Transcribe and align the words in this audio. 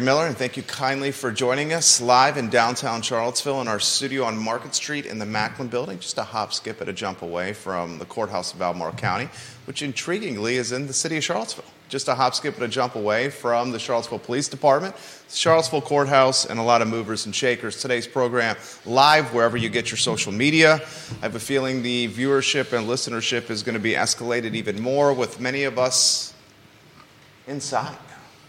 Miller, 0.00 0.26
and 0.26 0.34
thank 0.34 0.56
you 0.56 0.62
kindly 0.62 1.12
for 1.12 1.30
joining 1.30 1.74
us 1.74 2.00
live 2.00 2.38
in 2.38 2.48
downtown 2.48 3.02
Charlottesville 3.02 3.60
in 3.60 3.68
our 3.68 3.78
studio 3.78 4.24
on 4.24 4.38
Market 4.38 4.74
Street 4.74 5.04
in 5.04 5.18
the 5.18 5.26
Macklin 5.26 5.68
building, 5.68 5.98
just 5.98 6.16
a 6.16 6.22
hop, 6.22 6.54
skip, 6.54 6.80
and 6.80 6.88
a 6.88 6.94
jump 6.94 7.20
away 7.20 7.52
from 7.52 7.98
the 7.98 8.06
courthouse 8.06 8.54
of 8.54 8.62
Albemarle 8.62 8.94
County, 8.94 9.28
which 9.66 9.82
intriguingly 9.82 10.52
is 10.52 10.72
in 10.72 10.86
the 10.86 10.94
city 10.94 11.18
of 11.18 11.24
Charlottesville. 11.24 11.66
Just 11.90 12.08
a 12.08 12.14
hop, 12.14 12.34
skip, 12.34 12.54
and 12.54 12.62
a 12.62 12.68
jump 12.68 12.94
away 12.94 13.28
from 13.28 13.70
the 13.70 13.78
Charlottesville 13.78 14.20
Police 14.20 14.48
Department, 14.48 14.96
Charlottesville 15.28 15.82
Courthouse, 15.82 16.46
and 16.46 16.58
a 16.58 16.62
lot 16.62 16.80
of 16.80 16.88
movers 16.88 17.26
and 17.26 17.34
shakers. 17.34 17.78
Today's 17.78 18.06
program 18.06 18.56
live 18.86 19.34
wherever 19.34 19.58
you 19.58 19.68
get 19.68 19.90
your 19.90 19.98
social 19.98 20.32
media. 20.32 20.76
I 21.20 21.26
have 21.26 21.34
a 21.34 21.38
feeling 21.38 21.82
the 21.82 22.08
viewership 22.08 22.72
and 22.72 22.88
listenership 22.88 23.50
is 23.50 23.62
going 23.62 23.74
to 23.74 23.78
be 23.78 23.92
escalated 23.92 24.54
even 24.54 24.80
more 24.80 25.12
with 25.12 25.38
many 25.38 25.64
of 25.64 25.78
us 25.78 26.32
inside. 27.46 27.98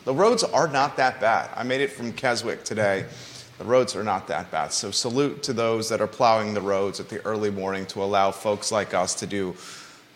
The 0.06 0.14
roads 0.14 0.44
are 0.44 0.68
not 0.68 0.98
that 0.98 1.22
bad. 1.22 1.50
I 1.56 1.64
made 1.64 1.82
it 1.82 1.92
from 1.92 2.12
Keswick 2.12 2.64
today. 2.64 3.06
The 3.58 3.64
roads 3.64 3.96
are 3.96 4.04
not 4.04 4.28
that 4.28 4.52
bad. 4.52 4.74
So, 4.74 4.92
salute 4.92 5.44
to 5.44 5.54
those 5.54 5.88
that 5.90 6.02
are 6.02 6.08
plowing 6.08 6.54
the 6.54 6.62
roads 6.62 7.00
at 7.00 7.08
the 7.08 7.26
early 7.26 7.52
morning 7.52 7.86
to 7.88 8.04
allow 8.04 8.32
folks 8.32 8.72
like 8.72 8.94
us 8.94 9.14
to 9.16 9.28
do 9.28 9.56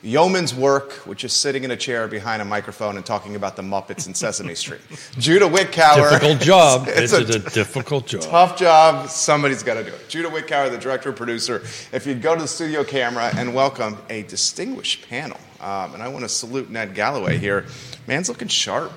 yeoman's 0.02 0.54
work, 0.54 0.92
which 1.05 1.23
is 1.23 1.34
sitting 1.34 1.64
in 1.64 1.72
a 1.72 1.76
chair 1.76 2.08
behind 2.08 2.42
a 2.42 2.45
microphone 2.45 2.98
and 2.98 3.05
talking 3.05 3.36
about 3.36 3.55
the 3.55 3.62
Muppets 3.62 4.08
in 4.08 4.14
Sesame 4.14 4.55
Street. 4.55 4.81
Judah 5.18 5.45
Wickower. 5.48 6.09
Difficult 6.12 6.42
job. 6.42 6.86
It's 6.88 7.14
It's, 7.17 7.36
a 7.36 7.38
a, 7.38 7.40
difficult 7.40 8.08
job. 8.08 8.22
Tough 8.23 8.58
job. 8.58 9.09
Somebody's 9.09 9.64
got 9.64 9.76
to 9.76 9.84
do 9.84 9.92
it. 9.92 10.09
Judah 10.09 10.30
Wickower, 10.30 10.70
the 10.70 10.78
director 10.78 11.09
and 11.09 11.17
producer. 11.17 11.64
If 11.92 12.06
you'd 12.06 12.22
go 12.22 12.36
to 12.36 12.42
the 12.42 12.48
studio 12.48 12.84
camera 12.84 13.31
and 13.38 13.56
welcome 13.56 13.98
a 14.09 14.23
distinguished 14.23 15.08
panel. 15.08 15.40
Um, 15.62 15.94
and 15.94 16.04
I 16.04 16.09
want 16.09 16.23
to 16.23 16.30
salute 16.30 16.70
Ned 16.70 16.94
Gallaway 16.94 17.38
here. 17.38 17.66
Man's 18.06 18.30
looking 18.30 18.50
sharp. 18.50 18.92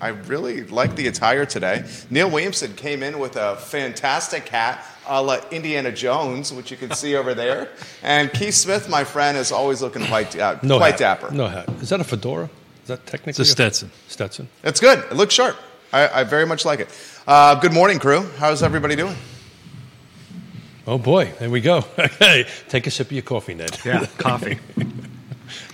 I 0.00 0.08
really 0.08 0.62
like 0.64 0.94
the 0.96 1.08
attire 1.08 1.44
today. 1.46 1.84
Neil 2.10 2.30
Williamson 2.30 2.74
came 2.74 3.02
in 3.02 3.18
with 3.18 3.36
a 3.36 3.56
fantastic 3.56 4.48
hat 4.48 4.84
a 5.10 5.22
la 5.22 5.38
Indiana 5.50 5.90
Jones, 5.90 6.52
which 6.52 6.70
you 6.70 6.76
can 6.76 6.90
see 6.92 7.16
over 7.16 7.34
there. 7.34 7.68
And 8.02 8.30
Keith 8.32 8.54
Smith, 8.54 8.88
my 8.88 9.04
friend, 9.04 9.36
is 9.38 9.50
always 9.50 9.80
looking 9.82 10.04
quite, 10.06 10.38
uh, 10.38 10.58
No 10.62 10.76
quite 10.76 11.00
hat. 11.00 11.20
dapper. 11.20 11.30
No 11.34 11.48
hat. 11.48 11.68
Is 11.80 11.88
that 11.88 12.00
a 12.00 12.04
fedora? 12.04 12.48
Is 12.82 12.88
that 12.88 13.06
technically 13.06 13.30
It's 13.30 13.38
a 13.40 13.44
Stetson. 13.44 13.90
Stetson. 14.08 14.48
It's 14.62 14.80
good. 14.80 14.98
It 15.10 15.14
looks 15.14 15.34
sharp. 15.34 15.56
I, 15.92 16.20
I 16.20 16.24
very 16.24 16.44
much 16.46 16.64
like 16.66 16.80
it. 16.80 16.88
Uh, 17.26 17.54
good 17.54 17.72
morning, 17.72 17.98
crew. 17.98 18.22
How's 18.38 18.62
everybody 18.62 18.96
doing? 18.96 19.16
Oh 20.86 20.98
boy, 20.98 21.32
there 21.38 21.50
we 21.50 21.60
go. 21.60 21.84
Okay, 21.98 22.44
take 22.68 22.86
a 22.86 22.90
sip 22.90 23.06
of 23.08 23.12
your 23.12 23.22
coffee, 23.22 23.54
Ned. 23.54 23.78
Yeah, 23.84 24.06
coffee. 24.18 24.58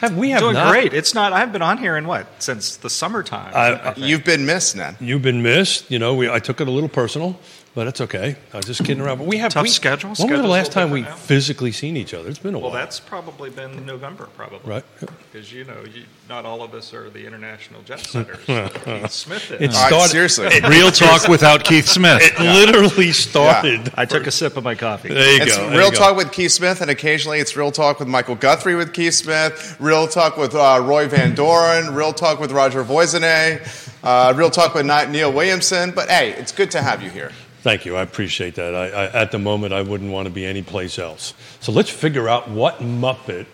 Have 0.01 0.17
we 0.17 0.31
have 0.31 0.41
Doing 0.41 0.55
not, 0.55 0.71
great. 0.73 0.93
It's 0.95 1.15
not. 1.15 1.33
I 1.33 1.39
haven't 1.41 1.53
been 1.53 1.63
on 1.63 1.79
here 1.79 1.97
in 1.97 2.07
what 2.07 2.27
since 2.43 2.77
the 2.77 2.91
summertime. 2.91 3.53
I- 3.55 3.91
I- 3.91 3.95
You've 3.97 4.25
been 4.25 4.47
missed, 4.47 4.77
Ned. 4.77 4.97
You've 5.01 5.23
been 5.23 5.43
missed. 5.43 5.91
You 5.91 5.99
know, 5.99 6.15
we, 6.15 6.29
I 6.31 6.39
took 6.39 6.61
it 6.61 6.69
a 6.69 6.71
little 6.71 6.89
personal, 6.89 7.39
but 7.75 7.87
it's 7.89 8.01
okay. 8.01 8.37
I 8.53 8.57
was 8.57 8.67
just 8.67 8.85
kidding 8.85 9.01
around. 9.03 9.19
But 9.19 9.27
we 9.27 9.39
have 9.39 9.53
Tough 9.53 9.65
we, 9.65 9.69
schedule. 9.69 10.15
When 10.15 10.31
was 10.31 10.41
the 10.41 10.47
last 10.47 10.71
time 10.73 10.91
we 10.91 11.03
now. 11.03 11.15
physically 11.15 11.73
seen 11.73 11.97
each 11.97 12.15
other? 12.15 12.29
It's 12.29 12.39
been 12.39 12.55
a 12.55 12.59
well, 12.59 12.71
while. 12.71 12.79
that's 12.79 13.01
probably 13.01 13.51
been 13.51 13.85
November, 13.85 14.29
probably. 14.37 14.61
right. 14.65 14.85
Because 15.33 15.53
you 15.53 15.65
know, 15.65 15.83
you, 15.93 16.05
not 16.29 16.45
all 16.47 16.63
of 16.63 16.73
us 16.75 16.95
are 16.95 17.11
the 17.11 17.27
international 17.27 17.83
jet 17.83 18.01
setters. 18.01 18.39
Keith 18.47 19.11
Smith 19.11 19.51
is. 19.51 19.61
It's- 19.61 19.75
All 19.77 19.83
right, 19.83 19.89
Started- 19.89 20.11
seriously. 20.11 20.61
Real 20.69 20.91
talk 20.91 21.27
without 21.29 21.65
Keith 21.65 21.87
Smith. 21.89 22.21
It 22.23 22.39
literally 22.41 23.11
started. 23.13 23.93
I 23.97 24.05
took 24.05 24.27
a 24.27 24.31
sip 24.31 24.57
of 24.57 24.63
my 24.65 24.75
coffee. 24.77 25.09
There 25.09 25.37
you 25.37 25.43
It's 25.43 25.57
go. 25.57 25.69
there 25.69 25.79
real 25.79 25.87
you 25.89 25.93
go. 25.93 25.99
talk 25.99 26.17
with 26.17 26.31
Keith 26.33 26.53
Smith, 26.53 26.81
and 26.81 26.91
occasionally 26.91 27.41
it's 27.41 27.57
real 27.57 27.73
talk 27.73 27.99
with 27.99 28.09
Michael 28.09 28.37
Guthrie 28.37 28.77
with 28.77 28.93
Keith 28.93 29.15
Smith, 29.15 29.77
real 29.81 30.07
talk 30.07 30.37
with 30.37 30.55
uh, 30.55 30.81
Roy 30.83 31.09
Van 31.09 31.35
Doren, 31.35 31.93
real 31.95 32.13
talk 32.13 32.39
with 32.39 32.53
Roger 32.53 32.85
Voisinay, 32.85 33.61
uh, 34.05 34.33
real 34.37 34.51
talk 34.51 34.75
with 34.75 34.87
Neil 34.87 35.33
Williamson. 35.33 35.91
But 35.91 36.09
hey, 36.09 36.33
it's 36.35 36.53
good 36.53 36.71
to 36.73 36.83
have 36.83 37.03
you 37.03 37.11
here. 37.11 37.33
Thank 37.65 37.87
you. 37.87 37.97
I 37.97 38.03
appreciate 38.03 38.57
that. 38.57 38.75
I, 38.75 38.89
I, 38.91 39.23
at 39.23 39.33
the 39.33 39.39
moment, 39.39 39.73
I 39.73 39.81
wouldn't 39.81 40.13
want 40.13 40.27
to 40.29 40.31
be 40.31 40.45
anyplace 40.45 40.99
else. 40.99 41.33
So 41.61 41.73
let's 41.73 41.89
figure 41.89 42.29
out 42.29 42.47
what 42.51 42.81
Muppet, 42.81 43.47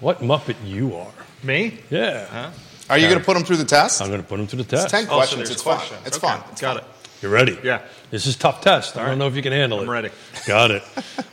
what 0.00 0.18
Muppet 0.18 0.56
you 0.64 0.96
are. 0.96 1.12
Me? 1.44 1.78
Yeah. 1.88 2.50
Are 2.90 2.98
you 2.98 3.06
going 3.06 3.20
to 3.20 3.24
put 3.24 3.34
them 3.34 3.44
through 3.44 3.58
the 3.58 3.64
test? 3.64 4.02
I'm 4.02 4.08
going 4.08 4.20
to 4.20 4.26
put 4.26 4.38
them 4.38 4.48
through 4.48 4.64
the 4.64 4.74
It's 4.74 4.82
test. 4.82 4.90
ten 4.90 5.04
Oh, 5.04 5.10
so 5.10 5.14
questions. 5.18 5.38
there's 5.38 5.50
it's 5.52 5.62
fun. 5.62 5.80
It's 6.04 6.16
Okay, 6.16 6.26
fun. 6.26 6.42
It's 6.50 6.60
Got 6.60 6.80
fun. 6.80 6.84
it. 6.84 7.22
You 7.22 7.28
ready? 7.28 7.56
Yeah. 7.62 7.82
This 8.10 8.26
is 8.26 8.34
tough 8.34 8.60
test. 8.60 8.96
I 8.96 9.00
don't 9.02 9.08
right. 9.10 9.18
know 9.18 9.28
if 9.28 9.36
you 9.36 9.42
can 9.42 9.52
handle 9.52 9.78
it. 9.78 9.82
I'm 9.84 9.90
ready. 9.90 10.10
Got 10.46 10.72
it. 10.72 10.82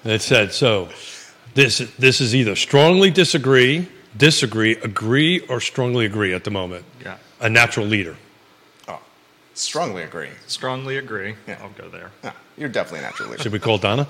it 0.03 0.21
said 0.21 0.51
so. 0.53 0.89
This 1.55 1.79
this 1.97 2.21
is 2.21 2.35
either 2.35 2.55
strongly 2.55 3.09
disagree, 3.09 3.87
disagree, 4.15 4.73
agree, 4.73 5.39
or 5.47 5.59
strongly 5.59 6.05
agree 6.05 6.33
at 6.33 6.43
the 6.43 6.51
moment. 6.51 6.85
Yeah. 7.03 7.17
A 7.39 7.49
natural 7.49 7.85
leader. 7.87 8.15
Strongly 9.55 10.03
agree. 10.03 10.29
Strongly 10.47 10.97
agree. 10.97 11.35
Yeah. 11.47 11.59
I'll 11.61 11.69
go 11.69 11.89
there. 11.89 12.11
Yeah, 12.23 12.33
you're 12.57 12.69
definitely 12.69 12.99
a 12.99 13.03
natural 13.03 13.29
leader. 13.29 13.41
Should 13.43 13.53
we 13.53 13.59
call 13.59 13.77
Donna? 13.77 14.05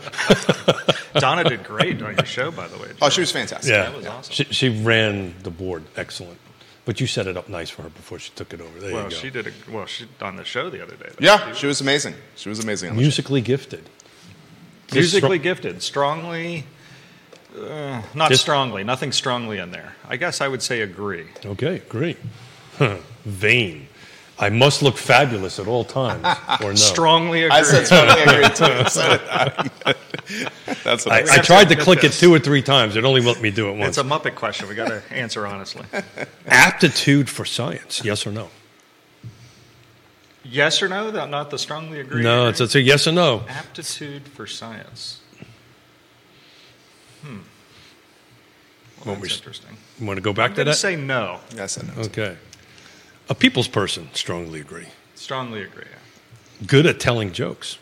Donna 1.15 1.43
did 1.43 1.63
great 1.63 2.01
on 2.01 2.15
your 2.15 2.25
show, 2.25 2.51
by 2.51 2.67
the 2.67 2.77
way. 2.77 2.89
Oh, 3.01 3.09
she 3.09 3.21
was 3.21 3.31
fantastic. 3.31 3.71
yeah. 3.71 3.83
That 3.83 3.95
was 3.95 4.05
awesome. 4.07 4.33
She, 4.33 4.43
she 4.45 4.69
ran 4.83 5.35
the 5.43 5.51
board 5.51 5.83
excellent. 5.95 6.39
But 6.83 6.99
you 6.99 7.07
set 7.07 7.25
it 7.27 7.35
up 7.37 7.47
nice 7.49 7.69
for 7.69 7.81
her 7.83 7.89
before 7.89 8.19
she 8.19 8.31
took 8.35 8.53
it 8.53 8.61
over. 8.61 8.79
There 8.79 8.93
Well, 8.93 9.05
you 9.05 9.09
go. 9.09 9.15
she 9.15 9.29
did. 9.29 9.47
A, 9.47 9.51
well, 9.71 9.85
she 9.87 10.05
on 10.21 10.35
the 10.35 10.43
show 10.43 10.69
the 10.69 10.83
other 10.83 10.95
day. 10.95 11.09
though. 11.09 11.25
Yeah, 11.25 11.53
she 11.53 11.65
was 11.67 11.79
amazing. 11.81 12.13
She 12.35 12.49
was 12.49 12.59
amazing. 12.59 12.89
On 12.91 12.95
the 12.95 13.01
show. 13.01 13.05
Musically 13.05 13.41
gifted. 13.41 13.89
musically 14.93 15.39
Stro- 15.39 15.43
gifted, 15.43 15.81
strongly. 15.81 16.63
Uh, 17.57 18.01
not 18.13 18.29
Just- 18.29 18.41
strongly. 18.41 18.83
Nothing 18.83 19.11
strongly 19.11 19.57
in 19.59 19.71
there. 19.71 19.95
I 20.07 20.17
guess 20.17 20.41
I 20.41 20.47
would 20.47 20.61
say 20.61 20.81
agree. 20.81 21.25
Okay, 21.45 21.81
great. 21.89 22.17
Vain. 23.25 23.87
I 24.37 24.49
must 24.49 24.81
look 24.81 24.97
fabulous 24.97 25.59
at 25.59 25.67
all 25.67 25.85
times, 25.85 26.25
or 26.61 26.69
no? 26.69 26.75
Strongly 26.75 27.43
agree. 27.43 27.57
I 27.57 27.61
said 27.63 27.85
strongly 27.85 28.21
agree 28.23 28.49
too. 28.49 28.89
So 28.89 29.17
that's 30.83 31.05
what 31.05 31.13
I, 31.13 31.19
I, 31.19 31.23
said. 31.23 31.29
I 31.29 31.35
have 31.35 31.45
tried 31.45 31.69
to 31.69 31.75
to 31.75 31.81
click 31.81 32.03
it 32.03 32.11
two 32.11 32.33
or 32.33 32.39
three 32.39 32.61
times. 32.61 32.95
It 32.97 33.05
only 33.05 33.21
let 33.21 33.41
me 33.41 33.49
do 33.49 33.69
it 33.69 33.77
once. 33.77 33.97
It's 33.97 33.97
a 33.97 34.03
Muppet 34.03 34.35
question. 34.35 34.67
We 34.67 34.75
got 34.75 34.89
to 34.89 35.01
answer 35.11 35.47
honestly. 35.47 35.85
Aptitude 36.47 37.29
for 37.29 37.45
science, 37.45 38.03
yes 38.03 38.27
or 38.27 38.31
no? 38.31 38.49
Yes 40.43 40.81
or 40.81 40.89
no? 40.89 41.09
Not 41.25 41.49
the 41.49 41.57
strongly 41.57 42.01
agree. 42.01 42.21
No, 42.21 42.41
agree? 42.41 42.49
it's, 42.51 42.61
it's 42.61 42.75
a 42.75 42.81
yes 42.81 43.07
or 43.07 43.13
no. 43.13 43.43
aptitude 43.47 44.27
for 44.27 44.45
science. 44.45 45.21
Hmm. 47.23 47.37
Well, 48.97 49.05
Want 49.05 49.21
that's 49.21 49.31
me- 49.33 49.37
interesting. 49.37 49.77
You 49.99 50.05
want 50.05 50.17
to 50.17 50.21
go 50.21 50.33
back 50.33 50.51
I'm 50.51 50.55
to 50.55 50.55
going 50.57 50.65
to 50.65 50.71
that? 50.71 50.77
say 50.77 50.95
no. 50.95 51.39
Yes, 51.55 51.81
I 51.81 51.87
know. 51.87 52.01
okay. 52.03 52.37
A 53.29 53.35
people's 53.35 53.67
person, 53.67 54.09
strongly 54.13 54.59
agree. 54.61 54.87
Strongly 55.15 55.63
agree. 55.63 55.85
Yeah. 55.89 56.67
Good 56.67 56.85
at 56.85 56.99
telling 56.99 57.31
jokes. 57.31 57.77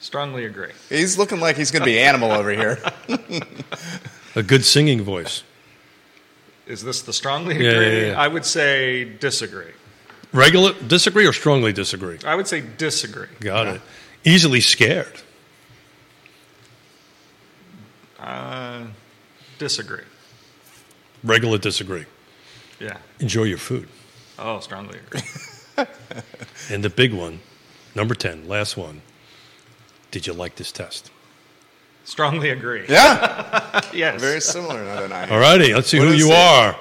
Strongly 0.00 0.44
agree. 0.44 0.70
He's 0.88 1.18
looking 1.18 1.40
like 1.40 1.56
he's 1.56 1.70
going 1.70 1.82
to 1.82 1.86
be 1.86 1.98
animal 1.98 2.30
over 2.32 2.50
here. 2.50 2.78
A 4.36 4.42
good 4.42 4.64
singing 4.64 5.02
voice. 5.02 5.42
Is 6.66 6.82
this 6.82 7.02
the 7.02 7.12
strongly 7.12 7.56
Yeah, 7.62 7.70
agree? 7.72 8.00
yeah, 8.02 8.06
yeah. 8.12 8.20
I 8.20 8.28
would 8.28 8.46
say 8.46 9.04
disagree. 9.04 9.72
Regular 10.32 10.72
disagree 10.86 11.26
or 11.26 11.32
strongly 11.32 11.72
disagree? 11.72 12.18
I 12.24 12.36
would 12.36 12.46
say 12.46 12.62
disagree. 12.78 13.26
Got 13.40 13.66
it. 13.66 13.80
Easily 14.24 14.60
scared. 14.60 15.20
Uh, 18.18 18.86
disagree. 19.58 20.04
Regular 21.24 21.58
disagree. 21.58 22.06
Yeah. 22.78 22.98
Enjoy 23.18 23.42
your 23.44 23.58
food. 23.58 23.88
Oh, 24.40 24.60
strongly 24.60 24.98
agree. 24.98 25.22
And 26.70 26.84
the 26.84 26.90
big 26.90 27.12
one, 27.14 27.40
number 27.94 28.14
10, 28.14 28.46
last 28.48 28.76
one. 28.76 29.00
Did 30.10 30.26
you 30.26 30.32
like 30.32 30.56
this 30.56 30.72
test? 30.72 31.10
strongly 32.04 32.50
agree. 32.50 32.84
yeah, 32.88 33.80
Yes. 33.94 34.20
very 34.20 34.40
similar. 34.40 34.82
Ned 34.84 35.04
and 35.04 35.14
I. 35.14 35.28
All 35.30 35.38
righty, 35.38 35.72
let's 35.72 35.88
see 35.88 35.98
What 36.00 36.08
who 36.08 36.14
is 36.14 36.20
you 36.20 36.32
it? 36.32 36.36
are. 36.36 36.76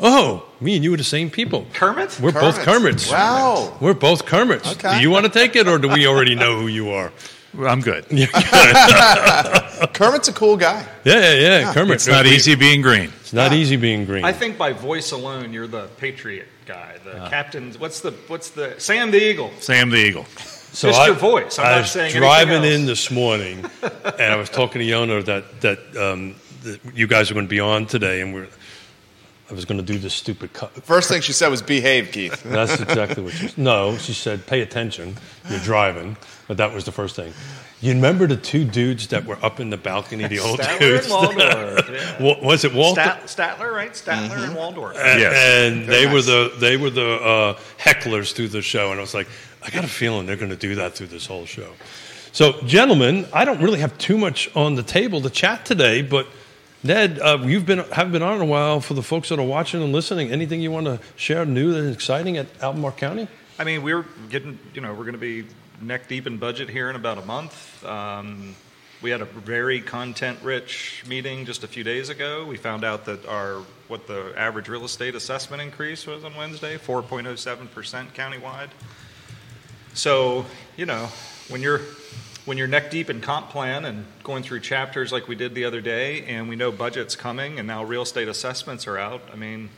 Oh, 0.00 0.44
me 0.60 0.74
and 0.74 0.82
you 0.84 0.92
are 0.92 0.96
the 0.96 1.04
same 1.04 1.30
people. 1.30 1.66
Kermit? 1.72 2.18
We're 2.20 2.32
both 2.32 2.58
Kermits. 2.58 3.10
Wow. 3.10 3.76
We're 3.80 3.94
both 3.94 4.26
Kermits. 4.26 4.72
Okay. 4.72 4.96
Do 4.96 5.02
you 5.02 5.10
want 5.10 5.24
to 5.24 5.30
take 5.30 5.54
it, 5.56 5.68
or 5.68 5.78
do 5.78 5.88
we 5.88 6.06
already 6.06 6.34
know 6.34 6.58
who 6.60 6.66
you 6.66 6.90
are? 6.90 7.12
I'm 7.58 7.80
good. 7.80 8.04
Kermit's 9.94 10.28
a 10.28 10.32
cool 10.32 10.56
guy. 10.56 10.86
Yeah, 11.04 11.20
yeah, 11.20 11.32
yeah. 11.60 11.72
Kermit. 11.72 11.94
It's 11.96 12.06
not 12.06 12.26
easy 12.26 12.54
being 12.54 12.82
green. 12.82 13.10
It's 13.20 13.32
not 13.32 13.52
easy 13.52 13.76
being 13.76 14.04
green. 14.04 14.24
I 14.24 14.32
think 14.32 14.58
by 14.58 14.72
voice 14.72 15.12
alone, 15.12 15.52
you're 15.52 15.66
the 15.66 15.88
Patriot 15.96 16.48
guy, 16.66 16.96
the 17.04 17.28
captain. 17.28 17.72
What's 17.74 18.00
the 18.00 18.12
what's 18.28 18.50
the 18.50 18.74
Sam 18.78 19.10
the 19.10 19.22
Eagle? 19.22 19.50
Sam 19.60 19.90
the 19.90 19.98
Eagle. 19.98 20.24
so 20.36 20.88
just 20.88 21.00
I, 21.00 21.06
your 21.06 21.14
voice. 21.14 21.58
I'm 21.58 21.66
I 21.66 21.70
not 21.70 21.80
was 21.82 21.90
saying 21.92 22.04
anything 22.06 22.20
driving 22.20 22.64
else. 22.64 22.66
in 22.66 22.86
this 22.86 23.10
morning, 23.10 23.64
and 23.82 24.32
I 24.32 24.36
was 24.36 24.50
talking 24.50 24.80
to 24.80 24.86
Yonna 24.86 25.24
that 25.24 25.60
that, 25.60 25.96
um, 25.96 26.34
that 26.62 26.80
you 26.94 27.06
guys 27.06 27.30
are 27.30 27.34
going 27.34 27.46
to 27.46 27.50
be 27.50 27.60
on 27.60 27.86
today, 27.86 28.20
and 28.20 28.34
we're 28.34 28.48
I 29.50 29.52
was 29.54 29.64
going 29.66 29.78
to 29.78 29.84
do 29.84 29.98
this 29.98 30.14
stupid 30.14 30.52
cut. 30.54 30.70
First 30.84 31.08
thing 31.10 31.20
she 31.20 31.32
said 31.34 31.48
was 31.48 31.60
behave, 31.60 32.10
Keith. 32.12 32.42
That's 32.44 32.80
exactly 32.80 33.22
what 33.22 33.34
she 33.34 33.48
said. 33.48 33.58
No, 33.58 33.96
she 33.98 34.14
said, 34.14 34.46
pay 34.46 34.62
attention. 34.62 35.16
You're 35.50 35.60
driving. 35.60 36.16
But 36.48 36.56
that 36.56 36.72
was 36.72 36.84
the 36.84 36.92
first 36.92 37.14
thing. 37.16 37.32
You 37.80 37.92
remember 37.92 38.26
the 38.26 38.36
two 38.38 38.64
dudes 38.64 39.08
that 39.08 39.26
were 39.26 39.38
up 39.42 39.60
in 39.60 39.68
the 39.68 39.76
balcony, 39.76 40.26
the 40.26 40.38
old 40.38 40.60
Statler 40.60 40.78
dudes? 40.78 41.04
and 41.06 41.12
Waldorf. 41.12 41.90
yeah. 42.20 42.44
Was 42.46 42.64
it 42.64 42.72
Walter? 42.74 43.02
Stat, 43.26 43.58
Statler, 43.58 43.70
right? 43.72 43.92
Statler 43.92 44.42
and 44.44 44.54
Waldorf. 44.56 44.96
And, 44.96 45.20
Yes. 45.20 45.34
and 45.36 45.82
they 45.86 46.04
Very 46.04 46.14
were 46.14 46.22
the 46.22 46.52
they 46.58 46.76
were 46.78 46.88
the 46.90 47.10
uh, 47.20 47.58
hecklers 47.78 48.32
through 48.32 48.48
the 48.48 48.62
show, 48.62 48.90
and 48.90 48.98
I 48.98 49.02
was 49.02 49.12
like, 49.12 49.28
I 49.62 49.68
got 49.68 49.84
a 49.84 49.88
feeling 49.88 50.24
they're 50.24 50.36
going 50.36 50.50
to 50.50 50.56
do 50.56 50.76
that 50.76 50.94
through 50.94 51.08
this 51.08 51.26
whole 51.26 51.44
show. 51.44 51.72
So, 52.32 52.60
gentlemen, 52.62 53.26
I 53.34 53.44
don't 53.44 53.60
really 53.60 53.80
have 53.80 53.96
too 53.98 54.16
much 54.16 54.50
on 54.56 54.74
the 54.76 54.82
table 54.82 55.20
to 55.20 55.28
chat 55.30 55.64
today, 55.66 56.00
but 56.00 56.26
Ned, 56.84 57.18
uh, 57.18 57.38
you've 57.42 57.64
been 57.64 57.78
have 57.92 58.12
been 58.12 58.22
on 58.22 58.42
a 58.42 58.44
while. 58.44 58.78
For 58.78 58.92
the 58.92 59.02
folks 59.02 59.30
that 59.30 59.38
are 59.38 59.46
watching 59.46 59.82
and 59.82 59.90
listening, 59.90 60.30
anything 60.30 60.60
you 60.60 60.70
want 60.70 60.84
to 60.84 61.00
share 61.16 61.46
new 61.46 61.74
and 61.74 61.90
exciting 61.90 62.36
at 62.36 62.46
Albemarle 62.62 62.94
County? 62.96 63.26
I 63.58 63.64
mean, 63.64 63.82
we're 63.82 64.04
getting, 64.28 64.58
you 64.74 64.82
know, 64.82 64.92
we're 64.92 65.04
going 65.04 65.12
to 65.14 65.18
be 65.18 65.46
neck 65.80 66.08
deep 66.08 66.26
in 66.26 66.36
budget 66.36 66.68
here 66.68 66.90
in 66.90 66.96
about 66.96 67.16
a 67.16 67.24
month. 67.24 67.82
Um, 67.86 68.54
we 69.00 69.08
had 69.08 69.22
a 69.22 69.24
very 69.24 69.80
content-rich 69.80 71.04
meeting 71.08 71.46
just 71.46 71.64
a 71.64 71.66
few 71.66 71.84
days 71.84 72.10
ago. 72.10 72.44
We 72.44 72.58
found 72.58 72.84
out 72.84 73.06
that 73.06 73.24
our 73.26 73.62
what 73.88 74.06
the 74.06 74.34
average 74.36 74.68
real 74.68 74.84
estate 74.84 75.14
assessment 75.14 75.62
increase 75.62 76.06
was 76.06 76.22
on 76.22 76.36
Wednesday, 76.36 76.76
4.07 76.76 77.70
percent 77.70 78.12
countywide. 78.12 78.68
So, 79.94 80.44
you 80.76 80.84
know, 80.84 81.08
when 81.48 81.62
you're 81.62 81.80
when 82.44 82.58
you're 82.58 82.66
neck 82.66 82.90
deep 82.90 83.08
in 83.08 83.20
comp 83.20 83.50
plan 83.50 83.84
and 83.84 84.04
going 84.22 84.42
through 84.42 84.60
chapters 84.60 85.12
like 85.12 85.28
we 85.28 85.34
did 85.34 85.54
the 85.54 85.64
other 85.64 85.80
day, 85.80 86.24
and 86.26 86.48
we 86.48 86.56
know 86.56 86.70
budget's 86.70 87.16
coming, 87.16 87.58
and 87.58 87.66
now 87.66 87.82
real 87.84 88.02
estate 88.02 88.28
assessments 88.28 88.86
are 88.86 88.98
out. 88.98 89.22
I 89.32 89.36
mean, 89.36 89.70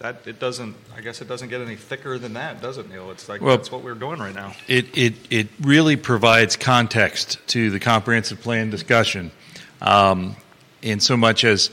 that 0.00 0.26
it 0.26 0.38
doesn't. 0.38 0.76
I 0.96 1.00
guess 1.00 1.20
it 1.20 1.28
doesn't 1.28 1.48
get 1.48 1.60
any 1.60 1.76
thicker 1.76 2.18
than 2.18 2.34
that, 2.34 2.60
does 2.60 2.78
it, 2.78 2.88
Neil? 2.88 3.10
It's 3.10 3.28
like 3.28 3.40
Well- 3.40 3.56
that's 3.56 3.70
what 3.70 3.82
we're 3.82 3.94
doing 3.94 4.20
right 4.20 4.34
now. 4.34 4.54
It, 4.66 4.96
it, 4.96 5.14
it 5.30 5.48
really 5.60 5.96
provides 5.96 6.56
context 6.56 7.38
to 7.48 7.70
the 7.70 7.80
comprehensive 7.80 8.40
plan 8.40 8.70
discussion 8.70 9.30
um, 9.80 10.36
in 10.82 11.00
so 11.00 11.16
much 11.16 11.44
as 11.44 11.70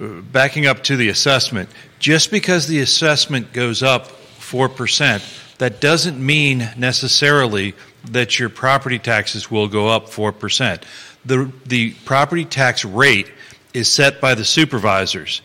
uh, 0.00 0.20
backing 0.32 0.66
up 0.66 0.82
to 0.84 0.96
the 0.96 1.08
assessment. 1.08 1.68
Just 1.98 2.30
because 2.30 2.66
the 2.66 2.80
assessment 2.80 3.52
goes 3.52 3.82
up 3.82 4.08
4%, 4.08 5.56
that 5.58 5.80
doesn't 5.80 6.24
mean 6.24 6.68
necessarily 6.76 7.74
that 8.10 8.38
your 8.38 8.48
property 8.48 8.98
taxes 8.98 9.50
will 9.50 9.68
go 9.68 9.88
up 9.88 10.06
4%. 10.08 10.82
The, 11.24 11.50
the 11.66 11.92
property 12.04 12.44
tax 12.44 12.84
rate 12.84 13.30
is 13.72 13.90
set 13.90 14.20
by 14.20 14.34
the 14.34 14.44
supervisors 14.44 15.40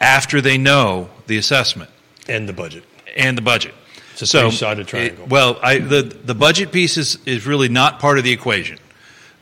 after 0.00 0.40
they 0.40 0.58
know 0.58 1.10
the 1.26 1.36
assessment 1.38 1.90
And 2.28 2.48
the 2.48 2.52
budget. 2.52 2.84
and 3.16 3.36
the 3.36 3.42
budget. 3.42 3.74
It's 4.12 4.34
a 4.34 4.40
three-sided 4.40 4.88
triangle. 4.88 5.24
it- 5.24 5.30
well, 5.30 5.58
I, 5.62 5.78
the 5.78 6.02
the 6.02 6.34
budget 6.34 6.72
piece 6.72 6.96
is, 6.96 7.18
is 7.24 7.46
really 7.46 7.68
not 7.68 8.00
part 8.00 8.18
of 8.18 8.24
the 8.24 8.32
equation. 8.32 8.78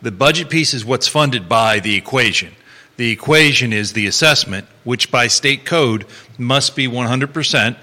The 0.02 0.10
budget 0.10 0.50
piece 0.50 0.74
is 0.74 0.84
what's 0.84 1.08
funded 1.08 1.48
by 1.48 1.80
the 1.80 1.94
equation. 1.96 2.52
The 2.98 3.10
equation 3.10 3.72
is 3.72 3.94
the 3.94 4.06
assessment, 4.06 4.66
which 4.84 5.10
by 5.10 5.28
state 5.28 5.64
code 5.64 6.04
must 6.38 6.76
be 6.76 6.88
100% 6.88 7.76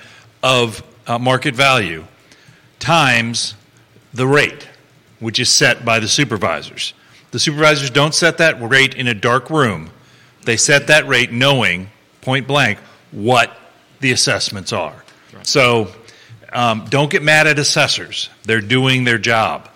of 0.43 0.83
uh, 1.07 1.17
market 1.17 1.55
value 1.55 2.05
times 2.79 3.55
the 4.13 4.27
rate, 4.27 4.67
which 5.19 5.39
is 5.39 5.51
set 5.51 5.85
by 5.85 5.99
the 5.99 6.07
supervisors. 6.07 6.93
The 7.31 7.39
supervisors 7.39 7.89
don't 7.89 8.13
set 8.13 8.37
that 8.37 8.61
rate 8.61 8.95
in 8.95 9.07
a 9.07 9.13
dark 9.13 9.49
room. 9.49 9.89
They 10.43 10.57
set 10.57 10.87
that 10.87 11.07
rate 11.07 11.31
knowing, 11.31 11.89
point 12.21 12.47
blank, 12.47 12.79
what 13.11 13.55
the 14.01 14.11
assessments 14.11 14.73
are. 14.73 15.03
So 15.43 15.91
um, 16.51 16.85
don't 16.89 17.09
get 17.09 17.23
mad 17.23 17.47
at 17.47 17.57
assessors. 17.57 18.29
They're 18.43 18.61
doing 18.61 19.03
their 19.03 19.17
job. 19.17 19.69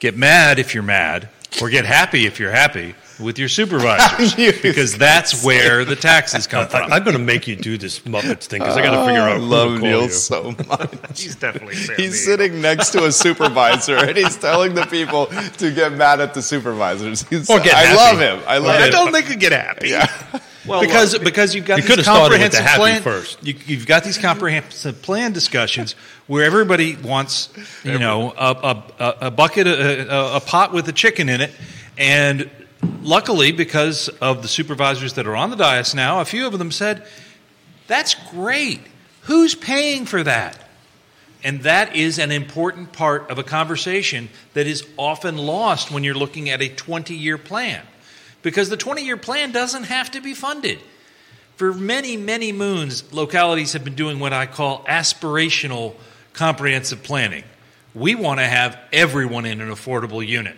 Get 0.00 0.16
mad 0.16 0.58
if 0.58 0.74
you're 0.74 0.82
mad, 0.82 1.30
or 1.62 1.70
get 1.70 1.86
happy 1.86 2.26
if 2.26 2.38
you're 2.38 2.50
happy 2.50 2.94
with 3.18 3.38
your 3.38 3.48
supervisors, 3.48 4.36
you 4.38 4.52
because 4.62 4.96
that's 4.98 5.42
where 5.44 5.84
the 5.84 5.96
taxes 5.96 6.46
come 6.46 6.68
from. 6.68 6.92
I, 6.92 6.96
I'm 6.96 7.04
going 7.04 7.16
to 7.16 7.22
make 7.22 7.46
you 7.46 7.56
do 7.56 7.78
this 7.78 8.00
Muppets 8.00 8.44
thing 8.44 8.60
because 8.60 8.76
I 8.76 8.82
got 8.82 8.90
to 8.92 9.00
oh, 9.02 9.06
figure 9.06 9.20
out 9.22 9.36
I 9.36 9.38
who 9.38 9.44
love 9.46 9.74
to 9.74 9.80
call 9.80 9.88
Neil 9.88 10.02
you. 10.02 10.08
so 10.10 10.54
much. 10.68 11.20
He's 11.22 11.36
definitely 11.36 11.76
Sam 11.76 11.96
He's 11.96 12.12
the 12.12 12.16
sitting 12.18 12.60
next 12.60 12.90
to 12.90 13.04
a 13.06 13.12
supervisor 13.12 13.96
and 13.96 14.16
he's 14.16 14.36
telling 14.36 14.74
the 14.74 14.86
people 14.86 15.26
to 15.58 15.72
get 15.72 15.92
mad 15.92 16.20
at 16.20 16.34
the 16.34 16.42
supervisors. 16.42 17.22
He's, 17.28 17.48
Or 17.50 17.58
get 17.60 17.74
I 17.74 17.82
happy. 17.84 17.96
love 17.96 18.18
him. 18.40 18.44
I 18.46 18.56
Or 18.56 18.60
love 18.60 18.78
get- 18.78 18.88
I 18.88 18.90
don't 18.90 19.12
think 19.12 19.28
you 19.30 19.36
get 19.36 19.52
happy. 19.52 19.88
Yeah. 19.90 20.06
Well, 20.66 20.80
because 20.80 21.12
look, 21.12 21.22
because 21.22 21.54
you've 21.54 21.64
got 21.64 21.76
You 21.76 21.82
these 21.82 21.88
could 21.90 21.98
have 21.98 22.06
started 22.06 22.40
with 22.42 22.50
the 22.50 22.58
comprehensive 22.58 22.76
plan 22.80 23.02
first. 23.02 23.44
You, 23.46 23.54
you've 23.66 23.86
got 23.86 24.02
these 24.02 24.18
comprehensive 24.18 25.00
plan 25.00 25.32
discussions 25.32 25.92
where 26.26 26.44
everybody 26.44 26.96
wants 26.96 27.50
you 27.84 27.98
know 28.00 28.32
a, 28.36 28.50
a, 28.52 28.84
a- 28.98 29.16
a 29.26 29.30
bucket 29.30 29.68
a, 29.68 30.12
a, 30.12 30.36
a 30.38 30.40
pot 30.40 30.72
with 30.72 30.88
a 30.88 30.92
chicken 30.92 31.28
in 31.28 31.40
it, 31.40 31.52
and 31.96 32.50
luckily 33.02 33.52
because 33.52 34.08
of 34.08 34.42
the 34.42 34.48
supervisors 34.48 35.14
that 35.14 35.26
are 35.26 35.36
on 35.36 35.50
the 35.50 35.56
dais 35.56 35.94
now, 35.94 36.20
a 36.20 36.24
few 36.24 36.46
of 36.46 36.58
them 36.58 36.70
said, 36.70 37.06
"That's 37.86 38.14
great. 38.30 38.80
Who's 39.22 39.54
paying 39.54 40.06
for 40.06 40.22
that?" 40.22 40.58
And 41.44 41.62
that 41.62 41.94
is 41.94 42.18
an 42.18 42.32
important 42.32 42.92
part 42.92 43.30
of 43.30 43.38
a 43.38 43.44
conversation 43.44 44.28
that 44.54 44.66
is 44.66 44.84
often 44.96 45.36
lost 45.36 45.90
when 45.90 46.02
you're 46.02 46.14
looking 46.14 46.50
at 46.50 46.60
a 46.60 46.68
20 46.68 47.14
year 47.14 47.38
plan. 47.38 47.82
Because 48.42 48.68
the 48.68 48.76
20 48.76 49.04
year 49.04 49.16
plan 49.16 49.52
doesn't 49.52 49.84
have 49.84 50.10
to 50.12 50.20
be 50.20 50.34
funded. 50.34 50.80
For 51.56 51.72
many, 51.72 52.16
many 52.16 52.52
moons, 52.52 53.04
localities 53.12 53.72
have 53.72 53.84
been 53.84 53.94
doing 53.94 54.18
what 54.18 54.32
I 54.32 54.46
call 54.46 54.84
aspirational 54.84 55.94
comprehensive 56.32 57.02
planning. 57.02 57.44
We 57.94 58.14
want 58.14 58.40
to 58.40 58.46
have 58.46 58.78
everyone 58.92 59.46
in 59.46 59.60
an 59.60 59.70
affordable 59.70 60.26
unit. 60.26 60.56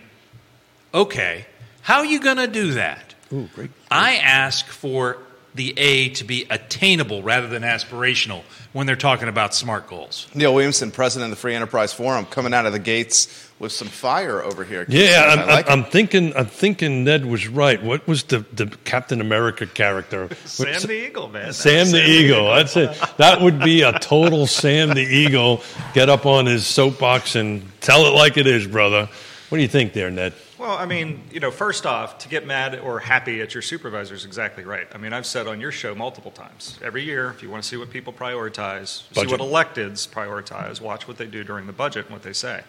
Okay, 0.93 1.45
how 1.81 1.99
are 1.99 2.05
you 2.05 2.19
going 2.19 2.37
to 2.37 2.47
do 2.47 2.73
that? 2.73 3.15
Ooh, 3.31 3.49
great. 3.53 3.71
I 3.91 4.15
ask 4.17 4.65
for 4.65 5.17
the 5.55 5.73
A 5.77 6.09
to 6.09 6.23
be 6.23 6.45
attainable 6.49 7.23
rather 7.23 7.47
than 7.47 7.63
aspirational 7.63 8.43
when 8.71 8.85
they're 8.85 8.95
talking 8.95 9.27
about 9.27 9.55
SMART 9.55 9.87
goals. 9.87 10.27
Neil 10.35 10.53
Williamson, 10.53 10.91
president 10.91 11.31
of 11.31 11.37
the 11.37 11.41
Free 11.41 11.55
Enterprise 11.55 11.91
Forum, 11.91 12.25
coming 12.25 12.53
out 12.53 12.65
of 12.65 12.73
the 12.73 12.79
gates 12.79 13.49
with 13.57 13.71
some 13.71 13.87
fire 13.87 14.41
over 14.41 14.63
here. 14.63 14.85
Yeah, 14.87 15.25
I 15.27 15.31
I'm, 15.33 15.47
like 15.47 15.69
I'm, 15.69 15.79
it. 15.79 15.85
I'm 15.85 15.91
thinking. 15.91 16.35
I'm 16.35 16.45
thinking 16.45 17.03
Ned 17.03 17.25
was 17.25 17.47
right. 17.47 17.81
What 17.83 18.07
was 18.07 18.23
the, 18.23 18.45
the 18.53 18.67
Captain 18.85 19.21
America 19.21 19.65
character? 19.65 20.29
Sam 20.45 20.81
the 20.81 21.07
Eagle, 21.07 21.29
man. 21.29 21.51
Sam 21.53 21.91
the 21.91 22.03
Eagle. 22.05 22.45
That's 22.45 22.77
it. 22.77 22.97
That 23.17 23.41
would 23.41 23.59
be 23.59 23.81
a 23.81 23.97
total 23.99 24.47
Sam 24.47 24.89
the 24.89 25.01
Eagle. 25.01 25.63
Get 25.93 26.09
up 26.09 26.25
on 26.25 26.45
his 26.45 26.65
soapbox 26.65 27.35
and 27.35 27.63
tell 27.81 28.05
it 28.05 28.11
like 28.11 28.37
it 28.37 28.47
is, 28.47 28.67
brother. 28.67 29.09
What 29.49 29.57
do 29.57 29.61
you 29.61 29.67
think 29.67 29.93
there, 29.93 30.11
Ned? 30.11 30.33
Well, 30.59 30.77
I 30.77 30.85
mean, 30.85 31.21
you 31.31 31.39
know, 31.39 31.51
first 31.51 31.85
off, 31.85 32.17
to 32.19 32.27
get 32.27 32.45
mad 32.45 32.77
or 32.79 32.99
happy 32.99 33.39
at 33.41 33.53
your 33.53 33.61
supervisor 33.61 34.13
is 34.13 34.25
exactly 34.25 34.65
right. 34.65 34.87
I 34.93 34.97
mean, 34.97 35.13
I've 35.13 35.25
said 35.25 35.47
on 35.47 35.61
your 35.61 35.71
show 35.71 35.95
multiple 35.95 36.31
times. 36.31 36.77
Every 36.83 37.01
year, 37.01 37.29
if 37.29 37.41
you 37.41 37.49
want 37.49 37.63
to 37.63 37.69
see 37.69 37.77
what 37.77 37.89
people 37.89 38.11
prioritize, 38.11 39.03
see 39.13 39.25
what 39.27 39.39
electeds 39.39 40.07
prioritize, 40.09 40.81
watch 40.81 41.07
what 41.07 41.17
they 41.17 41.27
do 41.27 41.45
during 41.45 41.65
the 41.65 41.71
budget 41.71 42.05
and 42.07 42.13
what 42.13 42.23
they 42.23 42.33
say. 42.33 42.61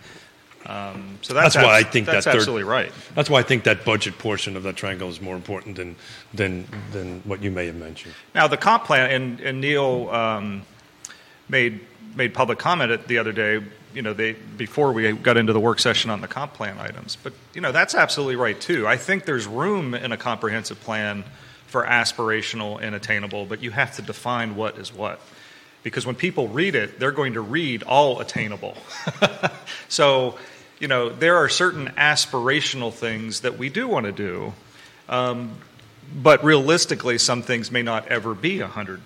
Um, 0.67 1.19
so 1.23 1.35
that's, 1.35 1.55
That's 1.55 1.67
why 1.67 1.79
I 1.79 1.83
think 1.83 2.07
that's 2.07 2.27
that 2.27 2.33
third- 2.33 2.39
absolutely 2.39 2.65
right. 2.65 2.93
That's 3.17 3.29
why 3.29 3.41
I 3.41 3.43
think 3.43 3.65
that 3.65 3.85
budget 3.85 4.19
portion 4.19 4.57
of 4.57 4.63
that 4.63 4.77
triangle 4.77 5.09
is 5.09 5.21
more 5.21 5.35
important 5.35 5.75
than 5.77 5.97
than 6.35 6.67
than 6.93 7.23
what 7.23 7.43
you 7.43 7.51
may 7.51 7.67
have 7.67 7.77
mentioned. 7.77 8.15
Now, 8.35 8.47
the 8.47 8.59
comp 8.59 8.85
plan, 8.85 9.11
and, 9.11 9.41
and 9.41 9.61
Neil 9.61 10.11
um, 10.11 10.63
made 11.49 11.81
made 12.15 12.35
public 12.35 12.59
comment 12.59 13.07
the 13.09 13.19
other 13.19 13.33
day. 13.33 13.63
You 13.95 14.03
know, 14.03 14.13
they 14.13 14.33
before 14.33 14.93
we 14.93 15.13
got 15.13 15.37
into 15.37 15.53
the 15.53 15.61
work 15.61 15.81
session 15.81 16.11
on 16.11 16.21
the 16.21 16.29
comp 16.29 16.55
plan 16.55 16.79
items, 16.79 17.17
but 17.23 17.33
you 17.55 17.61
know 17.61 17.73
that's 17.73 17.95
absolutely 17.95 18.37
right 18.37 18.61
too. 18.61 18.87
I 18.87 18.97
think 18.97 19.25
there's 19.25 19.47
room 19.47 19.95
in 19.95 20.13
a 20.13 20.17
comprehensive 20.17 20.81
plan 20.81 21.25
for 21.67 21.85
aspirational 21.85 22.81
and 22.83 22.95
attainable, 22.95 23.47
but 23.47 23.63
you 23.63 23.71
have 23.71 23.95
to 23.97 24.03
define 24.03 24.57
what 24.57 24.77
is 24.79 24.93
what. 24.93 25.21
Because 25.83 26.05
when 26.05 26.17
people 26.17 26.49
read 26.49 26.75
it, 26.75 26.99
they're 26.99 27.13
going 27.13 27.35
to 27.35 27.41
read 27.41 27.83
all 27.85 28.21
attainable. 28.21 28.77
so, 29.89 30.37
you 30.79 30.89
know, 30.89 31.09
there 31.09 31.37
are 31.37 31.49
certain 31.49 31.87
aspirational 31.97 32.93
things 32.93 33.41
that 33.41 33.57
we 33.57 33.69
do 33.71 33.89
want 33.89 34.05
to 34.07 34.13
do, 34.13 34.53
um, 35.09 35.57
but 36.15 36.45
realistically, 36.45 37.19
some 37.19 37.43
things 37.43 37.71
may 37.71 37.83
not 37.83 38.09
ever 38.09 38.35
be 38.35 38.59
100%, 38.59 38.99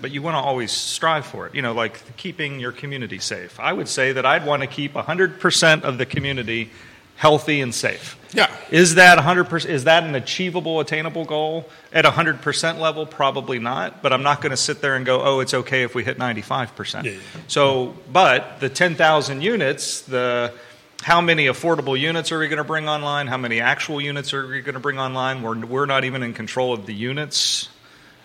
but 0.00 0.10
you 0.10 0.22
want 0.22 0.34
to 0.34 0.40
always 0.40 0.72
strive 0.72 1.26
for 1.26 1.46
it. 1.46 1.54
You 1.54 1.62
know, 1.62 1.72
like 1.72 2.16
keeping 2.16 2.60
your 2.60 2.72
community 2.72 3.18
safe. 3.18 3.58
I 3.60 3.72
would 3.72 3.88
say 3.88 4.12
that 4.12 4.26
I'd 4.26 4.46
want 4.46 4.62
to 4.62 4.66
keep 4.66 4.94
100% 4.94 5.82
of 5.82 5.98
the 5.98 6.06
community 6.06 6.70
healthy 7.16 7.60
and 7.60 7.74
safe. 7.74 8.16
Yeah. 8.32 8.50
Is 8.70 8.96
that 8.96 9.18
100%? 9.18 9.66
Is 9.66 9.84
that 9.84 10.04
an 10.04 10.14
achievable, 10.14 10.80
attainable 10.80 11.24
goal? 11.24 11.68
At 11.92 12.04
100% 12.04 12.78
level, 12.78 13.06
probably 13.06 13.58
not, 13.58 14.02
but 14.02 14.12
I'm 14.12 14.22
not 14.22 14.40
going 14.40 14.50
to 14.50 14.56
sit 14.56 14.80
there 14.80 14.96
and 14.96 15.04
go, 15.04 15.22
oh, 15.22 15.40
it's 15.40 15.54
okay 15.54 15.82
if 15.82 15.94
we 15.94 16.02
hit 16.02 16.18
95%. 16.18 17.04
Yeah. 17.04 17.12
So, 17.46 17.94
but 18.10 18.60
the 18.60 18.68
10,000 18.68 19.42
units, 19.42 20.02
the 20.02 20.52
how 21.02 21.20
many 21.20 21.46
affordable 21.46 21.98
units 21.98 22.32
are 22.32 22.38
we 22.38 22.48
going 22.48 22.58
to 22.58 22.64
bring 22.64 22.88
online? 22.88 23.26
How 23.26 23.36
many 23.36 23.60
actual 23.60 24.00
units 24.00 24.32
are 24.32 24.46
we 24.46 24.60
going 24.60 24.74
to 24.74 24.80
bring 24.80 24.98
online? 24.98 25.42
We're, 25.42 25.58
we're 25.66 25.86
not 25.86 26.04
even 26.04 26.22
in 26.22 26.32
control 26.32 26.72
of 26.72 26.86
the 26.86 26.94
units. 26.94 27.68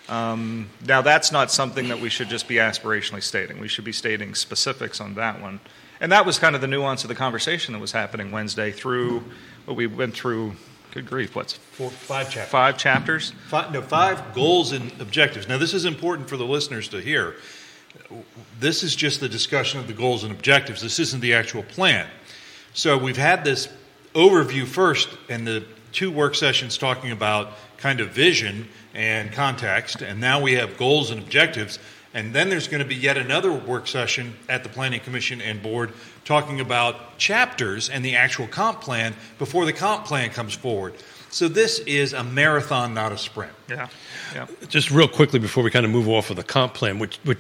Um, 0.10 0.70
now, 0.86 1.02
that's 1.02 1.32
not 1.32 1.52
something 1.52 1.90
that 1.90 2.00
we 2.00 2.10
should 2.10 2.30
just 2.30 2.48
be 2.48 2.56
aspirationally 2.56 3.24
stating. 3.24 3.60
We 3.60 3.68
should 3.68 3.84
be 3.84 3.92
stating 3.92 4.36
specifics 4.36 5.02
on 5.02 5.16
that 5.16 5.42
one. 5.42 5.60
And 6.00 6.12
that 6.12 6.26
was 6.26 6.40
kind 6.40 6.56
of 6.56 6.62
the 6.62 6.68
nuance 6.68 7.04
of 7.04 7.08
the 7.10 7.16
conversation 7.16 7.74
that 7.74 7.80
was 7.80 7.92
happening 7.92 8.32
Wednesday 8.32 8.72
through 8.72 9.24
what 9.66 9.76
we 9.76 9.88
went 9.88 10.14
through. 10.14 10.54
Good 10.92 11.06
grief, 11.06 11.36
what's 11.36 11.54
Four, 11.54 11.90
five 11.90 12.30
chapters. 12.30 12.50
five 12.50 12.78
chapters? 12.78 13.34
Five, 13.48 13.72
no, 13.72 13.82
five 13.82 14.34
goals 14.34 14.72
and 14.72 14.92
objectives. 15.02 15.48
Now, 15.48 15.58
this 15.58 15.74
is 15.74 15.86
important 15.86 16.30
for 16.30 16.38
the 16.38 16.46
listeners 16.46 16.88
to 16.90 17.02
hear. 17.02 17.36
This 18.60 18.84
is 18.84 18.96
just 18.96 19.20
the 19.20 19.30
discussion 19.30 19.80
of 19.80 19.88
the 19.88 19.94
goals 19.94 20.24
and 20.24 20.32
objectives. 20.32 20.82
This 20.82 21.00
isn't 21.00 21.20
the 21.20 21.34
actual 21.34 21.64
plan. 21.64 22.08
So, 22.74 22.98
we've 22.98 23.18
had 23.18 23.44
this 23.44 23.68
overview 24.14 24.66
first, 24.66 25.10
and 25.30 25.46
the 25.46 25.66
two 25.92 26.12
work 26.12 26.36
sessions 26.36 26.78
talking 26.78 27.12
about 27.12 27.52
kind 27.78 28.00
of 28.00 28.10
vision 28.10 28.68
and 28.98 29.32
context, 29.32 30.02
and 30.02 30.20
now 30.20 30.42
we 30.42 30.54
have 30.54 30.76
goals 30.76 31.12
and 31.12 31.22
objectives. 31.22 31.80
And 32.14 32.34
then 32.34 32.50
there's 32.50 32.68
going 32.68 32.82
to 32.82 32.88
be 32.88 32.96
yet 32.96 33.16
another 33.16 33.54
work 33.54 33.88
session 33.88 34.34
at 34.50 34.64
the 34.64 34.70
Planning 34.70 35.02
Commission 35.02 35.40
and 35.40 35.62
Board 35.62 35.94
talking 36.26 36.60
about 36.60 37.18
chapters 37.20 37.90
and 37.90 38.04
the 38.04 38.16
actual 38.16 38.48
comp 38.48 38.82
plan 38.82 39.14
before 39.38 39.66
the 39.66 39.74
comp 39.74 40.06
plan 40.06 40.32
comes 40.32 40.56
forward. 40.56 40.96
So 41.30 41.48
this 41.48 41.78
is 41.80 42.14
a 42.14 42.24
marathon, 42.24 42.96
not 42.96 43.12
a 43.12 43.18
sprint. 43.18 43.52
Yeah. 43.70 43.88
Yeah. 44.34 44.48
Just 44.68 44.90
real 44.90 45.08
quickly 45.08 45.38
before 45.38 45.64
we 45.64 45.70
kind 45.70 45.86
of 45.86 45.92
move 45.92 46.08
off 46.10 46.32
of 46.32 46.38
the 46.38 46.44
comp 46.44 46.74
plan, 46.74 46.98
which, 46.98 47.20
which 47.24 47.38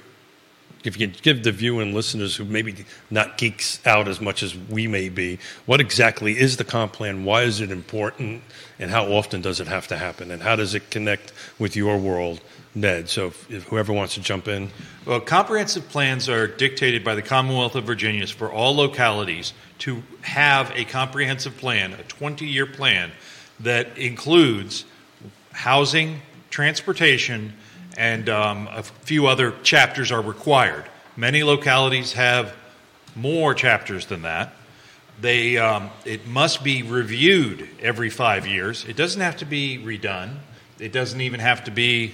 if 0.87 0.99
you 0.99 1.07
could 1.07 1.21
give 1.21 1.43
the 1.43 1.51
view 1.51 1.79
and 1.79 1.93
listeners 1.93 2.35
who 2.35 2.45
maybe 2.45 2.85
not 3.11 3.37
geeks 3.37 3.85
out 3.85 4.07
as 4.07 4.21
much 4.21 4.41
as 4.41 4.55
we 4.55 4.87
may 4.87 5.09
be, 5.09 5.37
what 5.65 5.81
exactly 5.81 6.39
is 6.39 6.57
the 6.57 6.63
comp 6.63 6.93
plan? 6.93 7.25
Why 7.25 7.43
is 7.43 7.59
it 7.59 7.71
important? 7.71 8.41
And 8.79 8.89
how 8.89 9.05
often 9.11 9.41
does 9.41 9.59
it 9.59 9.67
have 9.67 9.87
to 9.89 9.97
happen? 9.97 10.31
And 10.31 10.41
how 10.41 10.55
does 10.55 10.73
it 10.73 10.89
connect 10.89 11.33
with 11.59 11.75
your 11.75 11.97
world, 11.97 12.39
Ned? 12.73 13.09
So 13.09 13.27
if, 13.27 13.51
if 13.51 13.63
whoever 13.63 13.91
wants 13.91 14.13
to 14.15 14.21
jump 14.21 14.47
in. 14.47 14.69
Well, 15.05 15.19
comprehensive 15.19 15.89
plans 15.89 16.29
are 16.29 16.47
dictated 16.47 17.03
by 17.03 17.15
the 17.15 17.21
Commonwealth 17.21 17.75
of 17.75 17.83
Virginia 17.83 18.25
for 18.25 18.51
all 18.51 18.73
localities 18.73 19.53
to 19.79 20.03
have 20.21 20.71
a 20.75 20.85
comprehensive 20.85 21.57
plan, 21.57 21.93
a 21.93 22.03
20 22.03 22.45
year 22.45 22.65
plan 22.65 23.11
that 23.59 23.97
includes 23.97 24.85
housing, 25.51 26.21
transportation, 26.49 27.53
and 27.97 28.29
um, 28.29 28.69
a 28.71 28.83
few 28.83 29.27
other 29.27 29.51
chapters 29.63 30.11
are 30.11 30.21
required. 30.21 30.85
Many 31.17 31.43
localities 31.43 32.13
have 32.13 32.53
more 33.15 33.55
chapters 33.55 34.05
than 34.05 34.21
that. 34.21 34.53
They, 35.19 35.57
um, 35.57 35.89
it 36.05 36.27
must 36.27 36.63
be 36.63 36.83
reviewed 36.83 37.67
every 37.81 38.11
five 38.11 38.45
years. 38.45 38.85
It 38.85 38.95
doesn't 38.95 39.19
have 39.19 39.37
to 39.37 39.45
be 39.45 39.79
redone. 39.83 40.35
It 40.79 40.93
doesn't 40.93 41.19
even 41.19 41.39
have 41.39 41.63
to 41.63 41.71
be 41.71 42.13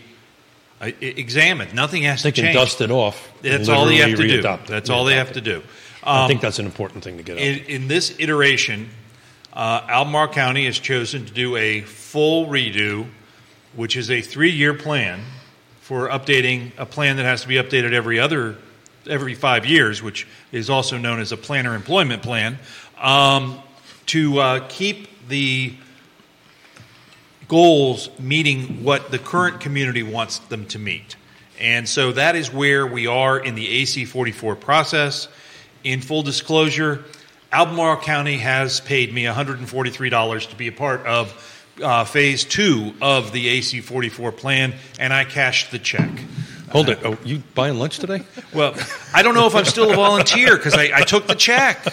uh, 0.80 0.90
examined. 1.02 1.74
Nothing 1.76 2.04
has 2.04 2.24
They 2.24 2.32
to 2.32 2.36
change. 2.42 2.48
They 2.48 2.54
can 2.54 2.62
dust 2.62 2.80
it 2.80 2.92
off. 2.92 3.30
That's 3.42 3.68
all 3.68 3.86
they 3.86 3.98
have 3.98 4.18
to 4.18 4.28
do. 4.28 4.42
That's 4.42 4.90
all 4.90 5.04
they 5.04 5.16
have 5.16 5.34
to 5.34 5.42
do. 5.42 5.62
I 6.02 6.24
Um, 6.24 6.28
think 6.30 6.40
that's 6.42 6.60
an 6.60 6.66
important 6.66 7.04
thing 7.04 7.18
to 7.18 7.24
get 7.24 7.38
out. 7.38 7.44
in, 7.44 7.60
in 7.66 7.88
this 7.90 8.16
iteration, 8.20 8.90
uh, 9.52 9.82
Albemarle 9.90 10.30
County 10.30 10.66
has 10.66 10.80
chosen 10.80 11.26
to 11.26 11.34
do 11.34 11.58
a 11.58 11.82
full 11.82 12.48
redo, 12.48 13.06
which 13.76 13.98
is 13.98 14.10
a 14.10 14.22
three-year 14.22 14.74
plan 14.74 15.22
for 15.84 16.08
updating 16.08 16.72
a 16.78 16.86
plan 16.86 17.18
that 17.18 17.26
has 17.26 17.42
to 17.42 17.48
be 17.50 17.56
updated 17.56 17.92
every 17.92 18.18
other 18.18 18.56
every 19.06 19.34
five 19.34 19.66
years, 19.66 20.02
which 20.02 20.26
is 20.54 20.70
also 20.70 20.98
known 20.98 21.20
as 21.20 21.34
a 21.34 21.38
planner 21.38 21.76
employment 21.76 22.24
plan, 22.24 22.58
um, 22.98 23.60
to 24.06 24.40
uh, 24.40 24.66
keep 24.70 25.28
the 25.28 25.74
goals 27.50 28.10
meeting 28.18 28.82
what 28.86 29.12
the 29.12 29.20
current 29.20 29.60
community 29.60 30.04
wants 30.04 30.40
them 30.40 30.66
to 30.68 30.80
meet. 30.80 31.18
And 31.60 31.88
so 31.88 32.14
that 32.14 32.38
is 32.38 32.52
where 32.52 32.88
we 32.88 33.08
are 33.08 33.38
in 33.38 33.56
the 33.56 33.70
AC 33.70 34.06
44 34.06 34.56
process. 34.56 35.28
In 35.84 36.00
full 36.00 36.24
disclosure, 36.24 37.04
Albemarle 37.52 38.02
County 38.02 38.38
has 38.38 38.80
paid 38.80 39.14
me 39.14 39.26
$143 39.26 40.50
to 40.50 40.56
be 40.56 40.70
a 40.70 40.72
part 40.72 41.06
of 41.06 41.53
uh, 41.82 42.04
phase 42.06 42.44
two 42.44 42.94
of 43.02 43.32
the 43.32 43.48
AC 43.48 43.82
44 43.82 44.32
plan, 44.32 44.74
and 45.00 45.14
I 45.14 45.26
cashed 45.26 45.72
the 45.72 45.80
check. 45.80 46.10
Hold 46.72 46.90
it. 46.90 47.00
Oh, 47.04 47.18
you 47.24 47.44
buying 47.54 47.78
lunch 47.78 48.00
today? 48.00 48.24
Well, 48.52 48.76
I 49.14 49.22
don't 49.22 49.36
know 49.36 49.46
if 49.46 49.54
I'm 49.56 49.66
still 49.66 49.92
a 49.92 49.96
volunteer 49.96 50.58
because 50.58 50.74
I, 50.74 50.90
I 50.92 51.04
took 51.04 51.28
the 51.28 51.36
check. 51.36 51.84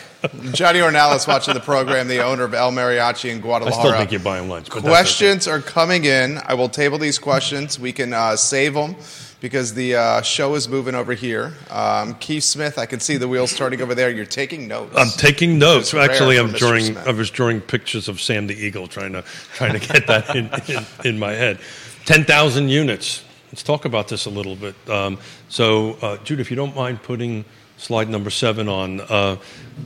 Johnny 0.52 0.78
Ornelas 0.78 1.28
watching 1.28 1.52
the 1.52 1.60
program, 1.60 2.08
the 2.08 2.22
owner 2.24 2.44
of 2.44 2.54
El 2.54 2.72
Mariachi 2.72 3.30
in 3.30 3.38
I 3.38 3.40
Guadalajara. 3.40 3.82
still 3.82 3.98
think 3.98 4.10
you're 4.12 4.20
buying 4.20 4.48
lunch. 4.48 4.68
But 4.68 4.76
that's 4.76 4.84
okay. 4.86 4.90
Questions 4.92 5.48
are 5.48 5.60
coming 5.60 6.04
in. 6.04 6.38
I 6.46 6.54
will 6.54 6.70
table 6.70 6.96
these 6.96 7.18
questions. 7.18 7.78
We 7.78 7.92
can 7.92 8.14
uh, 8.14 8.36
save 8.36 8.72
them 8.72 8.96
because 9.40 9.74
the 9.74 9.96
uh, 9.96 10.22
show 10.22 10.54
is 10.54 10.68
moving 10.68 10.94
over 10.94 11.14
here. 11.14 11.54
Um, 11.70 12.14
Keith 12.14 12.44
Smith, 12.44 12.78
I 12.78 12.86
can 12.86 13.00
see 13.00 13.16
the 13.16 13.28
wheels 13.28 13.50
starting 13.50 13.80
over 13.80 13.94
there. 13.94 14.10
You're 14.10 14.26
taking 14.26 14.68
notes. 14.68 14.94
I'm 14.96 15.08
taking 15.08 15.58
notes. 15.58 15.92
Actually, 15.94 16.38
I'm 16.38 16.52
drawing. 16.52 16.84
Smith. 16.84 17.08
I 17.08 17.12
was 17.12 17.30
drawing 17.30 17.60
pictures 17.60 18.08
of 18.08 18.20
Sam 18.20 18.46
the 18.46 18.54
Eagle, 18.54 18.86
trying 18.86 19.12
to 19.12 19.22
trying 19.54 19.78
to 19.78 19.86
get 19.86 20.06
that 20.06 20.36
in, 20.36 20.50
in, 20.68 20.86
in 21.04 21.18
my 21.18 21.32
head. 21.32 21.58
Ten 22.04 22.24
thousand 22.24 22.68
units. 22.68 23.24
Let's 23.50 23.62
talk 23.62 23.84
about 23.84 24.08
this 24.08 24.26
a 24.26 24.30
little 24.30 24.54
bit. 24.54 24.76
Um, 24.88 25.18
so, 25.48 25.94
uh, 26.02 26.18
Jude, 26.18 26.38
if 26.38 26.50
you 26.50 26.56
don't 26.56 26.76
mind 26.76 27.02
putting 27.02 27.44
slide 27.78 28.08
number 28.08 28.30
seven 28.30 28.68
on, 28.68 29.00
uh, 29.00 29.36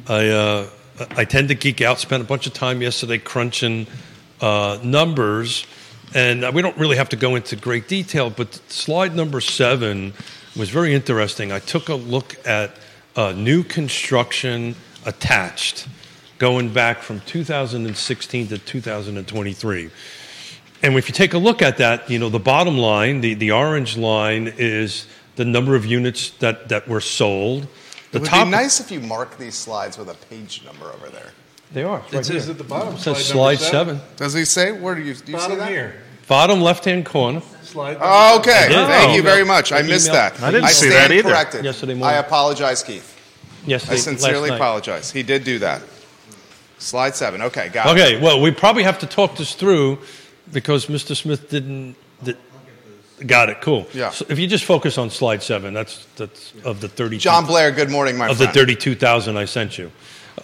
I 0.06 0.28
uh, 0.28 0.68
I 1.10 1.24
tend 1.24 1.48
to 1.48 1.54
geek 1.54 1.80
out. 1.80 1.98
Spent 1.98 2.22
a 2.22 2.26
bunch 2.26 2.46
of 2.46 2.52
time 2.52 2.82
yesterday 2.82 3.18
crunching 3.18 3.86
uh, 4.40 4.78
numbers, 4.82 5.66
and 6.14 6.54
we 6.54 6.62
don't 6.62 6.76
really 6.78 6.96
have 6.96 7.08
to 7.10 7.16
go 7.16 7.34
into 7.34 7.56
great 7.56 7.88
detail. 7.88 8.30
But 8.30 8.54
slide 8.70 9.14
number 9.14 9.40
seven 9.40 10.14
was 10.56 10.70
very 10.70 10.94
interesting. 10.94 11.50
I 11.50 11.58
took 11.58 11.88
a 11.88 11.94
look 11.94 12.36
at 12.46 12.70
uh, 13.16 13.32
new 13.32 13.64
construction 13.64 14.76
attached, 15.04 15.88
going 16.38 16.72
back 16.72 17.02
from 17.02 17.20
2016 17.20 18.48
to 18.48 18.58
2023. 18.58 19.90
And 20.82 20.96
if 20.96 21.08
you 21.08 21.14
take 21.14 21.34
a 21.34 21.38
look 21.38 21.62
at 21.62 21.78
that, 21.78 22.10
you 22.10 22.18
know, 22.18 22.28
the 22.28 22.38
bottom 22.38 22.78
line, 22.78 23.20
the, 23.20 23.34
the 23.34 23.50
orange 23.50 23.96
line 23.96 24.52
is 24.56 25.06
the 25.36 25.44
number 25.44 25.74
of 25.74 25.84
units 25.86 26.30
that, 26.38 26.68
that 26.68 26.86
were 26.86 27.00
sold. 27.00 27.66
The 28.12 28.18
it 28.18 28.20
would 28.20 28.28
top 28.28 28.46
be 28.46 28.50
nice 28.52 28.80
if 28.80 28.90
you 28.90 29.00
mark 29.00 29.38
these 29.38 29.54
slides 29.54 29.98
with 29.98 30.08
a 30.08 30.14
page 30.14 30.62
number 30.64 30.86
over 30.86 31.08
there. 31.08 31.32
They 31.72 31.82
are. 31.82 32.02
It 32.12 32.24
says 32.24 32.48
at 32.48 32.58
the 32.58 32.64
bottom. 32.64 32.94
It 32.94 32.98
says 33.00 33.24
slide 33.26 33.58
slide 33.58 33.72
number 33.76 33.94
seven. 33.98 34.16
Does 34.16 34.34
he 34.34 34.44
say? 34.44 34.72
Where 34.72 34.94
do 34.94 35.02
you, 35.02 35.14
do 35.14 35.32
you 35.32 35.40
see 35.40 35.54
that? 35.56 35.68
here. 35.68 36.00
Bottom 36.28 36.60
left 36.60 36.84
hand 36.84 37.04
corner. 37.04 37.42
Slide. 37.62 37.98
Oh, 38.00 38.38
okay. 38.38 38.68
did. 38.68 38.86
Thank 38.86 39.10
Oh. 39.10 39.14
you 39.14 39.22
very 39.22 39.44
much. 39.44 39.72
I 39.72 39.78
I 39.78 39.82
missed 39.82 40.12
that. 40.12 40.40
I 40.42 40.50
didn't 40.50 40.68
see 40.70 40.88
that 40.90 41.10
either. 41.10 41.30
corrected. 41.30 41.64
Yesterday 41.64 41.94
morning. 41.94 42.16
I 42.16 42.18
apologize, 42.20 42.82
Keith. 42.82 43.10
Yes, 43.66 43.88
I 43.90 43.96
sincerely 43.96 44.50
apologize. 44.50 45.10
He 45.10 45.22
did 45.22 45.44
do 45.44 45.58
that. 45.60 45.82
Slide 46.78 47.14
seven. 47.16 47.42
Okay, 47.42 47.68
got 47.70 47.86
it. 47.86 47.90
Okay, 48.00 48.20
well, 48.20 48.40
we 48.40 48.50
probably 48.50 48.82
have 48.82 48.98
to 49.00 49.06
talk 49.06 49.36
this 49.36 49.54
through 49.54 49.98
because 50.52 50.86
Mr. 50.86 51.16
Smith 51.16 51.48
didn't. 51.48 51.96
Did, 52.22 52.36
got 53.26 53.48
it. 53.48 53.60
Cool. 53.62 53.86
Yeah. 53.94 54.10
So 54.10 54.26
if 54.28 54.38
you 54.38 54.46
just 54.46 54.64
focus 54.64 54.98
on 54.98 55.08
slide 55.10 55.42
seven, 55.42 55.72
that's 55.74 56.06
that's 56.16 56.52
of 56.64 56.80
the 56.80 56.88
thirty. 56.88 57.16
John 57.18 57.46
Blair, 57.46 57.70
good 57.70 57.90
morning, 57.90 58.18
my 58.18 58.28
of 58.28 58.38
the 58.38 58.48
thirty-two 58.48 58.94
thousand 58.96 59.36
I 59.36 59.46
sent 59.46 59.78
you. 59.78 59.90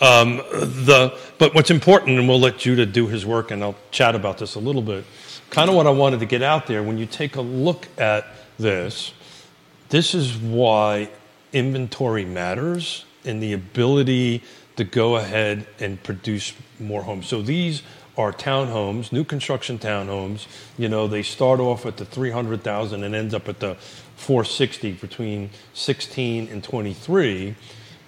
Um, 0.00 0.36
the 0.36 1.18
but 1.38 1.54
what's 1.54 1.70
important, 1.70 2.18
and 2.18 2.28
we'll 2.28 2.40
let 2.40 2.58
Judah 2.58 2.86
do 2.86 3.06
his 3.06 3.26
work, 3.26 3.50
and 3.50 3.62
I'll 3.62 3.76
chat 3.90 4.14
about 4.14 4.38
this 4.38 4.54
a 4.54 4.60
little 4.60 4.82
bit. 4.82 5.04
Kind 5.50 5.68
of 5.68 5.76
what 5.76 5.86
I 5.86 5.90
wanted 5.90 6.20
to 6.20 6.26
get 6.26 6.42
out 6.42 6.66
there. 6.66 6.82
When 6.82 6.96
you 6.96 7.06
take 7.06 7.36
a 7.36 7.40
look 7.40 7.88
at 7.98 8.26
this, 8.58 9.12
this 9.88 10.14
is 10.14 10.36
why 10.36 11.10
inventory 11.52 12.24
matters 12.24 13.04
and 13.24 13.42
the 13.42 13.52
ability 13.52 14.42
to 14.76 14.84
go 14.84 15.16
ahead 15.16 15.66
and 15.78 16.02
produce 16.02 16.54
more 16.78 17.02
homes. 17.02 17.26
So 17.26 17.42
these 17.42 17.82
are 18.16 18.32
townhomes, 18.32 19.12
new 19.12 19.24
construction 19.24 19.78
townhomes. 19.78 20.46
You 20.78 20.88
know, 20.88 21.06
they 21.06 21.22
start 21.22 21.60
off 21.60 21.86
at 21.86 21.96
the 21.96 22.04
300,000 22.04 23.02
and 23.02 23.14
ends 23.14 23.34
up 23.34 23.48
at 23.48 23.60
the 23.60 23.74
460 24.16 24.92
between 24.92 25.50
16 25.74 26.48
and 26.48 26.62
23. 26.62 27.56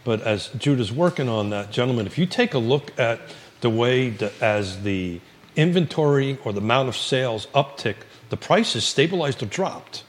But 0.05 0.21
as 0.23 0.49
Judah's 0.49 0.93
working 0.93 1.29
on 1.29 1.51
that, 1.51 1.71
gentlemen, 1.71 2.07
if 2.07 2.19
you 2.19 2.27
take 2.27 2.55
a 2.55 2.59
look 2.59 2.99
at 2.99 3.21
the 3.61 3.71
way 3.71 4.17
as 4.41 4.83
the 4.83 5.21
inventory 5.55 6.39
or 6.45 6.53
the 6.53 6.61
amount 6.61 6.89
of 6.89 6.97
sales 6.97 7.47
uptick, 7.55 7.97
the 8.31 8.37
prices 8.37 8.85
stabilized 8.85 9.43
or 9.43 9.47
dropped. 9.47 10.05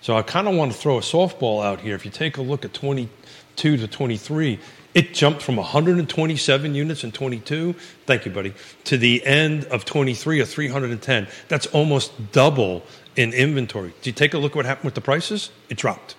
So 0.00 0.16
I 0.16 0.22
kind 0.22 0.48
of 0.48 0.54
want 0.56 0.72
to 0.72 0.78
throw 0.78 0.98
a 0.98 1.00
softball 1.00 1.64
out 1.64 1.80
here. 1.80 1.94
If 1.94 2.04
you 2.04 2.10
take 2.10 2.36
a 2.36 2.42
look 2.42 2.64
at 2.64 2.74
22 2.74 3.76
to 3.76 3.86
23, 3.86 4.58
it 4.94 5.14
jumped 5.14 5.40
from 5.40 5.56
127 5.56 6.74
units 6.74 7.04
in 7.04 7.12
22, 7.12 7.74
thank 8.04 8.26
you, 8.26 8.32
buddy, 8.32 8.52
to 8.84 8.98
the 8.98 9.24
end 9.24 9.64
of 9.66 9.84
23 9.84 10.40
of 10.40 10.48
310. 10.48 11.28
That's 11.48 11.66
almost 11.66 12.32
double 12.32 12.82
in 13.16 13.32
inventory. 13.32 13.94
Do 14.02 14.10
you 14.10 14.14
take 14.14 14.34
a 14.34 14.38
look 14.38 14.52
at 14.52 14.56
what 14.56 14.66
happened 14.66 14.86
with 14.86 14.94
the 14.94 15.00
prices? 15.00 15.50
It 15.70 15.78
dropped. 15.78 16.14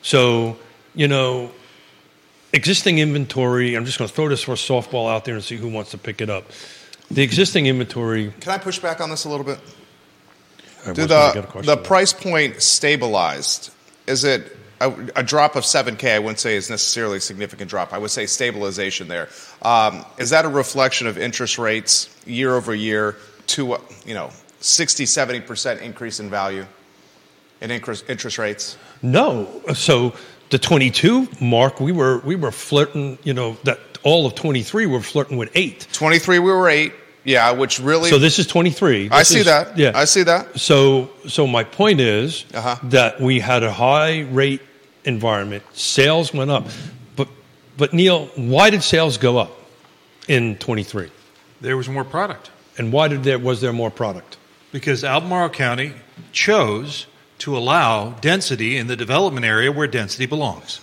So, 0.00 0.56
you 0.94 1.08
know, 1.08 1.50
existing 2.52 2.98
inventory, 2.98 3.74
I'm 3.74 3.84
just 3.84 3.98
going 3.98 4.08
to 4.08 4.14
throw 4.14 4.28
this 4.28 4.42
for 4.42 4.52
a 4.52 4.56
softball 4.56 5.10
out 5.10 5.24
there 5.24 5.34
and 5.34 5.44
see 5.44 5.56
who 5.56 5.68
wants 5.68 5.90
to 5.92 5.98
pick 5.98 6.20
it 6.20 6.30
up. 6.30 6.44
The 7.10 7.22
existing 7.22 7.66
inventory 7.66 8.32
Can 8.40 8.52
I 8.52 8.58
push 8.58 8.80
back 8.80 9.00
on 9.00 9.10
this 9.10 9.24
a 9.24 9.28
little 9.28 9.46
bit? 9.46 9.60
I 10.84 10.92
Do 10.92 11.02
was 11.02 11.10
gonna 11.10 11.34
get 11.34 11.54
a 11.54 11.58
the 11.62 11.76
the 11.76 11.76
price 11.76 12.12
point 12.12 12.62
stabilized? 12.62 13.72
Is 14.06 14.24
it 14.24 14.56
a, 14.80 14.92
a 15.16 15.22
drop 15.22 15.56
of 15.56 15.64
7K? 15.64 16.14
I 16.14 16.18
wouldn't 16.18 16.38
say 16.38 16.56
is 16.56 16.70
necessarily 16.70 17.18
a 17.18 17.20
significant 17.20 17.70
drop. 17.70 17.92
I 17.92 17.98
would 17.98 18.10
say 18.10 18.26
stabilization 18.26 19.08
there. 19.08 19.28
Um, 19.62 20.04
is 20.18 20.30
that 20.30 20.44
a 20.44 20.48
reflection 20.48 21.06
of 21.06 21.18
interest 21.18 21.58
rates 21.58 22.08
year 22.26 22.54
over 22.54 22.74
year 22.74 23.16
to 23.48 23.78
you 24.04 24.14
know 24.14 24.30
60, 24.60 25.06
70 25.06 25.40
percent 25.40 25.80
increase 25.80 26.20
in 26.20 26.28
value 26.28 26.66
in 27.60 27.70
interest 27.70 28.38
rates? 28.38 28.76
No. 29.02 29.62
So 29.74 30.14
the 30.50 30.58
22 30.58 31.28
mark, 31.40 31.80
we 31.80 31.92
were 31.92 32.18
we 32.18 32.36
were 32.36 32.52
flirting. 32.52 33.18
You 33.24 33.34
know 33.34 33.56
that 33.64 33.78
all 34.02 34.26
of 34.26 34.34
23 34.34 34.86
we're 34.86 35.00
flirting 35.00 35.36
with 35.36 35.50
eight. 35.54 35.86
23, 35.92 36.38
we 36.38 36.50
were 36.50 36.68
eight. 36.68 36.92
Yeah, 37.24 37.50
which 37.52 37.80
really. 37.80 38.08
So 38.10 38.18
this 38.20 38.38
is 38.38 38.46
23. 38.46 39.08
I 39.10 39.24
see 39.24 39.40
is- 39.40 39.46
that. 39.46 39.76
Yeah. 39.76 39.90
I 39.94 40.04
see 40.04 40.22
that. 40.22 40.58
So 40.60 41.10
so 41.28 41.46
my 41.46 41.64
point 41.64 42.00
is 42.00 42.44
Uh-huh. 42.54 42.76
that 42.90 43.20
we 43.20 43.40
had 43.40 43.62
a 43.64 43.72
high 43.72 44.20
rate 44.30 44.60
environment. 45.04 45.62
Sales 45.72 46.32
went 46.32 46.50
up, 46.50 46.66
but 47.16 47.28
but 47.76 47.92
Neil, 47.92 48.26
why 48.36 48.70
did 48.70 48.82
sales 48.84 49.18
go 49.18 49.38
up 49.38 49.50
in 50.28 50.56
23? 50.56 51.10
There 51.60 51.76
was 51.76 51.88
more 51.88 52.04
product 52.04 52.50
And 52.78 52.92
why 52.92 53.08
did 53.08 53.24
there 53.24 53.38
was 53.40 53.60
there 53.60 53.72
more 53.72 53.90
product? 53.90 54.36
because 54.72 55.02
Albemarle 55.04 55.48
County 55.50 55.92
chose 56.32 57.06
to 57.38 57.56
allow 57.56 58.10
density 58.20 58.76
in 58.76 58.86
the 58.86 58.96
development 58.96 59.44
area 59.46 59.70
where 59.72 59.86
density 59.86 60.26
belongs, 60.26 60.80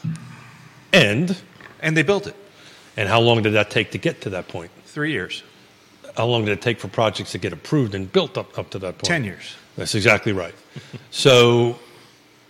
And 0.91 1.35
and 1.81 1.97
they 1.97 2.03
built 2.03 2.27
it. 2.27 2.35
and 2.97 3.09
how 3.09 3.19
long 3.19 3.41
did 3.43 3.53
that 3.53 3.69
take 3.69 3.91
to 3.91 3.97
get 3.97 4.21
to 4.21 4.29
that 4.31 4.47
point? 4.47 4.71
Three 4.85 5.11
years, 5.11 5.43
How 6.15 6.27
long 6.27 6.45
did 6.45 6.51
it 6.51 6.61
take 6.61 6.79
for 6.79 6.87
projects 6.87 7.31
to 7.31 7.37
get 7.39 7.53
approved 7.53 7.95
and 7.95 8.11
built 8.11 8.37
up 8.37 8.57
up 8.57 8.69
to 8.71 8.79
that 8.79 8.93
point? 8.99 9.05
ten 9.05 9.23
years. 9.23 9.55
That's 9.75 9.95
exactly 9.95 10.33
right. 10.33 10.53
so, 11.09 11.79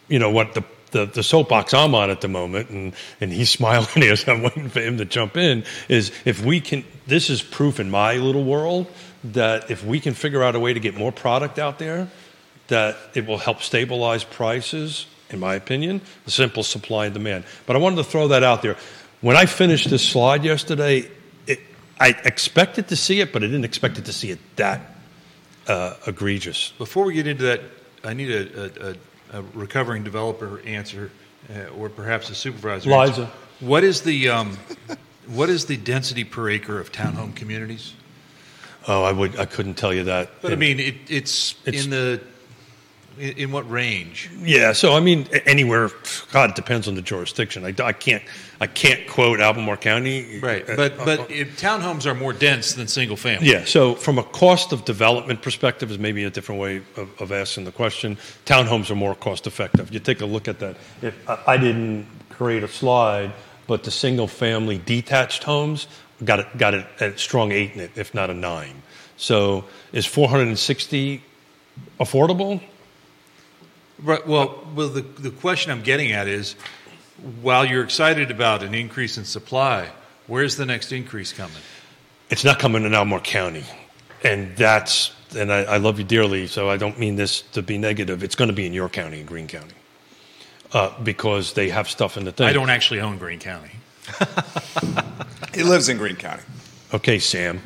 you 0.10 0.19
know 0.19 0.29
what 0.29 0.53
the, 0.53 0.63
the 0.91 1.05
the 1.05 1.24
soapbox 1.24 1.74
I'm 1.74 1.95
on 1.95 2.10
at 2.10 2.19
the 2.19 2.27
moment, 2.27 2.69
and 2.69 2.93
and 3.22 3.31
he's 3.31 3.50
smiling 3.60 4.15
so 4.17 4.33
I'm 4.33 4.43
waiting 4.43 4.69
for 4.69 4.81
him 4.81 4.98
to 4.98 5.05
jump 5.05 5.38
in. 5.38 5.63
Is 5.88 6.12
if 6.25 6.43
we 6.43 6.60
can, 6.60 6.83
this 7.07 7.29
is 7.29 7.41
proof 7.41 7.79
in 7.79 7.89
my 7.89 8.15
little 8.17 8.43
world 8.43 8.88
that 9.31 9.72
if 9.72 9.86
we 9.86 10.01
can 10.01 10.13
figure 10.13 10.43
out 10.43 10.55
a 10.55 10.60
way 10.60 10.74
to 10.74 10.81
get 10.81 10.98
more 10.98 11.13
product 11.13 11.57
out 11.57 11.79
there, 11.79 12.10
that 12.67 12.98
it 13.13 13.25
will 13.25 13.38
help 13.38 13.62
stabilize 13.62 14.24
prices. 14.24 15.08
In 15.29 15.39
my 15.39 15.55
opinion, 15.55 16.01
the 16.25 16.32
simple 16.32 16.62
supply 16.63 17.05
and 17.05 17.13
demand. 17.13 17.46
But 17.65 17.75
I 17.75 17.79
wanted 17.79 17.96
to 17.96 18.03
throw 18.03 18.27
that 18.29 18.43
out 18.43 18.62
there. 18.62 18.77
When 19.22 19.36
I 19.36 19.46
finished 19.46 19.89
this 19.89 20.08
slide 20.08 20.43
yesterday, 20.43 21.10
it, 21.48 21.60
I 22.00 22.10
expected 22.24 22.89
to 22.89 22.96
see 22.96 23.20
it, 23.20 23.34
but 23.34 23.41
I 23.43 23.48
didn't 23.48 23.65
expect 23.65 23.98
it 23.98 24.05
to 24.05 24.13
see 24.13 24.29
it 24.29 24.39
that 24.58 24.82
uh, 25.67 25.96
egregious. 26.05 26.74
Before 26.77 27.05
we 27.05 27.13
get 27.13 27.27
into 27.27 27.43
that, 27.43 27.62
I 28.03 28.13
need 28.13 28.32
a, 28.32 28.89
a, 28.89 29.39
a, 29.39 29.43
recovering 29.53 30.03
developer 30.03 30.62
answer, 30.65 31.10
uh, 31.50 31.70
or 31.77 31.89
perhaps 31.89 32.29
a 32.29 32.36
supervisor. 32.36 32.89
Liza. 32.89 33.00
answer. 33.00 33.29
What 33.60 33.84
is 33.84 34.01
the 34.01 34.29
um, 34.29 34.58
what 35.27 35.50
is 35.50 35.65
the 35.65 35.77
density 35.77 36.24
per 36.25 36.50
acre 36.50 36.79
of 36.79 36.91
townhome 36.91 37.36
communities? 37.36 37.93
Oh, 38.88 39.03
I 39.03 39.13
would. 39.13 39.39
I 39.39 39.46
couldn't 39.46 39.75
tell 39.75 39.93
you 39.93 40.03
that. 40.05 40.41
But 40.41 40.51
I 40.51 40.55
mean, 40.55 40.79
it, 40.79 40.96
it's, 41.08 41.55
It's- 41.65 41.86
in 41.86 41.91
the 41.91 42.22
in, 43.20 43.38
in 43.38 43.51
what 43.51 43.70
range? 43.70 44.29
yeah. 44.41 44.74
So 44.74 44.93
I 44.93 45.00
mean, 45.00 45.27
anywhere. 45.46 45.89
God, 46.32 46.51
it 46.51 46.55
depends 46.55 46.88
on 46.88 46.96
the 46.96 47.01
jurisdiction. 47.01 47.65
I, 47.65 47.74
I 47.84 47.93
can't. 47.93 48.24
I 48.62 48.67
can't 48.67 49.08
quote 49.10 49.39
Albemarle 49.41 49.77
County. 49.77 50.39
Right, 50.39 50.67
Uh, 50.70 50.75
but 50.75 51.00
uh, 51.00 51.05
but 51.05 51.32
it, 51.32 51.50
townhomes 51.58 52.05
are 52.05 52.15
more 52.15 52.34
dense 52.34 52.74
than 52.74 52.88
single 52.88 53.17
family. 53.17 53.50
yeah. 53.50 53.65
So 53.65 53.96
from 53.96 54.17
a 54.17 54.24
cost 54.24 54.72
of 54.72 54.86
development 54.86 55.41
perspective, 55.41 55.91
is 55.91 56.00
maybe 56.00 56.24
a 56.24 56.29
different 56.29 56.62
way 56.62 56.77
of, 56.96 57.22
of 57.22 57.32
asking 57.32 57.65
the 57.65 57.72
question. 57.72 58.17
Townhomes 58.46 58.89
are 58.89 58.96
more 58.96 59.15
cost 59.15 59.48
effective. 59.48 59.91
You 59.93 60.00
take 60.00 60.22
a 60.22 60.25
look 60.25 60.48
at 60.48 60.60
that. 60.60 60.77
If 61.01 61.13
I, 61.29 61.39
I 61.48 61.58
didn't 61.58 62.05
create 62.29 62.63
a 62.63 62.67
slide, 62.67 63.34
but 63.67 63.84
the 63.84 63.91
single 63.91 64.27
family 64.27 64.77
detached 64.86 65.43
homes 65.43 65.88
got 66.24 66.39
it 66.39 66.48
got 66.58 66.74
it 66.74 66.86
at 67.01 67.20
strong 67.20 67.51
eight 67.51 67.74
in 67.74 67.82
it, 67.82 67.91
if 67.96 68.13
not 68.13 68.29
a 68.29 68.34
nine. 68.34 68.82
So 69.17 69.65
is 69.91 70.05
460 70.05 71.22
affordable? 72.00 72.62
Right. 74.01 74.25
Well, 74.25 74.65
well, 74.75 74.89
the 74.89 75.01
the 75.01 75.31
question 75.31 75.71
I'm 75.71 75.83
getting 75.83 76.12
at 76.12 76.27
is, 76.27 76.55
while 77.41 77.65
you're 77.65 77.83
excited 77.83 78.31
about 78.31 78.63
an 78.63 78.73
increase 78.73 79.17
in 79.17 79.25
supply, 79.25 79.89
where's 80.27 80.55
the 80.55 80.65
next 80.65 80.91
increase 80.91 81.31
coming? 81.31 81.62
it's 82.33 82.43
not 82.43 82.57
coming 82.57 82.83
in 82.83 82.93
Albemarle 82.95 83.21
County. 83.23 83.63
And 84.23 84.55
that's, 84.57 85.12
and 85.36 85.53
I, 85.53 85.63
I 85.63 85.77
love 85.77 85.99
you 85.99 86.03
dearly, 86.03 86.47
so 86.47 86.67
I 86.67 86.77
don't 86.77 86.97
mean 86.97 87.15
this 87.15 87.41
to 87.53 87.62
be 87.62 87.77
negative. 87.77 88.23
It's 88.23 88.34
going 88.34 88.47
to 88.47 88.56
be 88.56 88.65
in 88.65 88.73
your 88.73 88.89
county, 88.89 89.19
in 89.19 89.27
Greene 89.27 89.47
County, 89.47 89.75
uh, 90.71 90.91
because 91.03 91.53
they 91.53 91.69
have 91.69 91.88
stuff 91.88 92.17
in 92.17 92.25
the 92.25 92.32
thing. 92.32 92.47
I 92.47 92.53
don't 92.53 92.71
actually 92.71 93.01
own 93.01 93.17
Greene 93.17 93.39
County. 93.39 93.71
He 95.53 95.62
lives 95.62 95.88
in 95.88 95.99
Greene 95.99 96.15
County. 96.15 96.41
Okay, 96.95 97.19
Sam. 97.19 97.62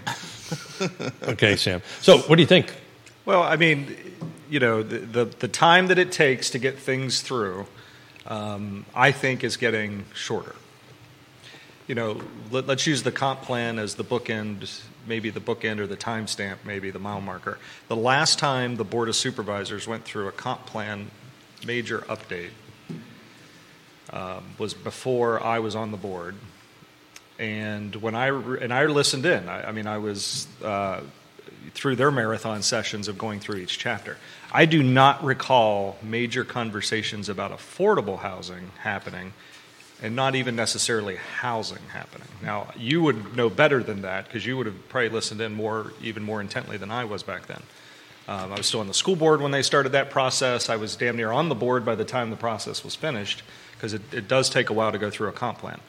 okay, 1.24 1.56
Sam. 1.56 1.82
So, 2.02 2.18
what 2.18 2.36
do 2.36 2.42
you 2.42 2.48
think? 2.48 2.76
Well, 3.24 3.44
I 3.44 3.56
mean, 3.56 3.96
you 4.50 4.60
know, 4.60 4.84
the, 4.84 5.00
the, 5.00 5.26
the 5.26 5.48
time 5.48 5.88
that 5.88 5.98
it 5.98 6.12
takes 6.12 6.50
to 6.52 6.60
get 6.60 6.78
things 6.78 7.22
through, 7.22 7.68
um, 8.26 8.86
I 8.96 9.12
think, 9.12 9.44
is 9.44 9.58
getting 9.58 10.06
shorter. 10.14 10.56
You 11.88 11.96
know, 11.96 12.22
let, 12.52 12.68
let's 12.68 12.86
use 12.86 13.04
the 13.04 13.12
comp 13.12 13.42
plan 13.44 13.80
as 13.80 13.96
the 13.96 14.04
bookend, 14.04 14.82
maybe 15.08 15.30
the 15.30 15.40
bookend 15.40 15.80
or 15.80 15.88
the 15.88 15.98
timestamp, 15.98 16.58
maybe 16.66 16.92
the 16.92 17.00
mile 17.00 17.22
marker. 17.22 17.58
The 17.88 17.96
last 17.96 18.40
time 18.40 18.76
the 18.76 18.84
Board 18.84 19.10
of 19.10 19.16
Supervisors 19.16 19.88
went 19.88 20.04
through 20.04 20.28
a 20.28 20.32
comp 20.32 20.66
plan 20.66 21.12
major 21.66 22.00
update 22.00 22.52
um, 24.12 24.44
was 24.58 24.74
before 24.74 25.44
I 25.44 25.60
was 25.60 25.76
on 25.76 25.92
the 25.92 25.98
board. 25.98 26.36
And 27.40 27.96
when 27.98 28.16
I 28.16 28.28
re- 28.28 28.60
and 28.62 28.74
I 28.74 28.86
listened 28.86 29.26
in, 29.26 29.48
I, 29.48 29.70
I 29.70 29.72
mean, 29.72 29.86
I 29.86 30.00
was 30.00 30.48
uh, 30.64 31.02
through 31.74 31.96
their 31.96 32.12
marathon 32.12 32.62
sessions 32.62 33.08
of 33.08 33.18
going 33.18 33.40
through 33.40 33.58
each 33.58 33.78
chapter. 33.78 34.18
I 34.52 34.66
do 34.66 34.82
not 34.82 35.24
recall 35.24 35.98
major 36.02 36.44
conversations 36.44 37.30
about 37.30 37.52
affordable 37.52 38.20
housing 38.20 38.72
happening, 38.80 39.34
and 40.02 40.16
not 40.16 40.36
even 40.36 40.56
necessarily 40.56 41.16
housing 41.16 41.82
happening. 41.92 42.28
Now, 42.42 42.68
you 42.78 43.02
would 43.02 43.36
know 43.36 43.50
better 43.50 43.84
than 43.84 44.04
that 44.04 44.26
because 44.26 44.46
you 44.46 44.56
would 44.58 44.66
have 44.68 44.90
probably 44.90 45.10
listened 45.10 45.42
in 45.42 45.54
more, 45.54 45.92
even 46.02 46.24
more 46.24 46.40
intently 46.40 46.78
than 46.78 46.92
I 46.92 47.06
was 47.06 47.24
back 47.24 47.48
then. 47.48 47.62
Um, 48.28 48.52
I 48.52 48.58
was 48.58 48.66
still 48.66 48.82
on 48.82 48.88
the 48.88 48.94
school 48.94 49.16
board 49.16 49.42
when 49.42 49.52
they 49.52 49.62
started 49.62 49.94
that 49.94 50.10
process. 50.10 50.70
I 50.70 50.76
was 50.76 50.96
damn 50.96 51.16
near 51.16 51.32
on 51.32 51.50
the 51.50 51.56
board 51.56 51.86
by 51.86 51.96
the 51.96 52.06
time 52.06 52.30
the 52.30 52.36
process 52.36 52.84
was 52.84 52.94
finished 52.94 53.42
because 53.74 53.94
it, 53.94 54.02
it 54.14 54.28
does 54.28 54.50
take 54.50 54.70
a 54.70 54.74
while 54.74 54.92
to 54.92 54.98
go 54.98 55.10
through 55.10 55.30
a 55.30 55.32
comp 55.32 55.60
plan. 55.60 55.80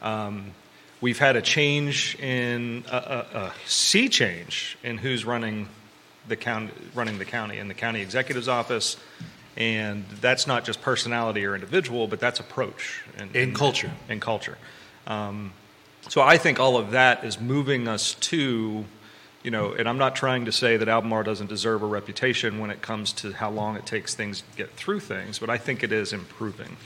Um, 0.00 0.52
we've 1.00 1.18
had 1.18 1.36
a 1.36 1.42
change 1.42 2.16
in 2.20 2.84
a, 2.90 2.96
a, 2.96 3.38
a 3.38 3.52
sea 3.66 4.08
change 4.08 4.78
in 4.84 4.98
who's 4.98 5.24
running 5.24 5.68
the 6.28 6.36
county, 6.36 6.70
running 6.94 7.18
the 7.18 7.24
county 7.24 7.58
in 7.58 7.68
the 7.68 7.74
county 7.74 8.00
executive's 8.00 8.48
office, 8.48 8.96
and 9.56 10.04
that's 10.20 10.46
not 10.46 10.64
just 10.64 10.80
personality 10.82 11.44
or 11.44 11.54
individual, 11.54 12.06
but 12.06 12.20
that's 12.20 12.40
approach 12.40 13.02
and, 13.18 13.34
And 13.36 13.54
culture. 13.54 13.90
and 14.08 14.20
culture. 14.20 14.56
Um, 15.06 15.52
so 16.08 16.20
I 16.20 16.38
think 16.38 16.58
all 16.58 16.76
of 16.76 16.92
that 16.92 17.24
is 17.24 17.40
moving 17.40 17.86
us 17.86 18.14
to, 18.14 18.84
you 19.42 19.50
know, 19.50 19.72
and 19.72 19.88
I'm 19.88 19.98
not 19.98 20.16
trying 20.16 20.46
to 20.46 20.52
say 20.52 20.76
that 20.76 20.88
Albemarle 20.88 21.24
doesn't 21.24 21.48
deserve 21.48 21.82
a 21.82 21.86
reputation 21.86 22.58
when 22.58 22.70
it 22.70 22.82
comes 22.82 23.12
to 23.14 23.32
how 23.32 23.50
long 23.50 23.76
it 23.76 23.86
takes 23.86 24.14
things 24.14 24.40
to 24.40 24.56
get 24.56 24.70
through 24.70 25.00
things, 25.00 25.38
but 25.38 25.50
I 25.50 25.58
think 25.58 25.82
it 25.82 25.92
is 25.92 26.12
improving. 26.12 26.76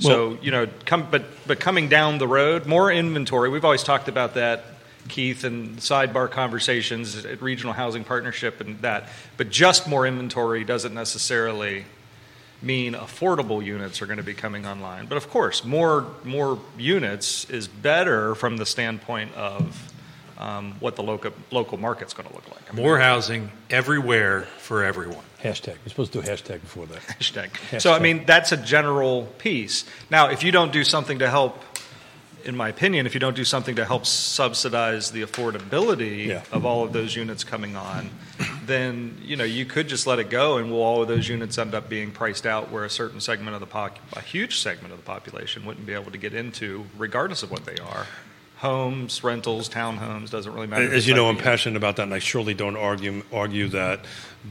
So 0.00 0.36
you 0.42 0.50
know, 0.50 0.66
come, 0.86 1.06
but 1.08 1.24
but 1.46 1.60
coming 1.60 1.88
down 1.88 2.18
the 2.18 2.26
road, 2.26 2.66
more 2.66 2.90
inventory. 2.90 3.48
We've 3.48 3.64
always 3.64 3.84
talked 3.84 4.08
about 4.08 4.34
that, 4.34 4.64
Keith, 5.08 5.44
and 5.44 5.78
sidebar 5.78 6.30
conversations 6.30 7.24
at 7.24 7.42
Regional 7.42 7.72
Housing 7.72 8.04
Partnership 8.04 8.60
and 8.60 8.80
that. 8.80 9.08
But 9.36 9.50
just 9.50 9.88
more 9.88 10.06
inventory 10.06 10.64
doesn't 10.64 10.94
necessarily 10.94 11.84
mean 12.62 12.94
affordable 12.94 13.64
units 13.64 14.00
are 14.00 14.06
going 14.06 14.16
to 14.16 14.22
be 14.24 14.34
coming 14.34 14.66
online. 14.66 15.06
But 15.06 15.16
of 15.16 15.28
course, 15.28 15.64
more 15.64 16.06
more 16.24 16.58
units 16.78 17.48
is 17.50 17.68
better 17.68 18.34
from 18.34 18.56
the 18.56 18.66
standpoint 18.66 19.34
of 19.34 19.92
um, 20.38 20.74
what 20.80 20.96
the 20.96 21.02
local 21.02 21.32
local 21.50 21.78
market's 21.78 22.14
going 22.14 22.28
to 22.28 22.34
look 22.34 22.48
like. 22.50 22.62
I 22.70 22.74
mean, 22.74 22.84
More 22.84 22.98
housing 22.98 23.50
everywhere 23.70 24.42
for 24.58 24.82
everyone. 24.84 25.24
Hashtag. 25.42 25.76
You're 25.84 25.88
supposed 25.90 26.12
to 26.14 26.22
do 26.22 26.26
a 26.26 26.34
hashtag 26.34 26.62
before 26.62 26.86
that. 26.86 27.00
hashtag. 27.02 27.80
So 27.80 27.92
I 27.92 27.98
mean, 27.98 28.24
that's 28.24 28.52
a 28.52 28.56
general 28.56 29.24
piece. 29.38 29.84
Now, 30.10 30.30
if 30.30 30.42
you 30.42 30.50
don't 30.50 30.72
do 30.72 30.84
something 30.84 31.18
to 31.18 31.28
help, 31.28 31.62
in 32.44 32.56
my 32.56 32.68
opinion, 32.68 33.06
if 33.06 33.14
you 33.14 33.20
don't 33.20 33.36
do 33.36 33.44
something 33.44 33.74
to 33.76 33.84
help 33.84 34.06
subsidize 34.06 35.10
the 35.10 35.22
affordability 35.22 36.26
Yeah. 36.26 36.42
of 36.52 36.64
all 36.64 36.84
of 36.84 36.92
those 36.92 37.16
units 37.16 37.44
coming 37.44 37.76
on, 37.76 38.10
then 38.66 39.16
you 39.22 39.36
know 39.36 39.44
you 39.44 39.64
could 39.64 39.88
just 39.88 40.06
let 40.06 40.18
it 40.18 40.30
go, 40.30 40.58
and 40.58 40.70
will 40.70 40.82
all 40.82 41.02
of 41.02 41.08
those 41.08 41.28
units 41.28 41.58
end 41.58 41.74
up 41.74 41.88
being 41.88 42.10
priced 42.10 42.46
out 42.46 42.70
where 42.70 42.84
a 42.84 42.90
certain 42.90 43.20
segment 43.20 43.54
of 43.54 43.60
the 43.60 43.66
poc- 43.66 43.98
a 44.14 44.20
huge 44.20 44.58
segment 44.58 44.92
of 44.92 44.98
the 44.98 45.04
population 45.04 45.64
wouldn't 45.64 45.86
be 45.86 45.92
able 45.94 46.10
to 46.10 46.18
get 46.18 46.34
into, 46.34 46.86
regardless 46.98 47.42
of 47.42 47.50
what 47.50 47.64
they 47.64 47.76
are. 47.76 48.06
homes, 48.58 49.22
rentals, 49.22 49.68
townhomes, 49.68 50.30
doesn't 50.30 50.54
really 50.54 50.66
matter. 50.66 50.90
As 50.90 51.06
you 51.06 51.12
know, 51.12 51.28
I'm 51.28 51.36
passionate 51.36 51.76
about 51.76 51.96
that, 51.96 52.04
and 52.04 52.14
I 52.14 52.18
surely 52.18 52.54
don't 52.54 52.76
argue 52.76 53.22
argue 53.30 53.68
that. 53.68 54.04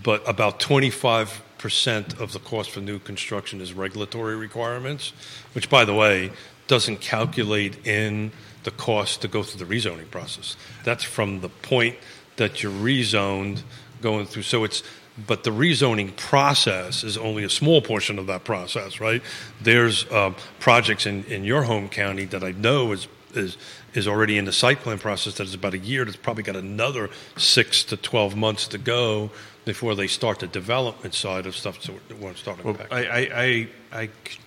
But 0.03 0.27
about 0.29 0.60
25 0.60 1.41
percent 1.58 2.19
of 2.19 2.32
the 2.34 2.39
cost 2.39 2.69
for 2.71 2.82
new 2.82 2.99
construction 2.99 3.60
is 3.62 3.73
regulatory 3.73 4.36
requirements, 4.36 5.13
which, 5.53 5.67
by 5.69 5.84
the 5.86 5.93
way, 5.95 6.32
doesn't 6.67 7.02
calculate 7.02 7.86
in 7.86 8.32
the 8.63 8.71
cost 8.71 9.21
to 9.21 9.28
go 9.28 9.43
through 9.43 9.65
the 9.65 9.76
rezoning 9.76 10.10
process. 10.10 10.56
That's 10.84 11.04
from 11.04 11.41
the 11.41 11.49
point 11.49 11.97
that 12.38 12.63
you're 12.63 12.71
rezoned 12.71 13.62
going 14.02 14.26
through. 14.26 14.43
So 14.43 14.63
it's 14.63 14.84
but 15.28 15.43
the 15.43 15.52
rezoning 15.52 16.15
process 16.15 17.04
is 17.04 17.17
only 17.17 17.43
a 17.43 17.49
small 17.49 17.82
portion 17.82 18.17
of 18.17 18.28
that 18.28 18.45
process, 18.45 18.99
right? 18.99 19.21
There's 19.62 20.06
uh, 20.08 20.34
projects 20.60 21.06
in, 21.06 21.23
in 21.26 21.43
your 21.43 21.63
home 21.63 21.88
county 21.88 22.26
that 22.26 22.43
I 22.43 22.52
know 22.52 22.91
is 22.93 23.08
is 23.36 23.58
is 23.93 24.08
already 24.08 24.38
in 24.38 24.45
the 24.45 24.52
site 24.52 24.80
plan 24.80 24.97
process 24.97 25.36
that 25.36 25.45
is 25.45 25.54
about 25.54 25.73
a 25.73 25.78
year. 25.78 26.06
That's 26.06 26.17
probably 26.17 26.43
got 26.43 26.56
another 26.56 27.10
six 27.38 27.84
to 27.86 27.97
twelve 27.97 28.36
months 28.36 28.67
to 28.69 28.78
go 28.78 29.30
before 29.65 29.95
they 29.95 30.08
start 30.08 30.39
the 30.39 30.47
development 30.47 31.13
side 31.13 31.45
of 31.45 31.56
stuff. 31.56 31.82
So 31.82 31.93
we're 32.19 32.36
starting 32.36 32.65
Well, 32.65 32.73
back. 32.73 32.91
I, 32.91 33.67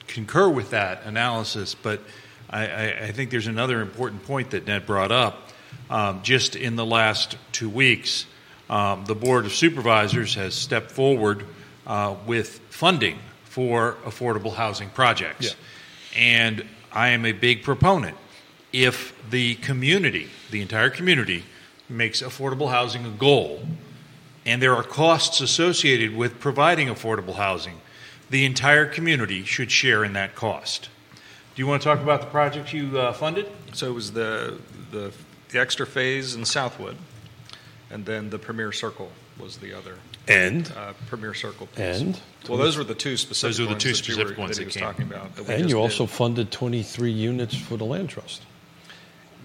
concur 0.06 0.48
with 0.48 0.70
that 0.70 1.04
analysis, 1.04 1.74
but 1.74 2.00
I, 2.50 2.66
I, 2.66 2.98
I 3.04 3.12
think 3.12 3.30
there's 3.30 3.46
another 3.46 3.80
important 3.80 4.24
point 4.24 4.50
that 4.50 4.66
Ned 4.66 4.86
brought 4.86 5.12
up. 5.12 5.50
Um, 5.88 6.22
just 6.22 6.56
in 6.56 6.76
the 6.76 6.86
last 6.86 7.36
two 7.52 7.68
weeks, 7.68 8.26
um, 8.68 9.04
the 9.04 9.14
Board 9.14 9.46
of 9.46 9.52
Supervisors 9.52 10.34
has 10.34 10.54
stepped 10.54 10.90
forward 10.90 11.44
uh, 11.86 12.16
with 12.26 12.58
funding 12.70 13.18
for 13.44 13.96
affordable 14.04 14.52
housing 14.52 14.90
projects. 14.90 15.54
And 16.16 16.64
I 16.92 17.10
am 17.10 17.24
a 17.24 17.32
big 17.32 17.62
proponent. 17.62 18.16
If 18.72 19.14
the 19.30 19.54
community, 19.56 20.28
the 20.50 20.60
entire 20.60 20.90
community, 20.90 21.44
makes 21.88 22.20
affordable 22.20 22.70
housing 22.70 23.06
a 23.06 23.10
goal, 23.10 23.62
and 24.46 24.62
there 24.62 24.74
are 24.74 24.82
costs 24.84 25.40
associated 25.40 26.16
with 26.16 26.38
providing 26.40 26.88
affordable 26.88 27.34
housing, 27.34 27.80
the 28.30 28.44
entire 28.46 28.86
community 28.86 29.44
should 29.44 29.70
share 29.70 30.04
in 30.04 30.12
that 30.14 30.34
cost. 30.34 30.88
Do 31.54 31.62
you 31.62 31.66
want 31.66 31.82
to 31.82 31.88
talk 31.88 32.00
about 32.00 32.20
the 32.20 32.26
project 32.28 32.72
you 32.72 32.98
uh, 32.98 33.12
funded? 33.12 33.48
So 33.72 33.88
it 33.90 33.94
was 33.94 34.12
the, 34.12 34.58
the, 34.92 35.12
the 35.50 35.58
extra 35.60 35.86
phase 35.86 36.34
in 36.34 36.44
Southwood, 36.44 36.96
and 37.90 38.06
then 38.06 38.30
the 38.30 38.38
Premier 38.38 38.72
Circle 38.72 39.10
was 39.38 39.58
the 39.58 39.76
other. 39.76 39.96
and 40.28 40.72
Uh, 40.76 40.92
Premier 41.08 41.34
Circle. 41.34 41.66
piece. 41.68 42.00
and 42.00 42.20
Well, 42.48 42.58
those 42.58 42.76
were 42.76 42.84
the 42.84 42.94
two 42.94 43.16
specific 43.16 43.48
Those 43.56 43.60
were 43.60 43.64
the 43.66 43.70
ones 43.72 43.82
two 43.82 43.88
that 43.92 43.98
you 44.08 44.14
specific 44.14 44.36
were- 44.36 44.40
ones 44.42 44.56
that 44.56 44.62
he 44.62 44.66
was 44.66 44.74
came. 44.74 44.82
talking 44.84 45.02
about. 45.06 45.34
that 45.36 45.40
and 45.42 45.48
just 45.48 45.60
you 45.60 45.66
did. 45.68 45.74
also 45.74 46.06
funded 46.06 46.50
23 46.50 47.10
units 47.10 47.54
for 47.56 47.76
the 47.76 47.84
land 47.84 48.08
trust. 48.10 48.42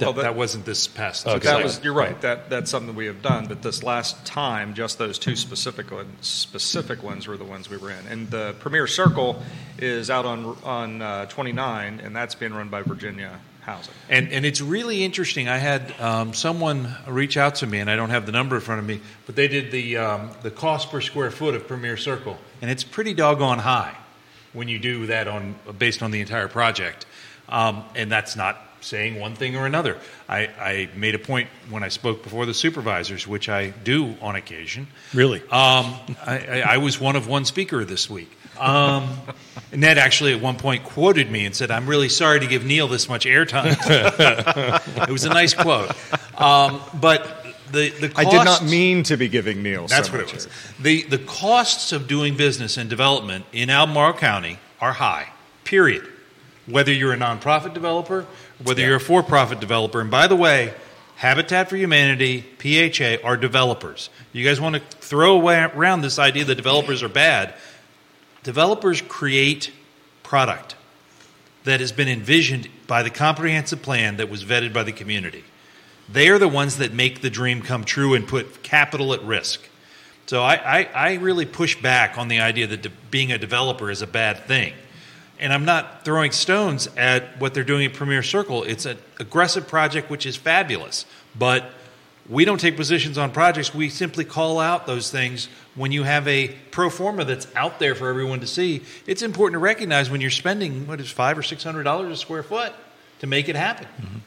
Well, 0.02 0.14
that, 0.14 0.36
wasn't 0.36 0.66
this 0.66 0.88
past. 0.88 1.28
Okay. 1.28 1.40
That 1.40 1.64
was, 1.64 1.84
you're 1.84 1.94
right. 1.94 2.20
That, 2.22 2.50
that's 2.50 2.72
something 2.72 2.96
we 2.96 3.06
have 3.06 3.22
done. 3.22 3.48
But 3.48 3.62
this 3.62 3.84
last 3.84 4.26
time, 4.26 4.74
just 4.74 4.98
those 4.98 5.20
two 5.20 5.36
specific 5.36 5.92
ones, 5.92 6.10
specific 6.26 7.04
ones 7.04 7.28
were 7.28 7.38
the 7.38 7.46
ones 7.46 7.70
we 7.70 7.78
were 7.78 7.92
in. 7.92 8.08
And 8.08 8.30
the 8.30 8.56
Premier 8.60 8.88
Circle 8.88 9.42
is 9.78 10.10
out 10.10 10.26
on 10.26 10.58
on 10.64 11.02
uh, 11.02 11.26
29, 11.28 12.02
and 12.04 12.16
that's 12.16 12.36
being 12.36 12.54
run 12.54 12.70
by 12.70 12.82
Virginia 12.82 13.40
Housing. 13.62 13.94
And, 14.10 14.32
and 14.32 14.46
it's 14.46 14.62
really 14.62 15.04
interesting. 15.04 15.48
I 15.48 15.58
had 15.58 15.94
um, 16.00 16.34
someone 16.34 16.96
reach 17.08 17.38
out 17.38 17.56
to 17.56 17.68
me, 17.68 17.80
and 17.80 17.90
I 17.90 17.96
don't 17.96 18.10
have 18.10 18.26
the 18.26 18.32
number 18.32 18.56
in 18.56 18.62
front 18.62 18.80
of 18.80 18.88
me, 18.88 19.02
but 19.26 19.36
they 19.36 19.48
did 19.48 19.72
the, 19.72 19.98
um, 19.98 20.32
the 20.42 20.50
cost 20.52 20.90
per 20.90 21.00
square 21.00 21.30
foot 21.30 21.54
of 21.54 21.68
Premier 21.68 21.96
Circle, 21.96 22.38
and 22.62 22.72
it's 22.72 22.84
pretty 22.84 23.14
doggone 23.14 23.60
high 23.60 23.96
when 24.54 24.68
you 24.68 24.80
do 24.80 25.06
that 25.06 25.28
on 25.28 25.56
based 25.78 26.02
on 26.02 26.12
the 26.12 26.22
entire 26.22 26.48
project. 26.48 27.06
Um, 27.50 27.84
and 27.96 28.12
that's 28.12 28.36
not 28.36 28.60
saying 28.82 29.20
one 29.20 29.36
thing 29.36 29.56
or 29.56 29.66
another. 29.66 29.98
I, 30.28 30.48
I 30.60 30.90
made 30.96 31.16
a 31.16 31.20
point 31.20 31.50
when 31.70 31.84
I 31.84 31.90
spoke 31.90 32.24
before 32.24 32.46
the 32.46 32.54
supervisors, 32.54 33.28
which 33.28 33.50
I 33.50 33.70
do 33.70 34.16
on 34.22 34.36
occasion. 34.36 34.88
Really? 35.14 35.42
Um, 35.44 35.96
I, 36.26 36.40
I, 36.48 36.60
I 36.74 36.78
was 36.78 37.00
one 37.00 37.16
of 37.16 37.28
one 37.28 37.46
speaker 37.46 37.86
this 37.86 38.10
week. 38.10 38.32
Um, 38.60 39.18
Ned 39.74 39.98
actually 39.98 40.34
at 40.34 40.42
one 40.42 40.58
point 40.58 40.84
quoted 40.84 41.32
me 41.32 41.46
and 41.46 41.56
said, 41.56 41.72
"I'm 41.72 41.88
really 41.88 42.10
sorry 42.10 42.40
to 42.42 42.48
give 42.48 42.66
Neil 42.66 42.88
this 42.88 43.08
much 43.08 43.26
airtime." 43.26 43.78
it 45.08 45.12
was 45.12 45.24
a 45.24 45.30
nice 45.30 45.54
quote, 45.54 45.92
um, 46.40 46.82
but 47.00 47.42
the 47.72 47.90
the 47.90 48.10
costs, 48.10 48.28
I 48.28 48.38
did 48.38 48.46
not 48.46 48.64
mean 48.64 49.04
to 49.04 49.18
be 49.18 49.28
giving 49.28 49.64
Neil. 49.64 49.88
That's 49.88 50.08
so 50.08 50.14
what 50.14 50.22
much 50.22 50.30
it 50.32 50.36
was. 50.36 50.46
here. 50.46 50.54
The 50.82 51.04
the 51.04 51.18
costs 51.18 51.92
of 51.92 52.08
doing 52.08 52.36
business 52.36 52.78
and 52.78 52.90
development 52.90 53.46
in 53.52 53.70
Albemarle 53.70 54.14
County 54.14 54.60
are 54.80 54.94
high. 54.94 55.30
Period. 55.64 56.08
Whether 56.68 56.94
you're 56.94 57.14
a 57.14 57.18
nonprofit 57.18 57.74
developer, 57.74 58.28
whether 58.64 58.82
you're 58.82 58.96
a 58.96 59.00
for-profit 59.00 59.60
developer, 59.60 60.02
and 60.02 60.12
by 60.12 60.28
the 60.28 60.36
way, 60.36 60.74
Habitat 61.16 61.70
for 61.70 61.78
Humanity, 61.78 62.42
PHA 62.60 63.24
are 63.24 63.38
developers. 63.38 64.10
You 64.34 64.44
guys 64.44 64.60
want 64.60 64.76
to 64.76 64.82
throw 64.98 65.36
away 65.36 65.62
around 65.62 66.02
this 66.02 66.18
idea 66.18 66.46
that 66.46 66.56
developers 66.56 67.04
are 67.04 67.10
bad. 67.10 67.54
Developers 68.44 69.02
create 69.02 69.72
product 70.24 70.76
that 71.64 71.80
has 71.80 71.92
been 71.92 72.08
envisioned 72.08 72.68
by 72.88 73.04
the 73.04 73.10
comprehensive 73.10 73.82
plan 73.82 74.18
that 74.18 74.30
was 74.30 74.44
vetted 74.44 74.74
by 74.74 74.84
the 74.84 74.92
community. 74.92 75.44
They 76.10 76.30
are 76.30 76.40
the 76.40 76.48
ones 76.48 76.78
that 76.78 76.94
make 76.94 77.22
the 77.22 77.30
dream 77.30 77.62
come 77.62 77.84
true 77.84 78.16
and 78.16 78.28
put 78.28 78.64
capital 78.64 79.14
at 79.14 79.24
risk. 79.24 79.62
So 80.26 80.42
I, 80.42 80.56
I, 80.56 80.84
I 80.96 81.14
really 81.16 81.46
push 81.46 81.80
back 81.80 82.18
on 82.18 82.30
the 82.30 82.40
idea 82.40 82.66
that 82.68 82.82
de- 82.82 82.92
being 83.10 83.32
a 83.32 83.38
developer 83.38 83.92
is 83.92 84.02
a 84.02 84.08
bad 84.08 84.46
thing. 84.46 84.74
And 85.42 85.52
I'm 85.52 85.66
not 85.66 86.06
throwing 86.06 86.32
stones 86.32 86.88
at 86.96 87.40
what 87.42 87.54
they're 87.54 87.64
doing 87.64 87.86
at 87.86 87.94
Premier 87.94 88.24
Circle. 88.24 88.64
It's 88.64 88.86
an 88.86 88.98
aggressive 89.20 89.68
project 89.68 90.10
which 90.10 90.26
is 90.26 90.38
fabulous. 90.38 91.06
But 91.38 91.72
we 92.30 92.46
don't 92.46 92.60
take 92.60 92.78
positions 92.78 93.18
on 93.18 93.32
projects. 93.32 93.74
We 93.74 93.90
simply 93.90 94.24
call 94.24 94.60
out 94.60 94.86
those 94.86 95.10
things 95.12 95.50
when 95.76 95.92
you 95.92 96.04
have 96.04 96.28
a 96.28 96.50
pro 96.70 96.90
forma 96.90 97.26
that's 97.26 97.48
out 97.56 97.80
there 97.80 97.96
for 97.96 98.08
everyone 98.08 98.40
to 98.42 98.48
see. 98.48 98.84
It's 99.08 99.24
important 99.24 99.56
to 99.56 99.60
recognize 99.60 100.10
when 100.10 100.22
you're 100.22 100.30
spending, 100.30 100.86
what 100.88 101.02
is 101.02 101.10
five 101.10 101.38
or 101.38 101.44
six 101.44 101.64
hundred 101.64 101.84
dollars 101.84 102.12
a 102.14 102.18
square 102.18 102.44
foot 102.44 102.74
to 103.20 103.28
make 103.28 103.50
it 103.50 103.56
happen. 103.56 103.88
Mm-hmm. 104.00 104.18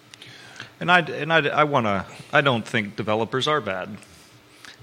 And 0.81 0.90
I 0.90 1.00
and 1.00 1.33
I, 1.33 1.46
I 1.48 1.64
want 1.64 1.87
to. 1.87 2.05
I 2.33 2.40
don't 2.40 2.66
think 2.66 2.96
developers 2.96 3.46
are 3.46 3.61
bad. 3.61 3.96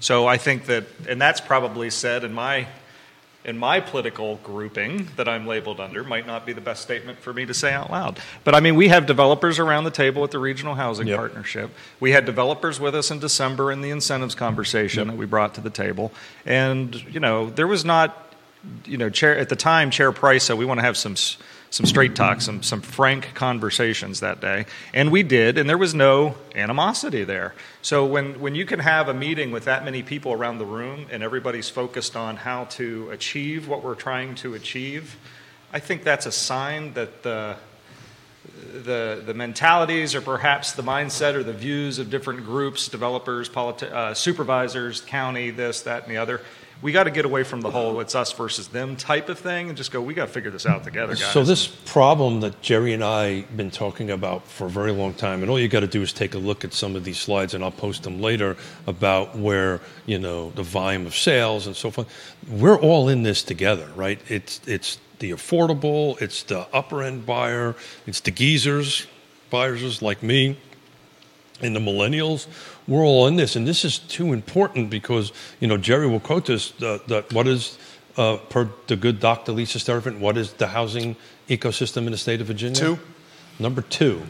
So 0.00 0.26
I 0.26 0.36
think 0.36 0.66
that, 0.66 0.84
and 1.06 1.20
that's 1.20 1.40
probably 1.40 1.90
said 1.90 2.24
in 2.24 2.32
my 2.32 2.66
in 3.44 3.58
my 3.58 3.80
political 3.80 4.36
grouping 4.44 5.08
that 5.16 5.28
I'm 5.28 5.46
labeled 5.46 5.80
under 5.80 6.04
might 6.04 6.26
not 6.26 6.46
be 6.46 6.52
the 6.52 6.60
best 6.60 6.82
statement 6.82 7.18
for 7.18 7.32
me 7.32 7.44
to 7.46 7.52
say 7.54 7.72
out 7.72 7.90
loud. 7.90 8.20
But 8.44 8.54
I 8.54 8.60
mean, 8.60 8.76
we 8.76 8.88
have 8.88 9.06
developers 9.06 9.58
around 9.58 9.84
the 9.84 9.90
table 9.90 10.22
at 10.24 10.30
the 10.30 10.38
Regional 10.38 10.74
Housing 10.76 11.08
Yep. 11.08 11.16
Partnership. 11.18 11.70
We 11.98 12.12
had 12.12 12.24
developers 12.24 12.78
with 12.78 12.94
us 12.94 13.10
in 13.10 13.18
December 13.18 13.72
in 13.72 13.80
the 13.80 13.90
incentives 13.90 14.34
conversation 14.36 15.08
that 15.08 15.16
we 15.16 15.26
brought 15.26 15.54
to 15.56 15.60
the 15.60 15.70
table, 15.70 16.12
and 16.46 16.94
you 17.12 17.18
know, 17.20 17.50
there 17.50 17.66
was 17.66 17.84
not 17.84 18.32
you 18.84 18.96
know, 18.96 19.10
chair 19.10 19.36
at 19.36 19.48
the 19.48 19.56
time, 19.56 19.90
Chair 19.90 20.12
Price 20.12 20.44
said 20.44 20.56
we 20.56 20.64
want 20.64 20.78
to 20.78 20.86
have 20.86 20.96
some 20.96 21.12
s- 21.12 21.36
some 21.72 21.86
straight 21.86 22.14
talk, 22.14 22.42
some 22.42 22.62
some 22.62 22.82
frank 22.82 23.34
conversations 23.34 24.20
that 24.20 24.40
day, 24.40 24.66
and 24.92 25.10
we 25.10 25.22
did, 25.22 25.56
and 25.56 25.68
there 25.68 25.78
was 25.78 25.94
no 25.94 26.36
animosity 26.54 27.24
there. 27.24 27.54
So 27.80 28.04
when 28.04 28.40
when 28.40 28.54
you 28.54 28.66
can 28.66 28.78
have 28.78 29.08
a 29.08 29.14
meeting 29.14 29.50
with 29.50 29.64
that 29.64 29.82
many 29.84 30.02
people 30.02 30.32
around 30.32 30.58
the 30.58 30.66
room 30.66 31.06
and 31.10 31.22
everybody's 31.22 31.70
focused 31.70 32.14
on 32.14 32.36
how 32.36 32.64
to 32.76 33.10
achieve 33.10 33.68
what 33.68 33.82
we're 33.82 33.94
trying 33.94 34.34
to 34.36 34.54
achieve, 34.54 35.16
I 35.72 35.78
think 35.80 36.04
that's 36.04 36.26
a 36.26 36.32
sign 36.32 36.92
that 36.92 37.22
the 37.22 37.56
the, 38.84 39.22
the 39.24 39.34
mentalities 39.34 40.14
or 40.14 40.20
perhaps 40.20 40.72
the 40.72 40.82
mindset 40.82 41.34
or 41.34 41.42
the 41.42 41.52
views 41.52 41.98
of 41.98 42.10
different 42.10 42.44
groups, 42.44 42.88
developers, 42.88 43.48
politi- 43.48 43.90
uh, 43.90 44.14
supervisors, 44.14 45.00
county, 45.00 45.50
this, 45.50 45.82
that, 45.82 46.02
and 46.02 46.12
the 46.12 46.16
other. 46.16 46.40
We 46.82 46.90
got 46.90 47.04
to 47.04 47.12
get 47.12 47.24
away 47.24 47.44
from 47.44 47.60
the 47.60 47.70
whole 47.70 48.00
it's 48.00 48.16
us 48.16 48.32
versus 48.32 48.66
them 48.68 48.96
type 48.96 49.28
of 49.28 49.38
thing 49.38 49.68
and 49.68 49.76
just 49.76 49.92
go, 49.92 50.00
we 50.02 50.14
got 50.14 50.26
to 50.26 50.32
figure 50.32 50.50
this 50.50 50.66
out 50.66 50.82
together, 50.82 51.14
guys. 51.14 51.32
So 51.32 51.44
this 51.44 51.68
problem 51.68 52.40
that 52.40 52.60
Jerry 52.60 52.92
and 52.92 53.04
I 53.04 53.42
have 53.42 53.56
been 53.56 53.70
talking 53.70 54.10
about 54.10 54.46
for 54.48 54.66
a 54.66 54.70
very 54.70 54.90
long 54.90 55.14
time, 55.14 55.42
and 55.42 55.50
all 55.50 55.60
you 55.60 55.68
got 55.68 55.80
to 55.80 55.86
do 55.86 56.02
is 56.02 56.12
take 56.12 56.34
a 56.34 56.38
look 56.38 56.64
at 56.64 56.72
some 56.72 56.96
of 56.96 57.04
these 57.04 57.18
slides, 57.18 57.54
and 57.54 57.62
I'll 57.62 57.70
post 57.70 58.02
them 58.02 58.20
later 58.20 58.56
about 58.88 59.38
where 59.38 59.80
you 60.06 60.18
know 60.18 60.50
the 60.50 60.64
volume 60.64 61.06
of 61.06 61.14
sales 61.14 61.68
and 61.68 61.76
so 61.76 61.90
forth. 61.90 62.08
We're 62.48 62.80
all 62.80 63.08
in 63.08 63.22
this 63.22 63.44
together, 63.44 63.88
right? 63.94 64.20
It's 64.28 64.60
it's 64.66 64.98
the 65.20 65.30
affordable, 65.30 66.20
it's 66.20 66.42
the 66.42 66.66
upper 66.72 67.04
end 67.04 67.24
buyer, 67.24 67.76
it's 68.08 68.20
the 68.20 68.32
geezers, 68.32 69.06
buyers 69.50 70.02
like 70.02 70.20
me, 70.20 70.58
and 71.60 71.76
the 71.76 71.80
millennials, 71.80 72.48
we're 72.88 73.04
all 73.04 73.26
in 73.26 73.36
this, 73.36 73.56
and 73.56 73.66
this 73.66 73.84
is 73.84 73.98
too 73.98 74.32
important 74.32 74.90
because 74.90 75.32
you 75.60 75.68
know 75.68 75.76
Jerry 75.76 76.06
will 76.06 76.20
quote 76.20 76.46
this 76.46 76.72
that, 76.72 77.08
that 77.08 77.32
what 77.32 77.46
is 77.46 77.78
uh, 78.16 78.36
per 78.48 78.68
the 78.86 78.96
good 78.96 79.20
Dr. 79.20 79.52
Lisa 79.52 79.78
Sturdivant, 79.78 80.18
what 80.18 80.36
is 80.36 80.52
the 80.54 80.68
housing 80.68 81.16
ecosystem 81.48 82.06
in 82.06 82.12
the 82.12 82.18
state 82.18 82.40
of 82.40 82.46
Virginia? 82.46 82.78
Two. 82.78 82.98
Number 83.58 83.82
two. 83.82 84.22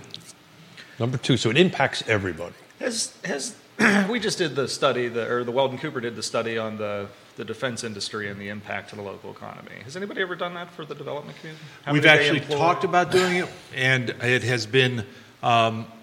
Number 0.99 1.19
two. 1.19 1.37
So 1.37 1.51
it 1.51 1.57
impacts 1.57 2.07
everybody. 2.09 2.55
Has 2.79 3.17
has 3.25 3.57
we 4.11 4.21
just 4.21 4.39
did 4.39 4.55
the 4.55 4.69
study, 4.69 5.09
the, 5.09 5.31
or 5.31 5.45
the 5.45 5.51
Weldon 5.51 5.79
Cooper 5.79 6.01
did 6.01 6.17
the 6.17 6.23
study 6.23 6.59
on 6.59 6.77
the 6.77 7.09
the 7.37 7.45
defense 7.45 7.83
industry 7.83 8.29
and 8.29 8.39
the 8.39 8.49
impact 8.49 8.91
to 8.91 8.97
the 8.97 9.03
local 9.03 9.31
economy. 9.31 9.73
Has 9.85 9.97
anybody 9.97 10.21
ever 10.21 10.37
done 10.37 10.53
that 10.55 10.71
for 10.73 10.85
the 10.85 10.95
development 10.95 11.39
community? 11.39 11.65
How 11.85 11.93
We've 11.95 12.05
actually 12.05 12.41
talked 12.41 12.85
about 12.85 13.11
doing 13.11 13.39
it, 13.39 13.49
and 13.75 14.11
it 14.11 14.43
has 14.43 14.67
been 14.67 15.07
um, 15.43 15.87
uh, 15.87 16.02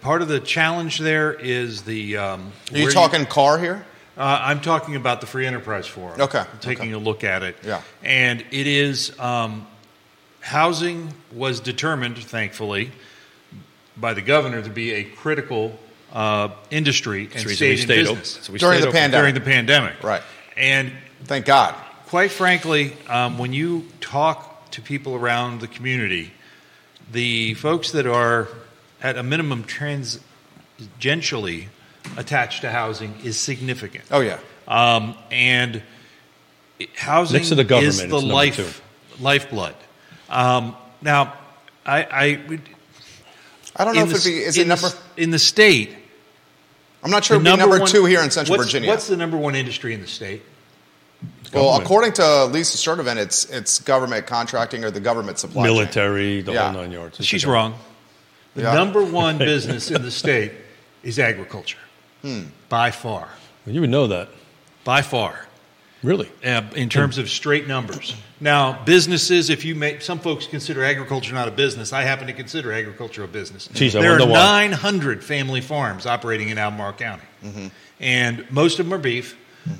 part 0.00 0.22
of 0.22 0.28
the 0.28 0.40
challenge 0.40 0.98
there 0.98 1.32
is 1.32 1.82
the. 1.82 2.16
Um, 2.16 2.52
Are 2.72 2.78
you 2.78 2.84
where 2.84 2.92
talking 2.92 3.26
car 3.26 3.58
here? 3.58 3.84
uh, 4.16 4.38
I'm 4.42 4.60
talking 4.60 4.96
about 4.96 5.20
the 5.20 5.26
Free 5.26 5.46
Enterprise 5.46 5.86
Forum. 5.86 6.20
Okay, 6.20 6.44
Taking 6.60 6.84
okay. 6.86 6.92
a 6.92 6.98
look 6.98 7.24
at 7.24 7.42
it. 7.42 7.56
Yeah. 7.64 7.80
And 8.02 8.40
it 8.50 8.66
is 8.66 9.18
um, 9.18 9.66
housing 10.40 11.14
was 11.32 11.60
determined, 11.60 12.18
thankfully, 12.18 12.90
by 13.96 14.14
the 14.14 14.22
governor 14.22 14.62
to 14.62 14.70
be 14.70 14.92
a 14.92 15.04
critical 15.04 15.78
uh, 16.12 16.48
industry 16.70 17.24
and 17.24 17.32
That's 17.32 17.44
the 17.44 17.48
reason 17.50 17.68
we 17.68 17.76
stayed 17.76 17.98
in 17.98 18.06
stayed 18.06 18.14
business 18.16 18.44
So 18.46 18.52
we 18.52 18.58
During 18.58 18.80
the 18.80 18.88
open. 18.88 19.00
pandemic. 19.00 19.22
during 19.22 19.34
the 19.34 19.40
pandemic. 19.40 20.02
Right. 20.02 20.22
And 20.56 20.92
Thank 21.24 21.46
God. 21.46 21.74
quite 22.06 22.30
frankly, 22.30 22.94
um, 23.08 23.38
when 23.38 23.52
you 23.52 23.86
talk 24.00 24.70
to 24.72 24.82
people 24.82 25.14
around 25.14 25.60
the 25.60 25.68
community, 25.68 26.32
the 27.10 27.54
folks 27.54 27.92
that 27.92 28.06
are 28.06 28.48
at 29.02 29.16
a 29.18 29.22
minimum 29.22 29.64
tangentially 29.64 31.66
attached 32.16 32.62
to 32.62 32.70
housing 32.70 33.14
is 33.24 33.38
significant. 33.38 34.04
Oh 34.10 34.20
yeah. 34.20 34.38
Um, 34.68 35.16
and 35.30 35.82
housing 36.96 37.36
Next 37.38 37.48
to 37.50 37.54
the 37.56 37.64
government, 37.64 37.88
is 37.94 37.98
the 37.98 38.04
it's 38.04 38.12
number 38.12 38.34
life, 38.34 38.82
lifeblood. 39.20 39.74
Um, 40.30 40.76
now, 41.00 41.34
I, 41.84 42.02
I 42.04 42.58
I 43.76 43.84
don't 43.84 43.94
know 43.94 44.02
if 44.04 44.08
the, 44.10 44.14
it'd 44.14 44.24
be. 44.24 44.36
Is 44.38 44.58
it 44.58 44.66
number? 44.66 44.88
the, 44.88 45.22
in 45.22 45.30
the 45.30 45.38
state? 45.38 45.94
I'm 47.02 47.10
not 47.10 47.24
sure. 47.24 47.38
the 47.38 47.44
It'd 47.44 47.56
be 47.58 47.60
number 47.60 47.78
one- 47.80 47.88
two 47.88 48.04
here 48.04 48.22
in 48.22 48.30
Central 48.30 48.56
what's- 48.56 48.68
Virginia. 48.70 48.88
What's 48.88 49.08
the 49.08 49.16
number 49.16 49.36
one 49.36 49.54
industry 49.56 49.92
in 49.94 50.00
the 50.00 50.06
state? 50.06 50.42
well, 51.52 51.64
government. 51.64 51.84
according 51.84 52.12
to 52.14 52.44
Lisa 52.46 52.76
Sturdivant, 52.78 53.16
it's 53.16 53.44
it's 53.46 53.80
government 53.80 54.26
contracting 54.26 54.84
or 54.84 54.90
the 54.90 55.00
government 55.00 55.38
supply 55.38 55.66
chain. 55.66 55.74
military, 55.74 56.40
the 56.42 56.52
Yeah. 56.52 56.72
whole 56.72 56.82
nine 56.82 56.92
yards. 56.92 57.24
She's 57.24 57.44
okay. 57.44 57.52
wrong. 57.52 57.74
The 58.54 58.62
Yeah. 58.62 58.74
number 58.74 59.02
one 59.02 59.38
business 59.52 59.90
in 59.90 60.02
the 60.02 60.10
state 60.10 60.52
is 61.02 61.18
agriculture, 61.18 61.78
Hmm. 62.22 62.42
by 62.68 62.90
far, 62.90 63.28
You 63.66 63.80
would 63.80 63.90
know 63.90 64.06
that, 64.08 64.28
by 64.84 65.02
far. 65.02 65.46
really. 66.02 66.28
uh, 66.44 66.62
in 66.74 66.88
terms 66.88 67.18
of 67.18 67.30
straight 67.30 67.66
numbers. 67.68 68.14
Now, 68.40 68.80
businesses, 68.84 69.50
if 69.50 69.64
you 69.64 69.74
make, 69.76 70.02
some 70.02 70.18
folks 70.18 70.46
consider 70.46 70.84
agriculture 70.84 71.32
not 71.32 71.46
a 71.48 71.52
business. 71.52 71.92
I 71.92 72.02
happen 72.02 72.26
to 72.26 72.32
consider 72.32 72.72
agriculture 72.72 73.22
a 73.22 73.28
business. 73.28 73.68
Geez, 73.72 73.94
I 73.94 74.00
there 74.00 74.10
are 74.16 74.18
wonder 74.18 74.32
why. 74.32 74.66
900 74.68 75.22
family 75.22 75.60
farms 75.60 76.06
operating 76.06 76.48
in 76.48 76.58
Albemarle 76.58 76.94
County. 76.94 77.22
Mm-hmm. 77.44 77.66
And 78.00 78.44
most 78.50 78.80
of 78.80 78.86
them 78.86 78.94
are 78.94 78.98
beef, 79.02 79.36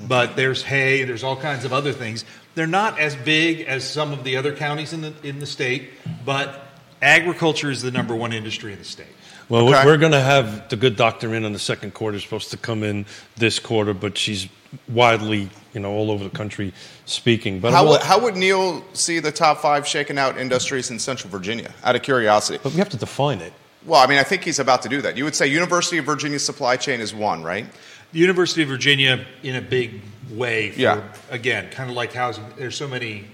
but 0.07 0.37
there's 0.37 0.63
hay, 0.63 1.03
there's 1.03 1.25
all 1.25 1.35
kinds 1.37 1.65
of 1.65 1.73
other 1.73 1.93
things. 1.93 2.25
They're 2.55 2.69
not 2.69 3.01
as 3.01 3.17
big 3.17 3.63
as 3.63 3.83
some 3.83 4.13
of 4.13 4.23
the 4.23 4.37
other 4.37 4.55
counties 4.55 4.93
in 4.93 5.01
the, 5.01 5.13
in 5.25 5.41
the 5.41 5.47
state, 5.47 5.91
but 6.25 6.72
agriculture 7.03 7.71
is 7.71 7.83
the 7.83 7.91
number 7.91 8.15
one 8.15 8.33
industry 8.33 8.73
in 8.73 8.79
the 8.79 8.85
state. 8.85 9.07
Well, 9.49 9.69
Okay. 9.69 9.85
we're 9.85 9.99
going 9.99 10.13
to 10.13 10.21
have 10.21 10.69
the 10.71 10.77
good 10.77 10.97
doctor 10.97 11.35
in 11.35 11.45
on 11.45 11.53
the 11.53 11.59
second 11.59 11.93
quarter. 11.95 12.19
Supposed 12.21 12.51
to 12.53 12.57
come 12.57 12.83
in 12.83 13.05
this 13.37 13.59
quarter, 13.59 13.93
but 13.93 14.17
she's 14.17 14.49
widely, 14.89 15.51
you 15.75 15.81
know, 15.81 15.91
all 15.93 16.11
over 16.11 16.25
the 16.25 16.31
country 16.31 16.73
speaking. 17.05 17.61
But 17.61 17.73
How 17.73 17.83
I'm 17.83 17.89
would, 17.91 18.01
how 18.03 18.21
would 18.21 18.37
Neil 18.37 18.83
see 18.95 19.19
the 19.19 19.33
top 19.33 19.59
five 19.59 19.87
shaken 19.87 20.17
out 20.17 20.39
industries 20.39 20.91
in 20.91 20.99
Central 20.99 21.31
Virginia? 21.31 21.75
Out 21.85 21.97
of 21.97 22.03
curiosity. 22.03 22.59
but 22.63 22.73
we 22.73 22.79
have 22.79 22.89
to 22.91 22.97
define 22.97 23.41
it. 23.41 23.53
Well, 23.85 24.01
I 24.01 24.07
mean, 24.07 24.19
I 24.19 24.23
think 24.23 24.45
he's 24.45 24.61
about 24.61 24.81
to 24.83 24.89
do 24.89 25.03
that. 25.03 25.17
You 25.17 25.25
would 25.25 25.35
say 25.35 25.49
University 25.49 25.99
of 25.99 26.05
Virginia 26.07 26.39
supply 26.39 26.77
chain 26.77 27.01
is 27.01 27.13
one, 27.13 27.43
right? 27.43 27.67
The 28.13 28.19
University 28.21 28.63
of 28.63 28.69
Virginia, 28.69 29.27
in 29.43 29.57
a 29.57 29.61
big 29.61 30.01
way, 30.31 30.71
for, 30.71 30.81
Yeah. 30.81 31.03
again, 31.31 31.69
kind 31.71 31.91
of 31.91 31.97
like 31.97 32.13
housing. 32.13 32.45
There's 32.57 32.77
so 32.77 32.87
many. 32.87 33.25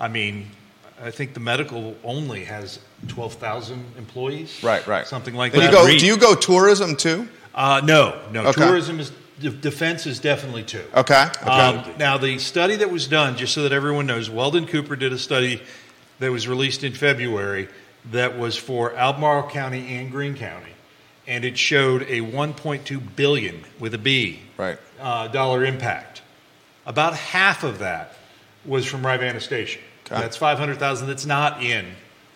I 0.00 0.08
mean, 0.08 0.50
I 1.00 1.12
think 1.12 1.34
the 1.34 1.40
medical 1.40 1.94
only 2.02 2.44
has 2.44 2.80
twelve 3.08 3.34
thousand 3.34 3.84
employees. 3.96 4.62
Right, 4.62 4.86
right. 4.86 5.06
Something 5.06 5.34
like 5.34 5.52
Then 5.52 5.62
that. 5.62 5.72
you 5.72 5.72
go, 5.72 5.98
do 5.98 6.06
you 6.06 6.16
go 6.16 6.34
tourism 6.34 6.96
too? 6.96 7.28
Uh, 7.54 7.80
no, 7.84 8.20
no. 8.30 8.46
Okay. 8.46 8.66
Tourism 8.66 9.00
is 9.00 9.12
de- 9.40 9.50
defense 9.50 10.06
is 10.06 10.20
definitely 10.20 10.62
two. 10.62 10.84
Okay. 10.94 11.26
Okay. 11.26 11.46
Um, 11.46 11.84
now, 11.98 12.16
the 12.16 12.38
study 12.38 12.76
that 12.76 12.90
was 12.90 13.06
done, 13.06 13.36
just 13.36 13.52
so 13.52 13.62
that 13.62 13.72
everyone 13.72 14.06
knows, 14.06 14.30
Weldon 14.30 14.66
Cooper 14.66 14.96
did 14.96 15.12
a 15.12 15.18
study 15.18 15.62
that 16.18 16.30
was 16.30 16.48
released 16.48 16.84
in 16.84 16.94
February 16.94 17.68
that 18.10 18.38
was 18.38 18.56
for 18.56 18.94
Albemarle 18.94 19.48
County 19.50 19.96
and 19.96 20.10
Greene 20.10 20.34
County, 20.34 20.72
and 21.26 21.44
it 21.44 21.58
showed 21.58 22.02
a 22.02 22.20
1.2 22.20 23.16
billion 23.16 23.64
with 23.78 23.94
a 23.94 23.98
B 23.98 24.40
right. 24.56 24.78
uh, 25.00 25.28
dollar 25.28 25.64
impact. 25.64 26.22
About 26.86 27.14
half 27.14 27.62
of 27.62 27.78
that 27.78 28.16
was 28.64 28.86
from 28.86 29.06
Rivanna 29.06 29.40
Station. 29.40 29.82
Okay. 30.06 30.20
That's 30.20 30.36
500,000 30.36 31.06
that's 31.06 31.26
not 31.26 31.62
in, 31.62 31.86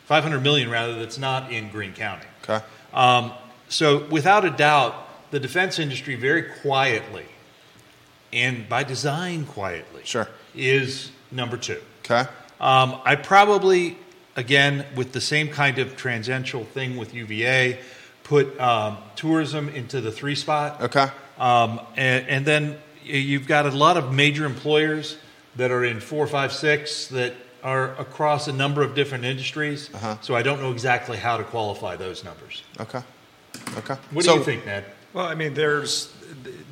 500 0.07 0.41
million 0.41 0.71
rather, 0.71 0.99
that's 0.99 1.19
not 1.19 1.53
in 1.53 1.69
Greene 1.69 1.93
County. 1.93 2.27
Okay. 2.43 2.65
Um, 2.95 3.33
so, 3.69 4.07
without 4.07 4.45
a 4.45 4.51
doubt, 4.51 4.95
the 5.33 5.41
defense 5.41 5.79
industry 5.79 6.15
very 6.15 6.43
quietly, 6.63 7.27
and 8.33 8.69
by 8.69 8.85
design 8.85 9.45
quietly, 9.45 10.03
Sure. 10.05 10.29
is 10.55 11.11
number 11.31 11.57
two. 11.57 11.81
Okay. 12.05 12.29
Um, 12.61 13.01
I 13.05 13.17
probably, 13.17 13.99
again, 14.37 14.87
with 14.95 15.13
the 15.13 15.21
same 15.21 15.49
kind 15.49 15.79
of 15.79 15.97
tangential 15.97 16.65
thing 16.65 16.97
with 16.97 17.13
UVA, 17.13 17.81
put 18.23 18.59
um, 18.61 18.99
tourism 19.17 19.69
into 19.69 20.01
the 20.01 20.13
three 20.13 20.35
spot. 20.37 20.81
Okay. 20.83 21.09
Um, 21.39 21.81
and, 21.97 22.27
and 22.29 22.47
then 22.47 22.79
you've 23.03 23.47
got 23.47 23.67
a 23.67 23.71
lot 23.71 23.97
of 23.97 24.13
major 24.15 24.45
employers 24.47 25.17
that 25.57 25.71
are 25.71 25.85
in 25.85 26.01
four, 26.01 26.27
five, 26.27 26.53
six 26.53 27.09
that 27.09 27.35
are 27.67 27.97
across 27.97 28.47
a 28.47 28.53
number 28.53 28.81
of 28.81 28.95
different 28.95 29.25
industries. 29.25 29.91
Uh-huh. 29.93 30.17
So 30.23 30.37
I 30.37 30.43
don't 30.43 30.61
know 30.63 30.71
exactly 30.71 31.17
how 31.17 31.37
to 31.37 31.43
qualify 31.43 31.97
those 31.97 32.23
numbers. 32.23 32.63
Okay. 32.79 33.03
Okay. 33.79 33.97
What 34.13 34.25
So- 34.25 34.35
do 34.35 34.39
you 34.39 34.45
think, 34.45 34.65
Ned? 34.65 34.85
Well, 35.13 35.27
I 35.27 35.35
mean, 35.35 35.55
there's 35.55 36.13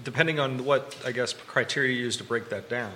depending 0.05 0.39
on 0.39 0.65
what 0.65 0.97
I 1.05 1.11
guess 1.11 1.33
criteria 1.33 1.93
you 1.93 2.05
use 2.05 2.17
to 2.19 2.25
break 2.25 2.49
that 2.51 2.69
down. 2.69 2.93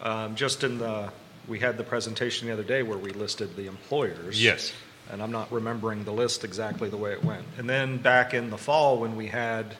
Um, 0.00 0.34
just 0.34 0.64
in 0.64 0.78
the 0.78 1.12
we 1.46 1.60
had 1.60 1.76
the 1.76 1.84
presentation 1.84 2.48
the 2.48 2.52
other 2.54 2.62
day 2.64 2.82
where 2.82 2.98
we 2.98 3.10
listed 3.10 3.54
the 3.54 3.66
employers. 3.66 4.42
Yes. 4.42 4.72
And 5.10 5.22
I'm 5.22 5.30
not 5.30 5.52
remembering 5.52 6.04
the 6.04 6.12
list 6.12 6.42
exactly 6.42 6.88
the 6.88 6.96
way 6.96 7.12
it 7.12 7.24
went. 7.24 7.44
And 7.58 7.68
then 7.68 7.98
back 7.98 8.34
in 8.34 8.50
the 8.50 8.58
fall 8.58 8.98
when 8.98 9.14
we 9.14 9.26
had 9.26 9.76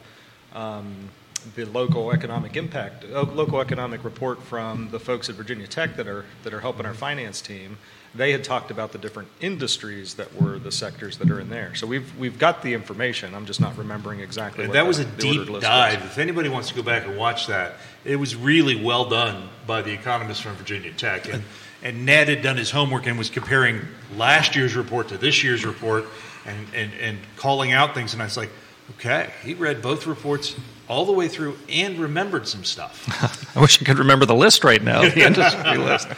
um, 0.55 1.09
the 1.55 1.65
local 1.65 2.13
economic 2.13 2.57
impact, 2.57 3.05
uh, 3.13 3.23
local 3.23 3.61
economic 3.61 4.05
report 4.05 4.43
from 4.43 4.91
the 4.91 5.01
folks 5.01 5.29
at 5.29 5.35
Virginia 5.35 5.67
Tech 5.67 5.97
that 5.97 6.07
are 6.07 6.25
that 6.43 6.53
are 6.55 6.61
helping 6.61 6.87
our 6.87 6.95
finance 6.95 7.41
team, 7.41 7.79
they 8.15 8.33
had 8.33 8.45
talked 8.45 8.71
about 8.71 8.93
the 8.93 8.99
different 8.99 9.29
industries 9.41 10.15
that 10.15 10.35
were 10.41 10.59
the 10.59 10.73
sectors 10.73 11.19
that 11.19 11.31
are 11.31 11.41
in 11.41 11.49
there. 11.49 11.75
So 11.75 11.87
we've 11.87 12.17
we've 12.19 12.39
got 12.39 12.63
the 12.63 12.75
information. 12.75 13.35
I'm 13.35 13.47
just 13.47 13.61
not 13.61 13.77
remembering 13.77 14.21
exactly. 14.21 14.67
What 14.67 14.75
that 14.75 14.87
was 14.87 14.99
a 14.99 15.05
deep 15.05 15.47
dive. 15.61 16.03
was. 16.03 16.11
If 16.11 16.19
anybody 16.19 16.49
wants 16.49 16.69
to 16.69 16.75
go 16.75 16.83
back 16.83 17.07
and 17.07 17.17
watch 17.17 17.47
that, 17.47 17.75
it 18.05 18.17
was 18.17 18.37
really 18.37 18.83
well 18.83 19.09
done 19.09 19.49
by 19.67 19.83
the 19.83 19.93
economists 19.93 20.41
from 20.41 20.55
Virginia 20.57 20.93
Tech. 20.93 21.33
And, 21.33 21.43
and 21.83 22.07
Ned 22.07 22.29
had 22.29 22.43
done 22.43 22.57
his 22.57 22.71
homework 22.71 23.07
and 23.07 23.19
was 23.19 23.31
comparing 23.31 23.81
last 24.17 24.55
year's 24.55 24.77
report 24.77 25.09
to 25.09 25.19
this 25.19 25.43
year's 25.43 25.65
report 25.65 26.05
and, 26.47 26.67
and, 26.75 26.93
and 27.01 27.19
calling 27.37 27.73
out 27.73 27.95
things. 27.95 28.13
And 28.13 28.23
I 28.23 28.27
was 28.27 28.37
like, 28.37 28.51
okay, 28.99 29.33
he 29.43 29.55
read 29.55 29.83
both 29.83 30.07
reports 30.07 30.55
all 30.89 31.05
the 31.05 31.13
way 31.13 31.29
through 31.29 31.57
and 31.69 31.99
remembered 31.99 32.47
some 32.47 32.65
stuff. 32.65 33.07
I 33.57 33.61
wish 33.61 33.81
I 33.81 33.85
could 33.85 33.99
remember 33.99 34.27
the 34.27 34.35
list 34.35 34.65
right 34.65 34.83
now, 34.83 35.03
the 35.03 35.27
industry 35.27 35.79
list. 35.79 36.09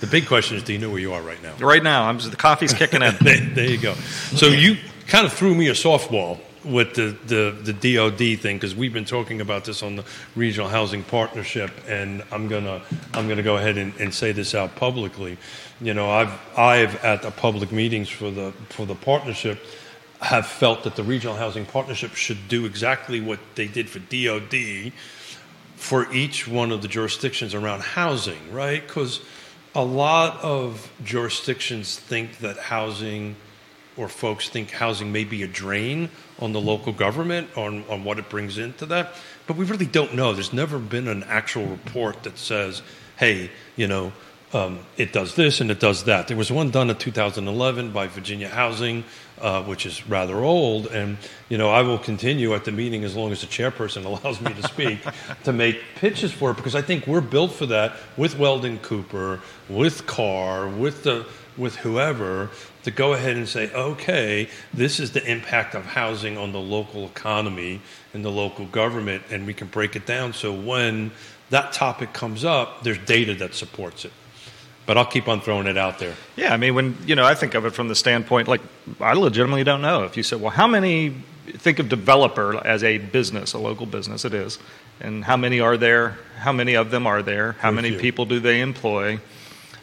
The 0.00 0.06
big 0.06 0.26
question 0.26 0.56
is, 0.56 0.62
do 0.62 0.72
you 0.72 0.78
know 0.78 0.90
where 0.90 0.98
you 0.98 1.12
are 1.12 1.20
right 1.20 1.42
now? 1.42 1.54
Right 1.56 1.82
now, 1.82 2.08
I'm 2.08 2.18
just, 2.18 2.30
the 2.30 2.36
coffee's 2.36 2.72
kicking 2.72 3.02
in. 3.02 3.14
there, 3.20 3.40
there 3.40 3.70
you 3.70 3.78
go. 3.78 3.94
So 3.94 4.46
you 4.46 4.76
kind 5.06 5.26
of 5.26 5.32
threw 5.32 5.54
me 5.54 5.68
a 5.68 5.72
softball 5.72 6.38
with 6.64 6.94
the, 6.94 7.16
the, 7.26 7.72
the 7.72 7.96
DOD 7.96 8.40
thing 8.40 8.56
because 8.56 8.74
we've 8.74 8.92
been 8.92 9.04
talking 9.04 9.40
about 9.40 9.64
this 9.64 9.82
on 9.82 9.96
the 9.96 10.04
Regional 10.36 10.68
Housing 10.68 11.02
Partnership, 11.02 11.70
and 11.88 12.22
I'm 12.30 12.48
gonna 12.48 12.82
I'm 13.14 13.28
gonna 13.28 13.42
go 13.42 13.56
ahead 13.56 13.78
and, 13.78 13.94
and 13.98 14.12
say 14.12 14.32
this 14.32 14.54
out 14.54 14.76
publicly. 14.76 15.38
You 15.80 15.94
know, 15.94 16.10
I've 16.10 16.38
I've 16.58 17.02
at 17.04 17.22
the 17.22 17.30
public 17.30 17.72
meetings 17.72 18.08
for 18.08 18.30
the 18.30 18.52
for 18.68 18.86
the 18.86 18.94
partnership 18.94 19.64
have 20.20 20.46
felt 20.46 20.84
that 20.84 20.96
the 20.96 21.02
Regional 21.02 21.36
Housing 21.36 21.64
Partnership 21.64 22.14
should 22.14 22.48
do 22.48 22.66
exactly 22.66 23.20
what 23.20 23.40
they 23.54 23.66
did 23.66 23.88
for 23.88 23.98
DOD 23.98 24.92
for 25.76 26.12
each 26.12 26.46
one 26.46 26.72
of 26.72 26.82
the 26.82 26.88
jurisdictions 26.88 27.54
around 27.54 27.80
housing, 27.80 28.52
right? 28.52 28.86
Because 28.86 29.20
a 29.74 29.84
lot 29.84 30.38
of 30.42 30.92
jurisdictions 31.02 31.98
think 31.98 32.38
that 32.38 32.58
housing 32.58 33.34
or 33.96 34.08
folks 34.08 34.48
think 34.48 34.70
housing 34.70 35.10
may 35.10 35.24
be 35.24 35.42
a 35.42 35.48
drain 35.48 36.10
on 36.38 36.52
the 36.52 36.60
local 36.60 36.92
government 36.92 37.48
on, 37.56 37.84
on 37.88 38.04
what 38.04 38.18
it 38.18 38.28
brings 38.28 38.58
into 38.58 38.86
that. 38.86 39.14
But 39.46 39.56
we 39.56 39.64
really 39.64 39.86
don't 39.86 40.14
know. 40.14 40.32
There's 40.32 40.52
never 40.52 40.78
been 40.78 41.08
an 41.08 41.22
actual 41.24 41.66
report 41.66 42.22
that 42.24 42.38
says, 42.38 42.82
hey, 43.16 43.50
you 43.76 43.86
know, 43.86 44.12
um, 44.52 44.80
it 44.96 45.12
does 45.12 45.34
this 45.34 45.60
and 45.60 45.70
it 45.70 45.80
does 45.80 46.04
that. 46.04 46.28
There 46.28 46.36
was 46.36 46.50
one 46.50 46.70
done 46.70 46.90
in 46.90 46.96
2011 46.96 47.92
by 47.92 48.06
Virginia 48.08 48.48
Housing, 48.48 49.04
uh, 49.40 49.62
which 49.62 49.86
is 49.86 50.06
rather 50.06 50.36
old. 50.36 50.86
And, 50.86 51.18
you 51.48 51.58
know, 51.58 51.70
I 51.70 51.82
will 51.82 51.98
continue 51.98 52.54
at 52.54 52.64
the 52.64 52.72
meeting 52.72 53.04
as 53.04 53.16
long 53.16 53.32
as 53.32 53.40
the 53.40 53.46
chairperson 53.46 54.04
allows 54.22 54.40
me 54.40 54.52
to 54.54 54.62
speak 54.62 55.00
to 55.44 55.52
make 55.52 55.80
pitches 55.96 56.32
for 56.32 56.50
it 56.50 56.56
because 56.56 56.74
I 56.74 56.82
think 56.82 57.06
we're 57.06 57.20
built 57.20 57.52
for 57.52 57.66
that 57.66 57.96
with 58.16 58.38
Weldon 58.38 58.78
Cooper, 58.78 59.40
with 59.68 60.06
Carr, 60.06 60.68
with 60.68 61.04
the 61.04 61.26
with 61.56 61.76
whoever 61.76 62.48
to 62.84 62.90
go 62.90 63.12
ahead 63.12 63.36
and 63.36 63.46
say, 63.46 63.70
okay, 63.72 64.48
this 64.72 64.98
is 64.98 65.12
the 65.12 65.22
impact 65.30 65.74
of 65.74 65.84
housing 65.84 66.38
on 66.38 66.52
the 66.52 66.60
local 66.60 67.04
economy 67.04 67.80
and 68.14 68.24
the 68.24 68.30
local 68.30 68.64
government, 68.66 69.22
and 69.30 69.46
we 69.46 69.52
can 69.52 69.66
break 69.66 69.94
it 69.94 70.06
down 70.06 70.32
so 70.32 70.52
when 70.52 71.10
that 71.50 71.72
topic 71.72 72.12
comes 72.12 72.44
up, 72.44 72.84
there's 72.84 72.98
data 72.98 73.34
that 73.34 73.54
supports 73.54 74.04
it. 74.04 74.12
But 74.90 74.98
I'll 74.98 75.06
keep 75.06 75.28
on 75.28 75.40
throwing 75.40 75.68
it 75.68 75.78
out 75.78 76.00
there. 76.00 76.16
Yeah, 76.34 76.52
I 76.52 76.56
mean, 76.56 76.74
when 76.74 76.96
you 77.06 77.14
know, 77.14 77.24
I 77.24 77.36
think 77.36 77.54
of 77.54 77.64
it 77.64 77.70
from 77.74 77.86
the 77.86 77.94
standpoint 77.94 78.48
like 78.48 78.60
I 79.00 79.12
legitimately 79.12 79.62
don't 79.62 79.82
know. 79.82 80.02
If 80.02 80.16
you 80.16 80.24
said, 80.24 80.40
well, 80.40 80.50
how 80.50 80.66
many 80.66 81.14
think 81.46 81.78
of 81.78 81.88
developer 81.88 82.56
as 82.66 82.82
a 82.82 82.98
business, 82.98 83.52
a 83.52 83.58
local 83.58 83.86
business, 83.86 84.24
it 84.24 84.34
is, 84.34 84.58
and 85.00 85.24
how 85.24 85.36
many 85.36 85.60
are 85.60 85.76
there? 85.76 86.18
How 86.38 86.50
many 86.50 86.74
of 86.74 86.90
them 86.90 87.06
are 87.06 87.22
there? 87.22 87.52
How 87.52 87.70
Very 87.70 87.82
many 87.82 87.90
few. 87.90 88.00
people 88.00 88.26
do 88.26 88.40
they 88.40 88.60
employ? 88.60 89.20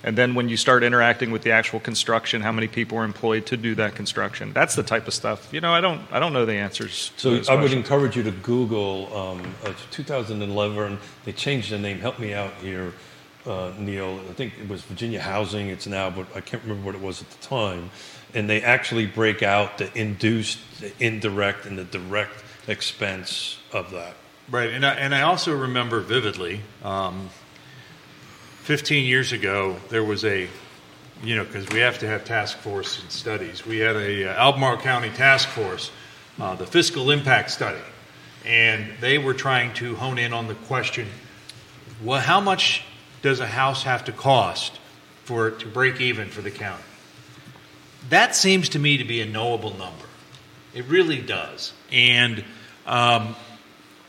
And 0.03 0.17
then 0.17 0.35
when 0.35 0.49
you 0.49 0.57
start 0.57 0.83
interacting 0.83 1.31
with 1.31 1.41
the 1.41 1.51
actual 1.51 1.79
construction, 1.79 2.41
how 2.41 2.51
many 2.51 2.67
people 2.67 2.97
are 2.97 3.05
employed 3.05 3.45
to 3.45 3.55
do 3.55 3.75
that 3.75 3.95
construction? 3.95 4.51
That's 4.51 4.75
the 4.75 4.83
type 4.83 5.07
of 5.07 5.13
stuff. 5.13 5.47
You 5.53 5.61
know, 5.61 5.73
I 5.73 5.79
don't, 5.79 6.01
I 6.11 6.19
don't 6.19 6.33
know 6.33 6.45
the 6.45 6.53
answers. 6.53 7.11
So 7.15 7.41
I 7.49 7.55
would 7.55 7.71
encourage 7.71 8.17
you 8.17 8.23
to 8.23 8.31
Google 8.31 9.15
um, 9.15 9.55
uh, 9.63 9.73
2011. 9.91 10.99
They 11.23 11.31
changed 11.31 11.71
the 11.71 11.79
name. 11.79 11.99
Help 11.99 12.19
me 12.19 12.33
out 12.33 12.53
here, 12.55 12.93
uh, 13.47 13.73
Neil. 13.77 14.19
I 14.29 14.33
think 14.33 14.53
it 14.61 14.69
was 14.69 14.81
Virginia 14.83 15.21
Housing. 15.21 15.69
It's 15.69 15.87
now, 15.87 16.09
but 16.09 16.27
I 16.35 16.41
can't 16.41 16.61
remember 16.63 16.85
what 16.85 16.95
it 16.95 17.01
was 17.01 17.21
at 17.21 17.29
the 17.29 17.47
time. 17.47 17.89
And 18.33 18.49
they 18.49 18.61
actually 18.61 19.05
break 19.05 19.41
out 19.41 19.77
the 19.77 19.97
induced, 19.97 20.59
the 20.81 20.91
indirect, 20.99 21.65
and 21.65 21.77
the 21.77 21.85
direct 21.85 22.43
expense 22.67 23.57
of 23.71 23.91
that. 23.91 24.15
Right, 24.49 24.71
and 24.71 24.85
I, 24.85 24.93
and 24.93 25.15
I 25.15 25.21
also 25.21 25.55
remember 25.55 25.99
vividly, 25.99 26.61
um, 26.83 27.29
15 28.63 29.05
years 29.05 29.31
ago, 29.31 29.77
there 29.89 30.03
was 30.03 30.23
a, 30.25 30.47
you 31.23 31.35
know, 31.35 31.43
because 31.43 31.67
we 31.69 31.79
have 31.79 31.99
to 31.99 32.07
have 32.07 32.25
task 32.25 32.57
force 32.57 33.01
and 33.01 33.11
studies. 33.11 33.65
We 33.65 33.79
had 33.79 33.95
a 33.95 34.29
uh, 34.29 34.41
Albemarle 34.41 34.77
County 34.77 35.09
task 35.09 35.49
force, 35.49 35.91
uh, 36.39 36.55
the 36.55 36.65
fiscal 36.65 37.11
impact 37.11 37.51
study, 37.51 37.79
and 38.45 38.91
they 39.01 39.17
were 39.17 39.33
trying 39.33 39.73
to 39.75 39.95
hone 39.95 40.17
in 40.17 40.31
on 40.31 40.47
the 40.47 40.55
question: 40.55 41.07
well, 42.03 42.21
how 42.21 42.39
much 42.39 42.83
does 43.21 43.39
a 43.39 43.47
house 43.47 43.83
have 43.83 44.05
to 44.05 44.11
cost 44.11 44.79
for 45.23 45.47
it 45.47 45.59
to 45.59 45.67
break 45.67 45.99
even 46.01 46.29
for 46.29 46.41
the 46.41 46.51
county? 46.51 46.83
That 48.09 48.35
seems 48.35 48.69
to 48.69 48.79
me 48.79 48.97
to 48.97 49.03
be 49.03 49.21
a 49.21 49.25
knowable 49.25 49.71
number. 49.71 50.05
It 50.73 50.85
really 50.85 51.21
does, 51.21 51.73
and. 51.91 52.43
Um, 52.85 53.35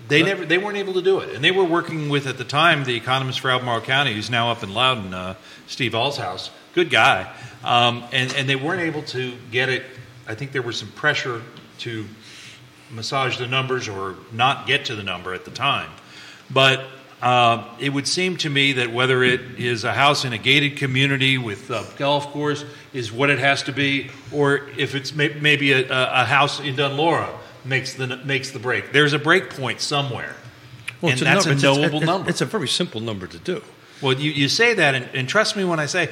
they 0.06 0.22
never, 0.22 0.44
they 0.46 0.58
weren't 0.58 0.76
able 0.76 0.94
to 0.94 1.02
do 1.02 1.18
it, 1.18 1.34
and 1.34 1.42
they 1.42 1.50
were 1.50 1.64
working 1.64 2.08
with 2.08 2.26
at 2.28 2.38
the 2.38 2.44
time 2.44 2.84
the 2.84 2.94
economist 2.94 3.40
for 3.40 3.50
Albemarle 3.50 3.80
County, 3.80 4.14
who's 4.14 4.30
now 4.30 4.50
up 4.50 4.62
in 4.62 4.72
Loudoun, 4.72 5.12
uh, 5.12 5.34
Steve 5.66 5.92
Allshouse, 5.92 6.50
good 6.72 6.88
guy, 6.88 7.32
um, 7.64 8.04
and 8.12 8.32
and 8.34 8.48
they 8.48 8.54
weren't 8.54 8.80
able 8.80 9.02
to 9.02 9.34
get 9.50 9.68
it. 9.68 9.82
I 10.28 10.36
think 10.36 10.52
there 10.52 10.62
was 10.62 10.78
some 10.78 10.92
pressure 10.92 11.42
to 11.78 12.06
massage 12.92 13.38
the 13.38 13.48
numbers 13.48 13.88
or 13.88 14.14
not 14.30 14.66
get 14.66 14.84
to 14.84 14.94
the 14.94 15.02
number 15.02 15.34
at 15.34 15.44
the 15.44 15.50
time, 15.50 15.90
but. 16.50 16.84
Uh, 17.20 17.64
it 17.81 17.88
would 17.88 18.07
seem 18.07 18.37
to 18.37 18.48
me 18.48 18.74
that 18.74 18.92
whether 18.92 19.24
it 19.24 19.40
is 19.59 19.83
a 19.83 19.92
house 19.92 20.24
in 20.24 20.33
a 20.33 20.38
gated 20.38 20.76
community 20.76 21.37
with 21.37 21.68
a 21.70 21.85
golf 21.96 22.28
course 22.33 22.64
is 22.92 23.11
what 23.11 23.28
it 23.28 23.40
has 23.40 23.64
to 23.64 23.72
be, 23.72 24.09
or 24.33 24.68
if 24.76 24.94
it's 24.94 25.12
may, 25.12 25.31
maybe 25.40 25.72
a, 25.72 25.81
a 25.88 26.22
a 26.22 26.24
house 26.24 26.61
in 26.61 26.76
Dunlora 26.76 27.28
makes 27.64 27.94
the 27.94 28.07
makes 28.18 28.52
the 28.52 28.61
break. 28.61 28.92
There's 28.92 29.14
a 29.14 29.18
break 29.18 29.50
point 29.50 29.81
somewhere, 29.81 30.37
and 31.02 31.11
it's 31.12 31.20
that's 31.20 31.46
a, 31.46 31.52
it's 31.52 31.62
knowable 31.62 31.87
it's- 31.96 32.07
number. 32.07 32.31
It's 32.31 32.40
a 32.40 32.46
very 32.46 32.68
simple 32.68 33.00
number 33.00 33.26
to 33.26 33.38
do. 33.38 33.62
well, 34.00 34.12
you, 34.14 34.31
you 34.31 34.48
say 34.48 34.74
that, 34.74 34.94
and, 34.94 35.09
and 35.12 35.28
trust 35.28 35.57
me 35.57 35.64
when 35.64 35.81
I 35.81 35.87
say 35.87 36.11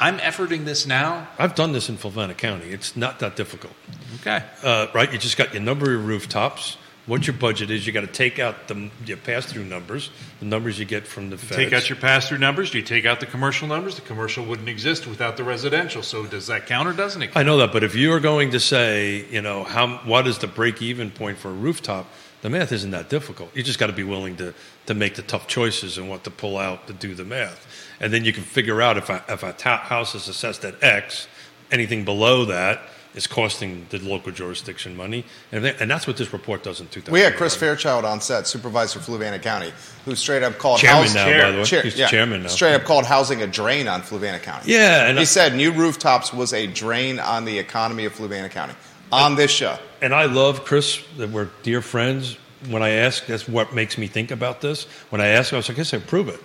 I'm 0.00 0.18
efforting 0.18 0.64
this 0.64 0.86
now. 0.86 1.28
I've 1.38 1.54
done 1.54 1.70
this 1.70 1.88
in 1.88 1.96
Fluvanna 1.98 2.36
County. 2.36 2.66
It's 2.70 2.96
not 2.96 3.20
that 3.20 3.36
difficult. 3.36 3.74
Okay. 4.20 4.42
uh, 4.64 4.88
right? 4.92 5.12
You 5.12 5.18
just 5.18 5.36
got 5.36 5.52
your 5.54 5.62
number 5.62 5.94
of 5.94 6.04
rooftops. 6.04 6.76
What 7.06 7.26
your 7.26 7.34
budget 7.34 7.68
is, 7.72 7.84
you 7.84 7.92
got 7.92 8.02
to 8.02 8.06
take 8.06 8.38
out 8.38 8.68
the 8.68 8.88
your 9.04 9.16
pass-through 9.16 9.64
numbers, 9.64 10.10
the 10.38 10.46
numbers 10.46 10.78
you 10.78 10.84
get 10.84 11.04
from 11.04 11.30
the 11.30 11.36
feds. 11.36 11.56
Take 11.56 11.72
out 11.72 11.88
your 11.88 11.98
pass-through 11.98 12.38
numbers. 12.38 12.70
Do 12.70 12.78
you 12.78 12.84
take 12.84 13.06
out 13.06 13.18
the 13.18 13.26
commercial 13.26 13.66
numbers? 13.66 13.96
The 13.96 14.02
commercial 14.02 14.44
wouldn't 14.44 14.68
exist 14.68 15.08
without 15.08 15.36
the 15.36 15.42
residential. 15.42 16.04
So 16.04 16.26
does 16.26 16.46
that 16.46 16.66
count 16.66 16.88
or 16.88 16.92
doesn't 16.92 17.20
it? 17.20 17.30
I 17.34 17.42
know 17.42 17.56
that, 17.56 17.72
but 17.72 17.82
if 17.82 17.96
you're 17.96 18.20
going 18.20 18.52
to 18.52 18.60
say, 18.60 19.26
you 19.30 19.42
know, 19.42 19.64
how 19.64 19.98
what 19.98 20.28
is 20.28 20.38
the 20.38 20.46
break-even 20.46 21.10
point 21.10 21.38
for 21.38 21.48
a 21.48 21.54
rooftop? 21.54 22.06
The 22.42 22.50
math 22.50 22.70
isn't 22.70 22.92
that 22.92 23.08
difficult. 23.08 23.54
You 23.56 23.64
just 23.64 23.80
got 23.80 23.88
to 23.88 23.92
be 23.92 24.04
willing 24.04 24.36
to 24.36 24.54
to 24.86 24.94
make 24.94 25.16
the 25.16 25.22
tough 25.22 25.48
choices 25.48 25.98
and 25.98 26.08
what 26.08 26.22
to 26.24 26.30
pull 26.30 26.56
out 26.56 26.86
to 26.86 26.92
do 26.92 27.16
the 27.16 27.24
math, 27.24 27.66
and 27.98 28.12
then 28.12 28.24
you 28.24 28.32
can 28.32 28.44
figure 28.44 28.80
out 28.80 28.96
if 28.96 29.10
a, 29.10 29.24
if 29.28 29.42
a 29.42 29.52
house 29.76 30.14
is 30.14 30.28
assessed 30.28 30.64
at 30.64 30.80
X, 30.82 31.26
anything 31.72 32.04
below 32.04 32.44
that 32.44 32.80
is 33.14 33.26
costing 33.26 33.86
the 33.90 33.98
local 33.98 34.32
jurisdiction 34.32 34.96
money, 34.96 35.24
and, 35.52 35.64
they, 35.64 35.74
and 35.76 35.90
that's 35.90 36.06
what 36.06 36.16
this 36.16 36.32
report 36.32 36.62
does 36.62 36.80
in 36.80 36.86
2000. 36.88 37.12
We 37.12 37.20
had 37.20 37.36
Chris 37.36 37.54
Fairchild 37.54 38.04
on 38.06 38.20
set, 38.20 38.46
supervisor 38.46 39.00
for 39.00 39.12
Fluvanna 39.12 39.40
County, 39.42 39.72
who 40.06 40.14
straight 40.14 40.42
up 40.42 40.56
called 40.58 40.78
Chairman 40.80 41.02
house- 41.02 41.14
now, 41.14 41.24
Chair- 41.26 41.42
by 41.42 41.50
the 41.50 41.58
way. 41.58 41.64
Chair- 41.64 41.82
He's 41.82 41.98
yeah, 41.98 42.06
chairman 42.08 42.42
now. 42.42 42.48
Straight 42.48 42.74
up 42.74 42.84
called 42.84 43.04
housing 43.04 43.42
a 43.42 43.46
drain 43.46 43.86
on 43.86 44.00
Fluvanna 44.02 44.40
County. 44.42 44.72
Yeah, 44.72 45.06
and 45.06 45.18
he 45.18 45.22
I- 45.22 45.24
said 45.24 45.54
new 45.54 45.72
rooftops 45.72 46.32
was 46.32 46.52
a 46.54 46.66
drain 46.66 47.18
on 47.20 47.44
the 47.44 47.58
economy 47.58 48.06
of 48.06 48.14
Fluvanna 48.14 48.50
County 48.50 48.74
on 49.12 49.34
this 49.36 49.50
show. 49.50 49.76
and 50.00 50.14
I 50.14 50.24
love 50.24 50.64
Chris 50.64 51.00
that 51.18 51.28
we're 51.30 51.48
dear 51.62 51.82
friends. 51.82 52.38
When 52.70 52.82
I 52.82 52.90
ask, 52.90 53.26
that's 53.26 53.46
what 53.48 53.74
makes 53.74 53.98
me 53.98 54.06
think 54.06 54.30
about 54.30 54.60
this. 54.62 54.84
When 55.10 55.20
I 55.20 55.26
ask, 55.26 55.52
I 55.52 55.56
was 55.56 55.68
like, 55.68 55.78
I 55.78 55.82
said, 55.82 56.06
prove 56.06 56.28
it. 56.28 56.40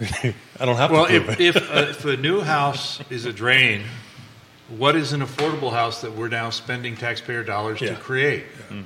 I 0.58 0.64
don't 0.64 0.76
have 0.76 0.90
Well, 0.90 1.06
to 1.06 1.20
prove 1.20 1.40
if 1.40 1.56
it. 1.56 1.56
if, 1.56 1.70
uh, 1.70 1.86
if 1.90 2.04
a 2.04 2.16
new 2.16 2.40
house 2.40 2.98
is 3.10 3.24
a 3.26 3.32
drain, 3.32 3.82
what 4.78 4.96
is 4.96 5.12
an 5.12 5.20
affordable 5.20 5.70
house 5.72 6.00
that 6.02 6.12
we're 6.14 6.28
now 6.28 6.50
spending 6.50 6.96
taxpayer 6.96 7.42
dollars 7.44 7.80
Yeah. 7.80 7.90
to 7.90 7.96
create? 7.96 8.44
Mm-hmm. 8.68 8.82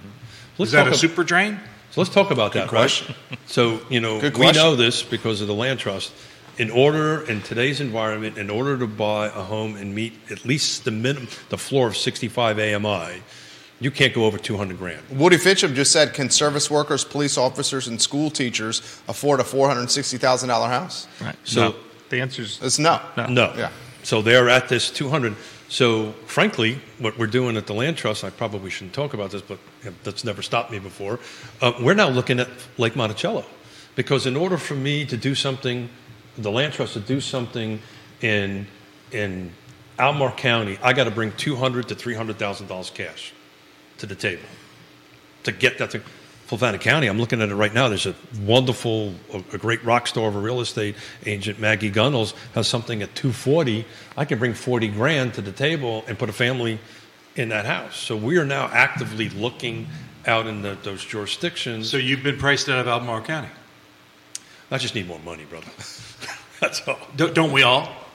let's 0.58 0.68
Is 0.68 0.72
that 0.72 0.84
talk 0.84 0.88
a 0.88 0.94
ab- 0.94 0.96
super 0.96 1.24
drain? 1.24 1.60
So 1.90 2.00
let's 2.00 2.12
talk 2.12 2.30
about 2.30 2.52
that, 2.54 2.68
question. 2.68 3.14
right? 3.30 3.38
So 3.46 3.80
you 3.88 4.00
know, 4.00 4.20
Good 4.20 4.34
we 4.34 4.40
question. 4.44 4.62
know 4.62 4.76
this 4.76 5.02
because 5.02 5.40
of 5.40 5.46
the 5.46 5.54
land 5.54 5.78
trust. 5.78 6.12
In 6.58 6.70
order, 6.70 7.20
in 7.30 7.42
today's 7.42 7.80
environment, 7.80 8.38
in 8.38 8.48
order 8.48 8.78
to 8.78 8.86
buy 8.86 9.26
a 9.26 9.30
home 9.42 9.76
and 9.76 9.94
meet 9.94 10.14
at 10.30 10.44
least 10.46 10.84
the 10.84 10.90
minimum, 10.90 11.28
the 11.50 11.58
floor 11.58 11.88
of 11.88 11.96
65 11.98 12.58
AMI, 12.58 13.20
you 13.78 13.90
can't 13.90 14.14
go 14.14 14.24
over 14.24 14.38
200 14.38 14.78
grand. 14.78 15.02
Woody 15.10 15.36
Fincham 15.36 15.74
just 15.74 15.92
said, 15.92 16.14
can 16.14 16.30
service 16.30 16.70
workers, 16.70 17.04
police 17.04 17.36
officers, 17.36 17.88
and 17.88 18.00
school 18.00 18.30
teachers 18.30 18.80
afford 19.06 19.38
a 19.40 19.42
$460,000 19.42 20.48
house? 20.70 21.06
Right. 21.20 21.36
So- 21.44 21.60
No. 21.68 21.74
the 22.08 22.20
answer's 22.22 22.58
It's 22.62 22.78
no. 22.78 23.00
No. 23.28 23.52
Yeah. 23.56 23.68
So 24.02 24.22
they're 24.22 24.48
at 24.48 24.68
this 24.70 24.90
200. 24.90 25.36
So 25.68 26.12
frankly, 26.26 26.80
what 26.98 27.18
we're 27.18 27.26
doing 27.26 27.56
at 27.56 27.66
the 27.66 27.74
land 27.74 27.96
trust, 27.96 28.22
I 28.22 28.30
probably 28.30 28.70
shouldn't 28.70 28.94
talk 28.94 29.14
about 29.14 29.30
this, 29.30 29.42
but 29.42 29.58
that's 30.04 30.24
never 30.24 30.42
stopped 30.42 30.70
me 30.70 30.78
before. 30.78 31.18
Uh, 31.60 31.72
we're 31.80 31.94
now 31.94 32.08
looking 32.08 32.38
at 32.38 32.48
Lake 32.78 32.94
Monticello 32.94 33.44
because 33.96 34.26
in 34.26 34.36
order 34.36 34.58
for 34.58 34.74
me 34.74 35.04
to 35.06 35.16
do 35.16 35.34
something, 35.34 35.88
the 36.38 36.50
land 36.50 36.72
trust 36.72 36.92
to 36.94 37.00
do 37.00 37.20
something 37.20 37.80
in 38.20 38.66
in 39.12 39.52
Albemarle 39.98 40.36
County, 40.36 40.78
I 40.82 40.92
got 40.92 41.04
to 41.04 41.10
bring 41.10 41.32
200 41.32 41.88
to 41.88 41.94
300 41.94 42.38
thousand 42.38 42.66
dollars 42.66 42.90
cash 42.90 43.32
to 43.98 44.06
the 44.06 44.14
table 44.14 44.44
to 45.44 45.52
get 45.52 45.78
that 45.78 45.92
thing. 45.92 46.02
Fluvanna 46.48 46.80
County, 46.80 47.08
I'm 47.08 47.18
looking 47.18 47.42
at 47.42 47.48
it 47.48 47.54
right 47.54 47.74
now. 47.74 47.88
There's 47.88 48.06
a 48.06 48.14
wonderful, 48.40 49.14
a, 49.32 49.38
a 49.52 49.58
great 49.58 49.82
rock 49.84 50.06
star 50.06 50.28
of 50.28 50.36
a 50.36 50.38
real 50.38 50.60
estate 50.60 50.94
agent, 51.24 51.58
Maggie 51.58 51.90
Gunnels, 51.90 52.34
has 52.54 52.68
something 52.68 53.02
at 53.02 53.14
240. 53.16 53.84
I 54.16 54.24
can 54.24 54.38
bring 54.38 54.54
40 54.54 54.88
grand 54.88 55.34
to 55.34 55.42
the 55.42 55.50
table 55.50 56.04
and 56.06 56.16
put 56.16 56.28
a 56.28 56.32
family 56.32 56.78
in 57.34 57.48
that 57.48 57.66
house. 57.66 57.96
So 57.96 58.16
we 58.16 58.38
are 58.38 58.44
now 58.44 58.68
actively 58.72 59.28
looking 59.28 59.88
out 60.24 60.46
in 60.46 60.62
the, 60.62 60.78
those 60.82 61.04
jurisdictions. 61.04 61.90
So 61.90 61.96
you've 61.96 62.22
been 62.22 62.38
priced 62.38 62.68
out 62.68 62.78
of 62.78 62.86
Albemarle 62.86 63.22
County. 63.22 63.48
I 64.70 64.78
just 64.78 64.94
need 64.94 65.08
more 65.08 65.20
money, 65.20 65.44
brother. 65.44 65.66
That's 66.60 66.86
all. 66.86 66.98
Don't, 67.16 67.34
don't 67.34 67.52
we 67.52 67.62
all? 67.62 68.05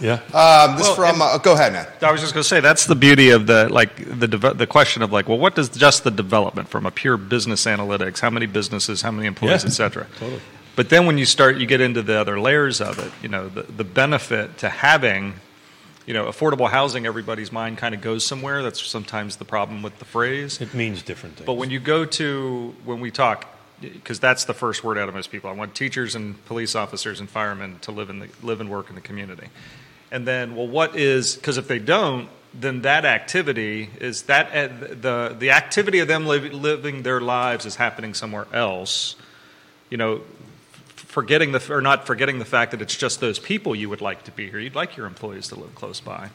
Yeah. 0.00 0.14
Um, 0.32 0.76
this 0.76 0.86
Well, 0.86 0.94
from, 0.96 1.20
uh, 1.22 1.38
go 1.38 1.52
ahead, 1.52 1.72
Ned. 1.74 1.88
I 2.02 2.10
was 2.10 2.20
just 2.20 2.32
going 2.32 2.42
to 2.42 2.48
say 2.48 2.60
that's 2.60 2.86
the 2.86 2.94
beauty 2.94 3.30
of 3.30 3.46
the 3.46 3.68
like 3.68 3.96
the 3.96 4.26
deve- 4.28 4.56
the 4.56 4.66
question 4.66 5.02
of 5.02 5.12
like, 5.12 5.28
well, 5.28 5.38
what 5.38 5.54
does 5.54 5.68
just 5.68 6.04
the 6.04 6.10
development 6.10 6.68
from 6.68 6.86
a 6.86 6.90
pure 6.90 7.16
business 7.16 7.66
analytics? 7.66 8.20
How 8.20 8.30
many 8.30 8.46
businesses? 8.46 9.02
How 9.02 9.10
many 9.10 9.26
employees, 9.26 9.62
Yeah, 9.62 9.68
et 9.68 9.72
cetera. 9.72 10.06
totally. 10.18 10.40
But 10.76 10.88
then 10.88 11.04
when 11.04 11.18
you 11.18 11.26
start, 11.26 11.58
you 11.58 11.66
get 11.66 11.80
into 11.82 12.00
the 12.00 12.14
other 12.18 12.40
layers 12.40 12.80
of 12.80 12.98
it. 12.98 13.12
You 13.22 13.28
know, 13.28 13.48
the 13.48 13.62
the 13.62 13.84
benefit 13.84 14.56
to 14.58 14.70
having, 14.70 15.34
you 16.06 16.14
know, 16.14 16.24
affordable 16.26 16.70
housing. 16.70 17.04
Everybody's 17.04 17.52
mind 17.52 17.76
kind 17.76 17.94
of 17.94 18.00
goes 18.00 18.24
somewhere. 18.24 18.62
That's 18.62 18.80
sometimes 18.82 19.36
the 19.36 19.44
problem 19.44 19.82
with 19.82 19.98
the 19.98 20.06
phrase. 20.06 20.60
It 20.60 20.72
means 20.72 21.02
different 21.02 21.36
things. 21.36 21.46
But 21.46 21.54
when 21.54 21.70
you 21.70 21.80
go 21.80 22.06
to 22.06 22.74
when 22.86 23.00
we 23.00 23.10
talk, 23.10 23.46
because 23.82 24.20
that's 24.20 24.44
the 24.44 24.54
first 24.54 24.84
word 24.84 24.96
out 24.96 25.08
of 25.08 25.14
most 25.14 25.30
people. 25.30 25.50
I 25.50 25.54
want 25.54 25.74
teachers 25.74 26.14
and 26.14 26.42
police 26.46 26.74
officers 26.74 27.18
and 27.20 27.28
firemen 27.28 27.78
to 27.80 27.92
live 27.92 28.08
in 28.08 28.18
the 28.20 28.28
live 28.42 28.60
and 28.60 28.70
work 28.70 28.88
in 28.88 28.94
the 28.94 29.00
community. 29.02 29.48
And 30.10 30.26
then, 30.26 30.56
well, 30.56 30.66
what 30.66 30.96
is 30.96 31.36
because 31.36 31.56
if 31.56 31.68
they 31.68 31.78
don't, 31.78 32.28
then 32.52 32.82
that 32.82 33.04
activity 33.04 33.90
is 34.00 34.22
that 34.22 34.46
uh, 34.52 34.68
the 34.94 35.36
the 35.38 35.50
activity 35.52 36.00
of 36.00 36.08
them 36.08 36.26
liv- 36.26 36.52
living 36.52 37.02
their 37.02 37.20
lives 37.20 37.64
is 37.64 37.76
happening 37.76 38.14
somewhere 38.14 38.46
else. 38.52 39.14
You 39.88 39.98
know, 39.98 40.20
forgetting 40.96 41.52
the 41.52 41.72
or 41.72 41.80
not 41.80 42.06
forgetting 42.06 42.38
the 42.38 42.44
fact 42.44 42.72
that 42.72 42.82
it's 42.82 42.96
just 42.96 43.20
those 43.20 43.38
people 43.38 43.74
you 43.74 43.88
would 43.88 44.00
like 44.00 44.24
to 44.24 44.32
be 44.32 44.50
here. 44.50 44.58
You'd 44.58 44.74
like 44.74 44.96
your 44.96 45.06
employees 45.06 45.48
to 45.48 45.54
live 45.56 45.74
close 45.74 46.00
by. 46.00 46.30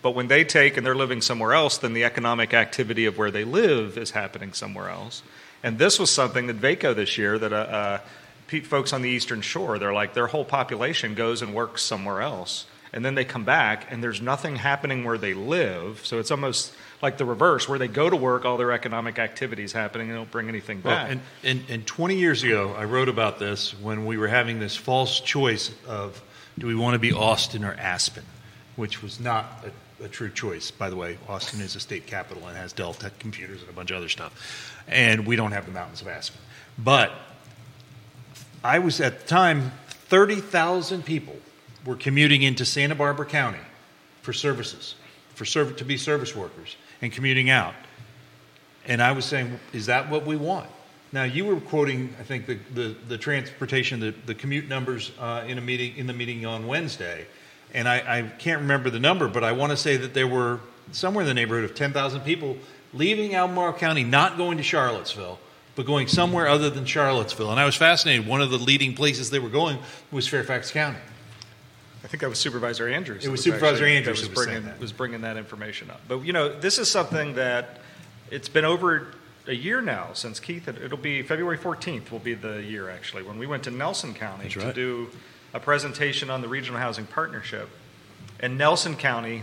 But 0.00 0.12
when 0.12 0.28
they 0.28 0.44
take 0.44 0.76
and 0.76 0.86
they're 0.86 0.94
living 0.94 1.20
somewhere 1.20 1.52
else, 1.52 1.78
then 1.78 1.92
the 1.92 2.04
economic 2.04 2.54
activity 2.54 3.06
of 3.06 3.18
where 3.18 3.30
they 3.30 3.44
live 3.44 3.98
is 3.98 4.12
happening 4.12 4.52
somewhere 4.52 4.88
else. 4.88 5.22
And 5.62 5.78
this 5.78 5.98
was 5.98 6.10
something 6.10 6.46
that 6.46 6.56
VACO 6.56 6.94
this 6.94 7.18
year 7.18 7.38
that 7.38 7.52
uh, 7.52 7.56
uh, 7.56 8.60
folks 8.62 8.92
on 8.92 9.02
the 9.02 9.08
Eastern 9.10 9.40
Shore, 9.40 9.78
they're 9.78 9.92
like 9.92 10.14
their 10.14 10.28
whole 10.28 10.44
population 10.44 11.14
goes 11.14 11.42
and 11.42 11.52
works 11.52 11.82
somewhere 11.82 12.20
else, 12.20 12.66
and 12.92 13.04
then 13.04 13.14
they 13.14 13.24
come 13.24 13.44
back 13.44 13.90
and 13.90 14.02
there's 14.02 14.20
nothing 14.20 14.56
happening 14.56 15.04
where 15.04 15.18
they 15.18 15.34
live. 15.34 16.00
So 16.04 16.18
it's 16.18 16.30
almost 16.30 16.74
like 17.02 17.18
the 17.18 17.24
reverse, 17.24 17.68
where 17.68 17.78
they 17.78 17.88
go 17.88 18.08
to 18.10 18.16
work, 18.16 18.44
all 18.44 18.56
their 18.56 18.72
economic 18.72 19.18
activities 19.18 19.72
happening, 19.72 20.08
and 20.08 20.18
don't 20.18 20.30
bring 20.30 20.48
anything 20.48 20.80
Well, 20.82 20.94
back. 20.94 21.10
and, 21.10 21.20
and, 21.44 21.62
and 21.68 21.86
20 21.86 22.16
years 22.16 22.42
ago, 22.42 22.74
I 22.76 22.84
wrote 22.84 23.08
about 23.08 23.38
this 23.38 23.78
when 23.80 24.04
we 24.06 24.16
were 24.16 24.28
having 24.28 24.58
this 24.58 24.76
false 24.76 25.20
choice 25.20 25.70
of 25.86 26.20
do 26.58 26.66
we 26.66 26.74
want 26.74 26.94
to 26.94 26.98
be 26.98 27.12
Austin 27.12 27.64
or 27.64 27.74
Aspen, 27.74 28.24
which 28.76 29.00
was 29.02 29.20
not 29.20 29.64
a, 30.00 30.04
a 30.04 30.08
true 30.08 30.30
choice. 30.30 30.70
By 30.72 30.90
the 30.90 30.96
way, 30.96 31.18
Austin 31.28 31.60
is 31.60 31.76
a 31.76 31.80
state 31.80 32.06
capital 32.06 32.46
and 32.48 32.56
has 32.56 32.72
Dell 32.72 32.94
Tech 32.94 33.18
computers 33.20 33.60
and 33.60 33.70
a 33.70 33.72
bunch 33.72 33.90
of 33.92 33.96
other 33.96 34.08
stuff. 34.08 34.82
And 34.88 35.24
we 35.26 35.36
don't 35.36 35.52
have 35.52 35.66
the 35.66 35.72
mountains 35.72 36.00
of 36.00 36.08
Aspen. 36.08 36.40
But 36.76 37.12
I 38.64 38.80
was 38.80 39.00
at 39.00 39.20
the 39.20 39.26
time, 39.26 39.72
30,000 40.08 41.04
people 41.04 41.36
were 41.88 41.96
commuting 41.96 42.42
into 42.42 42.66
Santa 42.66 42.94
Barbara 42.94 43.24
County 43.24 43.64
for 44.20 44.34
services, 44.34 44.94
for 45.34 45.46
serv- 45.46 45.76
to 45.78 45.84
be 45.86 45.96
service 45.96 46.36
workers, 46.36 46.76
and 47.00 47.10
commuting 47.10 47.48
out. 47.48 47.72
And 48.86 49.00
I 49.02 49.12
was 49.12 49.24
saying, 49.24 49.58
is 49.72 49.86
that 49.86 50.10
what 50.10 50.26
we 50.26 50.36
want? 50.36 50.68
Now 51.12 51.24
you 51.24 51.46
were 51.46 51.58
quoting, 51.58 52.14
I 52.20 52.24
think, 52.24 52.44
the, 52.44 52.58
the, 52.74 52.94
the 53.08 53.16
transportation, 53.16 54.00
the, 54.00 54.14
the 54.26 54.34
commute 54.34 54.68
numbers 54.68 55.12
uh, 55.18 55.44
in 55.48 55.56
a 55.56 55.62
meeting 55.62 55.96
in 55.96 56.06
the 56.06 56.12
meeting 56.12 56.44
on 56.44 56.66
Wednesday, 56.66 57.26
and 57.72 57.88
I, 57.88 58.18
I 58.18 58.22
can't 58.38 58.60
remember 58.60 58.90
the 58.90 59.00
number, 59.00 59.26
but 59.26 59.42
I 59.42 59.52
want 59.52 59.70
to 59.70 59.76
say 59.76 59.96
that 59.96 60.12
there 60.12 60.28
were 60.28 60.60
somewhere 60.92 61.22
in 61.22 61.28
the 61.28 61.34
neighborhood 61.34 61.64
of 61.64 61.74
ten 61.74 61.94
thousand 61.94 62.20
people 62.20 62.58
leaving 62.92 63.34
Albemarle 63.34 63.72
County, 63.72 64.04
not 64.04 64.36
going 64.36 64.58
to 64.58 64.62
Charlottesville, 64.62 65.38
but 65.74 65.86
going 65.86 66.06
somewhere 66.06 66.48
other 66.48 66.68
than 66.68 66.84
Charlottesville. 66.84 67.50
And 67.50 67.58
I 67.58 67.64
was 67.64 67.76
fascinated. 67.76 68.26
One 68.26 68.42
of 68.42 68.50
the 68.50 68.58
leading 68.58 68.94
places 68.94 69.30
they 69.30 69.38
were 69.38 69.48
going 69.48 69.78
was 70.10 70.28
Fairfax 70.28 70.70
County. 70.70 70.98
I 72.04 72.06
think 72.06 72.20
that 72.20 72.28
was 72.28 72.38
Supervisor 72.38 72.88
Andrews. 72.88 73.24
It 73.24 73.26
that 73.26 73.30
was 73.32 73.42
Supervisor 73.42 73.84
actually- 73.84 73.96
Andrews 73.96 74.20
was 74.20 74.28
was 74.30 74.44
bringing 74.46 74.64
that. 74.64 74.80
was 74.80 74.92
bringing 74.92 75.20
that 75.22 75.36
information 75.36 75.90
up. 75.90 76.00
But 76.08 76.20
you 76.20 76.32
know, 76.32 76.48
this 76.58 76.78
is 76.78 76.90
something 76.90 77.34
that 77.34 77.80
it's 78.30 78.48
been 78.48 78.64
over 78.64 79.08
a 79.46 79.54
year 79.54 79.80
now 79.80 80.10
since 80.12 80.38
Keith. 80.40 80.68
It'll 80.68 80.96
be 80.98 81.22
February 81.22 81.58
14th. 81.58 82.10
Will 82.10 82.18
be 82.18 82.34
the 82.34 82.62
year 82.62 82.88
actually 82.90 83.22
when 83.22 83.38
we 83.38 83.46
went 83.46 83.64
to 83.64 83.70
Nelson 83.70 84.14
County 84.14 84.44
That's 84.44 84.54
to 84.54 84.60
right. 84.60 84.74
do 84.74 85.08
a 85.54 85.60
presentation 85.60 86.30
on 86.30 86.42
the 86.42 86.48
regional 86.48 86.78
housing 86.78 87.06
partnership, 87.06 87.68
and 88.40 88.56
Nelson 88.58 88.94
County 88.94 89.42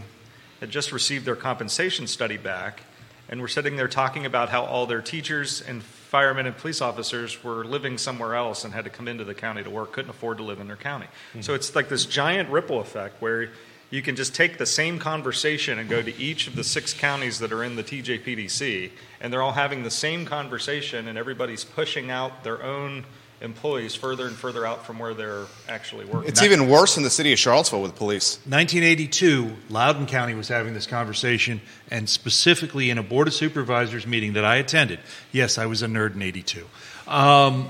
had 0.61 0.69
just 0.69 0.91
received 0.91 1.25
their 1.25 1.35
compensation 1.35 2.07
study 2.07 2.37
back, 2.37 2.81
and 3.27 3.41
we're 3.41 3.47
sitting 3.47 3.75
there 3.75 3.87
talking 3.87 4.25
about 4.25 4.49
how 4.49 4.63
all 4.63 4.85
their 4.85 5.01
teachers 5.01 5.61
and 5.61 5.83
firemen 6.16 6.45
and 6.45 6.55
police 6.55 6.80
officers 6.80 7.43
were 7.43 7.66
living 7.66 7.97
somewhere 7.97 8.36
else 8.36 8.63
and 8.63 8.74
had 8.74 8.86
to 8.86 8.89
come 8.89 9.09
into 9.09 9.26
the 9.26 9.34
county 9.34 9.61
to 9.61 9.70
work, 9.70 9.91
couldn't 9.91 10.11
afford 10.11 10.38
to 10.38 10.45
live 10.45 10.61
in 10.61 10.68
their 10.68 10.78
county. 10.78 11.07
Mm-hmm. 11.07 11.41
So 11.41 11.53
it's 11.53 11.76
like 11.76 11.89
this 11.89 12.05
giant 12.05 12.49
ripple 12.49 12.80
effect 12.80 13.22
where 13.22 13.49
you 13.89 14.01
can 14.01 14.16
just 14.16 14.34
take 14.34 14.57
the 14.57 14.66
same 14.66 14.97
conversation 14.97 15.78
and 15.78 15.89
go 15.89 16.01
to 16.01 16.18
each 16.18 16.47
of 16.47 16.55
the 16.55 16.63
six 16.63 16.93
counties 16.93 17.39
that 17.39 17.51
are 17.51 17.66
in 17.66 17.76
the 17.76 17.84
TJPDC, 17.84 18.91
and 19.20 19.34
they're 19.34 19.41
all 19.41 19.51
having 19.51 19.84
the 19.84 19.91
same 19.91 20.26
conversation, 20.26 21.09
and 21.09 21.18
everybody's 21.18 21.66
pushing 21.66 22.09
out 22.09 22.45
their 22.45 22.63
own 22.63 23.03
employees 23.41 23.95
further 23.95 24.27
and 24.27 24.36
further 24.36 24.65
out 24.65 24.86
from 24.86 24.99
where 24.99 25.13
they're 25.13 25.45
actually 25.67 26.05
working. 26.05 26.29
It's 26.29 26.41
even 26.41 26.69
worse 26.69 26.97
in 26.97 27.03
the 27.03 27.09
city 27.09 27.33
of 27.33 27.39
Charlottesville 27.39 27.81
with 27.81 27.95
police. 27.95 28.38
1982, 28.45 29.55
Loudoun 29.69 30.05
County 30.05 30.33
was 30.36 30.47
having 30.47 30.73
this 30.73 30.88
conversation, 30.88 31.61
and 31.91 32.09
specifically 32.09 32.89
in 32.89 32.97
a 32.97 33.03
Board 33.03 33.27
of 33.27 33.33
Supervisors 33.33 34.07
meeting 34.07 34.33
that 34.33 34.45
I 34.45 34.57
attended. 34.57 34.99
Yes, 35.31 35.57
I 35.57 35.65
was 35.65 35.81
a 35.83 35.88
nerd 35.88 36.15
in 36.15 36.21
82. 36.21 36.65
Um, 37.07 37.69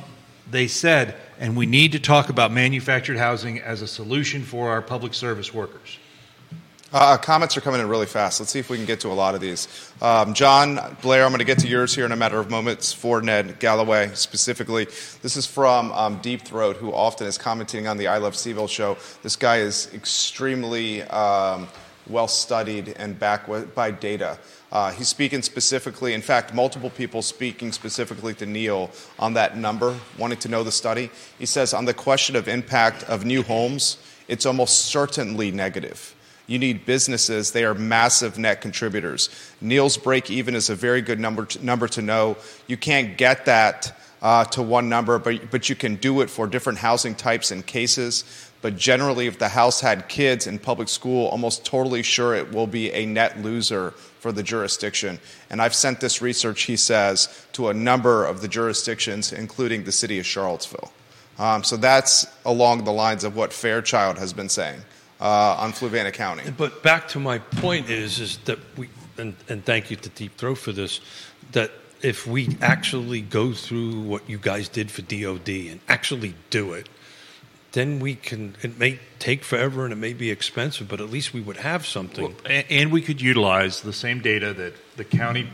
they 0.50 0.68
said, 0.68 1.16
and 1.40 1.58
we 1.58 1.66
need 1.66 1.94
to 1.94 2.00
talk 2.00 2.30
about 2.30 2.52
manufactured 2.52 3.18
housing 3.18 3.60
as 3.60 3.82
a 3.82 3.88
solution 3.88 4.44
for 4.44 4.70
our 4.70 4.82
public 4.82 5.14
service 5.14 5.54
workers. 5.54 5.98
Uh, 6.96 7.18
comments 7.18 7.58
are 7.58 7.62
coming 7.62 7.82
in 7.82 7.90
really 7.90 8.06
fast. 8.06 8.40
Let's 8.40 8.54
see 8.54 8.60
if 8.60 8.70
we 8.70 8.78
can 8.78 8.86
get 8.86 9.02
to 9.02 9.10
a 9.10 9.14
lot 9.14 9.36
of 9.36 9.42
these. 9.42 9.68
Um, 10.02 10.34
John 10.34 10.80
Blair, 11.02 11.26
I'm 11.26 11.32
going 11.32 11.40
to 11.40 11.44
get 11.44 11.60
to 11.60 11.68
yours 11.68 11.94
here 11.94 12.06
in 12.06 12.14
a 12.14 12.16
matter 12.16 12.40
of 12.40 12.50
moments 12.50 12.94
for 12.94 13.22
Ned 13.22 13.60
Gallaway 13.60 14.16
specifically. 14.16 14.86
This 15.22 15.36
is 15.36 15.46
from 15.46 15.92
um, 15.92 16.20
Deep 16.20 16.44
Throat, 16.44 16.78
who 16.78 16.94
often 16.94 17.28
is 17.28 17.38
commenting 17.38 17.86
on 17.86 17.98
the 17.98 18.08
I 18.08 18.20
Love 18.20 18.36
CVille 18.36 18.70
show. 18.70 18.96
This 19.24 19.36
guy 19.36 19.58
is 19.58 19.94
extremely 19.94 21.02
um, 21.02 21.68
well 22.08 22.30
studied 22.30 22.96
and 22.98 23.20
backed 23.20 23.76
by 23.76 23.92
data. 23.92 24.40
Uh, 24.72 24.92
he's 24.92 25.10
speaking 25.10 25.42
specifically, 25.42 26.14
in 26.14 26.22
fact, 26.22 26.54
multiple 26.54 26.90
people 26.90 27.22
speaking 27.22 27.74
specifically 27.74 28.34
to 28.36 28.46
Neil 28.46 28.90
on 29.20 29.34
that 29.34 29.58
number, 29.58 30.00
wanting 30.18 30.38
to 30.38 30.48
know 30.48 30.64
the 30.64 30.72
study. 30.72 31.10
He 31.38 31.46
says 31.46 31.74
on 31.74 31.84
the 31.84 31.94
question 31.94 32.38
of 32.38 32.48
impact 32.48 33.04
of 33.04 33.26
new 33.26 33.44
homes, 33.44 33.98
it's 34.30 34.46
almost 34.46 34.86
certainly 34.86 35.52
negative. 35.52 36.15
You 36.48 36.60
need 36.60 36.86
businesses, 36.86 37.52
they 37.52 37.66
are 37.66 37.74
massive 37.74 38.38
net 38.38 38.62
contributors. 38.62 39.30
Neil's 39.62 39.98
break 39.98 40.30
even 40.30 40.56
is 40.56 40.70
a 40.70 40.76
very 40.76 41.02
good 41.02 41.20
number 41.20 41.46
to, 41.46 41.66
number 41.66 41.88
to 41.90 42.02
know. 42.02 42.38
You 42.68 42.78
can't 42.78 43.18
get 43.18 43.46
that 43.46 44.00
uh, 44.22 44.46
to 44.46 44.62
one 44.62 44.88
number, 44.88 45.18
but, 45.18 45.50
but 45.50 45.70
you 45.70 45.76
can 45.76 45.96
do 45.96 46.22
it 46.22 46.30
for 46.30 46.46
different 46.48 46.80
housing 46.80 47.16
types 47.16 47.52
and 47.52 47.66
cases. 47.66 48.24
But 48.62 48.78
generally, 48.78 49.28
if 49.28 49.38
the 49.38 49.50
house 49.50 49.82
had 49.82 50.08
kids 50.08 50.48
in 50.48 50.60
public 50.60 50.90
school, 50.90 51.28
almost 51.28 51.66
totally 51.66 52.04
sure 52.04 52.36
it 52.36 52.52
will 52.52 52.68
be 52.68 52.92
a 52.94 53.06
net 53.06 53.42
loser 53.42 53.92
for 54.20 54.32
the 54.32 54.42
jurisdiction. 54.42 55.20
And 55.50 55.62
I've 55.62 55.76
sent 55.76 56.00
this 56.00 56.22
research, 56.22 56.64
he 56.64 56.76
says, 56.76 57.46
to 57.54 57.70
a 57.70 57.74
number 57.74 58.26
of 58.26 58.42
the 58.42 58.48
jurisdictions, 58.48 59.34
including 59.34 59.84
the 59.84 59.92
city 59.92 60.18
of 60.20 60.26
Charlottesville. 60.26 60.92
Um, 61.38 61.64
so 61.64 61.78
that's 61.78 62.26
along 62.46 62.86
the 62.86 62.94
lines 62.94 63.24
of 63.24 63.36
what 63.36 63.52
Fairchild 63.52 64.18
has 64.18 64.34
been 64.34 64.50
saying 64.50 64.82
uh, 65.20 65.56
on 65.60 65.72
Fluvanna 65.74 66.12
County. 66.14 66.44
But 66.58 66.84
back 66.84 67.08
to 67.10 67.20
my 67.20 67.40
point 67.40 67.90
is, 67.90 68.20
is 68.20 68.38
that 68.46 68.60
we, 68.78 68.90
and, 69.18 69.36
and 69.50 69.64
thank 69.66 69.90
you 69.90 69.96
to 69.98 70.10
Deep 70.10 70.36
Throat 70.38 70.56
for 70.58 70.72
this, 70.72 71.00
that 71.54 71.72
if 72.02 72.28
we 72.28 72.58
actually 72.62 73.22
go 73.22 73.54
through 73.54 74.02
what 74.02 74.30
you 74.30 74.38
guys 74.38 74.68
did 74.70 74.92
for 74.92 75.02
DOD 75.02 75.48
and 75.50 75.80
actually 75.88 76.36
do 76.50 76.74
it, 76.74 76.90
then 77.72 78.00
we 78.00 78.16
can, 78.16 78.56
it 78.62 78.78
may 78.80 79.00
take 79.20 79.44
forever 79.44 79.84
and 79.84 79.92
it 79.92 79.98
may 79.98 80.14
be 80.14 80.32
expensive, 80.32 80.88
but 80.88 81.02
at 81.02 81.10
least 81.10 81.34
we 81.34 81.42
would 81.42 81.58
have 81.58 81.86
something. 81.86 82.34
A- 82.46 82.72
And 82.72 82.92
we 82.92 83.02
could 83.02 83.20
utilize 83.22 83.82
the 83.82 83.92
same 83.94 84.22
data 84.22 84.54
that 84.54 84.74
the 84.96 85.04
county 85.04 85.50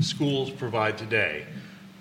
schools 0.00 0.50
provide 0.50 0.98
today. 0.98 1.46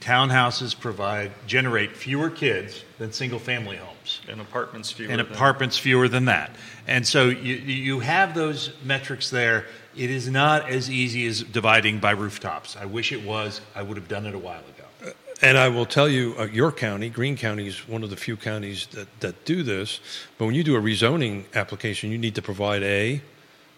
Townhouses 0.02 0.78
provide, 0.78 1.32
generate 1.48 1.96
fewer 1.96 2.30
kids 2.30 2.84
than 2.98 3.12
single 3.14 3.40
family 3.40 3.78
homes. 3.78 3.95
And 4.28 4.40
apartments 4.42 4.92
fewer. 4.92 5.10
and 5.10 5.20
than- 5.20 5.32
apartments 5.32 5.78
fewer 5.78 6.08
than 6.08 6.26
that. 6.26 6.56
And 6.88 7.08
so 7.08 7.30
you, 7.30 7.56
you 7.56 8.00
have 8.00 8.34
those 8.34 8.72
metrics 8.84 9.30
there. 9.30 9.66
It 9.96 10.10
is 10.10 10.30
not 10.30 10.70
as 10.70 10.90
easy 10.90 11.26
as 11.28 11.42
dividing 11.44 12.00
by 12.00 12.12
rooftops. 12.12 12.76
I 12.76 12.86
wish 12.86 13.12
it 13.12 13.24
was. 13.24 13.62
I 13.76 13.82
would 13.82 13.98
have 13.98 14.08
done 14.08 14.26
it 14.26 14.36
a 14.36 14.40
while 14.40 14.60
ago. 14.60 15.14
And 15.42 15.58
I 15.58 15.68
will 15.68 15.86
tell 15.86 16.08
you, 16.08 16.34
uh, 16.40 16.46
your 16.46 16.72
county, 16.72 17.10
Greene 17.10 17.36
County, 17.38 17.68
is 17.68 17.88
one 17.88 18.04
of 18.04 18.10
the 18.10 18.16
few 18.16 18.38
counties 18.38 18.88
that, 18.94 19.08
that 19.20 19.46
do 19.46 19.64
this. 19.64 20.00
But 20.38 20.46
when 20.46 20.56
you 20.56 20.64
do 20.64 20.76
a 20.76 20.82
rezoning 20.82 21.44
application, 21.54 22.10
you 22.12 22.18
need 22.18 22.36
to 22.36 22.42
provide 22.42 22.84
a 22.84 23.22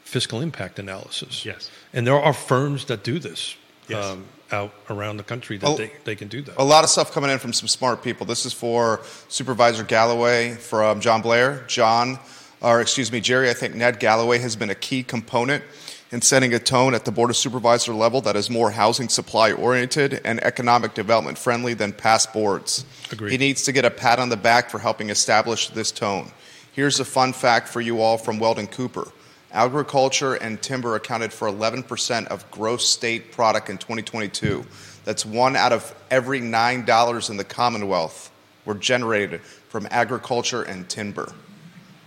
fiscal 0.03 0.39
impact 0.41 0.79
analysis. 0.79 1.45
Yes. 1.45 1.69
And 1.93 2.05
there 2.05 2.19
are 2.19 2.33
firms 2.33 2.85
that 2.85 3.03
do 3.03 3.19
this 3.19 3.55
Yes. 3.87 4.05
um, 4.05 4.25
out 4.51 4.71
around 4.89 5.17
the 5.17 5.23
country 5.23 5.57
that 5.57 5.67
Oh. 5.67 5.75
they, 5.77 5.91
they 6.05 6.15
can 6.15 6.27
do 6.27 6.41
that. 6.43 6.55
A 6.57 6.63
lot 6.63 6.83
of 6.83 6.89
stuff 6.89 7.11
coming 7.11 7.29
in 7.29 7.39
from 7.39 7.53
some 7.53 7.67
smart 7.67 8.01
people. 8.03 8.25
This 8.25 8.45
is 8.45 8.53
for 8.53 9.01
Supervisor 9.27 9.83
Gallaway 9.83 10.55
from 10.57 11.01
John 11.01 11.21
Blair. 11.21 11.63
John, 11.67 12.19
or 12.61 12.81
excuse 12.81 13.11
me, 13.11 13.19
Jerry, 13.19 13.49
I 13.49 13.53
think 13.53 13.75
Ned 13.75 13.99
Gallaway 13.99 14.39
has 14.39 14.55
been 14.55 14.69
a 14.69 14.75
key 14.75 15.03
component 15.03 15.63
in 16.11 16.21
setting 16.21 16.53
a 16.53 16.59
tone 16.59 16.93
at 16.93 17.03
the 17.03 17.11
Board 17.11 17.29
of 17.29 17.35
Supervisor 17.35 17.93
level 17.93 18.21
that 18.21 18.37
is 18.37 18.49
more 18.49 18.71
housing 18.71 19.09
supply 19.09 19.51
oriented 19.51 20.21
and 20.23 20.41
economic 20.41 20.93
development 20.93 21.37
friendly 21.37 21.73
than 21.73 21.91
past 21.91 22.31
boards. 22.31 22.85
Agreed. 23.11 23.31
He 23.33 23.37
needs 23.37 23.63
to 23.63 23.73
get 23.73 23.83
a 23.83 23.91
pat 23.91 24.17
on 24.17 24.29
the 24.29 24.37
back 24.37 24.69
for 24.69 24.79
helping 24.79 25.09
establish 25.09 25.67
this 25.69 25.91
tone. 25.91 26.31
Here's 26.71 26.99
a 27.01 27.05
fun 27.05 27.33
fact 27.33 27.67
for 27.67 27.81
you 27.81 27.99
all 27.99 28.17
from 28.17 28.39
Weldon 28.39 28.67
Cooper. 28.67 29.09
Agriculture 29.51 30.35
and 30.35 30.61
timber 30.61 30.95
accounted 30.95 31.31
for 31.31 31.49
11% 31.49 32.27
of 32.27 32.49
gross 32.51 32.87
state 32.87 33.31
product 33.31 33.69
in 33.69 33.77
2022. 33.77 34.65
That's 35.05 35.25
one 35.25 35.55
out 35.55 35.71
of 35.71 35.95
every 36.11 36.41
$9 36.41 37.29
in 37.29 37.37
the 37.37 37.43
Commonwealth 37.43 38.29
were 38.65 38.75
generated 38.75 39.41
from 39.69 39.87
agriculture 39.89 40.63
and 40.63 40.87
timber, 40.89 41.31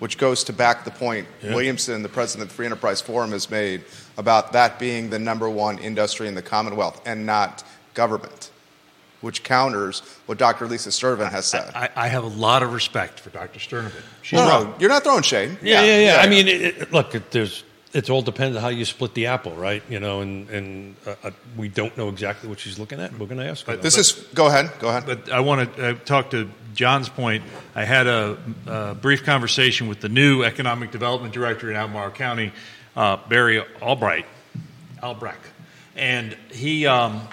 which 0.00 0.18
goes 0.18 0.44
to 0.44 0.52
back 0.52 0.84
the 0.84 0.90
point 0.90 1.26
Yeah. 1.42 1.54
Williamson, 1.54 2.02
the 2.02 2.10
president 2.10 2.42
of 2.42 2.48
the 2.50 2.54
Free 2.54 2.66
Enterprise 2.66 3.00
Forum, 3.00 3.32
has 3.32 3.50
made 3.50 3.84
about 4.18 4.52
that 4.52 4.78
being 4.78 5.08
the 5.08 5.18
number 5.18 5.48
one 5.48 5.78
industry 5.78 6.28
in 6.28 6.34
the 6.34 6.42
Commonwealth 6.42 7.00
and 7.06 7.24
not 7.24 7.64
government. 7.94 8.49
Which 9.20 9.42
counters 9.42 10.00
what 10.26 10.38
Dr. 10.38 10.66
Lisa 10.66 10.90
Sturtevant 10.90 11.32
has 11.32 11.46
said. 11.46 11.72
I, 11.74 11.90
I 11.94 12.08
have 12.08 12.24
a 12.24 12.28
lot 12.28 12.62
of 12.62 12.72
respect 12.72 13.20
for 13.20 13.30
Dr. 13.30 13.60
Sturtevant. 13.60 14.04
She's 14.22 14.38
no, 14.38 14.48
right. 14.48 14.64
no, 14.64 14.74
you're 14.78 14.90
not 14.90 15.04
throwing 15.04 15.22
shade. 15.22 15.58
Yeah, 15.62 15.82
yeah, 15.82 15.98
yeah. 15.98 16.16
I 16.20 16.28
mean, 16.28 16.48
it, 16.48 16.60
it, 16.60 16.92
look, 16.92 17.14
it, 17.14 17.30
there's 17.30 17.64
it 17.92 18.08
all 18.08 18.22
depends 18.22 18.56
on 18.56 18.62
how 18.62 18.68
you 18.68 18.84
split 18.84 19.14
the 19.14 19.26
apple, 19.26 19.52
right? 19.52 19.82
You 19.88 20.00
know, 20.00 20.20
and 20.20 20.48
and 20.50 20.96
uh, 21.06 21.14
uh, 21.24 21.30
we 21.56 21.68
don't 21.68 21.96
know 21.96 22.08
exactly 22.08 22.48
what 22.48 22.60
she's 22.60 22.78
looking 22.78 23.00
at. 23.00 23.12
We're 23.12 23.26
going 23.26 23.40
to 23.40 23.48
ask 23.48 23.66
her. 23.66 23.72
But 23.74 23.82
This 23.82 23.98
is 23.98 24.12
go 24.34 24.46
ahead, 24.46 24.70
go 24.78 24.88
ahead. 24.88 25.06
But 25.06 25.30
I 25.30 25.40
want 25.40 25.74
to 25.76 25.88
uh, 25.88 25.94
talk 26.04 26.30
to 26.30 26.48
John's 26.74 27.08
point. 27.08 27.42
I 27.74 27.84
had 27.84 28.06
a, 28.06 28.38
a 28.66 28.94
brief 28.94 29.24
conversation 29.24 29.88
with 29.88 30.00
the 30.00 30.08
new 30.08 30.42
economic 30.42 30.92
development 30.92 31.34
director 31.34 31.68
in 31.70 31.76
Albemarle 31.76 32.12
County, 32.12 32.52
uh, 32.94 33.16
Barry 33.28 33.62
Albright, 33.82 34.26
Albrecht, 35.02 35.44
and 35.96 36.36
he 36.52 36.86
um, 36.86 37.26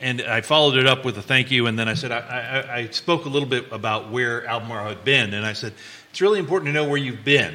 and 0.00 0.22
I 0.22 0.40
followed 0.40 0.76
it 0.76 0.86
up 0.86 1.04
with 1.04 1.18
a 1.18 1.22
thank 1.22 1.50
you, 1.50 1.66
and 1.66 1.78
then 1.78 1.88
I 1.88 1.94
said 1.94 2.12
I, 2.12 2.18
I, 2.18 2.74
I 2.78 2.86
spoke 2.88 3.24
a 3.24 3.28
little 3.28 3.48
bit 3.48 3.70
about 3.70 4.10
where 4.10 4.46
Albemarle 4.46 4.88
had 4.88 5.04
been, 5.04 5.34
and 5.34 5.44
I 5.44 5.52
said 5.52 5.72
it's 6.10 6.20
really 6.20 6.38
important 6.38 6.68
to 6.68 6.72
know 6.72 6.88
where 6.88 6.96
you've 6.96 7.24
been. 7.24 7.54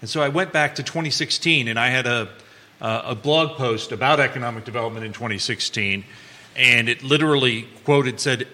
And 0.00 0.10
so 0.10 0.22
I 0.22 0.28
went 0.28 0.52
back 0.52 0.76
to 0.76 0.82
2016, 0.82 1.68
and 1.68 1.78
I 1.78 1.88
had 1.88 2.06
a 2.06 2.28
uh, 2.80 3.02
a 3.06 3.14
blog 3.14 3.56
post 3.56 3.92
about 3.92 4.20
economic 4.20 4.64
development 4.64 5.06
in 5.06 5.12
2016, 5.12 6.04
and 6.56 6.88
it 6.88 7.02
literally 7.02 7.68
quoted 7.84 8.18
said 8.20 8.48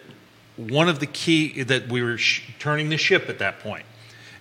one 0.56 0.88
of 0.88 0.98
the 0.98 1.06
key 1.06 1.62
that 1.62 1.88
we 1.88 2.02
were 2.02 2.18
sh- 2.18 2.42
turning 2.58 2.88
the 2.88 2.98
ship 2.98 3.28
at 3.28 3.38
that 3.38 3.60
point. 3.60 3.84
point 3.84 3.86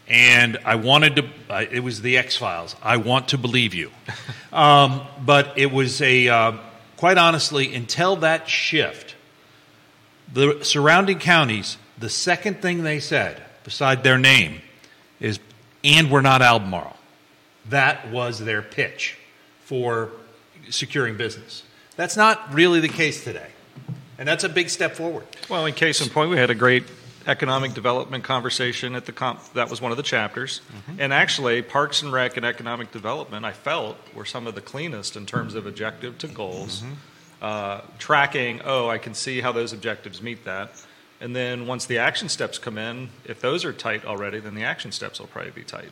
and 0.07 0.57
i 0.63 0.75
wanted 0.75 1.15
to 1.17 1.25
uh, 1.49 1.65
it 1.69 1.81
was 1.81 2.01
the 2.01 2.17
x 2.17 2.38
files 2.38 2.75
i 2.81 2.95
want 2.95 3.27
to 3.27 3.38
believe 3.38 3.73
you 3.73 3.91
um, 4.53 5.01
but 5.25 5.57
it 5.57 5.71
was 5.71 6.01
a 6.01 6.27
uh, 6.29 6.53
quite 6.97 7.17
honestly 7.17 7.73
until 7.73 8.17
that 8.17 8.49
shift 8.49 9.15
the 10.33 10.59
surrounding 10.63 11.19
counties 11.19 11.77
the 11.97 12.09
second 12.09 12.61
thing 12.61 12.83
they 12.83 12.99
said 12.99 13.41
beside 13.63 14.03
their 14.03 14.17
name 14.17 14.61
is 15.19 15.39
and 15.83 16.11
we're 16.11 16.21
not 16.21 16.41
albemarle. 16.41 16.97
That 17.69 18.11
was 18.11 18.39
their 18.39 18.61
pitch 18.61 19.17
for 19.63 20.11
securing 20.69 21.17
business. 21.17 21.63
That's 21.95 22.17
not 22.17 22.53
really 22.53 22.79
the 22.79 22.89
case 22.89 23.23
today 23.23 23.47
and 24.17 24.27
that's 24.27 24.43
a 24.43 24.49
big 24.49 24.69
step 24.69 24.95
forward. 24.95 25.25
Well, 25.49 25.65
in 25.65 25.73
case 25.73 26.01
in 26.01 26.09
point, 26.09 26.29
we 26.29 26.37
had 26.37 26.49
a 26.49 26.55
great 26.55 26.83
economic 27.28 27.73
development 27.73 28.23
conversation 28.23 28.95
at 28.95 29.05
the 29.05 29.11
comp. 29.11 29.43
That 29.53 29.69
was 29.69 29.82
one 29.82 29.91
of 29.91 29.97
the 29.97 30.03
chapters. 30.03 30.61
And 30.97 31.13
actually, 31.13 31.61
Parks 31.61 32.01
and 32.01 32.11
Rec 32.11 32.38
and 32.38 32.45
economic 32.45 32.91
development, 32.91 33.45
I 33.45 33.51
felt, 33.51 33.97
were 34.15 34.25
some 34.25 34.47
of 34.47 34.55
the 34.55 34.61
cleanest 34.61 35.15
in 35.17 35.25
terms 35.25 35.53
of 35.53 35.65
objective 35.67 36.17
to 36.19 36.28
goals. 36.28 36.84
Uh, 37.41 37.82
tracking, 37.99 38.61
oh, 38.65 38.89
I 38.89 38.97
can 38.97 39.13
see 39.13 39.41
how 39.41 39.51
those 39.51 39.73
objectives 39.73 40.21
meet 40.23 40.45
that. 40.45 40.71
And 41.21 41.36
then 41.36 41.67
once 41.67 41.86
the 41.86 41.97
action 41.99 42.30
steps 42.30 42.57
come 42.57 42.78
in, 42.78 43.09
if 43.25 43.41
those 43.41 43.65
are 43.65 43.73
tight 43.73 44.05
already, 44.05 44.39
then 44.39 44.55
the 44.55 44.63
action 44.63 44.91
steps 44.91 45.19
will 45.19 45.28
probably 45.28 45.51
be 45.51 45.63
tight. 45.63 45.91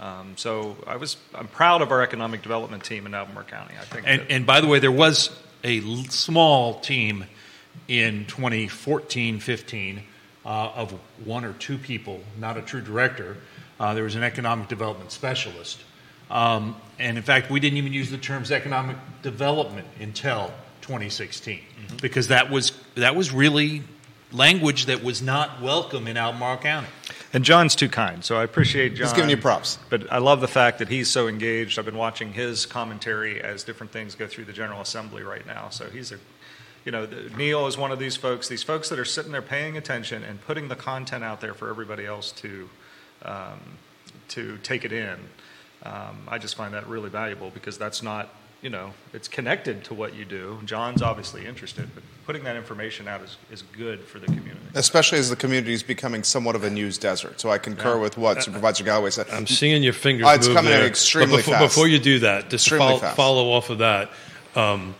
Um, 0.00 0.34
so 0.36 0.76
I 0.86 0.96
was, 0.96 1.16
I'm 1.34 1.48
proud 1.48 1.82
of 1.82 1.90
our 1.90 2.02
economic 2.02 2.42
development 2.42 2.84
team 2.84 3.04
in 3.04 3.14
Albemarle 3.14 3.46
County. 3.48 3.74
I 3.80 3.84
think. 3.84 4.04
And, 4.06 4.20
that- 4.20 4.30
and 4.30 4.46
by 4.46 4.60
the 4.60 4.66
way, 4.68 4.78
there 4.78 4.92
was 4.92 5.30
a 5.64 5.80
l- 5.80 6.04
small 6.04 6.80
team 6.80 7.24
in 7.88 8.24
2014 8.26 9.40
15 9.40 10.02
uh, 10.48 10.72
of 10.74 10.92
one 11.24 11.44
or 11.44 11.52
two 11.52 11.76
people, 11.76 12.20
not 12.40 12.56
a 12.56 12.62
true 12.62 12.80
director. 12.80 13.36
Uh, 13.78 13.92
there 13.92 14.04
was 14.04 14.14
an 14.14 14.22
economic 14.22 14.66
development 14.66 15.12
specialist. 15.12 15.78
Um, 16.30 16.74
and 16.98 17.18
in 17.18 17.22
fact, 17.22 17.50
we 17.50 17.60
didn't 17.60 17.76
even 17.76 17.92
use 17.92 18.10
the 18.10 18.18
terms 18.18 18.50
economic 18.50 18.96
development 19.22 19.86
until 20.00 20.52
2016 20.80 21.60
because 22.00 22.28
that 22.28 22.50
was, 22.50 22.72
that 22.94 23.14
was 23.14 23.30
really 23.30 23.82
language 24.32 24.86
that 24.86 25.02
was 25.04 25.22
not 25.22 25.60
welcome 25.60 26.06
in 26.06 26.16
Albemarle 26.16 26.58
County. 26.58 26.88
And 27.32 27.44
John's 27.44 27.74
too 27.74 27.88
kind, 27.88 28.24
so 28.24 28.36
I 28.36 28.44
appreciate 28.44 28.90
John. 28.90 28.96
Just 28.96 29.16
giving 29.16 29.30
you 29.30 29.36
props. 29.36 29.78
But 29.90 30.10
I 30.10 30.18
love 30.18 30.40
the 30.40 30.48
fact 30.48 30.78
that 30.78 30.88
he's 30.88 31.10
so 31.10 31.28
engaged. 31.28 31.78
I've 31.78 31.84
been 31.84 31.96
watching 31.96 32.32
his 32.32 32.64
commentary 32.64 33.42
as 33.42 33.64
different 33.64 33.92
things 33.92 34.14
go 34.14 34.26
through 34.26 34.46
the 34.46 34.52
General 34.52 34.80
Assembly 34.80 35.22
right 35.22 35.46
now. 35.46 35.68
So 35.68 35.90
he's 35.90 36.12
a, 36.12 36.18
you 36.88 36.92
know, 36.92 37.04
the, 37.04 37.28
Neil 37.36 37.66
is 37.66 37.76
one 37.76 37.92
of 37.92 37.98
these 37.98 38.16
folks, 38.16 38.48
these 38.48 38.62
folks 38.62 38.88
that 38.88 38.98
are 38.98 39.04
sitting 39.04 39.30
there 39.30 39.42
paying 39.42 39.76
attention 39.76 40.24
and 40.24 40.40
putting 40.40 40.68
the 40.68 40.74
content 40.74 41.22
out 41.22 41.38
there 41.38 41.52
for 41.52 41.68
everybody 41.68 42.06
else 42.06 42.32
to, 42.32 42.66
um, 43.26 43.60
to 44.28 44.56
take 44.62 44.86
it 44.86 44.92
in. 44.94 45.18
Um, 45.82 46.16
I 46.28 46.38
just 46.38 46.54
find 46.54 46.72
that 46.72 46.88
really 46.88 47.10
valuable 47.10 47.50
because 47.50 47.76
that's 47.76 48.02
not, 48.02 48.30
you 48.62 48.70
know, 48.70 48.94
it's 49.12 49.28
connected 49.28 49.84
to 49.84 49.92
what 49.92 50.14
you 50.14 50.24
do. 50.24 50.60
John's 50.64 51.02
obviously 51.02 51.44
interested, 51.44 51.90
but 51.94 52.02
putting 52.24 52.42
that 52.44 52.56
information 52.56 53.06
out 53.06 53.20
is, 53.20 53.36
is 53.52 53.60
good 53.76 54.00
for 54.00 54.18
the 54.18 54.24
community. 54.24 54.56
Especially 54.74 55.18
as 55.18 55.28
the 55.28 55.36
community 55.36 55.74
is 55.74 55.82
becoming 55.82 56.22
somewhat 56.22 56.56
of 56.56 56.64
a 56.64 56.70
news 56.70 56.96
desert. 56.96 57.38
So 57.38 57.50
I 57.50 57.58
concur 57.58 57.96
Yeah. 57.96 58.00
with 58.00 58.16
what 58.16 58.42
Supervisor 58.42 58.84
Gallaway 58.84 59.10
said. 59.12 59.26
I'm 59.30 59.46
seeing 59.46 59.82
your 59.82 59.92
fingers 59.92 60.26
Oh, 60.26 60.30
it's 60.32 60.46
move 60.48 60.56
coming 60.56 60.72
in 60.72 60.78
there. 60.78 60.86
extremely 60.88 61.32
but 61.32 61.36
before, 61.40 61.54
fast. 61.54 61.74
Before 61.74 61.86
you 61.86 61.98
do 61.98 62.20
that, 62.20 62.48
just 62.48 62.66
to 62.66 62.76
Extremely 62.76 62.86
follow, 62.86 62.98
fast. 62.98 63.16
follow 63.16 63.50
off 63.50 63.68
of 63.68 63.76
that, 63.78 64.10
um, 64.56 64.94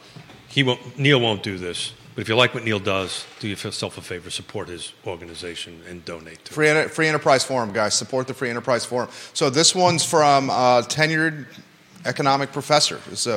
he 0.58 0.64
won't, 0.64 0.98
Neil 0.98 1.20
won't 1.20 1.44
do 1.44 1.56
this. 1.56 1.92
But 2.16 2.22
if 2.22 2.28
you 2.28 2.34
like 2.34 2.52
what 2.52 2.64
Neil 2.64 2.80
does, 2.80 3.24
do 3.38 3.46
yourself 3.46 3.96
a 3.96 4.00
favor, 4.00 4.28
support 4.28 4.66
his 4.66 4.92
organization 5.06 5.80
and 5.88 6.04
donate 6.04 6.44
to. 6.46 6.52
Free, 6.52 6.68
Enter- 6.68 6.88
Free 6.88 7.06
Enterprise 7.06 7.44
Forum, 7.44 7.72
guys. 7.72 7.94
Support 7.94 8.26
the 8.26 8.34
Free 8.34 8.50
Enterprise 8.50 8.84
Forum. 8.84 9.08
So 9.34 9.50
this 9.50 9.72
one's 9.72 10.04
from 10.04 10.50
a 10.50 10.82
tenured 10.84 11.46
economic 12.06 12.50
professor. 12.50 13.00
It's 13.12 13.28
a 13.28 13.36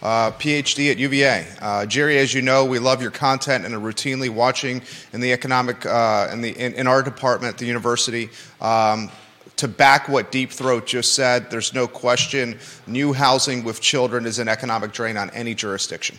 uh, 0.00 0.30
PhD 0.30 0.92
at 0.92 0.96
UVA. 0.96 1.44
Uh, 1.60 1.86
Jerry, 1.86 2.18
as 2.18 2.32
you 2.32 2.40
know, 2.40 2.64
we 2.64 2.78
love 2.78 3.02
your 3.02 3.10
content 3.10 3.64
and 3.64 3.74
are 3.74 3.80
routinely 3.80 4.30
watching 4.30 4.80
in 5.12 5.20
the 5.20 5.32
economic 5.32 5.84
uh, 5.84 6.28
in 6.32 6.40
the 6.40 6.50
in, 6.50 6.74
in 6.74 6.86
our 6.86 7.02
department 7.02 7.54
at 7.54 7.58
the 7.58 7.66
university. 7.66 8.30
Um, 8.60 9.10
to 9.56 9.66
back 9.66 10.08
what 10.08 10.30
Deep 10.30 10.52
Throat 10.52 10.86
just 10.86 11.16
said, 11.16 11.50
there's 11.50 11.74
no 11.74 11.88
question 11.88 12.60
new 12.86 13.12
housing 13.12 13.64
with 13.64 13.80
children 13.80 14.24
is 14.24 14.38
an 14.38 14.46
economic 14.46 14.92
drain 14.92 15.16
on 15.16 15.30
any 15.30 15.52
jurisdiction. 15.52 16.16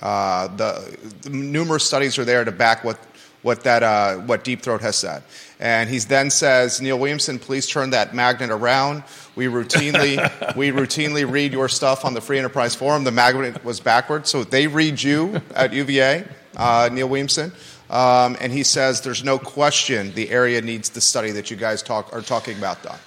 Uh, 0.00 0.48
the, 0.56 0.98
the 1.22 1.30
numerous 1.30 1.84
studies 1.84 2.18
are 2.18 2.24
there 2.24 2.44
to 2.44 2.52
back 2.52 2.84
what 2.84 2.98
what 3.42 3.62
that 3.62 3.82
uh, 3.82 4.16
what 4.16 4.42
Deep 4.42 4.60
Throat 4.60 4.80
has 4.80 4.96
said. 4.96 5.22
And 5.60 5.88
he 5.88 5.98
then 6.00 6.30
says, 6.30 6.80
Neil 6.80 6.98
Williamson, 6.98 7.38
please 7.38 7.68
turn 7.68 7.90
that 7.90 8.14
magnet 8.14 8.50
around. 8.50 9.04
We 9.36 9.46
routinely 9.46 10.16
we 10.56 10.70
routinely 10.70 11.30
read 11.30 11.52
your 11.52 11.68
stuff 11.68 12.04
on 12.04 12.12
the 12.12 12.20
Free 12.20 12.38
Enterprise 12.38 12.74
Forum. 12.74 13.04
The 13.04 13.12
magnet 13.12 13.64
was 13.64 13.78
backwards, 13.80 14.30
so 14.30 14.42
they 14.44 14.66
read 14.66 15.00
you 15.00 15.40
at 15.54 15.72
UVA, 15.72 16.26
uh, 16.56 16.88
Neil 16.92 17.08
Williamson. 17.08 17.52
Um, 17.88 18.36
and 18.40 18.52
he 18.52 18.64
says, 18.64 19.00
there's 19.00 19.22
no 19.22 19.38
question 19.38 20.12
the 20.14 20.30
area 20.30 20.60
needs 20.60 20.90
the 20.90 21.00
study 21.00 21.30
that 21.32 21.50
you 21.50 21.56
guys 21.56 21.82
talk, 21.82 22.12
are 22.12 22.20
talking 22.20 22.58
about 22.58 22.82
done. 22.82 22.98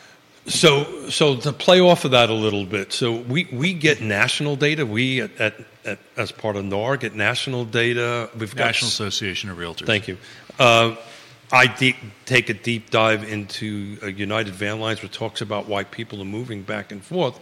So, 0.50 1.10
so 1.10 1.38
to 1.38 1.54
play 1.54 1.80
off 1.80 2.06
of 2.06 2.12
that 2.12 2.30
a 2.30 2.34
little 2.34 2.66
bit, 2.66 2.92
so 2.92 3.14
we, 3.14 3.48
we 3.52 3.74
get 3.74 4.02
national 4.02 4.56
data. 4.56 4.86
We 4.86 5.22
at, 5.22 5.40
at, 5.40 5.54
at 5.86 6.00
as 6.18 6.32
part 6.32 6.56
of 6.56 6.66
NAR 6.66 6.98
get 6.98 7.16
national 7.16 7.66
data. 7.66 8.30
We've 8.38 8.56
got 8.56 8.66
National 8.66 8.90
Association 8.90 9.52
of 9.52 9.58
Realtors. 9.58 9.86
Thank 9.86 10.08
you. 10.08 10.18
Uh, 10.58 10.96
I 11.52 11.68
de- 11.68 11.96
take 12.26 12.50
a 12.50 12.54
deep 12.54 12.90
dive 12.90 13.24
into 13.24 13.98
uh, 14.02 14.08
United 14.08 14.54
Van 14.54 14.80
Lines, 14.80 15.02
which 15.02 15.14
talks 15.14 15.42
about 15.42 15.68
why 15.68 15.84
people 15.84 16.22
are 16.22 16.26
moving 16.26 16.64
back 16.64 16.92
and 16.92 17.04
forth. 17.04 17.40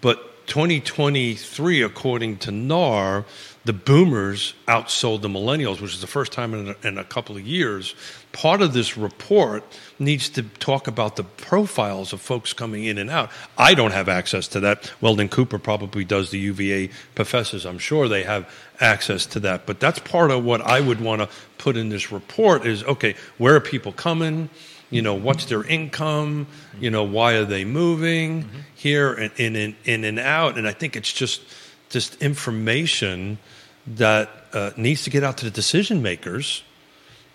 But 0.00 0.46
2023, 0.46 1.82
according 1.82 2.38
to 2.38 2.50
NAR, 2.50 3.24
the 3.64 3.72
boomers 3.72 4.54
outsold 4.68 5.22
the 5.22 5.28
millennials, 5.28 5.80
which 5.80 5.94
is 5.94 6.00
the 6.00 6.06
first 6.06 6.32
time 6.32 6.52
in 6.52 6.68
a, 6.68 6.86
in 6.88 6.98
a 6.98 7.04
couple 7.04 7.36
of 7.36 7.46
years. 7.46 7.94
Part 8.32 8.60
of 8.60 8.74
this 8.74 8.96
report 8.96 9.64
needs 9.98 10.28
to 10.30 10.42
talk 10.42 10.86
about 10.86 11.16
the 11.16 11.24
profiles 11.24 12.12
of 12.12 12.20
folks 12.20 12.52
coming 12.52 12.84
in 12.84 12.98
and 12.98 13.08
out. 13.08 13.30
I 13.56 13.74
don't 13.74 13.92
have 13.92 14.08
access 14.08 14.48
to 14.48 14.60
that. 14.60 14.92
Weldon 15.00 15.30
Cooper 15.30 15.58
probably 15.58 16.04
does 16.04 16.30
the 16.30 16.38
UVA 16.38 16.90
professors. 17.14 17.64
I'm 17.64 17.78
sure 17.78 18.06
they 18.06 18.24
have 18.24 18.52
access 18.80 19.24
to 19.26 19.40
that. 19.40 19.64
But 19.64 19.80
that's 19.80 19.98
part 19.98 20.30
of 20.30 20.44
what 20.44 20.60
I 20.60 20.80
would 20.80 21.00
want 21.00 21.22
to 21.22 21.28
put 21.56 21.76
in 21.76 21.88
this 21.88 22.12
report 22.12 22.66
is 22.66 22.84
okay, 22.84 23.14
where 23.38 23.54
are 23.54 23.60
people 23.60 23.92
coming? 23.92 24.50
You 24.90 25.00
know, 25.00 25.14
what's 25.14 25.46
their 25.46 25.64
income? 25.64 26.46
You 26.78 26.90
know, 26.90 27.04
why 27.04 27.34
are 27.34 27.46
they 27.46 27.64
moving 27.64 28.44
mm-hmm. 28.44 28.58
here 28.74 29.14
and 29.14 29.32
in 29.38 29.56
and 29.56 29.74
in 29.84 30.04
and 30.04 30.18
out? 30.18 30.58
And 30.58 30.68
I 30.68 30.72
think 30.72 30.96
it's 30.96 31.12
just 31.12 31.42
just 31.88 32.20
information 32.20 33.38
that 33.86 34.30
uh, 34.52 34.70
needs 34.76 35.04
to 35.04 35.10
get 35.10 35.24
out 35.24 35.38
to 35.38 35.44
the 35.44 35.50
decision 35.50 36.02
makers, 36.02 36.62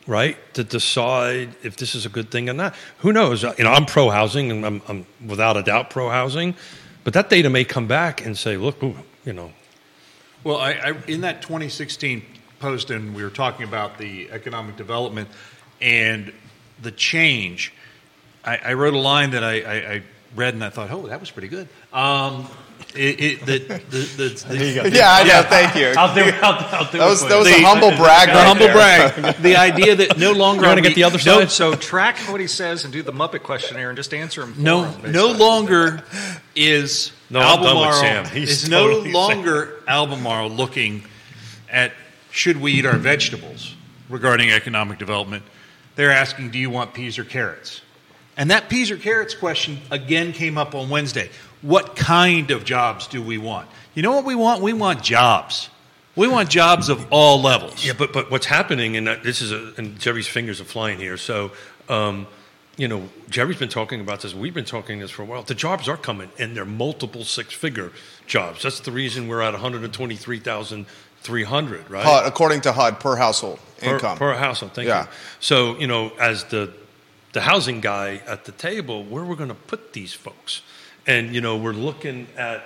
right, 0.07 0.37
to 0.53 0.63
decide 0.63 1.55
if 1.63 1.77
this 1.77 1.95
is 1.95 2.05
a 2.05 2.09
good 2.09 2.31
thing 2.31 2.49
or 2.49 2.53
not. 2.53 2.75
Who 2.99 3.13
knows? 3.13 3.43
You 3.43 3.63
know, 3.63 3.71
I'm 3.71 3.85
pro 3.85 4.09
housing, 4.09 4.51
and 4.51 4.65
I'm, 4.65 4.81
I'm 4.87 5.05
without 5.25 5.57
a 5.57 5.63
doubt 5.63 5.89
pro 5.89 6.09
housing, 6.09 6.55
but 7.03 7.13
that 7.13 7.29
data 7.29 7.49
may 7.49 7.63
come 7.63 7.87
back 7.87 8.25
and 8.25 8.37
say, 8.37 8.57
look, 8.57 8.81
ooh, 8.83 8.95
you 9.25 9.33
know, 9.33 9.51
Well, 10.43 10.57
I, 10.57 10.71
I, 10.71 10.93
in 11.07 11.21
that 11.21 11.41
2016 11.41 12.23
post, 12.59 12.89
and 12.89 13.15
we 13.15 13.23
were 13.23 13.29
talking 13.29 13.67
about 13.67 13.97
the 13.97 14.29
economic 14.31 14.75
development 14.75 15.29
and 15.81 16.33
the 16.81 16.91
change. 16.91 17.73
I, 18.43 18.57
I 18.57 18.73
wrote 18.73 18.93
a 18.93 18.99
line 18.99 19.31
that 19.31 19.43
I, 19.43 19.61
I, 19.61 19.93
I 19.93 20.03
read 20.35 20.53
and 20.53 20.63
I 20.63 20.69
thought, 20.69 20.91
oh, 20.91 21.07
that 21.07 21.19
was 21.19 21.31
pretty 21.31 21.47
good. 21.47 21.67
Um, 21.93 22.47
it, 22.95 23.21
it, 23.21 23.45
the, 23.45 23.57
the, 23.59 23.77
the, 23.99 24.29
the, 24.83 24.89
Yeah, 24.93 25.11
I 25.11 25.23
know. 25.23 25.43
Thank 25.47 25.75
you. 25.75 25.93
I'll 25.97 26.13
do. 26.15 26.21
I'll, 26.41 26.53
I'll 26.85 26.91
do 26.91 26.97
That 26.97 27.07
was 27.07 27.23
it. 27.23 27.29
that 27.29 27.37
was 27.37 27.47
The- 27.47 27.55
a 27.55 27.61
humble 27.61 27.89
brag. 27.91 28.29
the 28.29 28.33
right 28.33 28.45
humble 28.47 28.65
there. 28.65 28.73
brag. 29.21 29.35
The 29.41 29.55
idea 29.57 29.95
that 29.95 30.17
no 30.17 30.31
longer 30.31 30.63
You 30.63 30.67
want 30.69 30.77
to 30.79 30.83
get 30.83 30.95
the 30.95 31.03
other 31.03 31.17
No, 31.17 31.39
side? 31.41 31.51
so 31.51 31.73
track 31.75 32.17
what 32.29 32.39
he 32.41 32.47
says 32.47 32.83
and 32.83 32.91
do 32.93 33.01
the 33.03 33.13
Muppet 33.13 33.43
questionnaire 33.43 33.89
and 33.89 33.97
just 33.97 34.13
answer 34.13 34.41
him. 34.43 34.55
No, 34.57 34.83
him, 34.85 35.11
no 35.11 35.31
longer 35.31 36.03
is 36.55 37.11
No, 37.29 37.39
I'm 37.39 37.61
done 37.61 37.61
with 37.61 37.67
Albemarle 37.85 37.93
Sam. 37.93 38.25
He's 38.25 38.63
is 38.63 38.69
no 38.69 38.87
totally 38.87 39.11
longer 39.11 39.81
Albemarle 39.87 40.49
looking 40.49 41.03
at 41.69 41.93
should 42.31 42.57
we 42.59 42.73
eat 42.73 42.85
our 42.85 42.97
vegetables 42.97 43.75
regarding 44.09 44.49
economic 44.51 44.97
development. 44.97 45.43
They're 45.95 46.11
asking, 46.11 46.49
do 46.51 46.57
you 46.59 46.69
want 46.69 46.93
peas 46.93 47.19
or 47.19 47.23
carrots? 47.23 47.81
And 48.37 48.51
that 48.51 48.69
peas 48.69 48.89
or 48.89 48.97
carrots 48.97 49.35
question 49.35 49.79
again 49.91 50.31
came 50.31 50.57
up 50.57 50.73
on 50.73 50.89
Wednesday. 50.89 51.29
What 51.61 51.95
kind 51.95 52.51
of 52.51 52.63
jobs 52.63 53.07
do 53.07 53.21
we 53.21 53.37
want? 53.37 53.67
You 53.93 54.01
know 54.03 54.13
what 54.13 54.25
we 54.25 54.35
want? 54.35 54.61
We 54.61 54.73
want 54.73 55.03
jobs. 55.03 55.69
We 56.15 56.27
want 56.27 56.49
jobs 56.49 56.89
of 56.89 57.05
all 57.11 57.41
levels. 57.41 57.85
Yeah, 57.85 57.93
but 57.97 58.13
but 58.13 58.31
what's 58.31 58.45
happening, 58.45 58.97
and 58.97 59.07
this 59.23 59.41
is, 59.41 59.51
a, 59.51 59.73
and 59.77 59.99
Jerry's 59.99 60.27
fingers 60.27 60.59
are 60.59 60.65
flying 60.65 60.97
here. 60.99 61.17
So, 61.17 61.51
um, 61.87 62.27
you 62.77 62.87
know, 62.87 63.09
Jerry's 63.29 63.57
been 63.57 63.69
talking 63.69 64.01
about 64.01 64.21
this. 64.21 64.33
We've 64.33 64.53
been 64.53 64.65
talking 64.65 64.99
this 64.99 65.11
for 65.11 65.21
a 65.21 65.25
while. 65.25 65.43
The 65.43 65.55
jobs 65.55 65.87
are 65.89 65.97
coming, 65.97 66.29
and 66.39 66.55
they're 66.55 66.65
multiple 66.65 67.23
six-figure 67.23 67.91
jobs. 68.25 68.63
That's 68.63 68.79
the 68.81 68.91
reason 68.91 69.27
we're 69.27 69.41
at 69.41 69.53
one 69.53 69.61
hundred 69.61 69.83
and 69.83 69.93
twenty-three 69.93 70.39
thousand 70.39 70.85
three 71.21 71.43
hundred, 71.43 71.89
right? 71.89 72.05
HUD, 72.05 72.25
according 72.25 72.61
to 72.61 72.71
HUD, 72.71 72.99
per 72.99 73.15
household 73.17 73.59
per, 73.79 73.95
income. 73.95 74.17
per 74.17 74.33
household. 74.33 74.73
Thank 74.73 74.87
Yeah. 74.87 75.03
you. 75.03 75.09
So 75.41 75.77
you 75.77 75.87
know, 75.87 76.11
as 76.19 76.45
the 76.45 76.71
the 77.33 77.41
housing 77.41 77.79
guy 77.79 78.21
at 78.27 78.45
the 78.45 78.51
table, 78.53 79.03
where 79.03 79.23
we're 79.23 79.35
going 79.35 79.49
to 79.49 79.55
put 79.55 79.93
these 79.93 80.13
folks, 80.13 80.63
and 81.09 81.33
you 81.33 81.41
know, 81.41 81.57
we're 81.57 81.73
looking 81.73 82.27
at 82.37 82.63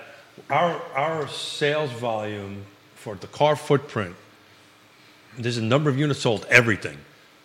our 0.50 0.80
our 0.94 1.26
sales 1.28 1.90
volume 1.92 2.66
for 2.94 3.14
the 3.14 3.26
CAAR 3.26 3.56
footprint. 3.56 4.14
There's 5.38 5.56
a 5.56 5.62
number 5.62 5.88
of 5.88 5.98
units 5.98 6.20
sold. 6.20 6.46
Everything 6.50 6.98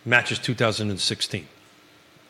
matches 0.04 0.38
2016. 0.38 1.48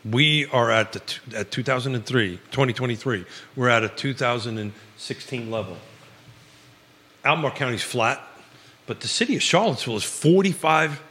We 0.09 0.47
are 0.47 0.71
at 0.71 0.93
the 0.93 1.03
at 1.37 1.51
2003, 1.51 2.37
2023. 2.37 3.25
We're 3.57 3.69
at 3.69 3.83
a 3.83 3.89
2016 3.89 5.51
level. 5.51 5.77
Albemarle 7.25 7.55
County's 7.57 7.83
flat, 7.83 8.21
but 8.87 9.01
the 9.01 9.09
city 9.09 9.35
of 9.37 9.43
Charlottesville 9.43 9.97
is 9.97 10.05
45, 10.05 11.03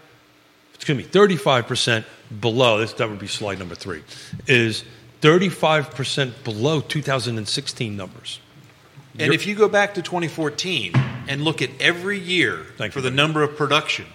excuse 0.74 0.98
me, 0.98 1.04
35% 1.04 2.06
below. 2.40 2.80
This, 2.80 2.94
that 2.94 3.10
would 3.10 3.20
be 3.20 3.28
slide 3.28 3.60
number 3.60 3.76
three, 3.76 4.02
is 4.48 4.86
35% 5.22 6.44
below 6.44 6.82
2016 6.82 7.96
numbers. 7.96 8.40
And 9.18 9.34
if 9.34 9.46
you 9.46 9.56
go 9.56 9.68
back 9.68 9.96
to 9.96 10.02
2014 10.02 10.94
and 11.28 11.44
look 11.44 11.62
at 11.62 11.70
every 11.80 12.18
year 12.18 12.66
Thank 12.78 12.94
for 12.94 13.00
you, 13.00 13.04
the 13.04 13.10
Barry. 13.10 13.16
number 13.18 13.44
of 13.44 13.58
production, 13.58 14.06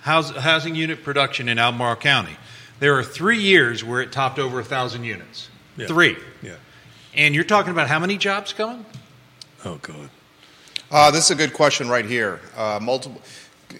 house, 0.00 0.30
housing 0.30 0.74
unit 0.74 1.04
production 1.04 1.48
in 1.48 1.58
Albemarle 1.58 1.96
County, 1.96 2.36
there 2.80 2.96
are 2.98 3.04
three 3.04 3.38
years 3.38 3.84
where 3.84 4.00
it 4.00 4.10
topped 4.10 4.38
over 4.38 4.56
1,000 4.56 5.04
units. 5.04 5.48
Yeah. 5.76 5.86
Three. 5.86 6.16
Yeah. 6.42 6.56
And 7.14 7.34
you're 7.34 7.44
talking 7.44 7.70
about 7.70 7.88
how 7.88 7.98
many 7.98 8.16
jobs 8.16 8.52
coming? 8.52 8.84
Oh, 9.64 9.76
God. 9.76 10.10
Uh, 10.90 11.10
this 11.10 11.26
is 11.26 11.30
a 11.30 11.34
good 11.34 11.52
question 11.52 11.88
right 11.88 12.04
here. 12.04 12.40
Uh, 12.56 12.78
multiple. 12.80 13.20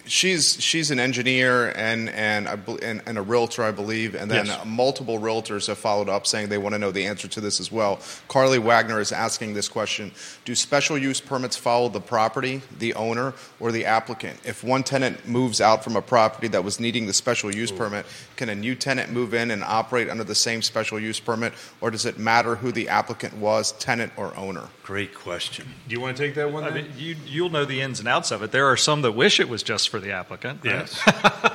She's 0.05 0.61
she's 0.61 0.91
an 0.91 0.99
engineer 0.99 1.69
and 1.75 2.09
and, 2.09 2.47
I 2.47 2.57
and 2.83 3.01
and 3.05 3.17
a 3.17 3.21
realtor, 3.21 3.63
I 3.63 3.71
believe, 3.71 4.13
and 4.15 4.29
then 4.29 4.45
Yes. 4.45 4.63
multiple 4.65 5.17
realtors 5.19 5.65
have 5.67 5.79
followed 5.79 6.09
up 6.09 6.27
saying 6.27 6.49
they 6.49 6.57
want 6.59 6.73
to 6.73 6.79
know 6.79 6.91
the 6.91 7.05
answer 7.07 7.27
to 7.27 7.41
this 7.41 7.59
as 7.59 7.71
well. 7.71 7.99
Carly 8.27 8.59
Wagner 8.59 8.99
is 8.99 9.11
asking 9.11 9.55
this 9.55 9.67
question: 9.67 10.11
Do 10.45 10.53
special 10.53 10.95
use 10.97 11.19
permits 11.21 11.57
follow 11.57 11.89
the 11.89 12.01
property, 12.01 12.61
the 12.77 12.93
owner, 12.93 13.33
or 13.59 13.71
the 13.71 13.85
applicant? 13.85 14.39
If 14.45 14.63
one 14.63 14.83
tenant 14.83 15.27
moves 15.27 15.59
out 15.59 15.83
from 15.83 15.95
a 15.95 16.01
property 16.03 16.47
that 16.49 16.63
was 16.63 16.79
needing 16.79 17.07
the 17.07 17.13
special 17.13 17.53
use 17.53 17.71
permit, 17.71 18.05
can 18.35 18.49
a 18.49 18.55
new 18.55 18.75
tenant 18.75 19.11
move 19.11 19.33
in 19.33 19.49
and 19.49 19.63
operate 19.63 20.07
under 20.09 20.23
the 20.23 20.35
same 20.35 20.61
special 20.61 20.99
use 20.99 21.19
permit, 21.19 21.53
or 21.81 21.89
does 21.89 22.05
it 22.05 22.19
matter 22.19 22.55
who 22.55 22.71
the 22.71 22.89
applicant 22.89 23.35
was, 23.37 23.71
tenant 23.73 24.11
or 24.17 24.35
owner? 24.37 24.67
Great 24.83 25.13
question. 25.13 25.67
Do 25.87 25.93
you 25.93 26.01
want 26.01 26.17
to 26.17 26.23
take 26.23 26.33
that 26.35 26.51
one? 26.51 26.63
I 26.63 26.71
mean, 26.71 26.87
you, 26.97 27.15
you'll 27.25 27.51
know 27.51 27.63
the 27.65 27.79
ins 27.81 27.99
and 27.99 28.07
outs 28.07 28.31
of 28.31 28.41
it. 28.41 28.51
There 28.51 28.65
are 28.65 28.77
some 28.77 29.03
that 29.03 29.11
wish 29.11 29.39
it 29.39 29.47
was 29.47 29.61
just 29.61 29.78
for 29.85 29.99
the 29.99 30.11
applicant. 30.11 30.61
Yes. 30.63 31.01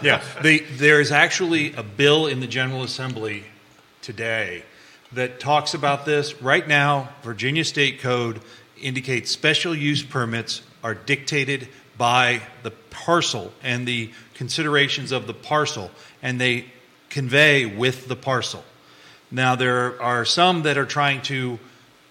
yeah. 0.03 0.23
The, 0.43 0.61
there 0.73 1.01
is 1.01 1.13
actually 1.13 1.73
a 1.75 1.83
bill 1.83 2.27
in 2.27 2.41
the 2.41 2.47
General 2.47 2.83
Assembly 2.83 3.45
today 4.03 4.65
that 5.13 5.41
talks 5.41 5.75
about 5.75 6.05
this. 6.05 6.41
Right 6.43 6.67
now, 6.67 7.09
Virginia 7.23 7.65
State 7.65 8.01
Code 8.01 8.41
indicates 8.81 9.31
special 9.31 9.75
use 9.75 10.03
permits 10.03 10.63
are 10.83 10.95
dictated 10.95 11.69
by 11.97 12.43
the 12.63 12.71
parcel 12.91 13.53
and 13.63 13.87
the 13.87 14.11
considerations 14.35 15.13
of 15.13 15.27
the 15.27 15.35
parcel, 15.35 15.91
and 16.23 16.41
they 16.41 16.67
convey 17.09 17.65
with 17.65 18.09
the 18.09 18.17
parcel. 18.17 18.65
Now, 19.31 19.55
there 19.57 20.01
are 20.03 20.25
some 20.25 20.63
that 20.63 20.77
are 20.77 20.87
trying 20.87 21.23
to 21.23 21.59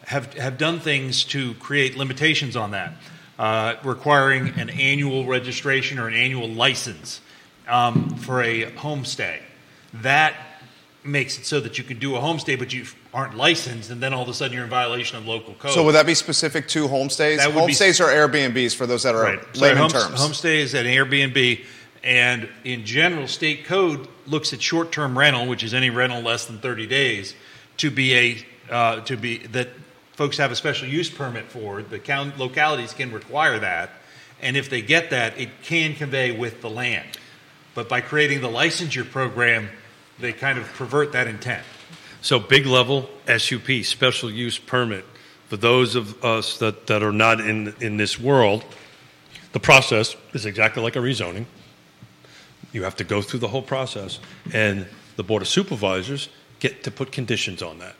have, 0.05 0.33
have 0.33 0.57
done 0.57 0.79
things 0.79 1.23
to 1.25 1.53
create 1.55 1.95
limitations 1.97 2.55
on 2.55 2.71
that, 2.71 2.93
uh, 3.39 3.75
requiring 3.83 4.49
an 4.59 4.69
annual 4.69 5.25
registration 5.25 5.99
or 5.99 6.07
an 6.07 6.13
annual 6.13 6.47
license 6.47 7.21
um, 7.67 8.15
for 8.17 8.41
a 8.41 8.71
homestay. 8.71 9.39
That 9.93 10.35
makes 11.03 11.37
it 11.37 11.45
so 11.45 11.59
that 11.59 11.77
you 11.77 11.83
can 11.83 11.99
do 11.99 12.15
a 12.15 12.19
homestay, 12.19 12.57
but 12.57 12.73
you 12.73 12.85
aren't 13.13 13.35
licensed, 13.35 13.89
and 13.89 14.01
then 14.01 14.13
all 14.13 14.23
of 14.23 14.29
a 14.29 14.33
sudden 14.33 14.53
you're 14.53 14.63
in 14.63 14.69
violation 14.69 15.17
of 15.17 15.27
local 15.27 15.53
code. 15.55 15.71
So 15.71 15.83
would 15.83 15.95
that 15.95 16.05
be 16.05 16.15
specific 16.15 16.67
to 16.69 16.87
homestays? 16.87 17.37
That 17.37 17.53
would 17.53 17.67
be- 17.67 17.73
homestays 17.73 17.99
are 17.99 18.09
Airbnbs 18.09 18.75
for 18.75 18.85
those 18.85 19.03
that 19.03 19.15
are 19.15 19.23
Right. 19.23 19.39
So 19.53 19.61
layman 19.61 19.77
home, 19.77 19.91
terms. 19.91 20.19
Homestay 20.19 20.57
is 20.59 20.73
an 20.73 20.85
Airbnb, 20.85 21.63
and 22.03 22.49
in 22.63 22.85
general, 22.85 23.27
state 23.27 23.65
code 23.65 24.07
looks 24.25 24.53
at 24.53 24.61
short-term 24.61 25.17
rental, 25.17 25.47
which 25.47 25.63
is 25.63 25.73
any 25.73 25.89
rental 25.89 26.21
less 26.21 26.45
than 26.45 26.59
30 26.59 26.87
days, 26.87 27.35
to 27.77 27.91
be 27.91 28.15
a 28.15 28.45
uh, 28.69 29.01
to 29.01 29.17
be 29.17 29.39
that 29.47 29.69
folks 30.13 30.37
have 30.37 30.51
a 30.51 30.55
special 30.55 30.87
use 30.87 31.09
permit 31.09 31.45
for. 31.45 31.81
The 31.81 31.99
count, 31.99 32.37
localities 32.37 32.93
can 32.93 33.11
require 33.11 33.59
that, 33.59 33.91
and 34.41 34.57
if 34.57 34.69
they 34.69 34.81
get 34.81 35.09
that, 35.09 35.37
it 35.39 35.49
can 35.63 35.95
convey 35.95 36.31
with 36.31 36.61
the 36.61 36.69
land. 36.69 37.07
But 37.75 37.89
by 37.89 38.01
creating 38.01 38.41
the 38.41 38.49
licensure 38.49 39.09
program, 39.09 39.69
they 40.19 40.33
kind 40.33 40.59
of 40.59 40.65
pervert 40.73 41.11
that 41.13 41.27
intent. 41.27 41.65
So 42.21 42.39
big 42.39 42.65
level 42.65 43.09
SUP, 43.27 43.83
special 43.83 44.31
use 44.31 44.57
permit. 44.57 45.05
For 45.49 45.57
those 45.57 45.95
of 45.95 46.23
us 46.23 46.57
that, 46.59 46.87
that 46.87 47.03
are 47.03 47.11
not 47.11 47.41
in, 47.41 47.75
in 47.81 47.97
this 47.97 48.19
world, 48.19 48.63
the 49.51 49.59
process 49.59 50.15
is 50.33 50.45
exactly 50.45 50.81
like 50.81 50.95
a 50.95 50.99
rezoning. 50.99 51.45
You 52.71 52.83
have 52.83 52.95
to 52.97 53.03
go 53.03 53.21
through 53.21 53.41
the 53.41 53.47
whole 53.47 53.61
process, 53.61 54.19
and 54.51 54.87
the 55.15 55.23
Board 55.23 55.41
of 55.41 55.47
Supervisors 55.47 56.29
get 56.59 56.83
to 56.83 56.91
put 56.91 57.11
conditions 57.11 57.61
on 57.61 57.79
that. 57.79 57.95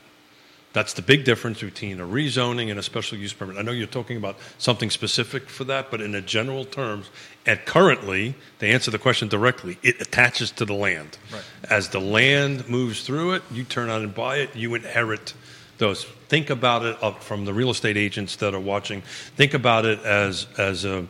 That's 0.74 0.93
the 0.93 1.03
big 1.03 1.24
difference 1.24 1.61
between 1.61 1.99
a 1.99 2.05
rezoning 2.05 2.71
and 2.71 2.80
a 2.80 2.84
special 2.84 3.17
use 3.17 3.32
permit. 3.32 3.57
I 3.57 3.61
know 3.61 3.71
you're 3.71 3.86
talking 3.86 4.17
about 4.17 4.38
something 4.57 4.89
specific 4.89 5.47
for 5.47 5.63
that, 5.65 5.91
but 5.91 6.01
in 6.01 6.15
a 6.15 6.21
general 6.21 6.65
terms, 6.65 7.11
and 7.45 7.63
currently, 7.65 8.34
to 8.59 8.67
answer 8.67 8.89
the 8.89 8.97
question 8.97 9.28
directly, 9.28 9.78
it 9.84 10.01
attaches 10.01 10.49
to 10.51 10.65
the 10.65 10.74
land. 10.74 11.17
Right. 11.32 11.43
As 11.69 11.89
the 11.89 11.99
land 11.99 12.67
moves 12.67 13.03
through 13.03 13.34
it, 13.34 13.43
you 13.51 13.63
turn 13.63 13.89
on 13.89 14.01
and 14.01 14.15
buy 14.15 14.38
it, 14.38 14.55
you 14.55 14.74
inherit 14.74 15.36
those. 15.78 16.05
Think 16.28 16.49
about 16.49 16.84
it 16.84 16.97
up 17.03 17.21
from 17.21 17.45
the 17.45 17.53
real 17.53 17.69
estate 17.69 17.97
agents 17.97 18.36
that 18.38 18.55
are 18.55 18.59
watching. 18.59 19.01
Think 19.36 19.53
about 19.53 19.86
it 19.86 19.99
as 19.99 20.47
as 20.57 20.86
a 20.86 21.05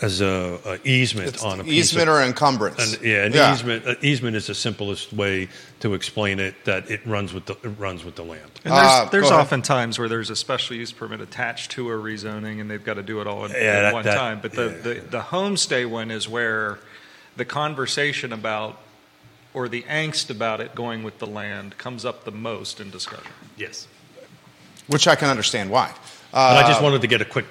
as 0.00 0.20
a, 0.20 0.58
a 0.64 0.78
easement 0.88 1.28
It's 1.28 1.42
on 1.42 1.58
a 1.60 1.64
piece 1.64 1.72
easement 1.92 2.08
of, 2.08 2.14
or 2.16 2.22
encumbrance. 2.22 2.94
an, 2.94 3.00
yeah, 3.04 3.24
an 3.24 3.52
easement. 3.52 3.84
An 3.84 3.96
easement 4.00 4.36
is 4.36 4.46
the 4.46 4.54
simplest 4.54 5.12
way 5.12 5.48
to 5.80 5.94
explain 5.94 6.38
it. 6.38 6.54
That 6.66 6.88
it 6.90 7.04
runs 7.06 7.32
with 7.34 7.46
the 7.46 7.54
it 7.64 7.74
runs 7.78 8.04
with 8.04 8.14
the 8.14 8.22
land. 8.24 8.48
And 8.64 8.74
there's, 8.74 8.86
Uh, 8.86 9.04
there's 9.10 9.22
go 9.24 9.28
ahead. 9.30 9.40
often 9.40 9.62
times 9.62 9.98
where 9.98 10.08
there's 10.08 10.30
a 10.30 10.36
special 10.36 10.76
use 10.76 10.92
permit 10.92 11.20
attached 11.20 11.72
to 11.72 11.90
a 11.90 11.94
rezoning, 11.94 12.60
and 12.60 12.70
they've 12.70 12.84
got 12.84 12.94
to 12.94 13.02
do 13.02 13.20
it 13.20 13.26
all 13.26 13.44
at, 13.44 13.50
Yeah, 13.50 13.92
one 13.92 14.04
that- 14.04 14.14
time. 14.16 14.38
But 14.40 14.52
the, 14.52 14.66
yeah. 14.66 14.82
the, 14.94 14.94
the 15.10 15.20
homestay 15.20 15.84
one 15.88 16.10
is 16.12 16.28
where 16.28 16.78
the 17.36 17.44
conversation 17.44 18.32
about 18.32 18.78
or 19.54 19.68
the 19.68 19.82
angst 19.82 20.30
about 20.30 20.60
it 20.60 20.74
going 20.76 21.02
with 21.02 21.18
the 21.18 21.26
land 21.26 21.76
comes 21.78 22.04
up 22.04 22.24
the 22.24 22.30
most 22.30 22.80
in 22.80 22.90
discussion. 22.90 23.32
Yes. 23.56 23.88
which 24.86 25.06
I 25.08 25.16
can 25.16 25.28
understand 25.28 25.70
why. 25.70 25.92
But 26.32 26.38
Uh, 26.38 26.62
I 26.64 26.68
just 26.68 26.80
wanted 26.82 27.00
to 27.02 27.06
get 27.08 27.20
a 27.20 27.24
quick 27.24 27.46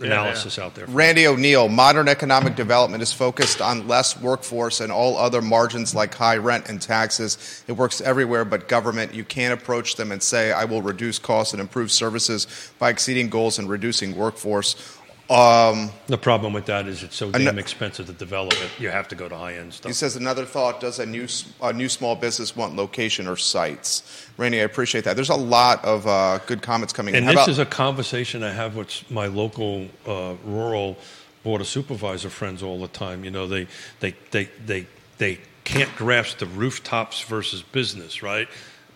yeah. 0.00 0.06
analysis 0.06 0.58
out 0.58 0.74
there. 0.74 0.86
Randy 0.86 1.26
O'Neill, 1.26 1.68
modern 1.68 2.08
economic 2.08 2.56
development 2.56 3.02
is 3.02 3.12
focused 3.12 3.60
on 3.60 3.86
less 3.88 4.20
workforce 4.20 4.80
and 4.80 4.90
all 4.92 5.16
other 5.16 5.42
margins 5.42 5.94
like 5.94 6.14
high 6.14 6.36
rent 6.36 6.68
and 6.68 6.80
taxes. 6.80 7.64
It 7.66 7.72
works 7.72 8.00
everywhere 8.00 8.44
but 8.44 8.68
government. 8.68 9.14
You 9.14 9.24
can't 9.24 9.58
approach 9.58 9.96
them 9.96 10.12
and 10.12 10.22
say, 10.22 10.52
I 10.52 10.64
will 10.64 10.82
reduce 10.82 11.18
costs 11.18 11.52
and 11.52 11.60
improve 11.60 11.90
services 11.90 12.46
by 12.78 12.90
exceeding 12.90 13.28
goals 13.28 13.58
and 13.58 13.68
reducing 13.68 14.16
workforce. 14.16 14.76
The 15.28 16.18
problem 16.20 16.52
with 16.52 16.66
that 16.66 16.86
is 16.86 17.02
it's 17.02 17.16
so 17.16 17.30
damn 17.30 17.58
expensive 17.58 18.06
to 18.06 18.12
develop 18.12 18.52
it. 18.54 18.70
You 18.78 18.90
have 18.90 19.08
to 19.08 19.14
go 19.14 19.28
to 19.28 19.36
high 19.36 19.54
end 19.54 19.72
stuff. 19.72 19.88
He 19.90 19.94
says 19.94 20.16
another 20.16 20.44
thought: 20.44 20.80
Does 20.80 20.98
a 20.98 21.06
new 21.06 21.26
a 21.62 21.72
new 21.72 21.88
small 21.88 22.14
business 22.16 22.54
want 22.54 22.76
location 22.76 23.26
or 23.26 23.36
sites? 23.36 24.28
Rainey, 24.36 24.60
I 24.60 24.64
appreciate 24.64 25.04
that. 25.04 25.14
There's 25.16 25.30
a 25.30 25.34
lot 25.34 25.84
of 25.84 26.06
uh, 26.06 26.38
good 26.46 26.62
comments 26.62 26.92
coming 26.92 27.14
And 27.14 27.24
in. 27.24 27.26
This 27.26 27.34
about- 27.34 27.48
is 27.48 27.58
a 27.58 27.66
conversation 27.66 28.42
I 28.42 28.50
have 28.52 28.76
with 28.76 29.10
my 29.10 29.26
local 29.26 29.88
uh, 30.06 30.34
rural 30.44 30.96
board 31.42 31.60
of 31.60 31.66
supervisor 31.66 32.30
friends 32.30 32.62
all 32.62 32.80
the 32.80 32.88
time. 32.88 33.24
You 33.24 33.30
know, 33.30 33.46
they 33.46 33.66
they 34.00 34.14
they 34.30 34.48
they 34.66 34.86
they 35.18 35.40
can't 35.64 35.94
grasp 35.96 36.38
the 36.38 36.46
rooftops 36.46 37.22
versus 37.22 37.62
business, 37.62 38.22
right? 38.22 38.48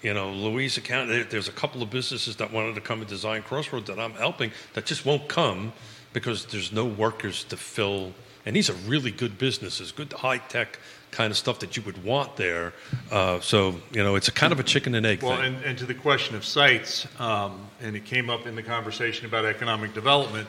You 0.03 0.15
know, 0.15 0.31
Louisa 0.31 0.81
County. 0.81 1.23
There's 1.25 1.49
a 1.49 1.53
couple 1.53 1.83
of 1.83 1.91
businesses 1.91 2.37
that 2.37 2.53
wanted 2.53 2.75
to 2.77 2.81
come 2.81 3.01
and 3.01 3.09
design 3.09 3.43
Crossroads 3.43 3.87
that 3.89 3.99
I'm 3.99 4.13
helping 4.13 4.53
that 4.75 4.87
just 4.87 5.05
won't 5.05 5.29
come 5.29 5.73
because 6.13 6.47
there's 6.47 6.73
no 6.73 6.85
workers 6.85 7.45
to 7.45 7.57
fill. 7.57 8.13
And 8.47 8.57
these 8.57 8.71
are 8.71 8.77
really 8.87 9.11
good 9.11 9.39
businesses, 9.39 9.93
good 9.93 10.13
high 10.13 10.39
tech 10.39 10.79
kind 11.11 11.31
of 11.31 11.37
stuff 11.37 11.61
that 11.61 11.77
you 11.77 11.83
would 11.83 12.05
want 12.05 12.37
there. 12.37 12.73
Uh, 13.11 13.41
so 13.41 13.75
you 13.93 14.03
know, 14.03 14.15
it's 14.15 14.29
a 14.29 14.33
kind 14.33 14.53
of 14.53 14.61
a 14.61 14.63
chicken 14.63 14.95
and 14.95 15.07
egg 15.07 15.23
Well, 15.23 15.37
thing. 15.37 15.55
and, 15.55 15.65
and 15.65 15.79
to 15.79 15.87
the 15.87 15.95
question 15.95 16.37
of 16.37 16.45
sites, 16.45 17.07
um, 17.21 17.69
and 17.81 17.97
it 17.97 18.05
came 18.05 18.31
up 18.31 18.47
in 18.47 18.55
the 18.55 18.63
conversation 18.63 19.27
about 19.27 19.45
economic 19.45 19.95
development, 19.95 20.49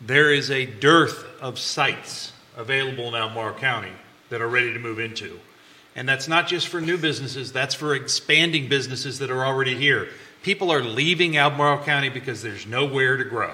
there 0.00 0.32
is 0.32 0.50
a 0.50 0.66
dearth 0.66 1.24
of 1.40 1.58
sites 1.58 2.32
available 2.56 3.08
in 3.08 3.14
Albemarle 3.14 3.54
County 3.54 3.92
that 4.28 4.40
are 4.40 4.48
ready 4.48 4.72
to 4.72 4.78
move 4.78 4.98
into. 4.98 5.38
And 5.96 6.08
that's 6.08 6.28
not 6.28 6.48
just 6.48 6.68
for 6.68 6.80
new 6.80 6.98
businesses, 6.98 7.52
that's 7.52 7.74
for 7.74 7.94
expanding 7.94 8.68
businesses 8.68 9.20
that 9.20 9.30
are 9.30 9.44
already 9.44 9.76
here. 9.76 10.08
People 10.42 10.70
are 10.72 10.82
leaving 10.82 11.36
Albemarle 11.36 11.84
County 11.84 12.08
because 12.08 12.42
there's 12.42 12.66
nowhere 12.66 13.16
to 13.16 13.24
grow. 13.24 13.52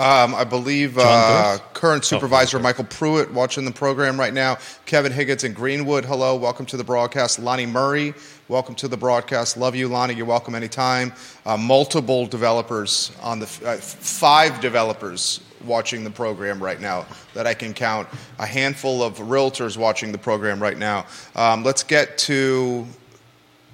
Um, 0.00 0.34
I 0.34 0.44
believe 0.44 0.96
uh, 0.96 1.58
current 1.74 2.06
supervisor 2.06 2.56
okay. 2.56 2.62
Michael 2.62 2.84
Pruitt 2.84 3.30
watching 3.34 3.66
the 3.66 3.70
program 3.70 4.18
right 4.18 4.32
now. 4.32 4.56
Kevin 4.86 5.12
Higgins 5.12 5.44
in 5.44 5.52
Greenwood, 5.52 6.06
hello, 6.06 6.36
welcome 6.36 6.64
to 6.66 6.78
the 6.78 6.84
broadcast. 6.84 7.38
Lonnie 7.38 7.66
Murray, 7.66 8.14
welcome 8.48 8.74
to 8.76 8.88
the 8.88 8.96
broadcast. 8.96 9.58
Love 9.58 9.76
you, 9.76 9.88
Lonnie. 9.88 10.14
You're 10.14 10.24
welcome 10.24 10.54
anytime. 10.54 11.12
Uh, 11.44 11.58
multiple 11.58 12.24
developers 12.24 13.12
on 13.20 13.40
the 13.40 13.44
uh, 13.66 13.76
five 13.76 14.62
developers 14.62 15.40
watching 15.66 16.02
the 16.02 16.10
program 16.10 16.62
right 16.62 16.80
now 16.80 17.04
that 17.34 17.46
I 17.46 17.52
can 17.52 17.74
count. 17.74 18.08
A 18.38 18.46
handful 18.46 19.02
of 19.02 19.18
realtors 19.18 19.76
watching 19.76 20.12
the 20.12 20.18
program 20.18 20.62
right 20.62 20.78
now. 20.78 21.04
Um, 21.36 21.62
let's 21.62 21.82
get 21.82 22.16
to 22.20 22.86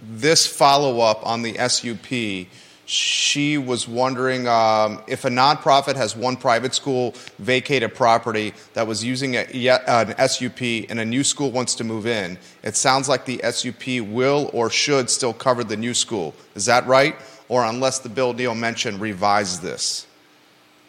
this 0.03 0.45
follow 0.45 0.99
up 0.99 1.24
on 1.24 1.43
the 1.43 1.55
SUP, 1.68 2.49
she 2.89 3.59
was 3.59 3.89
wondering 3.89 4.47
um, 4.47 5.03
if 5.09 5.24
a 5.24 5.28
nonprofit 5.28 5.97
has 5.97 6.14
one 6.14 6.37
private 6.37 6.72
school 6.74 7.14
vacate 7.41 7.82
a 7.82 7.89
property 7.89 8.55
that 8.74 8.87
was 8.87 9.05
using 9.05 9.34
a, 9.34 9.45
an 9.89 10.28
SUP 10.28 10.61
and 10.89 11.01
a 11.01 11.05
new 11.05 11.24
school 11.24 11.51
wants 11.51 11.74
to 11.74 11.84
move 11.84 12.07
in. 12.07 12.39
It 12.62 12.76
sounds 12.76 13.09
like 13.09 13.24
the 13.24 13.41
SUP 13.51 14.07
will 14.09 14.51
or 14.53 14.70
should 14.70 15.11
still 15.11 15.32
cover 15.32 15.64
the 15.64 15.76
new 15.76 15.95
school. 15.95 16.32
Is 16.55 16.64
that 16.66 16.87
right? 16.87 17.16
Or 17.49 17.64
unless 17.64 17.99
the 17.99 18.09
bill 18.09 18.32
Neil 18.32 18.55
mentioned 18.55 19.01
revise 19.01 19.61
this? 19.61 20.07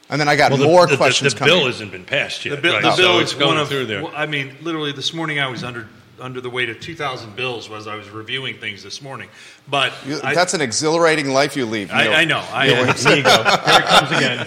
And 0.10 0.22
then 0.22 0.28
I 0.30 0.36
got 0.36 0.52
Well, 0.52 0.60
the- 0.60 0.66
more 0.66 0.86
the, 0.86 0.92
the- 0.92 0.98
questions 0.98 1.34
The, 1.34 1.40
coming. 1.40 1.56
bill 1.56 1.66
hasn't 1.66 1.92
been 1.92 2.06
passed 2.06 2.46
yet. 2.46 2.56
The, 2.58 2.62
bill, 2.62 2.74
right? 2.76 2.84
the 2.84 2.92
So 2.96 3.02
bill 3.02 3.20
it's 3.20 3.34
is 3.34 3.38
going 3.40 3.58
of. 3.58 3.68
through 3.70 3.88
there. 3.88 4.04
well, 4.04 4.14
I 4.16 4.26
mean, 4.28 4.56
literally, 4.62 4.92
this 4.92 5.14
morning 5.14 5.40
I 5.40 5.48
was 5.48 5.64
under 5.64 5.88
under 6.20 6.42
the 6.42 6.50
weight 6.50 6.70
of 6.70 6.80
2,000 6.80 7.36
bills 7.36 7.70
as 7.72 7.88
I 7.88 7.96
was 7.96 8.10
reviewing 8.10 8.58
things 8.58 8.84
this 8.84 9.02
morning. 9.02 9.30
But 9.68 9.94
You- 10.06 10.20
I, 10.24 10.34
that's 10.34 10.54
an 10.54 10.62
exhilarating 10.62 11.30
life 11.30 11.56
you 11.56 11.66
leave. 11.66 11.90
Neil. 11.90 11.98
I, 12.14 12.22
I 12.22 12.26
know. 12.26 12.44
I, 12.52 12.68
Here 12.68 13.16
you 13.18 13.24
go. 13.24 13.44
Here 13.44 13.80
it 13.80 13.86
comes 13.86 14.12
again. 14.18 14.46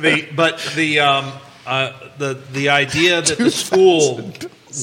the, 0.00 0.28
but 0.34 0.72
the 0.76 1.00
um, 1.00 1.32
uh, 1.66 1.92
the 2.18 2.34
the 2.52 2.68
idea 2.68 3.20
that 3.22 3.38
the 3.38 3.50
school 3.64 4.30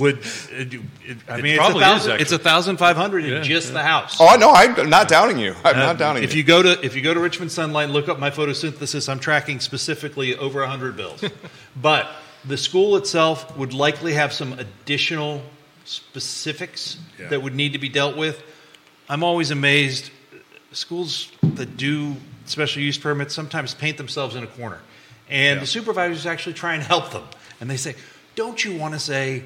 would. 0.01 0.18
uh, 0.20 0.64
do- 0.66 0.84
it- 1.06 1.18
I 1.30 1.38
It 1.39 1.43
mean, 1.43 1.54
it's 1.54 1.56
a 1.56 1.58
probably 1.58 1.82
is, 1.84 1.88
thousand. 1.89 2.22
It's 2.22 2.32
a 2.32 2.39
thousand 2.39 2.78
five 2.78 2.95
hundred 2.97 3.26
in 3.26 3.43
just 3.43 3.68
yeah. 3.68 3.74
the 3.74 3.84
house. 3.84 4.18
Oh, 4.20 4.36
no, 4.38 4.51
I'm 4.51 4.89
not 4.89 5.08
doubting 5.08 5.38
you. 5.38 5.54
I'm 5.64 5.76
Uh, 5.76 5.80
not 5.80 5.97
doubting 5.97 6.24
if 6.24 6.34
you. 6.34 6.39
you 6.39 6.43
go 6.43 6.62
to 6.64 6.84
if 6.86 6.95
you 6.95 7.01
go 7.01 7.14
to 7.14 7.20
Richmond 7.20 7.51
Sunlight, 7.51 7.86
and 7.86 7.93
look 7.93 8.10
up 8.10 8.20
my 8.20 8.30
photosynthesis. 8.32 9.08
I'm 9.10 9.20
tracking 9.20 9.60
specifically 9.60 10.36
over 10.36 10.66
hundred 10.66 10.97
bills, 10.97 11.24
but 11.82 12.08
the 12.45 12.58
school 12.58 12.97
itself 12.97 13.56
would 13.58 13.72
likely 13.74 14.14
have 14.14 14.34
some 14.34 14.54
additional 14.60 15.41
specifics 15.86 16.98
Yeah. 17.20 17.28
that 17.30 17.42
would 17.42 17.56
need 17.56 17.74
to 17.74 17.80
be 17.80 17.90
dealt 17.90 18.16
with. 18.18 18.42
I'm 19.10 19.24
always 19.24 19.52
amazed. 19.52 20.10
Schools 20.72 21.30
that 21.44 21.78
do 21.78 22.16
special 22.46 22.82
use 22.82 22.98
permits 22.98 23.34
sometimes 23.34 23.74
paint 23.74 23.98
themselves 23.98 24.36
in 24.36 24.44
a 24.44 24.48
corner, 24.48 24.80
and 25.30 25.58
Yeah. 25.58 25.62
the 25.62 25.68
supervisors 25.68 26.26
actually 26.26 26.54
try 26.54 26.74
and 26.74 26.84
help 26.84 27.12
them. 27.12 27.24
And 27.62 27.70
they 27.70 27.78
say, 27.78 27.96
"Don't 28.36 28.64
you 28.64 28.74
want 28.76 28.94
to 28.94 29.00
say 29.00 29.44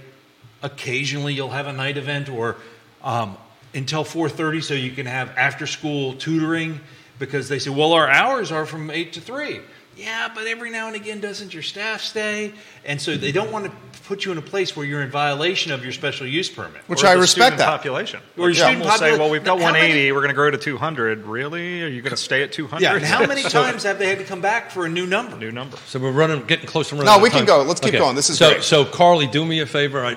occasionally 0.63 1.33
you'll 1.33 1.51
have 1.51 1.67
a 1.67 1.73
night 1.73 1.97
event 1.97 2.29
or 2.29 2.55
um, 3.03 3.37
until 3.75 4.03
4.30 4.03 4.61
so 4.63 4.73
you 4.73 4.91
can 4.91 5.05
have 5.05 5.29
after 5.37 5.67
school 5.67 6.13
tutoring 6.15 6.79
because 7.19 7.47
they 7.47 7.59
say 7.59 7.69
well 7.69 7.93
our 7.93 8.09
hours 8.09 8.51
are 8.51 8.65
from 8.65 8.89
8 8.89 9.13
to 9.13 9.21
3 9.21 9.59
yeah 9.97 10.29
but 10.33 10.47
every 10.47 10.69
now 10.69 10.87
and 10.87 10.95
again 10.95 11.19
doesn't 11.19 11.53
your 11.53 11.63
staff 11.63 12.01
stay 12.01 12.53
and 12.85 13.01
so 13.01 13.17
they 13.17 13.31
don't 13.31 13.51
want 13.51 13.65
to 13.65 13.71
put 14.05 14.23
you 14.23 14.31
in 14.31 14.37
a 14.37 14.41
place 14.41 14.73
where 14.75 14.85
you're 14.85 15.01
in 15.01 15.09
violation 15.09 15.71
of 15.73 15.83
your 15.83 15.91
special 15.91 16.25
use 16.25 16.49
permit 16.49 16.81
Which 16.87 17.03
Or 17.03 17.07
I 17.07 17.15
the 17.15 17.21
respect 17.21 17.55
student 17.55 17.57
that. 17.57 17.65
population. 17.65 18.21
Or 18.37 18.47
your 18.49 18.53
Some 18.55 18.67
student 18.75 18.85
will 18.85 18.97
say, 18.97 19.17
well, 19.17 19.29
we've 19.29 19.43
got 19.43 19.59
How 19.59 19.65
many- 19.73 19.79
180, 19.79 20.11
we're 20.13 20.19
going 20.19 20.29
to 20.29 20.33
grow 20.33 20.49
to 20.49 20.57
200. 20.57 21.25
Really? 21.25 21.83
Are 21.83 21.87
you 21.89 22.01
going 22.01 22.11
to 22.11 22.17
stay 22.17 22.41
at 22.41 22.53
200? 22.53 22.81
yeah 22.81 22.95
and 22.95 23.03
how 23.03 23.25
many 23.25 23.43
times 23.49 23.83
have 23.83 23.99
they 23.99 24.07
had 24.07 24.19
to 24.19 24.23
come 24.23 24.39
back 24.39 24.71
for 24.71 24.85
a 24.85 24.89
new 24.89 25.05
number 25.05 25.35
New 25.35 25.51
number. 25.51 25.75
So 25.87 25.99
we're 25.99 26.11
running, 26.11 26.45
getting 26.45 26.67
close 26.67 26.87
to 26.89 26.95
running. 26.95 27.07
No, 27.07 27.11
out 27.13 27.17
of 27.17 27.23
we 27.23 27.29
can 27.29 27.43
go. 27.43 27.63
Let's 27.63 27.81
keep 27.81 27.91
going. 27.95 28.15
This 28.15 28.29
is 28.29 28.37
so, 28.37 28.51
great. 28.51 28.63
So, 28.63 28.85
Carly, 28.85 29.27
do 29.27 29.43
me 29.43 29.59
a 29.59 29.65
favor. 29.65 30.05
I, 30.05 30.15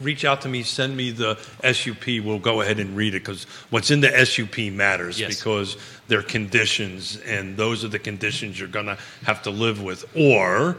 reach 0.00 0.24
out 0.24 0.40
to 0.42 0.48
me. 0.48 0.62
Send 0.62 0.96
me 0.96 1.10
the 1.10 1.38
SUP. 1.72 2.06
We'll 2.24 2.38
go 2.38 2.60
ahead 2.60 2.78
and 2.78 2.96
read 2.96 3.14
it 3.14 3.20
because 3.20 3.44
what's 3.70 3.90
in 3.90 4.00
the 4.00 4.10
SUP 4.24 4.72
matters 4.72 5.18
Yes. 5.20 5.36
because 5.36 5.76
they're 6.08 6.22
conditions, 6.22 7.16
and 7.18 7.56
those 7.56 7.84
are 7.84 7.88
the 7.88 7.98
conditions 7.98 8.58
you're 8.58 8.68
going 8.68 8.86
to 8.86 8.98
have 9.24 9.42
to 9.42 9.50
live 9.50 9.82
with. 9.82 10.04
Or 10.16 10.78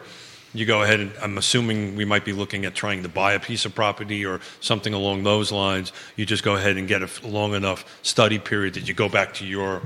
you 0.54 0.66
go 0.66 0.82
ahead 0.82 1.00
and 1.00 1.12
I'm 1.22 1.38
assuming 1.38 1.96
we 1.96 2.06
might 2.06 2.26
be 2.26 2.34
looking 2.34 2.66
at 2.66 2.74
trying 2.74 3.04
to 3.04 3.10
buy 3.10 3.34
a 3.34 3.40
piece 3.40 3.66
of 3.66 3.76
property 3.76 4.26
or 4.26 4.40
something 4.62 4.94
along 4.94 5.24
those 5.24 5.52
lines. 5.52 5.92
You 6.16 6.26
just 6.26 6.44
go 6.44 6.56
ahead 6.56 6.78
and 6.78 6.88
get 6.88 7.02
a 7.04 7.10
long 7.28 7.54
enough 7.54 7.86
study 8.02 8.40
period 8.40 8.74
that 8.76 8.88
you 8.88 8.94
go 8.94 9.10
back 9.10 9.34
to 9.36 9.46
your 9.46 9.82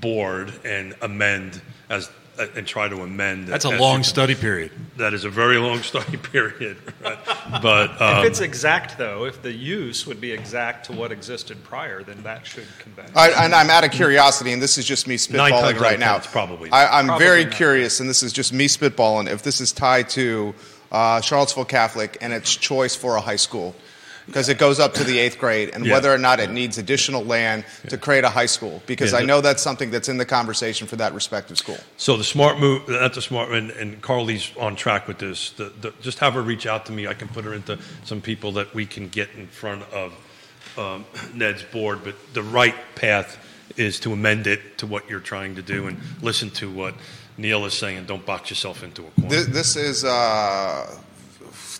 board 0.00 0.52
and 0.64 0.94
amend 1.02 1.60
as 1.90 2.10
and 2.56 2.66
try 2.66 2.88
to 2.88 3.02
amend. 3.02 3.48
that's 3.48 3.64
a 3.64 3.70
long 3.78 3.98
you- 3.98 4.04
study 4.04 4.34
period 4.34 4.70
That 4.96 5.14
is 5.14 5.24
a 5.24 5.30
very 5.30 5.56
long 5.58 5.82
study 5.82 6.16
period, 6.32 6.76
right? 7.02 7.18
but 7.62 8.00
um, 8.00 8.18
if 8.24 8.30
it's 8.30 8.40
exact, 8.40 8.96
though, 8.98 9.24
if 9.24 9.42
the 9.42 9.52
use 9.52 10.06
would 10.06 10.20
be 10.20 10.32
exact 10.32 10.86
to 10.86 10.92
what 10.92 11.12
existed 11.12 11.62
prior, 11.64 12.02
then 12.02 12.22
that 12.22 12.46
should 12.46 12.66
convey. 12.78 13.04
I, 13.14 13.30
and 13.44 13.54
I'm 13.54 13.70
out 13.70 13.84
of 13.84 13.90
curiosity, 13.90 14.52
and 14.52 14.60
this 14.62 14.78
is 14.78 14.84
just 14.84 15.06
me 15.08 15.16
spitballing 15.16 15.78
right 15.80 15.98
now. 15.98 16.16
it's 16.16 16.26
probably- 16.26 16.70
I, 16.70 16.98
I'm 16.98 17.06
Probably 17.06 17.26
very 17.26 17.44
not. 17.44 17.52
curious, 17.54 18.00
and 18.00 18.08
this 18.08 18.22
is 18.22 18.32
just 18.32 18.52
me 18.52 18.66
spitballing. 18.68 19.28
If 19.30 19.42
this 19.42 19.60
is 19.60 19.72
tied 19.72 20.08
to 20.10 20.54
uh, 20.92 21.20
Charlottesville 21.20 21.64
Catholic 21.64 22.16
and 22.20 22.32
its 22.32 22.54
choice 22.54 22.94
for 22.94 23.16
a 23.16 23.20
high 23.20 23.36
school, 23.36 23.74
because 24.26 24.48
it 24.48 24.58
goes 24.58 24.80
up 24.80 24.94
to 24.94 25.04
the 25.04 25.18
eighth 25.18 25.38
grade, 25.38 25.70
and 25.74 25.84
Yeah. 25.84 25.92
whether 25.92 26.12
or 26.12 26.18
not 26.18 26.40
it 26.40 26.50
needs 26.50 26.78
additional 26.78 27.24
land 27.24 27.64
to 27.88 27.98
create 27.98 28.24
a 28.24 28.30
high 28.30 28.46
school, 28.46 28.82
because 28.86 29.12
Yeah, 29.12 29.18
I 29.18 29.22
know 29.22 29.40
that's 29.40 29.62
something 29.62 29.90
that's 29.90 30.08
in 30.08 30.16
the 30.16 30.24
conversation 30.24 30.86
for 30.86 30.96
that 30.96 31.12
respective 31.14 31.58
school. 31.58 31.78
So 31.96 32.16
the 32.16 32.24
smart 32.24 32.58
move, 32.58 32.88
not 32.88 33.14
the 33.14 33.22
smart, 33.22 33.50
and, 33.50 33.70
and 33.72 34.00
Carly's 34.00 34.50
on 34.58 34.76
track 34.76 35.06
with 35.06 35.18
this. 35.18 35.50
The, 35.50 35.72
the, 35.80 35.92
just 36.00 36.18
have 36.20 36.34
her 36.34 36.42
reach 36.42 36.66
out 36.66 36.86
to 36.86 36.92
me. 36.92 37.06
I 37.06 37.14
can 37.14 37.28
put 37.28 37.44
her 37.44 37.54
into 37.54 37.78
some 38.04 38.20
people 38.20 38.52
that 38.52 38.74
we 38.74 38.86
can 38.86 39.08
get 39.08 39.28
in 39.36 39.46
front 39.46 39.82
of 39.92 40.12
um, 40.78 41.04
Ned's 41.34 41.62
board. 41.62 42.00
But 42.04 42.14
the 42.32 42.42
right 42.42 42.74
path 42.94 43.38
is 43.76 44.00
to 44.00 44.12
amend 44.12 44.46
it 44.46 44.78
to 44.78 44.86
what 44.86 45.08
you're 45.08 45.20
trying 45.20 45.56
to 45.56 45.62
do 45.62 45.86
and 45.86 45.98
listen 46.22 46.50
to 46.50 46.70
what 46.70 46.94
Neil 47.36 47.64
is 47.64 47.74
saying. 47.74 48.06
Don't 48.06 48.24
box 48.24 48.50
yourself 48.50 48.82
into 48.84 49.02
a 49.02 49.10
corner. 49.20 49.28
This, 49.28 49.46
this 49.46 49.76
is 49.76 50.04
uh, 50.04 50.98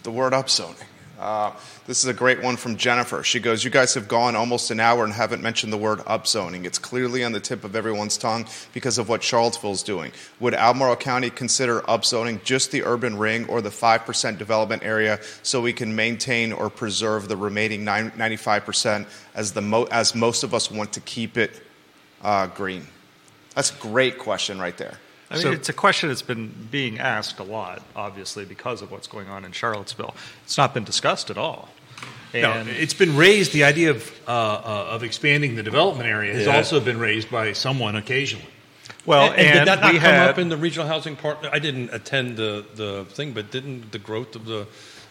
the 0.03 0.11
word 0.11 0.32
upzoning. 0.32 0.82
Uh, 1.18 1.53
this 1.87 1.99
is 1.99 2.07
a 2.07 2.14
great 2.14 2.43
one 2.43 2.57
from 2.57 2.76
Jennifer. 2.76 3.22
She 3.22 3.41
goes, 3.41 3.62
You 3.64 3.70
guys 3.70 3.95
have 3.95 4.09
gone 4.09 4.37
almost 4.37 4.70
an 4.70 4.80
hour 4.80 5.05
and 5.05 5.12
haven't 5.12 5.43
mentioned 5.43 5.72
the 5.72 5.76
word 5.76 5.99
upzoning. 6.01 6.64
It's 6.64 6.78
clearly 6.78 7.22
on 7.22 7.32
the 7.32 7.41
tip 7.41 7.62
of 7.62 7.76
everyone's 7.76 8.16
tongue 8.16 8.47
because 8.72 8.97
of 8.97 9.09
what 9.09 9.22
Charlottesville 9.22 9.72
is 9.72 9.82
doing. 9.82 10.12
Would 10.41 10.55
Albemarle 10.55 10.97
County 10.97 11.28
consider 11.30 11.80
upzoning 11.82 12.43
just 12.43 12.70
the 12.70 12.85
urban 12.85 13.18
ring 13.18 13.47
or 13.49 13.61
the 13.61 13.68
5% 13.70 14.39
development 14.39 14.82
area 14.82 15.20
so 15.43 15.61
we 15.61 15.72
can 15.72 15.95
maintain 15.95 16.53
or 16.53 16.70
preserve 16.70 17.28
the 17.28 17.37
remaining 17.37 17.85
95% 17.85 19.07
as, 19.35 19.53
the 19.53 19.61
mo- 19.62 19.89
as 19.91 20.14
most 20.14 20.43
of 20.43 20.55
us 20.55 20.70
want 20.70 20.93
to 20.95 21.01
keep 21.01 21.37
it 21.37 21.62
uh, 22.22 22.47
green? 22.47 22.87
That's 23.55 23.70
a 23.70 23.78
great 23.78 24.18
question 24.18 24.59
right 24.59 24.76
there. 24.76 24.99
I 25.30 25.35
mean, 25.35 25.43
So- 25.43 25.53
it's 25.53 25.68
a 25.68 25.72
question 25.74 26.09
that's 26.09 26.22
been 26.22 26.68
being 26.70 26.99
asked 26.99 27.39
a 27.41 27.45
lot, 27.45 27.82
obviously, 27.97 28.45
because 28.45 28.82
of 28.82 28.91
what's 28.91 29.07
going 29.07 29.28
on 29.28 29.45
in 29.45 29.53
Charlottesville. 29.53 30.14
It's 30.45 30.57
not 30.57 30.74
been 30.74 30.85
discussed 30.85 31.30
at 31.30 31.39
all. 31.39 31.68
No, 32.43 32.64
it's 32.66 32.95
been 32.95 33.16
raised. 33.16 33.53
The 33.53 33.64
idea 33.64 33.91
of 33.91 34.11
uh, 34.26 34.30
uh, 34.30 34.87
of 34.95 35.03
expanding 35.03 35.55
the 35.57 35.62
development 35.62 36.09
area 36.09 36.32
has 36.35 36.47
Yeah. 36.47 36.57
also 36.57 36.80
been 36.80 36.99
raised 36.99 37.30
by 37.30 37.53
someone 37.53 37.97
occasionally. 37.97 38.47
Well, 39.07 39.30
and, 39.32 39.39
and 39.41 39.59
did 39.61 39.68
that 39.68 39.80
not 39.80 39.93
we 39.93 39.99
come 39.99 40.11
had- 40.11 40.30
up 40.30 40.39
in 40.39 40.49
the 40.49 40.57
regional 40.57 40.89
housing 40.89 41.16
partner? 41.16 41.51
I 41.53 41.59
didn't 41.59 41.91
attend 41.93 42.37
the, 42.37 42.64
the 42.74 43.05
thing, 43.11 43.32
but 43.32 43.51
didn't 43.51 43.93
the 43.93 43.99
growth 43.99 44.35
of 44.37 44.45
the 44.47 44.66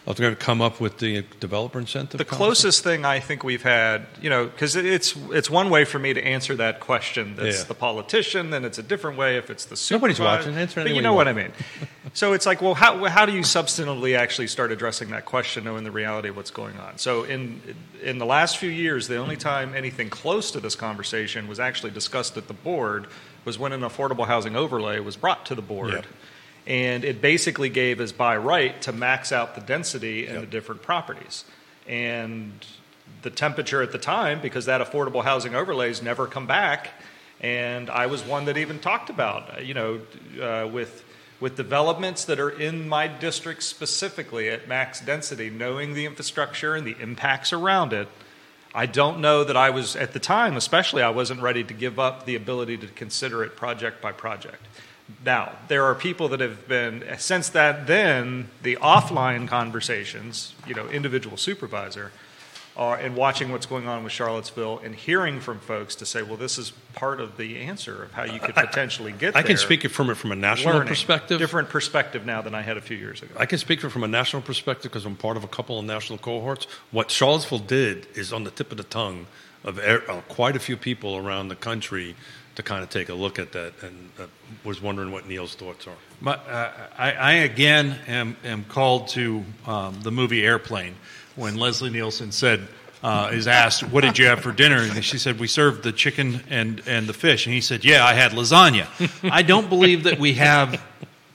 of 0.06 0.18
going 0.18 0.36
to 0.36 0.44
come 0.44 0.60
up 0.60 0.80
with 0.82 0.98
the 0.98 1.24
developer 1.40 1.78
incentive? 1.78 2.18
The 2.18 2.24
concept? 2.26 2.36
closest 2.36 2.84
thing 2.84 3.06
I 3.06 3.20
think 3.20 3.42
we've 3.42 3.62
had, 3.62 4.06
you 4.20 4.28
know, 4.28 4.44
because 4.46 4.76
it's 4.76 5.14
it's 5.30 5.48
one 5.48 5.70
way 5.70 5.84
for 5.86 5.98
me 5.98 6.12
to 6.12 6.22
answer 6.22 6.54
that 6.56 6.80
question. 6.80 7.36
That's 7.36 7.60
Yeah. 7.60 7.64
the 7.64 7.74
politician, 7.74 8.50
then 8.50 8.64
it's 8.66 8.78
a 8.78 8.82
different 8.82 9.16
way 9.16 9.38
if 9.38 9.48
it's 9.48 9.64
the 9.64 9.76
supervisor. 9.76 9.96
Nobody's 9.96 10.20
watching. 10.20 10.58
Answer 10.60 10.82
but 10.82 10.94
you 10.94 11.00
know 11.00 11.12
you 11.12 11.16
what. 11.16 11.28
I 11.28 11.32
mean. 11.32 11.52
so 12.14 12.32
it's 12.32 12.46
like, 12.46 12.62
well, 12.62 12.74
how 12.74 13.04
how 13.06 13.26
do 13.26 13.32
you 13.32 13.40
substantively 13.40 14.16
actually 14.16 14.46
start 14.46 14.70
addressing 14.70 15.10
that 15.10 15.24
question, 15.26 15.64
knowing 15.64 15.82
the 15.82 15.90
reality 15.90 16.28
of 16.28 16.36
what's 16.36 16.52
going 16.52 16.76
on? 16.78 16.96
So 16.96 17.24
in 17.24 17.60
in 18.02 18.18
the 18.18 18.24
last 18.24 18.58
few 18.58 18.70
years, 18.70 19.08
the 19.08 19.16
only 19.16 19.36
time 19.36 19.74
anything 19.74 20.10
close 20.10 20.52
to 20.52 20.60
this 20.60 20.76
conversation 20.76 21.48
was 21.48 21.58
actually 21.58 21.90
discussed 21.90 22.36
at 22.36 22.46
the 22.46 22.54
board 22.54 23.08
was 23.44 23.58
when 23.58 23.72
an 23.72 23.80
affordable 23.80 24.26
housing 24.26 24.54
overlay 24.54 25.00
was 25.00 25.16
brought 25.16 25.44
to 25.46 25.56
the 25.56 25.62
board. 25.62 25.92
Yep. 25.92 26.06
And 26.66 27.04
it 27.04 27.20
basically 27.20 27.68
gave 27.68 28.00
us 28.00 28.12
by 28.12 28.36
right 28.36 28.80
to 28.82 28.92
max 28.92 29.32
out 29.32 29.54
the 29.56 29.60
density 29.60 30.26
in 30.26 30.40
the 30.40 30.46
different 30.46 30.82
properties. 30.82 31.44
And 31.86 32.52
the 33.22 33.30
temperature 33.30 33.82
at 33.82 33.92
the 33.92 33.98
time, 33.98 34.40
because 34.40 34.66
that 34.66 34.80
affordable 34.80 35.24
housing 35.24 35.54
overlays 35.54 36.00
never 36.00 36.26
come 36.26 36.46
back, 36.46 36.90
and 37.40 37.90
I 37.90 38.06
was 38.06 38.22
one 38.22 38.46
that 38.46 38.56
even 38.56 38.78
talked 38.78 39.10
about, 39.10 39.66
you 39.66 39.74
know, 39.74 40.00
uh, 40.40 40.66
with 40.68 41.03
with 41.44 41.56
developments 41.56 42.24
that 42.24 42.40
are 42.40 42.48
in 42.48 42.88
my 42.88 43.06
district 43.06 43.62
specifically 43.62 44.48
at 44.48 44.66
max 44.66 44.98
density, 45.02 45.50
knowing 45.50 45.92
the 45.92 46.06
infrastructure 46.06 46.74
and 46.74 46.86
the 46.86 46.96
impacts 46.98 47.52
around 47.52 47.92
it, 47.92 48.08
I 48.74 48.86
don't 48.86 49.20
know 49.20 49.44
that 49.44 49.54
I 49.54 49.68
was 49.68 49.94
at 49.94 50.14
the 50.14 50.18
time, 50.18 50.56
especially 50.56 51.02
I 51.02 51.10
wasn't 51.10 51.42
ready 51.42 51.62
to 51.62 51.74
give 51.74 51.98
up 51.98 52.24
the 52.24 52.34
ability 52.34 52.78
to 52.78 52.86
consider 52.86 53.44
it 53.44 53.56
project 53.56 54.00
by 54.00 54.10
project. 54.10 54.62
Now, 55.22 55.52
there 55.68 55.84
are 55.84 55.94
people 55.94 56.28
that 56.28 56.40
have 56.40 56.66
been 56.66 57.04
since 57.18 57.50
that 57.50 57.86
then 57.86 58.48
the 58.62 58.76
offline 58.76 59.46
conversations, 59.46 60.54
you 60.66 60.74
know, 60.74 60.88
individual 60.88 61.36
supervisor, 61.36 62.10
are 62.76 62.96
and 62.96 63.14
watching 63.14 63.52
what's 63.52 63.66
going 63.66 63.86
on 63.86 64.02
with 64.02 64.12
Charlottesville 64.12 64.80
and 64.82 64.94
hearing 64.94 65.40
from 65.40 65.60
folks 65.60 65.94
to 65.96 66.06
say, 66.06 66.22
well, 66.22 66.36
this 66.36 66.58
is 66.58 66.72
part 66.94 67.20
of 67.20 67.36
the 67.36 67.58
answer 67.58 68.02
of 68.04 68.12
how 68.12 68.24
you 68.24 68.40
could 68.40 68.54
potentially 68.54 69.12
get 69.12 69.32
there. 69.32 69.38
I 69.38 69.42
there. 69.42 69.48
can 69.48 69.56
speak 69.58 69.84
it 69.84 69.90
from 69.90 70.10
it 70.10 70.16
from 70.16 70.32
a 70.32 70.36
national 70.36 70.74
Learning. 70.74 70.88
perspective. 70.88 71.38
different 71.38 71.68
perspective 71.68 72.26
now 72.26 72.42
than 72.42 72.54
I 72.54 72.62
had 72.62 72.76
a 72.76 72.80
few 72.80 72.96
years 72.96 73.22
ago. 73.22 73.34
I 73.38 73.46
can 73.46 73.58
speak 73.58 73.80
from 73.80 74.02
a 74.02 74.08
national 74.08 74.42
perspective 74.42 74.90
because 74.90 75.04
I'm 75.04 75.16
part 75.16 75.36
of 75.36 75.44
a 75.44 75.48
couple 75.48 75.78
of 75.78 75.84
national 75.84 76.18
cohorts. 76.18 76.66
What 76.90 77.10
Charlottesville 77.10 77.58
did 77.60 78.06
is 78.14 78.32
on 78.32 78.44
the 78.44 78.50
tip 78.50 78.70
of 78.70 78.78
the 78.78 78.84
tongue 78.84 79.26
of 79.62 79.78
uh, 79.78 80.20
quite 80.28 80.56
a 80.56 80.60
few 80.60 80.76
people 80.76 81.16
around 81.16 81.48
the 81.48 81.56
country 81.56 82.14
to 82.56 82.62
kind 82.62 82.82
of 82.82 82.90
take 82.90 83.08
a 83.08 83.14
look 83.14 83.38
at 83.38 83.52
that, 83.52 83.72
and 83.82 84.10
uh, 84.18 84.26
was 84.62 84.80
wondering 84.80 85.10
what 85.10 85.26
Neil's 85.26 85.54
thoughts 85.54 85.86
are. 85.86 85.96
My, 86.20 86.34
uh, 86.34 86.72
I, 86.96 87.12
I 87.12 87.32
again 87.32 87.98
am, 88.06 88.36
am 88.44 88.64
called 88.64 89.08
to 89.08 89.44
um, 89.66 90.00
the 90.02 90.12
movie 90.12 90.44
Airplane 90.44 90.94
when 91.36 91.56
Leslie 91.56 91.90
Nielsen 91.90 92.32
said, 92.32 92.68
uh, 93.02 93.28
is 93.32 93.46
asked, 93.46 93.82
What 93.82 94.02
did 94.02 94.18
you 94.18 94.26
have 94.26 94.40
for 94.40 94.50
dinner? 94.50 94.78
And 94.78 95.04
she 95.04 95.18
said, 95.18 95.38
We 95.38 95.46
served 95.46 95.82
the 95.82 95.92
chicken 95.92 96.40
and, 96.48 96.82
and 96.86 97.06
the 97.06 97.12
fish. 97.12 97.46
And 97.46 97.54
he 97.54 97.60
said, 97.60 97.84
Yeah, 97.84 98.04
I 98.04 98.14
had 98.14 98.32
lasagna. 98.32 98.86
I 99.30 99.42
don't 99.42 99.68
believe 99.68 100.04
that 100.04 100.18
we 100.18 100.34
have 100.34 100.82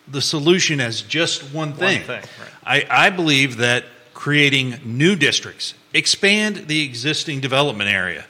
the 0.08 0.22
solution 0.22 0.82
as 0.82 1.04
just 1.04 1.54
one 1.54 1.74
thing. 1.74 2.02
thing, 2.02 2.24
I, 2.66 2.86
I 2.90 3.10
believe 3.12 3.58
that 3.58 3.86
creating 4.16 4.80
new 4.84 5.16
districts, 5.16 5.76
expand 5.94 6.68
the 6.68 6.84
existing 6.84 7.40
development 7.40 7.90
area, 7.90 8.26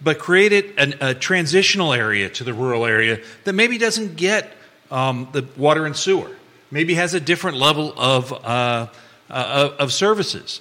but 0.00 0.18
create 0.18 0.52
it 0.52 0.78
an, 0.78 0.94
a 1.00 1.14
transitional 1.14 1.92
area 1.92 2.28
to 2.28 2.44
the 2.44 2.52
rural 2.52 2.84
area 2.84 3.20
that 3.44 3.52
maybe 3.52 3.78
doesn't 3.78 4.16
get 4.16 4.52
um, 4.90 5.28
the 5.32 5.46
water 5.56 5.86
and 5.86 5.96
sewer, 5.96 6.30
maybe 6.70 6.94
has 6.94 7.14
a 7.14 7.20
different 7.20 7.56
level 7.56 7.94
of, 7.96 8.32
uh, 8.32 8.88
uh, 9.30 9.70
of 9.78 9.92
services. 9.92 10.60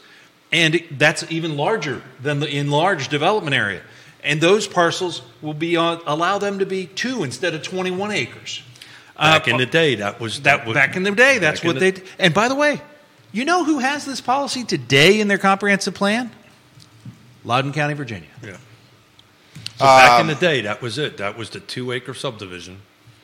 And 0.52 0.84
that's 0.92 1.30
even 1.32 1.56
larger 1.56 2.02
than 2.22 2.40
the 2.40 2.50
enlarged 2.58 3.10
development 3.10 3.56
area. 3.56 3.82
And 4.24 4.42
those 4.42 4.68
parcels 4.68 5.22
will 5.42 5.54
be 5.54 5.78
on, 5.78 6.02
allow 6.06 6.38
them 6.38 6.60
to 6.60 6.66
be 6.66 6.88
two 6.88 7.24
instead 7.24 7.54
of 7.54 7.64
21 7.64 8.12
acres. 8.12 8.62
Back 9.18 9.48
Uh, 9.48 9.52
in 9.52 9.58
the 9.58 9.66
day, 9.66 9.96
that 9.96 10.20
was 10.20 10.42
that, 10.42 10.66
was, 10.66 10.74
back 10.74 10.96
in 10.96 11.04
the 11.04 11.12
day, 11.12 11.38
that's 11.38 11.64
what 11.64 11.80
the- 11.80 11.92
they. 11.92 12.02
And 12.20 12.34
by 12.34 12.48
the 12.48 12.56
way, 12.56 12.82
you 13.32 13.46
know 13.46 13.64
who 13.64 13.80
has 13.80 14.06
this 14.06 14.20
policy 14.20 14.64
today 14.64 15.20
in 15.22 15.28
their 15.28 15.38
comprehensive 15.38 15.94
plan? 15.94 16.32
Loudoun 17.44 17.72
County, 17.74 17.94
Virginia. 17.94 18.30
Yeah. 18.44 18.58
So 19.78 19.86
back 19.86 20.12
Um, 20.20 20.22
in 20.22 20.28
the 20.28 20.36
day, 20.40 20.62
that 20.62 20.82
was 20.82 20.98
it. 20.98 21.18
That 21.18 21.38
was 21.38 21.50
the 21.52 21.60
two 21.60 21.92
acre 21.92 22.14
subdivision. 22.14 22.82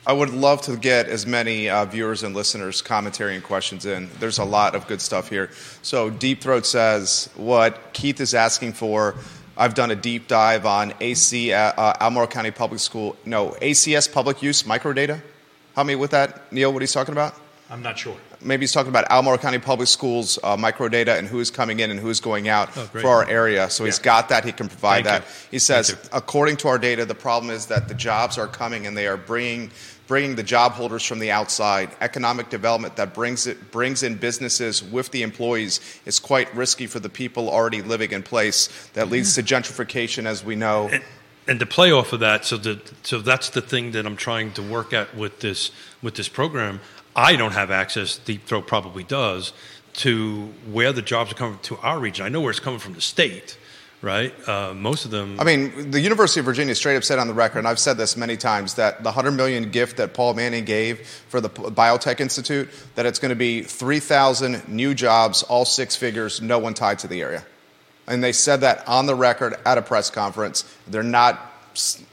I 0.07 0.13
would 0.13 0.29
love 0.29 0.61
to 0.61 0.77
get 0.77 1.07
as 1.07 1.27
many 1.27 1.69
uh, 1.69 1.83
viewers 1.83 2.23
and 2.23 2.33
listeners' 2.33 2.81
commentary 2.81 3.35
and 3.35 3.43
questions 3.43 3.85
in. 3.85 4.09
There's 4.19 4.37
a 4.37 4.45
lot 4.45 4.73
of 4.73 4.87
good 4.87 5.01
stuff 5.01 5.27
here. 5.27 5.49
So, 5.81 6.09
Deep 6.09 6.39
Throat 6.39 6.65
says 6.65 7.29
what 7.35 7.91
Keith 7.91 8.21
is 8.21 8.33
asking 8.33 8.71
for. 8.71 9.15
I've 9.57 9.73
done 9.73 9.91
a 9.91 9.95
deep 9.95 10.29
dive 10.29 10.65
on 10.65 10.93
AC, 11.01 11.51
uh, 11.51 11.57
uh, 11.75 12.27
County 12.27 12.51
Public 12.51 12.79
School, 12.79 13.17
no, 13.25 13.49
ACS 13.61 14.09
public 14.09 14.41
use 14.41 14.63
microdata. 14.63 15.21
Help 15.75 15.87
me 15.87 15.95
with 15.95 16.11
that, 16.11 16.53
Neil, 16.53 16.71
what 16.71 16.81
he's 16.81 16.93
talking 16.93 17.11
about? 17.11 17.35
I'm 17.69 17.81
not 17.81 17.99
sure. 17.99 18.15
Maybe 18.39 18.61
he's 18.61 18.71
talking 18.71 18.89
about 18.89 19.05
Albemarle 19.09 19.39
County 19.39 19.59
Public 19.59 19.89
Schools 19.89 20.39
uh, 20.41 20.55
microdata 20.55 21.17
and 21.17 21.27
who's 21.27 21.51
coming 21.51 21.79
in 21.81 21.91
and 21.91 21.99
who's 21.99 22.19
going 22.21 22.47
out 22.47 22.69
Oh, 22.77 22.85
for 22.85 23.07
our 23.07 23.27
area. 23.27 23.69
So 23.69 23.83
he's 23.83 23.99
got 23.99 24.29
that. 24.29 24.45
He 24.45 24.51
can 24.53 24.69
provide 24.69 25.03
Thank 25.05 25.23
that. 25.25 25.29
you. 25.29 25.47
He 25.51 25.59
says, 25.59 25.97
according 26.13 26.57
to 26.57 26.67
our 26.69 26.77
data, 26.77 27.03
the 27.03 27.15
problem 27.15 27.51
is 27.51 27.65
that 27.65 27.87
the 27.89 27.93
jobs 27.95 28.37
are 28.37 28.47
coming 28.47 28.87
and 28.87 28.95
they 28.95 29.07
are 29.07 29.17
bringing 29.17 29.71
bringing 30.07 30.35
the 30.35 30.43
job 30.43 30.71
holders 30.71 31.03
from 31.03 31.19
the 31.19 31.29
outside. 31.29 31.89
Economic 32.01 32.49
development 32.49 32.95
that 32.95 33.13
brings 33.13 33.45
it 33.45 33.71
brings 33.71 34.03
in 34.03 34.15
businesses 34.15 34.83
with 34.83 35.11
the 35.11 35.21
employees 35.21 35.79
is 36.05 36.19
quite 36.19 36.53
risky 36.55 36.87
for 36.87 36.99
the 36.99 37.09
people 37.09 37.49
already 37.49 37.81
living 37.81 38.11
in 38.11 38.23
place. 38.23 38.67
That 38.93 39.03
mm-hmm. 39.03 39.13
leads 39.13 39.35
to 39.35 39.43
gentrification, 39.43 40.25
as 40.25 40.43
we 40.43 40.55
know. 40.55 40.87
and, 40.87 41.03
and 41.47 41.59
to 41.59 41.65
play 41.65 41.91
off 41.91 42.13
of 42.13 42.21
that, 42.21 42.45
so 42.45 42.57
that 42.57 43.05
so 43.05 43.19
that's 43.19 43.49
the 43.49 43.61
thing 43.61 43.91
that 43.91 44.05
I'm 44.05 44.17
trying 44.17 44.53
to 44.53 44.61
work 44.61 44.93
at 44.93 45.15
with 45.15 45.39
this 45.41 45.71
with 46.01 46.15
this 46.15 46.29
program. 46.29 46.79
I 47.15 47.35
don't 47.35 47.53
have 47.53 47.71
access. 47.71 48.17
Deep 48.17 48.45
Throat 48.45 48.67
probably 48.67 49.03
does 49.03 49.53
to 49.97 50.53
where 50.71 50.93
the 50.93 51.01
jobs 51.01 51.31
are 51.31 51.35
coming 51.35 51.57
to 51.63 51.77
our 51.77 51.99
region. 51.99 52.25
I 52.25 52.29
know 52.29 52.39
where 52.39 52.51
it's 52.51 52.59
coming 52.59 52.79
from 52.79 52.93
the 52.93 53.01
state, 53.01 53.57
right? 54.01 54.33
Uh, 54.47 54.73
most 54.73 55.05
of 55.05 55.11
them. 55.11 55.39
I 55.39 55.43
mean, 55.43 55.91
the 55.91 55.99
University 55.99 56.39
of 56.39 56.45
Virginia 56.45 56.75
straight 56.75 56.97
up 56.97 57.03
said 57.03 57.19
on 57.19 57.27
the 57.27 57.33
record, 57.33 57.59
and 57.59 57.67
I've 57.67 57.79
said 57.79 57.97
this 57.97 58.15
many 58.15 58.37
times, 58.37 58.75
that 58.75 58.99
the 58.99 59.09
100 59.09 59.31
million 59.31 59.71
gift 59.71 59.97
that 59.97 60.13
Paul 60.13 60.33
Manning 60.33 60.65
gave 60.65 61.07
for 61.29 61.41
the 61.41 61.49
Biotech 61.49 62.19
Institute, 62.19 62.69
that 62.95 63.05
it's 63.05 63.19
going 63.19 63.29
to 63.29 63.35
be 63.35 63.63
3,000 63.63 64.67
new 64.67 64.93
jobs, 64.93 65.43
all 65.43 65.65
six 65.65 65.95
figures, 65.95 66.41
no 66.41 66.59
one 66.59 66.73
tied 66.73 66.99
to 66.99 67.07
the 67.07 67.21
area. 67.21 67.45
And 68.07 68.23
they 68.23 68.31
said 68.31 68.61
that 68.61 68.87
on 68.87 69.05
the 69.05 69.15
record 69.15 69.55
at 69.65 69.77
a 69.77 69.81
press 69.81 70.09
conference. 70.09 70.63
They're 70.87 71.03
not, 71.03 71.41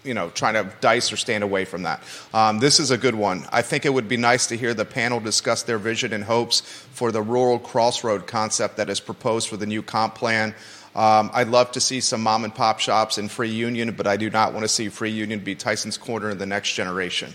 you 0.02 0.12
know, 0.12 0.30
trying 0.30 0.54
to 0.54 0.74
dice 0.80 1.12
or 1.12 1.16
stand 1.16 1.44
away 1.44 1.64
from 1.64 1.84
that. 1.84 2.02
Um, 2.32 2.58
this 2.58 2.80
is 2.80 2.90
a 2.90 2.98
good 2.98 3.14
one. 3.14 3.46
I 3.52 3.62
think 3.62 3.84
it 3.84 3.90
would 3.90 4.08
be 4.08 4.16
nice 4.16 4.48
to 4.48 4.56
hear 4.56 4.74
the 4.74 4.84
panel 4.84 5.20
discuss 5.20 5.62
their 5.62 5.78
vision 5.78 6.12
and 6.12 6.24
hopes 6.24 6.60
for 6.60 7.12
the 7.12 7.22
rural 7.22 7.60
crossroad 7.60 8.26
concept 8.26 8.78
that 8.78 8.90
is 8.90 8.98
proposed 8.98 9.48
for 9.48 9.56
the 9.56 9.66
new 9.66 9.82
comp 9.82 10.16
plan. 10.16 10.54
Um, 10.94 11.30
I'd 11.34 11.48
love 11.48 11.72
to 11.72 11.80
see 11.80 12.00
some 12.00 12.22
mom 12.22 12.44
and 12.44 12.54
pop 12.54 12.78
shops 12.78 13.18
in 13.18 13.28
Free 13.28 13.50
Union, 13.50 13.92
but 13.92 14.06
I 14.06 14.16
do 14.16 14.30
not 14.30 14.52
want 14.52 14.64
to 14.64 14.68
see 14.68 14.88
Free 14.88 15.10
Union 15.10 15.40
be 15.40 15.54
Tyson's 15.54 15.98
Corner 15.98 16.30
in 16.30 16.38
the 16.38 16.46
next 16.46 16.74
generation. 16.74 17.34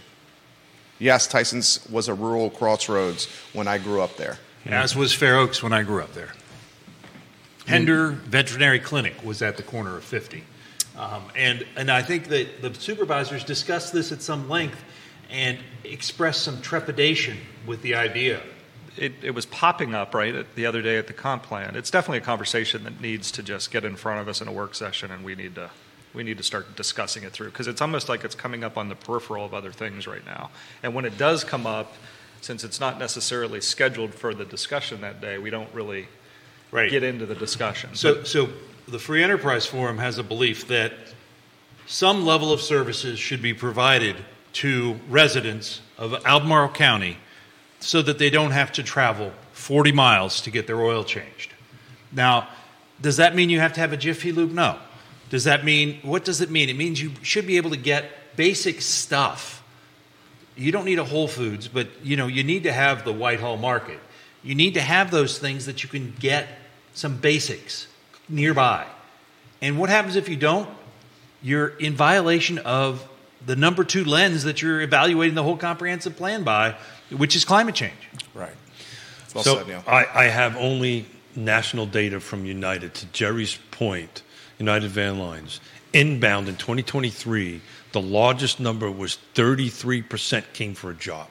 Yes, 0.98 1.28
Tyson's 1.28 1.86
was 1.90 2.08
a 2.08 2.14
rural 2.14 2.50
crossroads 2.50 3.28
when 3.54 3.68
I 3.68 3.78
grew 3.78 4.02
up 4.02 4.16
there. 4.18 4.38
As 4.66 4.96
was 4.96 5.14
Fair 5.14 5.38
Oaks 5.38 5.64
when 5.64 5.74
I 5.74 5.84
grew 5.84 6.02
up 6.02 6.14
there. 6.14 6.30
Hender 7.66 8.10
Veterinary 8.10 8.80
Clinic 8.80 9.24
was 9.24 9.42
at 9.42 9.58
the 9.58 9.64
corner 9.64 9.98
of 9.98 10.04
50. 10.04 10.44
Um, 10.98 11.24
and, 11.36 11.66
and 11.76 11.90
I 11.90 12.02
think 12.02 12.28
that 12.28 12.62
the 12.62 12.74
supervisors 12.74 13.44
discussed 13.44 13.94
this 13.94 14.12
at 14.12 14.22
some 14.22 14.50
length 14.50 14.84
and 15.30 15.58
expressed 15.84 16.42
some 16.42 16.62
trepidation 16.62 17.38
with 17.66 17.82
the 17.82 17.96
idea. 17.96 18.42
It, 19.00 19.14
it 19.24 19.32
was 19.32 19.46
popping 19.46 19.96
up 19.96 20.14
right 20.14 20.36
at, 20.36 20.56
the 20.56 20.66
other 20.66 20.82
day 20.82 20.98
at 20.98 21.08
the 21.08 21.14
comp 21.14 21.44
plan. 21.44 21.76
It's 21.76 21.90
definitely 21.90 22.20
a 22.20 22.22
conversation 22.22 22.84
that 22.84 23.00
needs 23.02 23.32
to 23.32 23.44
just 23.44 23.72
get 23.72 23.86
in 23.86 23.96
front 23.96 24.20
of 24.20 24.28
us 24.28 24.42
in 24.42 24.48
a 24.48 24.52
work 24.52 24.76
session, 24.76 25.12
and 25.12 25.24
we 25.24 25.36
need 25.36 25.56
to 25.56 25.70
we 26.14 26.24
need 26.24 26.38
to 26.38 26.44
start 26.44 26.76
discussing 26.76 27.24
it 27.24 27.32
through 27.32 27.50
because 27.52 27.68
it's 27.68 27.82
almost 27.82 28.10
like 28.10 28.24
it's 28.24 28.36
coming 28.36 28.64
up 28.64 28.78
on 28.78 28.90
the 28.90 28.96
peripheral 28.96 29.46
of 29.46 29.54
other 29.54 29.72
things 29.72 30.08
right 30.08 30.26
now. 30.26 30.50
And 30.82 30.96
when 30.96 31.06
it 31.06 31.18
does 31.18 31.44
come 31.44 31.68
up, 31.68 31.94
since 32.42 32.64
it's 32.64 32.80
not 32.80 32.98
necessarily 32.98 33.62
scheduled 33.62 34.14
for 34.14 34.34
the 34.34 34.46
discussion 34.46 35.02
that 35.02 35.22
day, 35.22 35.38
we 35.38 35.50
don't 35.50 35.72
really 35.74 36.08
get 36.72 37.04
into 37.04 37.26
the 37.26 37.36
discussion. 37.36 37.96
So, 37.96 38.24
so 38.24 38.50
the 38.88 39.00
Free 39.00 39.24
Enterprise 39.24 39.66
Forum 39.66 40.00
has 40.00 40.18
a 40.18 40.24
belief 40.24 40.68
that 40.68 40.94
some 41.86 42.26
level 42.26 42.52
of 42.52 42.62
services 42.62 43.20
should 43.20 43.42
be 43.42 43.54
provided 43.54 44.16
to 44.54 45.00
residents 45.10 45.82
of 45.98 46.26
Albemarle 46.26 46.70
County 46.70 47.18
so 47.80 48.02
that 48.02 48.18
they 48.18 48.30
don't 48.30 48.52
have 48.52 48.72
to 48.74 48.84
travel 48.84 49.32
40 49.54 49.92
miles 49.92 50.42
to 50.42 50.52
get 50.52 50.68
their 50.68 50.82
oil 50.82 51.04
changed. 51.04 51.54
Now, 52.12 52.48
does 53.02 53.18
that 53.18 53.36
mean 53.36 53.50
you 53.50 53.60
have 53.60 53.74
to 53.74 53.80
have 53.80 53.94
a 53.94 53.98
Jiffy 53.98 54.32
Lube? 54.32 54.52
No. 54.52 54.78
Does 55.30 55.44
that 55.44 55.64
mean, 55.64 56.00
what 56.02 56.26
does 56.26 56.42
it 56.42 56.50
mean? 56.50 56.70
It 56.70 56.76
means 56.76 57.02
you 57.02 57.12
should 57.22 57.48
be 57.48 57.58
able 57.58 57.70
to 57.70 57.78
get 57.78 58.36
basic 58.36 58.82
stuff 58.82 59.60
You 60.60 60.74
don't 60.74 60.84
need 60.84 61.00
a 61.00 61.06
Whole 61.06 61.30
Foods, 61.30 61.70
but 61.70 61.88
you 62.04 62.18
know 62.18 62.28
you 62.28 62.44
need 62.44 62.64
to 62.64 62.74
have 62.74 63.06
the 63.06 63.14
Whitehall 63.14 63.56
Market. 63.56 64.00
You 64.44 64.56
need 64.56 64.74
to 64.74 64.82
have 64.82 65.10
those 65.10 65.40
things 65.40 65.66
that 65.68 65.84
you 65.84 65.90
can 65.90 66.14
get 66.20 66.48
some 66.94 67.16
basics 67.16 67.88
nearby. 68.28 68.86
And 69.62 69.80
what 69.80 69.90
happens 69.90 70.18
if 70.18 70.28
you 70.28 70.36
don't? 70.36 70.70
You're 71.42 71.70
in 71.70 71.96
violation 71.96 72.58
of 72.60 73.08
the 73.46 73.56
number 73.56 73.84
two 73.84 74.04
lens 74.04 74.44
that 74.44 74.62
you're 74.62 74.82
evaluating 74.82 75.36
the 75.36 75.44
whole 75.44 75.58
comprehensive 75.58 76.16
plan 76.16 76.44
by, 76.44 76.76
which 77.10 77.36
is 77.36 77.46
climate 77.46 77.76
change. 77.76 78.10
Right. 78.34 78.56
Well 79.34 79.44
so 79.44 79.64
said, 79.64 79.84
I, 79.88 80.06
I 80.14 80.24
have 80.26 80.58
only 80.58 81.06
national 81.36 81.86
data 81.86 82.20
from 82.20 82.46
United. 82.46 82.94
To 82.96 83.06
Jerry's 83.08 83.58
point, 83.72 84.24
United 84.58 84.90
Van 84.90 85.20
Lines 85.20 85.60
inbound 85.94 86.48
in 86.48 86.56
2023, 86.56 87.62
the 87.92 88.02
largest 88.02 88.60
number 88.60 88.90
was 88.92 89.18
33% 89.36 90.44
came 90.54 90.76
for 90.76 90.92
a 90.92 90.96
job. 90.96 91.28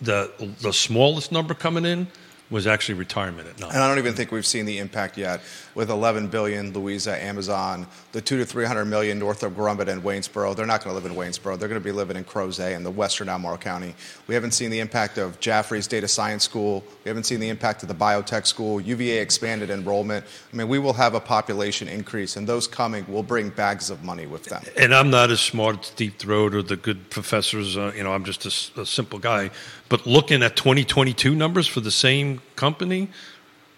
The 0.00 0.30
the 0.60 0.72
smallest 0.72 1.32
number 1.32 1.54
coming 1.54 1.84
in 1.84 2.06
was 2.50 2.66
actually 2.66 2.94
retirement 2.94 3.48
at 3.48 3.58
nine. 3.60 3.70
And 3.70 3.82
I 3.82 3.88
don't 3.88 3.98
even 3.98 4.14
think 4.14 4.30
we've 4.30 4.46
seen 4.46 4.64
the 4.64 4.78
impact 4.78 5.18
yet 5.18 5.40
with 5.78 5.90
11 5.90 6.26
billion 6.26 6.72
Louisa, 6.72 7.22
Amazon, 7.22 7.86
the 8.10 8.20
two 8.20 8.36
to 8.36 8.44
300 8.44 8.84
million 8.84 9.16
Northrop 9.16 9.54
Grumman 9.54 9.86
and 9.86 10.02
Waynesboro. 10.02 10.52
They're 10.54 10.66
not 10.66 10.82
going 10.82 10.90
to 10.90 11.00
live 11.00 11.08
in 11.08 11.16
Waynesboro. 11.16 11.56
They're 11.56 11.68
going 11.68 11.80
to 11.80 11.84
be 11.84 11.92
living 11.92 12.16
in 12.16 12.24
Crozet 12.24 12.74
in 12.74 12.82
the 12.82 12.90
western 12.90 13.28
Albemarle 13.28 13.58
County. 13.58 13.94
We 14.26 14.34
haven't 14.34 14.50
seen 14.50 14.72
the 14.72 14.80
impact 14.80 15.18
of 15.18 15.38
Jaffray's 15.38 15.86
Data 15.86 16.08
Science 16.08 16.42
School. 16.42 16.82
We 17.04 17.08
haven't 17.10 17.26
seen 17.26 17.38
the 17.38 17.48
impact 17.48 17.84
of 17.84 17.88
the 17.88 17.94
biotech 17.94 18.44
school. 18.44 18.80
UVA 18.80 19.18
expanded 19.18 19.70
enrollment. 19.70 20.26
I 20.52 20.56
mean, 20.56 20.66
we 20.66 20.80
will 20.80 20.94
have 20.94 21.14
a 21.14 21.20
population 21.20 21.86
increase, 21.86 22.34
and 22.34 22.44
those 22.44 22.66
coming 22.66 23.06
will 23.06 23.22
bring 23.22 23.50
bags 23.50 23.88
of 23.88 24.02
money 24.02 24.26
with 24.26 24.46
them. 24.46 24.64
and 24.76 24.92
I'm 24.92 25.10
not 25.10 25.30
as 25.30 25.38
smart 25.38 25.78
as 25.78 25.90
Deep 25.90 26.18
Throat 26.18 26.56
or 26.56 26.62
the 26.64 26.76
good 26.76 27.08
professors. 27.08 27.76
Uh, 27.76 27.92
you 27.94 28.02
know, 28.02 28.12
I'm 28.12 28.24
just 28.24 28.44
a 28.76 28.84
simple 28.84 29.20
guy. 29.20 29.52
But 29.88 30.08
looking 30.08 30.42
at 30.42 30.56
2022 30.56 31.36
numbers 31.36 31.68
for 31.68 31.78
the 31.78 31.92
same 31.92 32.42
company, 32.56 33.10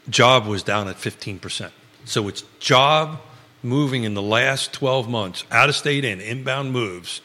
job 0.09 0.47
was 0.47 0.63
down 0.63 0.89
at 0.89 0.97
15%. 0.97 1.73
So 2.11 2.27
it's 2.27 2.43
job 2.59 3.21
moving 3.63 4.03
in 4.03 4.15
the 4.15 4.21
last 4.21 4.73
12 4.73 5.09
months, 5.09 5.45
out 5.49 5.69
of 5.69 5.77
state 5.77 6.05
and 6.05 6.21
inbound 6.21 6.73
moves, 6.73 7.21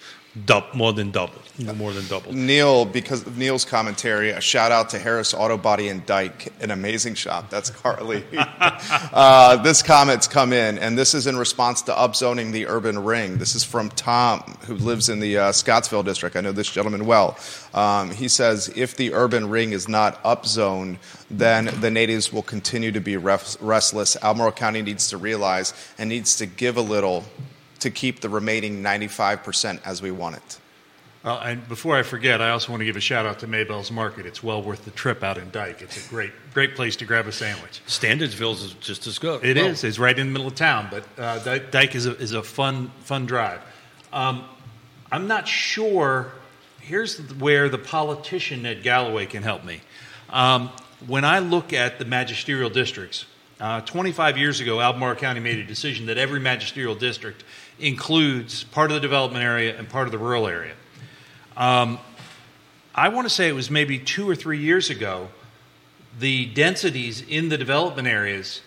dou- 0.46 0.64
more 0.74 0.94
than 0.94 1.12
doubled. 1.12 1.42
More 1.78 1.94
than 1.94 2.06
doubled. 2.08 2.36
Neil, 2.36 2.84
because 2.84 3.26
of 3.26 3.38
Neil's 3.38 3.64
commentary, 3.64 4.32
a 4.32 4.42
shout 4.42 4.74
out 4.74 4.90
to 4.90 5.00
Harris 5.00 5.34
Auto 5.34 5.58
Body 5.58 5.88
and 5.88 6.06
Dyke, 6.06 6.52
an 6.60 6.70
amazing 6.70 7.16
shop. 7.16 7.50
That's 7.50 7.70
Carly. 7.70 8.26
uh, 8.34 9.56
this 9.64 9.82
comment's 9.82 10.28
come 10.28 10.52
in, 10.52 10.78
and 10.78 10.98
this 10.98 11.14
is 11.14 11.28
in 11.28 11.38
response 11.38 11.82
to 11.84 11.94
upzoning 11.94 12.52
the 12.52 12.68
urban 12.68 13.02
ring. 13.02 13.38
This 13.38 13.56
is 13.56 13.64
from 13.64 13.90
Tom, 13.90 14.58
who 14.66 14.76
lives 14.76 15.08
in 15.08 15.22
the 15.22 15.38
uh, 15.38 15.52
Scottsville 15.54 16.04
district. 16.04 16.36
I 16.36 16.42
know 16.42 16.52
this 16.52 16.70
gentleman 16.70 17.06
well. 17.06 17.38
Um, 17.74 18.12
he 18.12 18.28
says 18.28 18.68
if 18.76 18.98
the 18.98 19.14
urban 19.14 19.50
ring 19.50 19.72
is 19.72 19.88
not 19.88 20.22
upzoned, 20.24 20.98
then 21.32 21.70
the 21.80 21.90
natives 21.92 22.34
will 22.34 22.44
continue 22.44 22.92
to 22.92 23.00
be 23.00 23.16
ref- 23.16 23.56
restless. 23.62 24.18
Albemarle 24.22 24.52
County 24.52 24.82
needs 24.82 25.10
to 25.10 25.18
realize 25.18 25.74
and 25.98 26.10
needs 26.10 26.36
to 26.38 26.46
give 26.46 26.76
a 26.76 26.82
little 26.82 27.24
to 27.80 27.92
keep 27.92 28.22
the 28.22 28.30
remaining 28.30 28.82
95% 28.84 29.82
as 29.86 30.02
we 30.02 30.12
want 30.12 30.38
it. 30.38 30.60
Well, 31.24 31.40
and 31.40 31.68
before 31.68 31.98
I 31.98 32.04
forget, 32.04 32.40
I 32.40 32.52
also 32.52 32.72
want 32.72 32.82
to 32.82 32.86
give 32.86 32.98
a 32.98 33.02
shout 33.02 33.26
out 33.26 33.40
to 33.40 33.48
Maybell's 33.48 33.92
Market. 33.92 34.28
It's 34.28 34.44
well 34.44 34.62
worth 34.62 34.86
the 34.86 34.92
trip 34.92 35.24
out 35.24 35.40
in 35.40 35.50
Dyke. 35.50 35.82
It's 35.82 36.06
a 36.06 36.08
great, 36.08 36.32
great 36.54 36.76
place 36.76 36.96
to 36.98 37.06
grab 37.06 37.26
a 37.26 37.32
sandwich. 37.32 37.82
Stanardsville's 37.88 38.62
is 38.64 38.74
just 38.74 39.08
as 39.08 39.18
good. 39.18 39.44
It 39.44 39.58
Well, 39.58 39.66
is. 39.66 39.84
It's 39.84 39.98
right 39.98 40.18
in 40.18 40.28
the 40.28 40.32
middle 40.32 40.48
of 40.48 40.54
town, 40.54 40.88
but 40.92 41.04
uh, 41.18 41.58
Dyke 41.58 41.96
is 41.96 42.06
a, 42.06 42.16
is 42.18 42.34
a 42.34 42.44
fun, 42.44 42.92
fun 43.00 43.26
drive. 43.26 43.60
Um, 44.14 44.46
I'm 45.12 45.28
not 45.28 45.48
sure. 45.48 46.32
Here's 46.80 47.18
where 47.34 47.70
the 47.70 47.80
politician 47.80 48.62
Ned 48.62 48.84
Gallaway 48.84 49.26
can 49.26 49.42
help 49.42 49.66
me. 49.66 49.82
Um, 50.30 50.70
when 51.08 51.26
I 51.26 51.40
look 51.40 51.74
at 51.74 51.98
the 51.98 52.06
magisterial 52.06 52.70
districts, 52.70 53.26
uh, 53.60 53.82
25 53.82 54.38
years 54.38 54.60
ago, 54.60 54.80
Albemarle 54.80 55.16
County 55.16 55.40
made 55.40 55.58
a 55.58 55.64
decision 55.64 56.06
that 56.08 56.18
every 56.18 56.40
magisterial 56.40 56.94
district 56.94 57.44
includes 57.80 58.64
part 58.64 58.92
of 58.92 58.96
the 58.96 59.02
development 59.02 59.44
area 59.44 59.78
and 59.78 59.90
part 59.90 60.08
of 60.08 60.12
the 60.12 60.18
rural 60.18 60.48
area. 60.48 60.74
Um, 61.58 62.00
I 62.94 63.10
want 63.10 63.26
to 63.26 63.30
say 63.34 63.50
it 63.50 63.54
was 63.54 63.70
maybe 63.70 64.00
two 64.00 64.30
or 64.30 64.36
three 64.36 64.60
years 64.60 64.90
ago, 64.90 65.30
the 66.18 66.46
densities 66.46 67.22
in 67.22 67.50
the 67.50 67.58
development 67.58 68.08
areas 68.08 68.62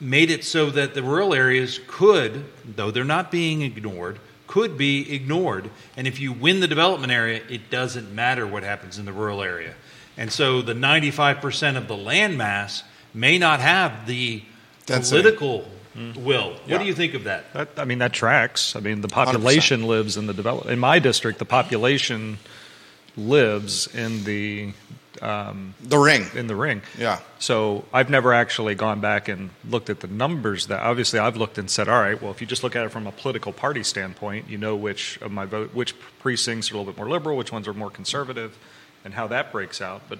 made 0.00 0.30
it 0.30 0.44
so 0.44 0.70
that 0.70 0.94
the 0.94 1.02
rural 1.02 1.34
areas 1.34 1.80
could, 1.86 2.44
though 2.64 2.90
they're 2.90 3.04
not 3.04 3.30
being 3.30 3.62
ignored, 3.62 4.18
could 4.46 4.76
be 4.76 5.12
ignored. 5.12 5.70
And 5.96 6.06
if 6.06 6.20
you 6.20 6.32
win 6.32 6.60
the 6.60 6.68
development 6.68 7.12
area, 7.12 7.42
it 7.48 7.70
doesn't 7.70 8.14
matter 8.14 8.46
what 8.46 8.62
happens 8.62 8.98
in 8.98 9.04
the 9.04 9.12
rural 9.12 9.42
area. 9.42 9.74
And 10.16 10.30
so 10.30 10.62
the 10.62 10.74
95% 10.74 11.76
of 11.76 11.88
the 11.88 11.96
land 11.96 12.38
mass 12.38 12.84
may 13.12 13.38
not 13.38 13.60
have 13.60 14.06
the 14.06 14.42
Density. 14.86 15.22
political 15.22 15.68
will. 16.16 16.50
What 16.52 16.60
Yeah. 16.68 16.78
do 16.78 16.84
you 16.84 16.94
think 16.94 17.14
of 17.14 17.24
that? 17.24 17.52
That, 17.52 17.68
I 17.76 17.84
mean, 17.84 17.98
that 17.98 18.12
tracks. 18.12 18.74
I 18.76 18.80
mean, 18.80 19.00
the 19.00 19.08
population 19.08 19.84
lives 19.84 20.16
in 20.16 20.26
the 20.26 20.34
develop. 20.34 20.66
In 20.66 20.78
my 20.78 20.98
district, 20.98 21.38
the 21.38 21.44
population 21.44 22.38
lives 23.16 23.86
in 23.94 24.24
the 24.24 24.72
um, 25.22 25.74
The 25.80 25.96
ring. 25.98 26.26
in 26.34 26.48
the 26.48 26.56
ring. 26.56 26.82
Yeah. 26.98 27.20
So 27.38 27.84
I've 27.92 28.10
never 28.10 28.32
actually 28.32 28.74
gone 28.74 29.00
back 29.00 29.28
and 29.28 29.50
looked 29.68 29.88
at 29.88 30.00
the 30.00 30.08
numbers. 30.08 30.66
That 30.66 30.80
obviously 30.82 31.20
I've 31.20 31.36
looked 31.36 31.56
and 31.56 31.70
said, 31.70 31.88
all 31.88 32.00
right, 32.00 32.20
well, 32.20 32.32
if 32.32 32.40
you 32.40 32.46
just 32.48 32.64
look 32.64 32.74
at 32.74 32.84
it 32.84 32.88
from 32.90 33.06
a 33.06 33.12
political 33.12 33.52
party 33.52 33.84
standpoint, 33.84 34.50
you 34.50 34.58
know 34.58 34.74
which 34.74 35.18
of 35.22 35.30
my 35.30 35.44
vote, 35.46 35.72
which 35.72 35.94
precincts 36.18 36.70
are 36.70 36.74
a 36.74 36.78
little 36.78 36.92
bit 36.92 36.98
more 36.98 37.08
liberal, 37.08 37.36
which 37.36 37.52
ones 37.52 37.68
are 37.68 37.72
more 37.74 37.90
conservative, 37.90 38.58
and 39.04 39.14
how 39.14 39.28
that 39.28 39.52
breaks 39.52 39.80
out. 39.80 40.02
But 40.08 40.18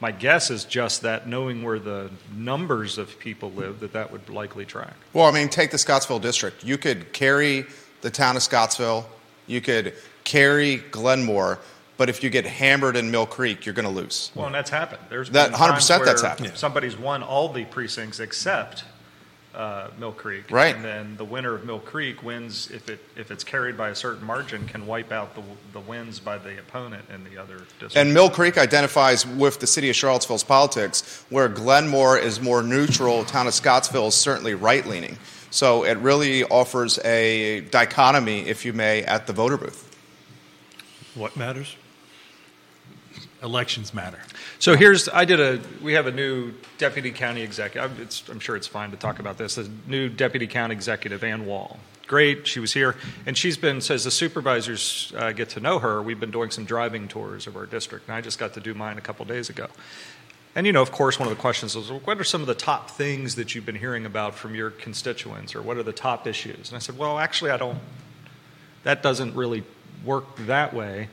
my 0.00 0.12
guess 0.12 0.50
is 0.50 0.64
just 0.64 1.02
that 1.02 1.26
knowing 1.26 1.62
where 1.62 1.78
the 1.78 2.10
numbers 2.34 2.98
of 2.98 3.18
people 3.18 3.50
live, 3.52 3.80
that 3.80 3.92
that 3.94 4.12
would 4.12 4.28
likely 4.28 4.64
track. 4.64 4.94
Well, 5.12 5.26
I 5.26 5.30
mean, 5.30 5.48
take 5.48 5.70
the 5.70 5.78
Scottsville 5.78 6.18
district. 6.18 6.64
You 6.64 6.76
could 6.78 7.12
carry 7.12 7.64
the 8.02 8.10
town 8.10 8.36
of 8.36 8.42
Scottsville, 8.42 9.08
you 9.46 9.60
could 9.60 9.94
carry 10.24 10.76
Glenmore, 10.90 11.58
but 11.96 12.08
if 12.10 12.22
you 12.22 12.28
get 12.30 12.44
hammered 12.44 12.94
in 12.96 13.10
Mill 13.10 13.26
Creek, 13.26 13.64
you're 13.64 13.74
going 13.74 13.86
to 13.86 13.90
lose. 13.90 14.30
Well, 14.34 14.46
and 14.46 14.54
that's 14.54 14.70
happened. 14.70 15.00
There's 15.08 15.30
That- 15.30 15.54
times 15.54 15.84
100% 15.88 16.04
that's 16.04 16.22
where 16.22 16.30
happened. 16.30 16.52
Somebody's 16.56 16.96
won 16.96 17.22
all 17.22 17.48
the 17.52 17.64
precincts 17.64 18.20
except 18.20 18.84
uh, 19.56 19.88
Mill 19.98 20.12
Creek, 20.12 20.50
Right. 20.50 20.76
And 20.76 20.84
then 20.84 21.16
the 21.16 21.24
winner 21.24 21.54
of 21.54 21.64
Mill 21.64 21.80
Creek 21.80 22.22
wins 22.22 22.70
if 22.70 22.88
it 22.88 23.00
if 23.16 23.30
it's 23.30 23.42
carried 23.42 23.76
by 23.76 23.88
a 23.88 23.94
certain 23.94 24.24
margin, 24.24 24.66
can 24.68 24.86
wipe 24.86 25.10
out 25.10 25.34
the 25.34 25.42
the 25.72 25.80
wins 25.80 26.20
by 26.20 26.38
the 26.38 26.58
opponent 26.58 27.04
in 27.12 27.24
the 27.24 27.38
other 27.38 27.58
district. 27.80 27.96
And 27.96 28.12
Mill 28.12 28.28
Creek 28.30 28.58
identifies 28.58 29.26
with 29.26 29.58
the 29.58 29.66
city 29.66 29.88
of 29.88 29.96
Charlottesville's 29.96 30.44
politics, 30.44 31.24
where 31.30 31.48
Glenmore 31.48 32.18
is 32.18 32.40
more 32.40 32.62
neutral, 32.62 33.24
town 33.24 33.46
of 33.46 33.54
Scottsville 33.54 34.08
is 34.08 34.14
certainly 34.14 34.54
right 34.54 34.86
leaning. 34.86 35.16
So 35.50 35.84
it 35.84 35.96
really 35.98 36.44
offers 36.44 36.98
a 37.04 37.62
dichotomy, 37.70 38.40
if 38.40 38.66
you 38.66 38.74
may, 38.74 39.04
at 39.04 39.26
the 39.26 39.32
voter 39.32 39.56
booth. 39.56 39.96
What 41.14 41.34
matters? 41.36 41.76
Elections 43.46 43.94
matter. 43.94 44.18
So 44.58 44.76
here's 44.76 45.08
I 45.08 45.24
did 45.24 45.40
a 45.40 45.60
we 45.80 45.92
have 45.92 46.06
a 46.06 46.10
new 46.10 46.52
deputy 46.78 47.12
county 47.12 47.42
executive. 47.42 47.90
I'm, 47.90 48.34
I'm 48.34 48.40
sure 48.40 48.56
it's 48.56 48.66
fine 48.66 48.90
to 48.90 48.96
talk 48.96 49.20
about 49.20 49.38
this. 49.38 49.56
A 49.56 49.68
new 49.86 50.08
deputy 50.08 50.48
county 50.48 50.74
executive, 50.74 51.22
Ann 51.22 51.46
Wall. 51.46 51.78
Great, 52.08 52.46
she 52.46 52.60
was 52.60 52.72
here, 52.72 52.96
and 53.24 53.38
she's 53.38 53.56
been. 53.56 53.80
Says 53.80 54.04
the 54.04 54.10
supervisors 54.10 55.12
uh, 55.16 55.30
get 55.32 55.48
to 55.50 55.60
know 55.60 55.78
her. 55.78 56.02
We've 56.02 56.18
been 56.18 56.32
doing 56.32 56.50
some 56.50 56.64
driving 56.64 57.06
tours 57.06 57.46
of 57.46 57.56
our 57.56 57.66
district, 57.66 58.08
and 58.08 58.16
I 58.16 58.20
just 58.20 58.38
got 58.38 58.54
to 58.54 58.60
do 58.60 58.74
mine 58.74 58.98
a 58.98 59.00
couple 59.00 59.24
days 59.24 59.48
ago. 59.48 59.68
And 60.56 60.66
you 60.66 60.72
know, 60.72 60.82
of 60.82 60.90
course, 60.90 61.20
one 61.20 61.28
of 61.28 61.36
the 61.36 61.40
questions 61.40 61.76
is, 61.76 61.90
well, 61.90 62.00
what 62.00 62.18
are 62.18 62.24
some 62.24 62.40
of 62.40 62.48
the 62.48 62.54
top 62.54 62.90
things 62.90 63.36
that 63.36 63.54
you've 63.54 63.66
been 63.66 63.76
hearing 63.76 64.06
about 64.06 64.34
from 64.34 64.56
your 64.56 64.70
constituents, 64.70 65.54
or 65.54 65.62
what 65.62 65.76
are 65.76 65.84
the 65.84 65.92
top 65.92 66.26
issues? 66.26 66.70
And 66.70 66.76
I 66.76 66.80
said, 66.80 66.98
well, 66.98 67.18
actually, 67.18 67.52
I 67.52 67.58
don't. 67.58 67.78
That 68.82 69.02
doesn't 69.02 69.36
really 69.36 69.62
work 70.04 70.24
that 70.46 70.74
way. 70.74 71.08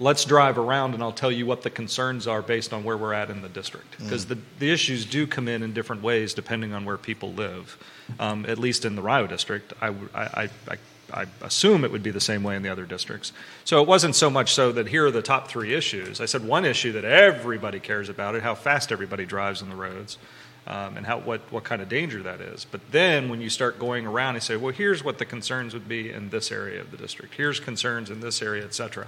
Let's 0.00 0.24
drive 0.24 0.58
around, 0.58 0.94
and 0.94 1.02
I'll 1.02 1.12
tell 1.12 1.30
you 1.30 1.46
what 1.46 1.62
the 1.62 1.70
concerns 1.70 2.26
are 2.26 2.42
based 2.42 2.72
on 2.72 2.82
where 2.82 2.96
we're 2.96 3.12
at 3.12 3.30
in 3.30 3.42
the 3.42 3.48
district, 3.48 3.96
because 3.98 4.26
the 4.26 4.38
the 4.58 4.72
issues 4.72 5.06
do 5.06 5.26
come 5.26 5.46
in 5.46 5.62
in 5.62 5.72
different 5.72 6.02
ways 6.02 6.34
depending 6.34 6.72
on 6.72 6.84
where 6.84 6.96
people 6.96 7.32
live. 7.32 7.78
Um, 8.18 8.44
at 8.46 8.58
least 8.58 8.84
in 8.84 8.96
the 8.96 9.02
Rio 9.02 9.26
district, 9.26 9.72
I, 9.80 9.88
I, 10.12 10.22
I, 10.22 10.48
I 10.68 10.76
I 11.12 11.26
assume 11.42 11.84
it 11.84 11.92
would 11.92 12.02
be 12.02 12.10
the 12.10 12.20
same 12.20 12.42
way 12.42 12.56
in 12.56 12.62
the 12.62 12.70
other 12.70 12.86
districts. 12.86 13.32
So 13.64 13.80
it 13.80 13.86
wasn't 13.86 14.16
so 14.16 14.30
much 14.30 14.52
so 14.52 14.72
that 14.72 14.88
here 14.88 15.06
are 15.06 15.10
the 15.12 15.22
top 15.22 15.48
three 15.48 15.74
issues. 15.74 16.20
I 16.20 16.26
said 16.26 16.44
one 16.44 16.64
issue 16.64 16.92
that 16.92 17.04
everybody 17.04 17.78
cares 17.78 18.08
about 18.08 18.34
it, 18.34 18.42
how 18.42 18.56
fast 18.56 18.90
everybody 18.90 19.24
drives 19.24 19.62
on 19.62 19.68
the 19.68 19.76
roads, 19.76 20.18
um, 20.66 20.96
and 20.96 21.06
how 21.06 21.20
what 21.20 21.40
what 21.52 21.62
kind 21.62 21.80
of 21.80 21.88
danger 21.88 22.22
that 22.24 22.40
is. 22.40 22.66
But 22.68 22.80
then 22.90 23.28
when 23.28 23.40
you 23.40 23.48
start 23.48 23.78
going 23.78 24.06
around 24.06 24.34
and 24.34 24.42
say, 24.42 24.56
well, 24.56 24.72
here's 24.72 25.04
what 25.04 25.18
the 25.18 25.24
concerns 25.24 25.72
would 25.72 25.88
be 25.88 26.10
in 26.10 26.30
this 26.30 26.50
area 26.50 26.80
of 26.80 26.90
the 26.90 26.96
district. 26.96 27.34
Here's 27.34 27.60
concerns 27.60 28.10
in 28.10 28.20
this 28.20 28.42
area, 28.42 28.64
et 28.64 28.74
cetera. 28.74 29.06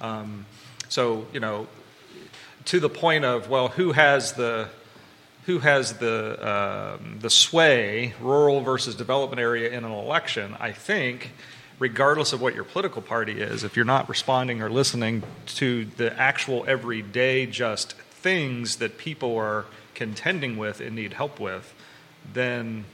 Um, 0.00 0.46
so 0.88 1.26
you 1.32 1.40
know, 1.40 1.66
to 2.66 2.80
the 2.80 2.88
point 2.88 3.24
of 3.24 3.48
well, 3.48 3.68
who 3.68 3.92
has 3.92 4.32
the 4.34 4.68
who 5.46 5.58
has 5.60 5.94
the 5.94 6.98
um, 6.98 7.18
the 7.20 7.30
sway, 7.30 8.14
rural 8.20 8.60
versus 8.60 8.94
development 8.94 9.40
area 9.40 9.70
in 9.70 9.84
an 9.84 9.92
election? 9.92 10.56
I 10.60 10.72
think 10.72 11.32
regardless 11.78 12.32
of 12.32 12.40
what 12.40 12.54
your 12.54 12.64
political 12.64 13.02
party 13.02 13.40
is, 13.40 13.64
if 13.64 13.76
you're 13.76 13.84
not 13.84 14.08
responding 14.08 14.62
or 14.62 14.68
listening 14.68 15.22
to 15.46 15.84
the 15.84 16.12
actual 16.18 16.64
everyday 16.66 17.46
just 17.46 17.92
things 17.92 18.76
that 18.76 18.98
people 18.98 19.36
are 19.36 19.64
contending 19.94 20.56
with 20.56 20.80
and 20.80 20.96
need 20.96 21.12
help 21.12 21.38
with, 21.38 21.74
then 22.32 22.84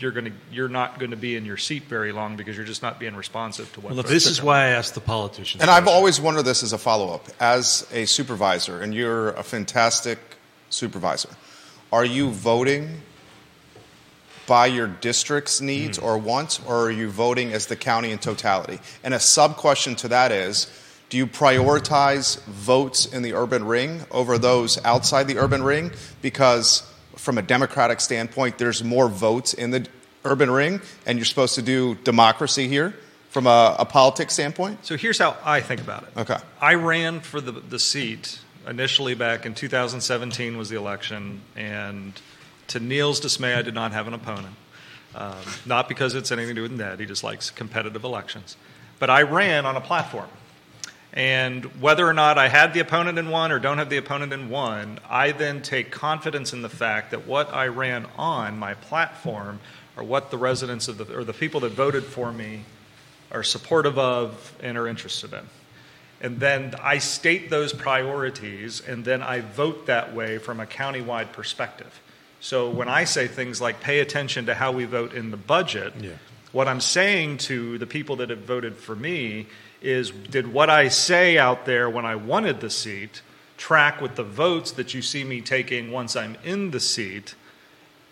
you're 0.00 0.12
going 0.12 0.26
to 0.26 0.32
you're 0.50 0.68
not 0.68 0.98
going 0.98 1.10
to 1.10 1.16
be 1.16 1.36
in 1.36 1.44
your 1.44 1.56
seat 1.56 1.84
very 1.84 2.12
long 2.12 2.36
because 2.36 2.56
you're 2.56 2.66
just 2.66 2.82
not 2.82 2.98
being 2.98 3.14
responsive 3.14 3.72
to 3.74 3.80
what. 3.80 3.94
Well, 3.94 4.02
this 4.02 4.26
is 4.26 4.36
saying. 4.36 4.46
why 4.46 4.64
I 4.64 4.68
asked 4.68 4.94
the 4.94 5.00
politicians. 5.00 5.62
And 5.62 5.70
I've 5.70 5.84
question. 5.84 5.96
always 5.96 6.20
wondered 6.20 6.44
this 6.44 6.62
as 6.62 6.72
a 6.72 6.78
follow 6.78 7.12
up. 7.14 7.26
As 7.38 7.86
a 7.92 8.06
supervisor, 8.06 8.80
and 8.80 8.94
you're 8.94 9.30
a 9.30 9.42
fantastic 9.42 10.18
supervisor, 10.70 11.30
are 11.92 12.04
you 12.04 12.30
voting 12.30 13.00
by 14.46 14.66
your 14.66 14.88
district's 14.88 15.60
needs 15.60 15.98
hmm. 15.98 16.04
or 16.04 16.18
wants, 16.18 16.60
or 16.66 16.86
are 16.86 16.90
you 16.90 17.08
voting 17.08 17.52
as 17.52 17.66
the 17.66 17.76
county 17.76 18.10
in 18.10 18.18
totality? 18.18 18.80
And 19.04 19.14
a 19.14 19.20
sub 19.20 19.56
question 19.56 19.94
to 19.96 20.08
that 20.08 20.32
is 20.32 20.66
do 21.08 21.16
you 21.16 21.26
prioritize 21.26 22.40
votes 22.44 23.06
in 23.06 23.22
the 23.22 23.34
urban 23.34 23.64
ring 23.64 24.02
over 24.12 24.38
those 24.38 24.82
outside 24.84 25.26
the 25.26 25.38
urban 25.38 25.62
ring? 25.62 25.90
Because 26.22 26.89
from 27.20 27.38
a 27.38 27.42
democratic 27.42 28.00
standpoint, 28.00 28.58
there's 28.58 28.82
more 28.82 29.08
votes 29.08 29.54
in 29.54 29.70
the 29.70 29.86
urban 30.24 30.50
ring, 30.50 30.80
and 31.06 31.18
you're 31.18 31.24
supposed 31.24 31.54
to 31.54 31.62
do 31.62 31.94
democracy 31.96 32.66
here 32.66 32.94
from 33.30 33.46
a, 33.46 33.76
a 33.78 33.84
politics 33.84 34.34
standpoint? 34.34 34.84
So 34.84 34.96
here's 34.96 35.18
how 35.18 35.36
I 35.44 35.60
think 35.60 35.80
about 35.80 36.02
it. 36.02 36.08
Okay. 36.16 36.36
I 36.60 36.74
ran 36.74 37.20
for 37.20 37.40
the, 37.40 37.52
the 37.52 37.78
seat 37.78 38.40
initially 38.66 39.14
back 39.14 39.46
in 39.46 39.54
2017 39.54 40.56
was 40.56 40.68
the 40.68 40.76
election, 40.76 41.40
and 41.56 42.12
to 42.68 42.80
Neil's 42.80 43.20
dismay, 43.20 43.54
I 43.54 43.62
did 43.62 43.74
not 43.74 43.92
have 43.92 44.06
an 44.06 44.14
opponent. 44.14 44.54
Um, 45.14 45.34
not 45.66 45.88
because 45.88 46.14
it's 46.14 46.30
anything 46.30 46.54
to 46.54 46.54
do 46.54 46.62
with 46.62 46.72
Ned, 46.72 47.00
he 47.00 47.06
just 47.06 47.24
likes 47.24 47.50
competitive 47.50 48.04
elections. 48.04 48.56
But 48.98 49.10
I 49.10 49.22
ran 49.22 49.66
on 49.66 49.76
a 49.76 49.80
platform. 49.80 50.28
And 51.12 51.64
whether 51.80 52.06
or 52.06 52.12
not 52.12 52.38
I 52.38 52.48
had 52.48 52.72
the 52.72 52.80
opponent 52.80 53.18
in 53.18 53.30
one 53.30 53.50
or 53.50 53.58
don't 53.58 53.78
have 53.78 53.90
the 53.90 53.96
opponent 53.96 54.32
in 54.32 54.48
one, 54.48 55.00
I 55.08 55.32
then 55.32 55.60
take 55.60 55.90
confidence 55.90 56.52
in 56.52 56.62
the 56.62 56.68
fact 56.68 57.10
that 57.10 57.26
what 57.26 57.52
I 57.52 57.66
ran 57.66 58.06
on 58.16 58.58
my 58.58 58.74
platform 58.74 59.58
are 59.96 60.04
what 60.04 60.30
the 60.30 60.38
residents 60.38 60.86
of 60.86 60.98
the, 60.98 61.16
or 61.16 61.24
the 61.24 61.32
people 61.32 61.60
that 61.60 61.72
voted 61.72 62.04
for 62.04 62.32
me 62.32 62.62
are 63.32 63.42
supportive 63.42 63.98
of 63.98 64.52
and 64.62 64.78
are 64.78 64.86
interested 64.86 65.32
in. 65.32 65.46
And 66.20 66.38
then 66.38 66.74
I 66.80 66.98
state 66.98 67.48
those 67.48 67.72
priorities, 67.72 68.80
and 68.86 69.04
then 69.04 69.22
I 69.22 69.40
vote 69.40 69.86
that 69.86 70.14
way 70.14 70.38
from 70.38 70.60
a 70.60 70.66
countywide 70.66 71.32
perspective. 71.32 72.00
So 72.40 72.70
when 72.70 72.88
I 72.88 73.04
say 73.04 73.26
things 73.26 73.60
like 73.60 73.80
pay 73.80 74.00
attention 74.00 74.46
to 74.46 74.54
how 74.54 74.72
we 74.72 74.84
vote 74.84 75.14
in 75.14 75.30
the 75.30 75.36
budget, 75.36 75.94
Yeah. 75.98 76.10
What 76.52 76.68
I'm 76.68 76.80
saying 76.80 77.38
to 77.38 77.78
the 77.78 77.86
people 77.86 78.16
that 78.16 78.30
have 78.30 78.40
voted 78.40 78.76
for 78.76 78.96
me 78.96 79.46
is 79.82 80.10
did 80.10 80.52
what 80.52 80.68
I 80.68 80.88
say 80.88 81.38
out 81.38 81.64
there 81.64 81.88
when 81.88 82.04
I 82.04 82.16
wanted 82.16 82.60
the 82.60 82.70
seat 82.70 83.22
track 83.56 84.00
with 84.00 84.16
the 84.16 84.24
votes 84.24 84.72
that 84.72 84.94
you 84.94 85.02
see 85.02 85.22
me 85.22 85.40
taking 85.40 85.92
once 85.92 86.16
I'm 86.16 86.36
in 86.44 86.70
the 86.70 86.80
seat? 86.80 87.34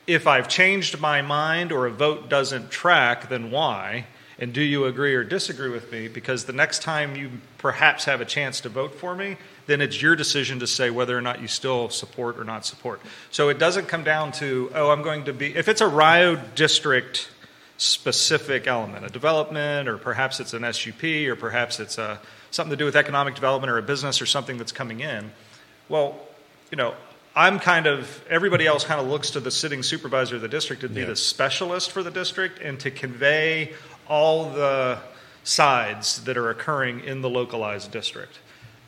If 0.06 0.26
I've 0.26 0.48
changed 0.48 1.00
my 1.00 1.22
mind 1.22 1.72
or 1.72 1.86
a 1.86 1.90
vote 1.90 2.28
doesn't 2.28 2.70
track, 2.70 3.28
then 3.28 3.50
why? 3.50 4.06
And 4.38 4.52
do 4.52 4.62
you 4.62 4.84
agree 4.84 5.14
or 5.14 5.24
disagree 5.24 5.68
with 5.68 5.90
me? 5.90 6.06
Because 6.06 6.44
the 6.44 6.52
next 6.52 6.82
time 6.82 7.16
you 7.16 7.30
perhaps 7.58 8.04
have 8.04 8.20
a 8.20 8.24
chance 8.24 8.60
to 8.60 8.68
vote 8.68 8.94
for 8.94 9.14
me, 9.14 9.36
then 9.66 9.80
it's 9.80 10.00
your 10.00 10.14
decision 10.14 10.60
to 10.60 10.66
say 10.66 10.90
whether 10.90 11.18
or 11.18 11.20
not 11.20 11.40
you 11.42 11.48
still 11.48 11.88
support 11.88 12.38
or 12.38 12.44
not 12.44 12.64
support. 12.64 13.00
So 13.30 13.48
it 13.48 13.58
doesn't 13.58 13.88
come 13.88 14.04
down 14.04 14.32
to, 14.32 14.70
oh, 14.74 14.90
I'm 14.90 15.02
going 15.02 15.24
to 15.24 15.32
be, 15.32 15.56
if 15.56 15.66
it's 15.66 15.80
a 15.80 15.88
Rio 15.88 16.36
district 16.54 17.30
specific 17.78 18.66
element, 18.66 19.06
a 19.06 19.08
development, 19.08 19.88
or 19.88 19.96
perhaps 19.96 20.40
it's 20.40 20.52
an 20.52 20.70
SUP, 20.72 21.02
or 21.04 21.36
perhaps 21.36 21.80
it's 21.80 21.96
a, 21.96 22.20
something 22.50 22.70
to 22.70 22.76
do 22.76 22.84
with 22.84 22.96
economic 22.96 23.34
development 23.34 23.70
or 23.70 23.78
a 23.78 23.82
business 23.82 24.20
or 24.20 24.26
something 24.26 24.58
that's 24.58 24.72
coming 24.72 25.00
in. 25.00 25.30
Well, 25.88 26.18
you 26.70 26.76
know, 26.76 26.94
I'm 27.36 27.60
kind 27.60 27.86
of, 27.86 28.22
everybody 28.28 28.66
else 28.66 28.84
kind 28.84 29.00
of 29.00 29.06
looks 29.06 29.30
to 29.30 29.40
the 29.40 29.52
sitting 29.52 29.82
supervisor 29.84 30.36
of 30.36 30.42
the 30.42 30.48
district 30.48 30.82
to 30.82 30.88
be 30.88 31.00
Yeah. 31.00 31.06
the 31.06 31.16
specialist 31.16 31.92
for 31.92 32.02
the 32.02 32.10
district 32.10 32.60
and 32.60 32.78
to 32.80 32.90
convey 32.90 33.72
all 34.08 34.50
the 34.50 34.98
sides 35.44 36.24
that 36.24 36.36
are 36.36 36.50
occurring 36.50 37.04
in 37.04 37.22
the 37.22 37.30
localized 37.30 37.92
district. 37.92 38.40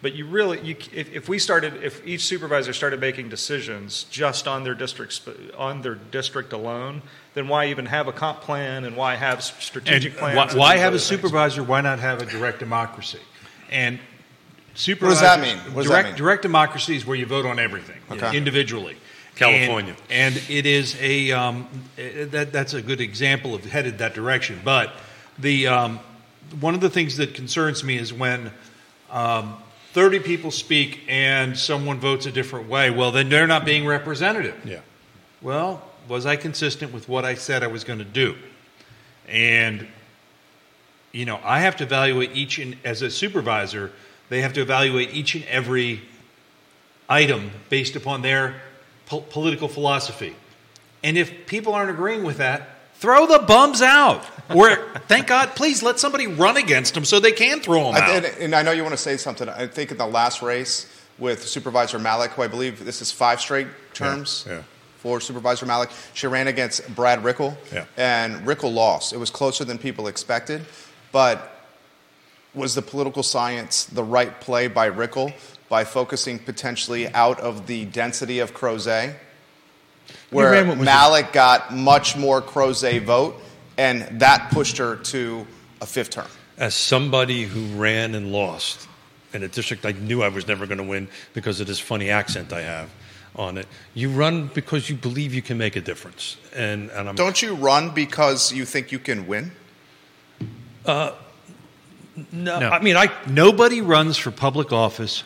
But 0.03 0.15
you 0.15 0.27
really, 0.27 0.61
you, 0.63 0.77
if, 0.95 1.13
if 1.13 1.29
we 1.29 1.39
started, 1.39 1.83
if 1.83 2.07
each 2.07 2.23
supervisor 2.25 2.73
started 2.73 3.01
making 3.01 3.29
decisions 3.29 4.05
just 4.05 4.49
on 4.49 4.65
their 4.65 4.75
district, 4.75 5.21
on 5.59 5.83
their 5.83 5.95
district 5.97 6.55
alone, 6.55 7.03
then 7.35 7.49
why 7.49 7.67
even 7.67 7.85
have 7.87 8.09
a 8.09 8.13
comp 8.13 8.41
plan 8.41 8.85
and 8.85 8.97
why 8.97 9.17
have 9.17 9.39
s- 9.39 9.53
And 9.53 9.63
strategic 9.63 10.17
plans? 10.17 10.37
why, 10.37 10.45
and 10.49 10.59
why 10.59 10.77
have 10.79 10.95
a 10.95 10.99
things? 10.99 11.03
supervisor? 11.05 11.63
Why 11.63 11.83
not 11.83 11.99
have 11.99 12.23
a 12.23 12.27
direct 12.27 12.61
democracy? 12.61 13.21
And 13.71 13.99
does 14.75 15.21
that 15.21 15.41
mean? 15.41 15.59
What 15.75 15.83
does 15.83 15.85
that 15.85 15.89
direct, 15.91 16.09
mean? 16.09 16.17
direct 16.17 16.43
democracy 16.43 16.97
is 16.97 17.05
where 17.05 17.17
you 17.17 17.27
vote 17.27 17.45
on 17.45 17.59
everything 17.59 17.99
Okay. 18.11 18.37
individually. 18.37 18.97
California. 19.37 19.97
and, 20.11 20.35
and 20.37 20.51
it 20.51 20.67
is 20.67 20.97
a 21.01 21.33
um, 21.33 21.67
that 21.97 22.53
that's 22.53 22.75
a 22.75 22.83
good 22.83 23.01
example 23.01 23.55
of 23.55 23.65
headed 23.65 23.99
that 23.99 24.15
direction. 24.15 24.61
But 24.65 24.93
the 25.39 25.67
um, 25.67 26.01
one 26.61 26.75
of 26.75 26.81
the 26.81 26.91
things 26.91 27.17
that 27.19 27.35
concerns 27.35 27.83
me 27.85 27.97
is 27.97 28.13
when 28.13 28.51
um, 29.11 29.57
30 29.93 30.21
people 30.21 30.51
speak 30.51 31.03
and 31.09 31.59
someone 31.59 31.99
votes 31.99 32.27
a 32.27 32.33
different 32.33 32.69
way. 32.69 32.91
Well, 32.91 33.11
then 33.11 33.29
they're 33.29 33.47
not 33.47 33.65
being 33.65 33.87
representative. 33.87 34.61
Yeah. 34.65 34.81
Well, 35.43 35.83
was 36.09 36.27
I 36.27 36.37
consistent 36.37 36.93
with 36.93 37.09
what 37.09 37.25
I 37.25 37.35
said 37.35 37.63
I 37.63 37.67
was 37.69 37.85
going 37.85 37.99
to 37.99 38.05
do? 38.05 38.37
And 39.29 39.87
you 41.13 41.25
know, 41.25 41.41
I 41.43 41.61
have 41.61 41.77
to 41.77 41.85
evaluate 41.85 42.37
each 42.37 42.59
and 42.59 42.77
as 42.85 43.03
a 43.03 43.11
supervisor, 43.11 43.91
they 44.29 44.43
have 44.43 44.53
to 44.55 44.61
evaluate 44.61 45.13
each 45.13 45.35
and 45.35 45.45
every 45.47 46.03
item 47.09 47.51
based 47.69 47.97
upon 47.97 48.23
their 48.23 48.61
po- 49.07 49.23
political 49.23 49.67
philosophy. 49.67 50.37
And 51.03 51.19
if 51.19 51.47
people 51.47 51.75
aren't 51.75 51.91
agreeing 51.91 52.23
with 52.23 52.37
that, 52.37 52.69
throw 52.95 53.27
the 53.27 53.41
bums 53.41 53.83
out. 53.83 54.25
Or 54.55 54.77
thank 55.09 55.27
God, 55.27 55.51
please 55.55 55.83
let 55.83 56.01
somebody 56.01 56.27
run 56.27 56.57
against 56.57 56.95
them 56.95 57.05
so 57.05 57.21
they 57.21 57.33
can 57.33 57.61
throw 57.61 57.85
them 57.85 57.95
I, 57.97 58.01
out. 58.01 58.11
and, 58.11 58.27
and 58.27 58.55
I 58.55 58.63
know 58.63 58.73
you 58.73 58.83
want 58.83 58.93
to 58.95 58.99
say 59.03 59.17
something. 59.17 59.49
I 59.49 59.67
think 59.67 59.91
in 59.91 59.97
the 59.97 60.07
last 60.07 60.43
race 60.43 60.87
with 61.19 61.47
Supervisor 61.47 61.99
Mallek, 61.99 62.29
who 62.31 62.43
I 62.43 62.49
believe 62.49 62.85
this 62.85 63.03
is 63.03 63.13
five 63.13 63.41
straight 63.41 63.69
terms 63.95 64.45
yeah. 64.49 64.63
for 64.99 65.21
Supervisor 65.21 65.67
Mallek, 65.67 65.91
she 66.15 66.27
ran 66.27 66.49
against 66.49 66.95
Brad 66.95 67.23
Rickle, 67.23 67.57
Yeah. 67.73 67.85
and 67.97 68.47
Rickle 68.47 68.73
lost. 68.73 69.13
It 69.13 69.19
was 69.19 69.31
closer 69.31 69.65
than 69.65 69.79
people 69.79 70.07
expected, 70.09 70.65
but 71.13 71.57
was 72.55 72.75
the 72.75 72.83
political 72.83 73.23
science 73.23 73.85
the 73.85 74.03
right 74.03 74.41
play 74.41 74.67
by 74.67 74.87
Rickle 74.87 75.33
by 75.69 75.85
focusing 75.85 76.39
potentially 76.39 77.07
out 77.09 77.39
of 77.39 77.67
the 77.67 77.85
density 77.85 78.41
of 78.41 78.55
Crozet? 78.55 79.15
Where 80.31 80.51
ran 80.51 80.79
Mallek 80.81 81.33
got 81.33 81.73
much 81.73 82.17
more 82.17 82.43
Crozet 82.43 83.03
vote, 83.03 83.41
and 83.81 84.21
that 84.21 84.51
pushed 84.53 84.77
her 84.77 84.97
to 84.97 85.47
a 85.81 85.87
fifth 85.87 86.11
term. 86.11 86.27
As 86.59 86.75
somebody 86.75 87.45
who 87.45 87.63
ran 87.81 88.15
and 88.15 88.31
lost 88.31 88.87
in 89.33 89.43
a 89.43 89.49
district 89.49 89.87
I 89.87 89.93
knew 89.93 90.23
I 90.23 90.29
was 90.29 90.47
never 90.47 90.67
going 90.67 90.79
to 90.79 90.85
win 90.85 91.09
because 91.33 91.61
of 91.61 91.67
this 91.67 91.81
funny 91.81 92.11
accent 92.11 92.53
I 92.53 92.61
have 92.61 92.91
on 93.35 93.57
it, 93.57 93.67
you 93.95 94.11
run 94.11 94.51
because 94.53 94.91
you 94.91 94.97
believe 94.97 95.33
you 95.33 95.41
can 95.41 95.57
make 95.57 95.77
a 95.77 95.81
difference. 95.81 96.37
And, 96.55 96.91
and 96.91 97.09
I'm 97.09 97.15
Don't 97.15 97.41
you 97.41 97.55
run 97.55 97.91
because 97.95 98.53
you 98.53 98.67
think 98.67 98.93
you 98.93 98.99
can 98.99 99.27
win? 99.27 99.51
Uh, 100.85 101.13
no, 102.33 102.59
No. 102.61 102.69
I 102.69 102.81
mean 102.83 102.97
I 102.97 103.09
Nobody 103.27 103.81
runs 103.81 104.19
for 104.19 104.31
public 104.31 104.73
office 104.73 105.25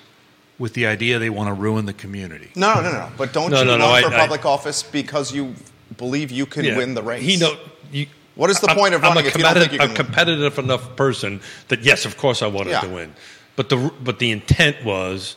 with 0.58 0.74
the 0.74 0.86
idea 0.86 1.18
they 1.18 1.30
want 1.30 1.48
to 1.48 1.54
ruin 1.54 1.86
the 1.86 1.92
community. 1.94 2.50
No, 2.54 2.74
no, 2.74 2.92
no. 2.92 3.08
But 3.16 3.32
don't 3.32 3.50
No, 3.50 3.58
you 3.60 3.64
no, 3.64 3.70
run 3.78 4.02
no, 4.02 4.08
for 4.08 4.14
I- 4.14 4.18
public 4.20 4.44
office 4.44 4.84
because 4.84 5.32
you 5.34 5.54
believe 5.96 6.30
you 6.30 6.46
can 6.46 6.64
Yeah. 6.64 6.76
win 6.76 6.94
the 6.94 7.02
race? 7.02 7.22
He 7.24 7.36
know. 7.36 7.56
You, 7.90 8.06
What 8.34 8.50
is 8.50 8.58
the 8.60 8.68
I'm- 8.68 8.76
point 8.76 8.94
of 8.94 9.04
I'm 9.04 9.16
a 9.16 9.20
if 9.20 9.36
you 9.36 9.42
don't 9.44 9.54
think 9.54 9.72
you 9.72 9.78
competitive- 9.78 9.80
can 9.80 9.90
a 9.90 9.94
competitive 9.94 10.58
enough 10.58 10.96
person 10.96 11.40
that 11.68 11.82
yes, 11.82 12.04
of 12.04 12.16
course, 12.16 12.42
I 12.42 12.46
wanted 12.48 12.70
Yeah. 12.70 12.80
to 12.80 12.88
win, 12.88 13.14
but 13.56 13.68
the 13.68 13.76
but 14.02 14.18
the 14.18 14.30
intent 14.32 14.84
was 14.84 15.36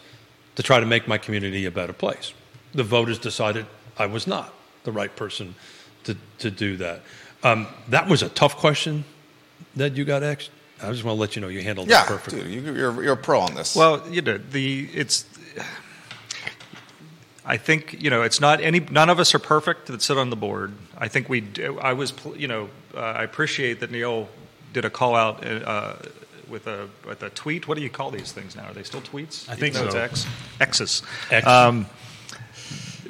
to 0.55 0.63
try 0.63 0.79
to 0.79 0.85
make 0.85 1.07
my 1.07 1.17
community 1.17 1.65
a 1.65 1.71
better 1.71 1.93
place. 1.93 2.33
The 2.73 2.83
voters 2.83 3.19
decided 3.19 3.65
I 3.97 4.07
was 4.07 4.25
not 4.27 4.53
the 4.83 4.91
right 4.91 5.15
person 5.15 5.55
to 6.05 6.15
to 6.39 6.49
do 6.49 6.77
that. 6.77 7.01
Um, 7.43 7.67
that 7.89 8.07
was 8.07 8.23
a 8.23 8.29
tough 8.29 8.57
question 8.57 9.03
that 9.75 9.95
you 9.95 10.03
got 10.05 10.23
asked. 10.23 10.49
I 10.81 10.91
just 10.91 11.03
want 11.03 11.17
to 11.17 11.21
let 11.21 11.35
you 11.35 11.41
know 11.41 11.47
you 11.49 11.61
handled 11.61 11.87
Yeah, 11.89 12.01
that 12.03 12.07
perfectly. 12.07 12.43
dude, 12.43 12.65
you, 12.65 12.73
you're, 12.75 13.03
you're 13.03 13.13
a 13.13 13.17
pro 13.17 13.39
on 13.41 13.53
this. 13.55 13.75
Well, 13.75 14.03
you 14.09 14.21
know, 14.21 14.37
the 14.37 14.87
it's. 14.93 15.25
I 17.47 17.55
think 17.55 18.03
you 18.03 18.09
know 18.09 18.23
it's 18.23 18.41
not 18.41 18.59
any. 18.59 18.81
None 18.81 19.09
of 19.09 19.19
us 19.19 19.33
are 19.33 19.39
perfect 19.39 19.87
that 19.87 20.01
sit 20.01 20.17
on 20.17 20.29
the 20.29 20.35
board. 20.35 20.73
I 20.97 21.07
think 21.07 21.29
we. 21.29 21.41
Do, 21.41 21.79
I 21.79 21.93
was, 21.93 22.13
you 22.35 22.47
know, 22.47 22.69
uh, 22.93 22.99
I 22.99 23.23
appreciate 23.23 23.79
that 23.79 23.89
Neil 23.89 24.27
did 24.73 24.83
a 24.83 24.89
call 24.89 25.15
out 25.15 25.45
uh, 25.47 25.93
with 26.49 26.67
a 26.67 26.89
with 27.07 27.23
a 27.23 27.29
tweet. 27.29 27.65
What 27.65 27.77
do 27.77 27.83
you 27.83 27.89
call 27.89 28.11
these 28.11 28.33
things 28.33 28.55
now? 28.55 28.65
Are 28.65 28.73
they 28.73 28.83
still 28.83 29.01
tweets? 29.01 29.47
I 29.49 29.55
think 29.55 29.75
so. 29.75 29.85
It's 29.85 29.95
X. 29.95 30.27
X's. 30.59 31.03
X. 31.31 31.47
Um, 31.47 31.87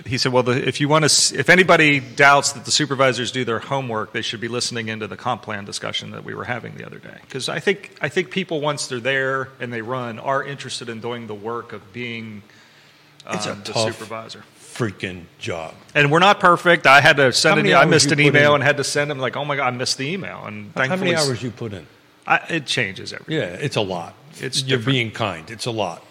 he 0.05 0.17
said, 0.17 0.31
well, 0.31 0.43
the, 0.43 0.67
if 0.67 0.79
you 0.79 0.87
want 0.87 1.09
to, 1.09 1.39
if 1.39 1.49
anybody 1.49 1.99
doubts 1.99 2.53
that 2.53 2.65
the 2.65 2.71
supervisors 2.71 3.31
do 3.31 3.43
their 3.43 3.59
homework, 3.59 4.13
they 4.13 4.21
should 4.21 4.39
be 4.39 4.47
listening 4.47 4.87
into 4.87 5.07
the 5.07 5.17
comp 5.17 5.41
plan 5.41 5.65
discussion 5.65 6.11
that 6.11 6.23
we 6.23 6.33
were 6.33 6.45
having 6.45 6.75
the 6.75 6.85
other 6.85 6.99
day. 6.99 7.17
Because 7.21 7.49
I 7.49 7.59
think 7.59 7.95
I 8.01 8.09
think 8.09 8.31
people 8.31 8.61
once 8.61 8.87
they're 8.87 8.99
there 8.99 9.49
and 9.59 9.73
they 9.73 9.81
run 9.81 10.19
are 10.19 10.43
interested 10.43 10.89
in 10.89 11.01
doing 11.01 11.27
the 11.27 11.35
work 11.35 11.73
of 11.73 11.91
being 11.91 12.43
It's 13.29 13.45
a 13.45 13.51
um, 13.53 13.61
the 13.63 13.73
tough 13.73 13.93
supervisor. 13.97 14.43
freaking 14.59 15.23
job. 15.39 15.73
And 15.95 16.11
we're 16.11 16.19
not 16.19 16.39
perfect. 16.39 16.85
I 16.87 17.01
had 17.01 17.17
to 17.17 17.33
send 17.33 17.57
an. 17.59 17.63
many 17.63 17.73
I 17.73 17.81
hours 17.81 17.89
missed 17.89 18.05
you 18.07 18.11
an 18.13 18.17
put 18.17 18.25
email 18.25 18.49
in? 18.51 18.55
and 18.55 18.63
had 18.63 18.77
to 18.77 18.83
send 18.83 19.11
him 19.11 19.19
like, 19.19 19.35
oh 19.35 19.43
my 19.45 19.55
god, 19.55 19.67
I 19.73 19.77
missed 19.77 19.97
the 19.97 20.05
email. 20.07 20.43
And 20.45 20.67
How 20.75 20.81
thankfully, 20.85 21.11
many 21.13 21.27
hours 21.27 21.41
you 21.43 21.51
put 21.51 21.73
in? 21.73 21.85
I, 22.25 22.37
it 22.49 22.65
changes 22.65 23.13
every. 23.13 23.35
Yeah, 23.35 23.43
it's 23.45 23.75
a 23.75 23.81
lot. 23.81 24.13
It's 24.39 24.61
You're 24.61 24.77
different. 24.77 24.93
being 24.95 25.11
kind. 25.11 25.49
It's 25.49 25.65
a 25.65 25.71
lot. 25.71 26.03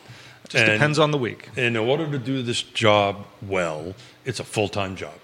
Just 0.48 0.64
And- 0.64 0.72
depends 0.72 0.98
on 0.98 1.10
the 1.10 1.18
week. 1.18 1.48
And 1.56 1.64
in 1.64 1.76
order 1.76 2.10
to 2.10 2.18
do 2.18 2.42
this 2.42 2.62
job 2.62 3.26
well, 3.42 3.94
it's 4.24 4.40
a 4.40 4.44
full 4.44 4.68
time 4.68 4.96
job. 4.96 5.14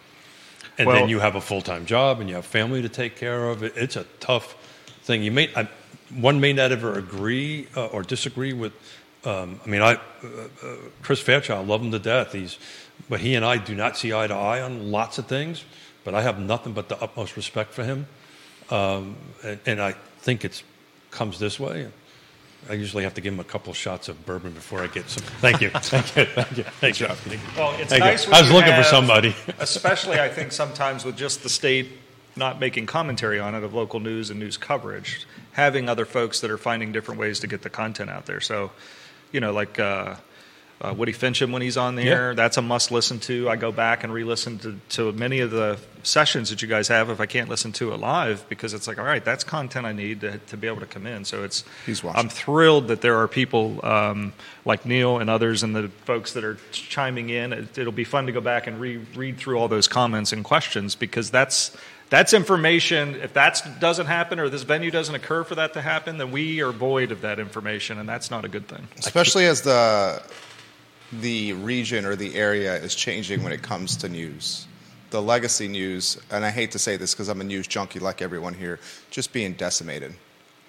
And 0.79 0.87
Well- 0.87 0.97
then 1.01 1.09
you 1.09 1.19
have 1.21 1.35
a 1.35 1.41
full 1.41 1.63
time 1.63 1.85
job 1.87 2.21
and 2.21 2.29
you 2.29 2.37
have 2.37 2.47
family 2.47 2.81
to 2.83 2.89
take 2.89 3.17
care 3.17 3.49
of. 3.51 3.63
It, 3.63 3.73
it's 3.77 3.97
a 3.97 4.05
tough 4.21 4.55
thing. 5.03 5.23
You 5.23 5.31
may 5.33 5.51
I, 5.57 5.69
one 6.15 6.41
may 6.41 6.53
not 6.53 6.73
ever 6.73 6.97
agree 6.99 7.67
uh, 7.77 7.87
or 7.87 8.03
disagree 8.03 8.53
with. 8.53 8.73
Um, 9.25 9.61
I 9.65 9.69
mean, 9.69 9.83
I 9.83 9.95
uh, 9.95 9.99
uh, 10.63 10.75
Chris 11.03 11.21
Fairchild, 11.21 11.65
I 11.65 11.69
love 11.69 11.83
him 11.83 11.93
to 11.93 11.99
death. 11.99 12.33
He's, 12.33 12.59
but 13.09 13.21
he 13.21 13.35
and 13.35 13.45
I 13.45 13.57
do 13.57 13.75
not 13.75 13.97
see 13.97 14.13
eye 14.13 14.27
to 14.27 14.35
eye 14.35 14.61
on 14.61 14.91
lots 14.91 15.19
of 15.19 15.27
things. 15.27 15.65
But 16.05 16.15
I 16.15 16.23
have 16.23 16.41
nothing 16.41 16.73
but 16.73 16.89
the 16.89 17.01
utmost 17.01 17.37
respect 17.37 17.73
for 17.73 17.85
him, 17.85 18.07
um, 18.71 19.17
and, 19.45 19.61
and 19.67 19.81
I 19.81 19.93
think 20.19 20.45
it 20.45 20.63
comes 21.13 21.39
this 21.39 21.61
way. 21.61 21.89
I 22.69 22.75
usually 22.75 23.05
have 23.05 23.15
to 23.15 23.21
give 23.21 23.35
him 23.35 23.41
a 23.41 23.45
couple 23.45 23.73
shots 23.73 24.09
of 24.09 24.25
bourbon 24.25 24.53
before 24.53 24.83
I 24.83 24.87
get 24.89 25.09
some. 25.09 25.23
Thank 25.41 25.61
you, 25.61 25.71
thank 25.75 26.17
you, 26.17 26.25
thank 26.25 26.57
you, 26.57 26.65
thank 26.65 27.01
you. 27.01 27.39
Well, 27.57 27.73
it's 27.79 27.91
Thank 27.91 28.05
you. 28.05 28.11
nice. 28.11 28.27
when 28.27 28.35
I 28.35 28.41
was 28.41 28.51
you 28.51 28.57
looking 28.57 28.75
for 28.75 28.83
somebody. 28.83 29.35
especially 29.61 30.19
I 30.19 30.29
think 30.29 30.53
sometimes 30.53 31.05
with 31.05 31.17
just 31.17 31.43
the 31.45 31.49
state 31.49 31.89
not 32.35 32.59
making 32.59 32.87
commentary 32.87 33.39
on 33.39 33.55
it 33.55 33.63
of 33.63 33.75
local 33.75 34.01
news 34.01 34.31
and 34.31 34.41
news 34.41 34.57
coverage, 34.57 35.27
having 35.53 35.89
other 35.89 36.05
folks 36.07 36.41
that 36.41 36.51
are 36.51 36.59
finding 36.59 36.93
different 36.93 37.21
ways 37.21 37.41
to 37.41 37.47
get 37.47 37.63
the 37.63 37.71
content 37.71 38.11
out 38.11 38.27
there. 38.27 38.41
So, 38.41 38.71
you 39.33 39.41
know, 39.41 39.53
like 39.53 39.79
uh, 39.79 40.15
uh, 40.81 40.93
Woody 40.97 41.13
Fincham 41.13 41.53
when 41.53 41.63
he's 41.63 41.77
on 41.77 41.95
the 41.95 42.03
Yeah. 42.05 42.13
air, 42.13 42.35
that's 42.35 42.57
a 42.57 42.63
must 42.63 42.91
listen 42.91 43.21
to. 43.21 43.49
I 43.49 43.57
go 43.57 43.71
back 43.73 44.03
and 44.05 44.13
re-listen 44.13 44.59
to, 44.61 44.77
to 44.91 45.13
many 45.13 45.41
of 45.41 45.51
the 45.51 45.79
sessions 46.03 46.51
that 46.51 46.61
you 46.63 46.67
guys 46.67 46.89
have 46.89 47.09
if 47.11 47.21
I 47.21 47.27
can't 47.27 47.49
listen 47.49 47.71
to 47.75 47.93
it 47.93 47.99
live 47.99 48.45
because 48.49 48.75
it's 48.75 48.89
like, 48.89 48.99
all 48.99 49.05
right, 49.05 49.25
that's 49.25 49.45
content 49.45 49.87
I 49.87 49.93
need 49.93 50.23
to, 50.23 50.39
to 50.39 50.57
be 50.57 50.67
able 50.67 50.81
to 50.81 50.87
come 50.87 51.07
in. 51.07 51.25
So 51.25 51.45
it's 51.45 51.63
He's 51.87 52.03
watching. 52.03 52.19
I'm 52.19 52.29
thrilled 52.29 52.89
that 52.89 53.01
there 53.01 53.17
are 53.21 53.29
people 53.29 53.79
um, 53.87 54.33
like 54.65 54.85
Neil 54.85 55.19
and 55.19 55.31
others 55.31 55.63
and 55.63 55.77
the 55.77 55.89
folks 56.05 56.33
that 56.33 56.43
are 56.43 56.59
chiming 56.73 57.31
in. 57.31 57.53
It, 57.53 57.79
it'll 57.79 57.93
be 57.93 58.03
fun 58.03 58.27
to 58.27 58.33
go 58.33 58.41
back 58.41 58.67
and 58.67 58.81
re- 58.81 58.97
read 59.15 59.39
through 59.39 59.59
all 59.59 59.69
those 59.69 59.87
comments 59.87 60.33
and 60.33 60.43
questions 60.43 60.97
because 60.97 61.31
that's 61.31 61.77
that's 62.13 62.35
information. 62.35 63.15
If 63.15 63.33
that 63.33 63.81
doesn't 63.81 64.05
happen 64.05 64.39
or 64.39 64.51
this 64.51 64.65
venue 64.65 64.91
doesn't 64.91 65.15
occur 65.15 65.45
for 65.45 65.55
that 65.55 65.73
to 65.73 65.81
happen, 65.81 66.19
then 66.19 66.31
we 66.31 66.61
are 66.61 66.71
void 66.71 67.11
of 67.11 67.23
that 67.23 67.39
information, 67.39 67.99
and 67.99 68.07
that's 68.07 68.31
not 68.31 68.45
a 68.45 68.49
good 68.49 68.69
thing. 68.69 68.87
especially 68.99 69.47
as 69.47 69.63
the 69.63 70.23
the 71.11 71.55
region 71.55 72.05
or 72.05 72.15
the 72.15 72.35
area 72.35 72.75
is 72.75 72.95
changing 72.95 73.43
when 73.43 73.51
it 73.51 73.63
comes 73.63 73.97
to 73.97 74.11
news. 74.11 74.67
The 75.09 75.23
legacy 75.23 75.69
news, 75.69 76.21
and 76.31 76.45
I 76.45 76.51
hate 76.51 76.73
to 76.73 76.79
say 76.79 76.99
this 76.99 77.15
because 77.15 77.29
I'm 77.29 77.41
a 77.41 77.45
news 77.45 77.67
junkie 77.67 77.99
like 77.99 78.21
everyone 78.21 78.53
here, 78.53 78.79
just 79.11 79.33
being 79.33 79.55
decimated. 79.55 80.15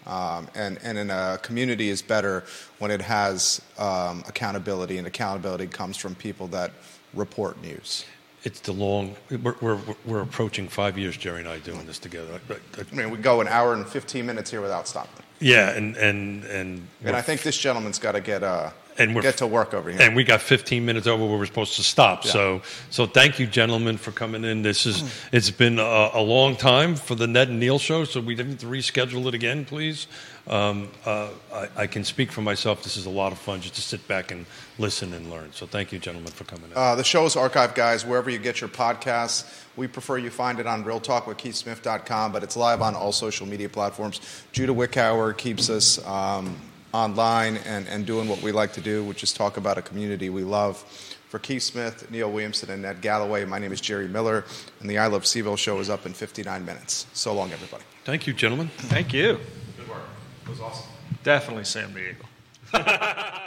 Um, 0.06 0.48
and, 0.56 0.80
and 0.82 0.98
in 0.98 1.10
a 1.10 1.40
community 1.42 1.90
is 1.90 2.02
better 2.02 2.46
when 2.80 2.90
it 2.90 3.02
has 3.02 3.62
um, 3.78 4.24
accountability, 4.30 4.98
and 4.98 5.08
accountability 5.08 5.68
comes 5.68 5.98
from 5.98 6.16
people 6.16 6.48
that 6.48 6.72
report 7.14 7.62
news. 7.62 8.06
It's 8.46 8.60
the 8.60 8.74
long. 8.74 9.16
We're, 9.30 9.56
we're, 9.62 9.80
we're 10.06 10.22
approaching 10.22 10.68
five 10.68 10.98
years, 10.98 11.16
Jerry 11.16 11.40
and 11.40 11.48
I, 11.48 11.60
doing 11.60 11.86
this 11.86 11.98
together. 12.00 12.42
I- 12.50 12.54
I- 12.54 12.84
I 12.92 12.96
mean, 12.96 13.10
we 13.10 13.18
go 13.18 13.40
an 13.40 13.48
hour 13.48 13.74
and 13.74 13.88
15 13.88 14.26
minutes 14.26 14.52
here 14.52 14.60
without 14.62 14.88
stopping. 14.88 15.24
yeah, 15.40 15.70
and 15.72 15.96
and 15.98 16.44
and 16.46 16.88
And 17.04 17.16
I 17.16 17.22
think 17.22 17.42
this 17.44 17.58
gentleman's 17.58 18.00
got 18.00 18.14
to 18.14 18.22
get 18.22 18.44
uh, 18.44 18.72
And 18.98 19.16
we're- 19.16 19.24
get 19.24 19.38
to 19.38 19.48
work 19.48 19.74
over 19.74 19.90
here. 19.90 20.02
and 20.02 20.14
we 20.16 20.24
got 20.26 20.42
15 20.42 20.86
minutes 20.86 21.08
over 21.08 21.26
where 21.26 21.38
we're 21.38 21.46
supposed 21.46 21.76
to 21.78 21.84
stop. 21.84 22.26
So, 22.26 22.62
so 22.90 23.06
thank 23.06 23.40
you, 23.40 23.48
gentlemen, 23.48 23.98
for 23.98 24.12
coming 24.12 24.44
in. 24.44 24.62
This 24.62 24.86
is 24.86 25.04
it's 25.32 25.50
been 25.50 25.80
a, 25.80 26.10
a 26.14 26.22
long 26.22 26.58
time 26.58 26.96
for 26.96 27.16
the 27.16 27.28
Ned 27.28 27.48
and 27.50 27.60
Neil 27.62 27.80
show, 27.80 28.04
so 28.04 28.20
we 28.20 28.36
didn't 28.36 28.60
reschedule 28.60 29.26
it 29.28 29.34
again, 29.34 29.64
please. 29.66 30.08
Um, 30.48 30.90
uh, 31.06 31.30
I, 31.54 31.70
I 31.78 31.88
can 31.88 32.04
speak 32.04 32.32
for 32.32 32.42
myself. 32.42 32.84
This 32.84 32.98
is 32.98 33.06
a 33.06 33.10
lot 33.10 33.32
of 33.32 33.38
fun 33.38 33.62
just 33.62 33.76
to 33.76 33.82
sit 33.82 34.06
back 34.10 34.32
and 34.32 34.46
listen 34.78 35.14
and 35.14 35.30
learn. 35.30 35.54
So, 35.54 35.66
thank 35.66 35.94
you, 35.94 36.00
gentlemen, 36.00 36.32
for 36.34 36.44
coming 36.44 36.70
in. 36.70 36.78
Uh, 36.78 36.96
the 36.96 37.04
show 37.04 37.26
is 37.26 37.36
archived, 37.36 37.76
guys, 37.76 38.06
wherever 38.06 38.30
you 38.30 38.40
get 38.40 38.60
your 38.60 38.70
podcasts. 38.70 39.64
We 39.78 39.88
prefer 39.88 40.18
you 40.18 40.30
find 40.30 40.60
it 40.60 40.68
on 40.68 40.84
realtalkwithkeithsmith.com, 40.84 42.32
but 42.32 42.44
it's 42.44 42.58
live 42.58 42.82
on 42.82 42.94
all 42.94 43.12
social 43.12 43.48
media 43.48 43.70
platforms. 43.70 44.20
Judah 44.52 44.74
Wickhauer 44.74 45.36
keeps 45.38 45.70
us 45.70 46.06
um, 46.06 46.58
online 46.94 47.58
and, 47.58 47.88
and 47.88 48.06
doing 48.06 48.28
what 48.28 48.42
we 48.42 48.52
like 48.52 48.74
to 48.74 48.82
do, 48.82 49.04
which 49.04 49.24
is 49.24 49.34
talk 49.34 49.58
about 49.58 49.78
a 49.78 49.82
community 49.82 50.30
we 50.30 50.44
love. 50.44 50.78
For 51.30 51.40
Keith 51.40 51.64
Smith, 51.64 52.12
Neil 52.12 52.32
Williamson, 52.32 52.70
and 52.70 52.84
Ned 52.84 53.02
Gallaway, 53.02 53.48
my 53.48 53.58
name 53.58 53.72
is 53.72 53.82
Jerry 53.82 54.08
Miller, 54.08 54.46
and 54.80 54.88
the 54.88 55.00
I 55.00 55.08
Love 55.08 55.24
CVille 55.24 55.58
show 55.58 55.80
is 55.80 55.90
up 55.90 56.06
in 56.06 56.14
59 56.14 56.64
minutes. 56.64 57.08
So 57.14 57.34
long, 57.34 57.52
everybody. 57.52 57.84
thank 58.04 58.28
you, 58.28 58.34
gentlemen. 58.34 58.70
Thank 58.78 59.14
you. 59.14 59.40
Good 60.46 60.60
work. 60.60 60.60
It 60.60 60.62
was 60.62 60.62
awesome. 60.62 60.90
Definitely 61.24 61.64
San 61.66 61.94
Diego. 61.94 62.26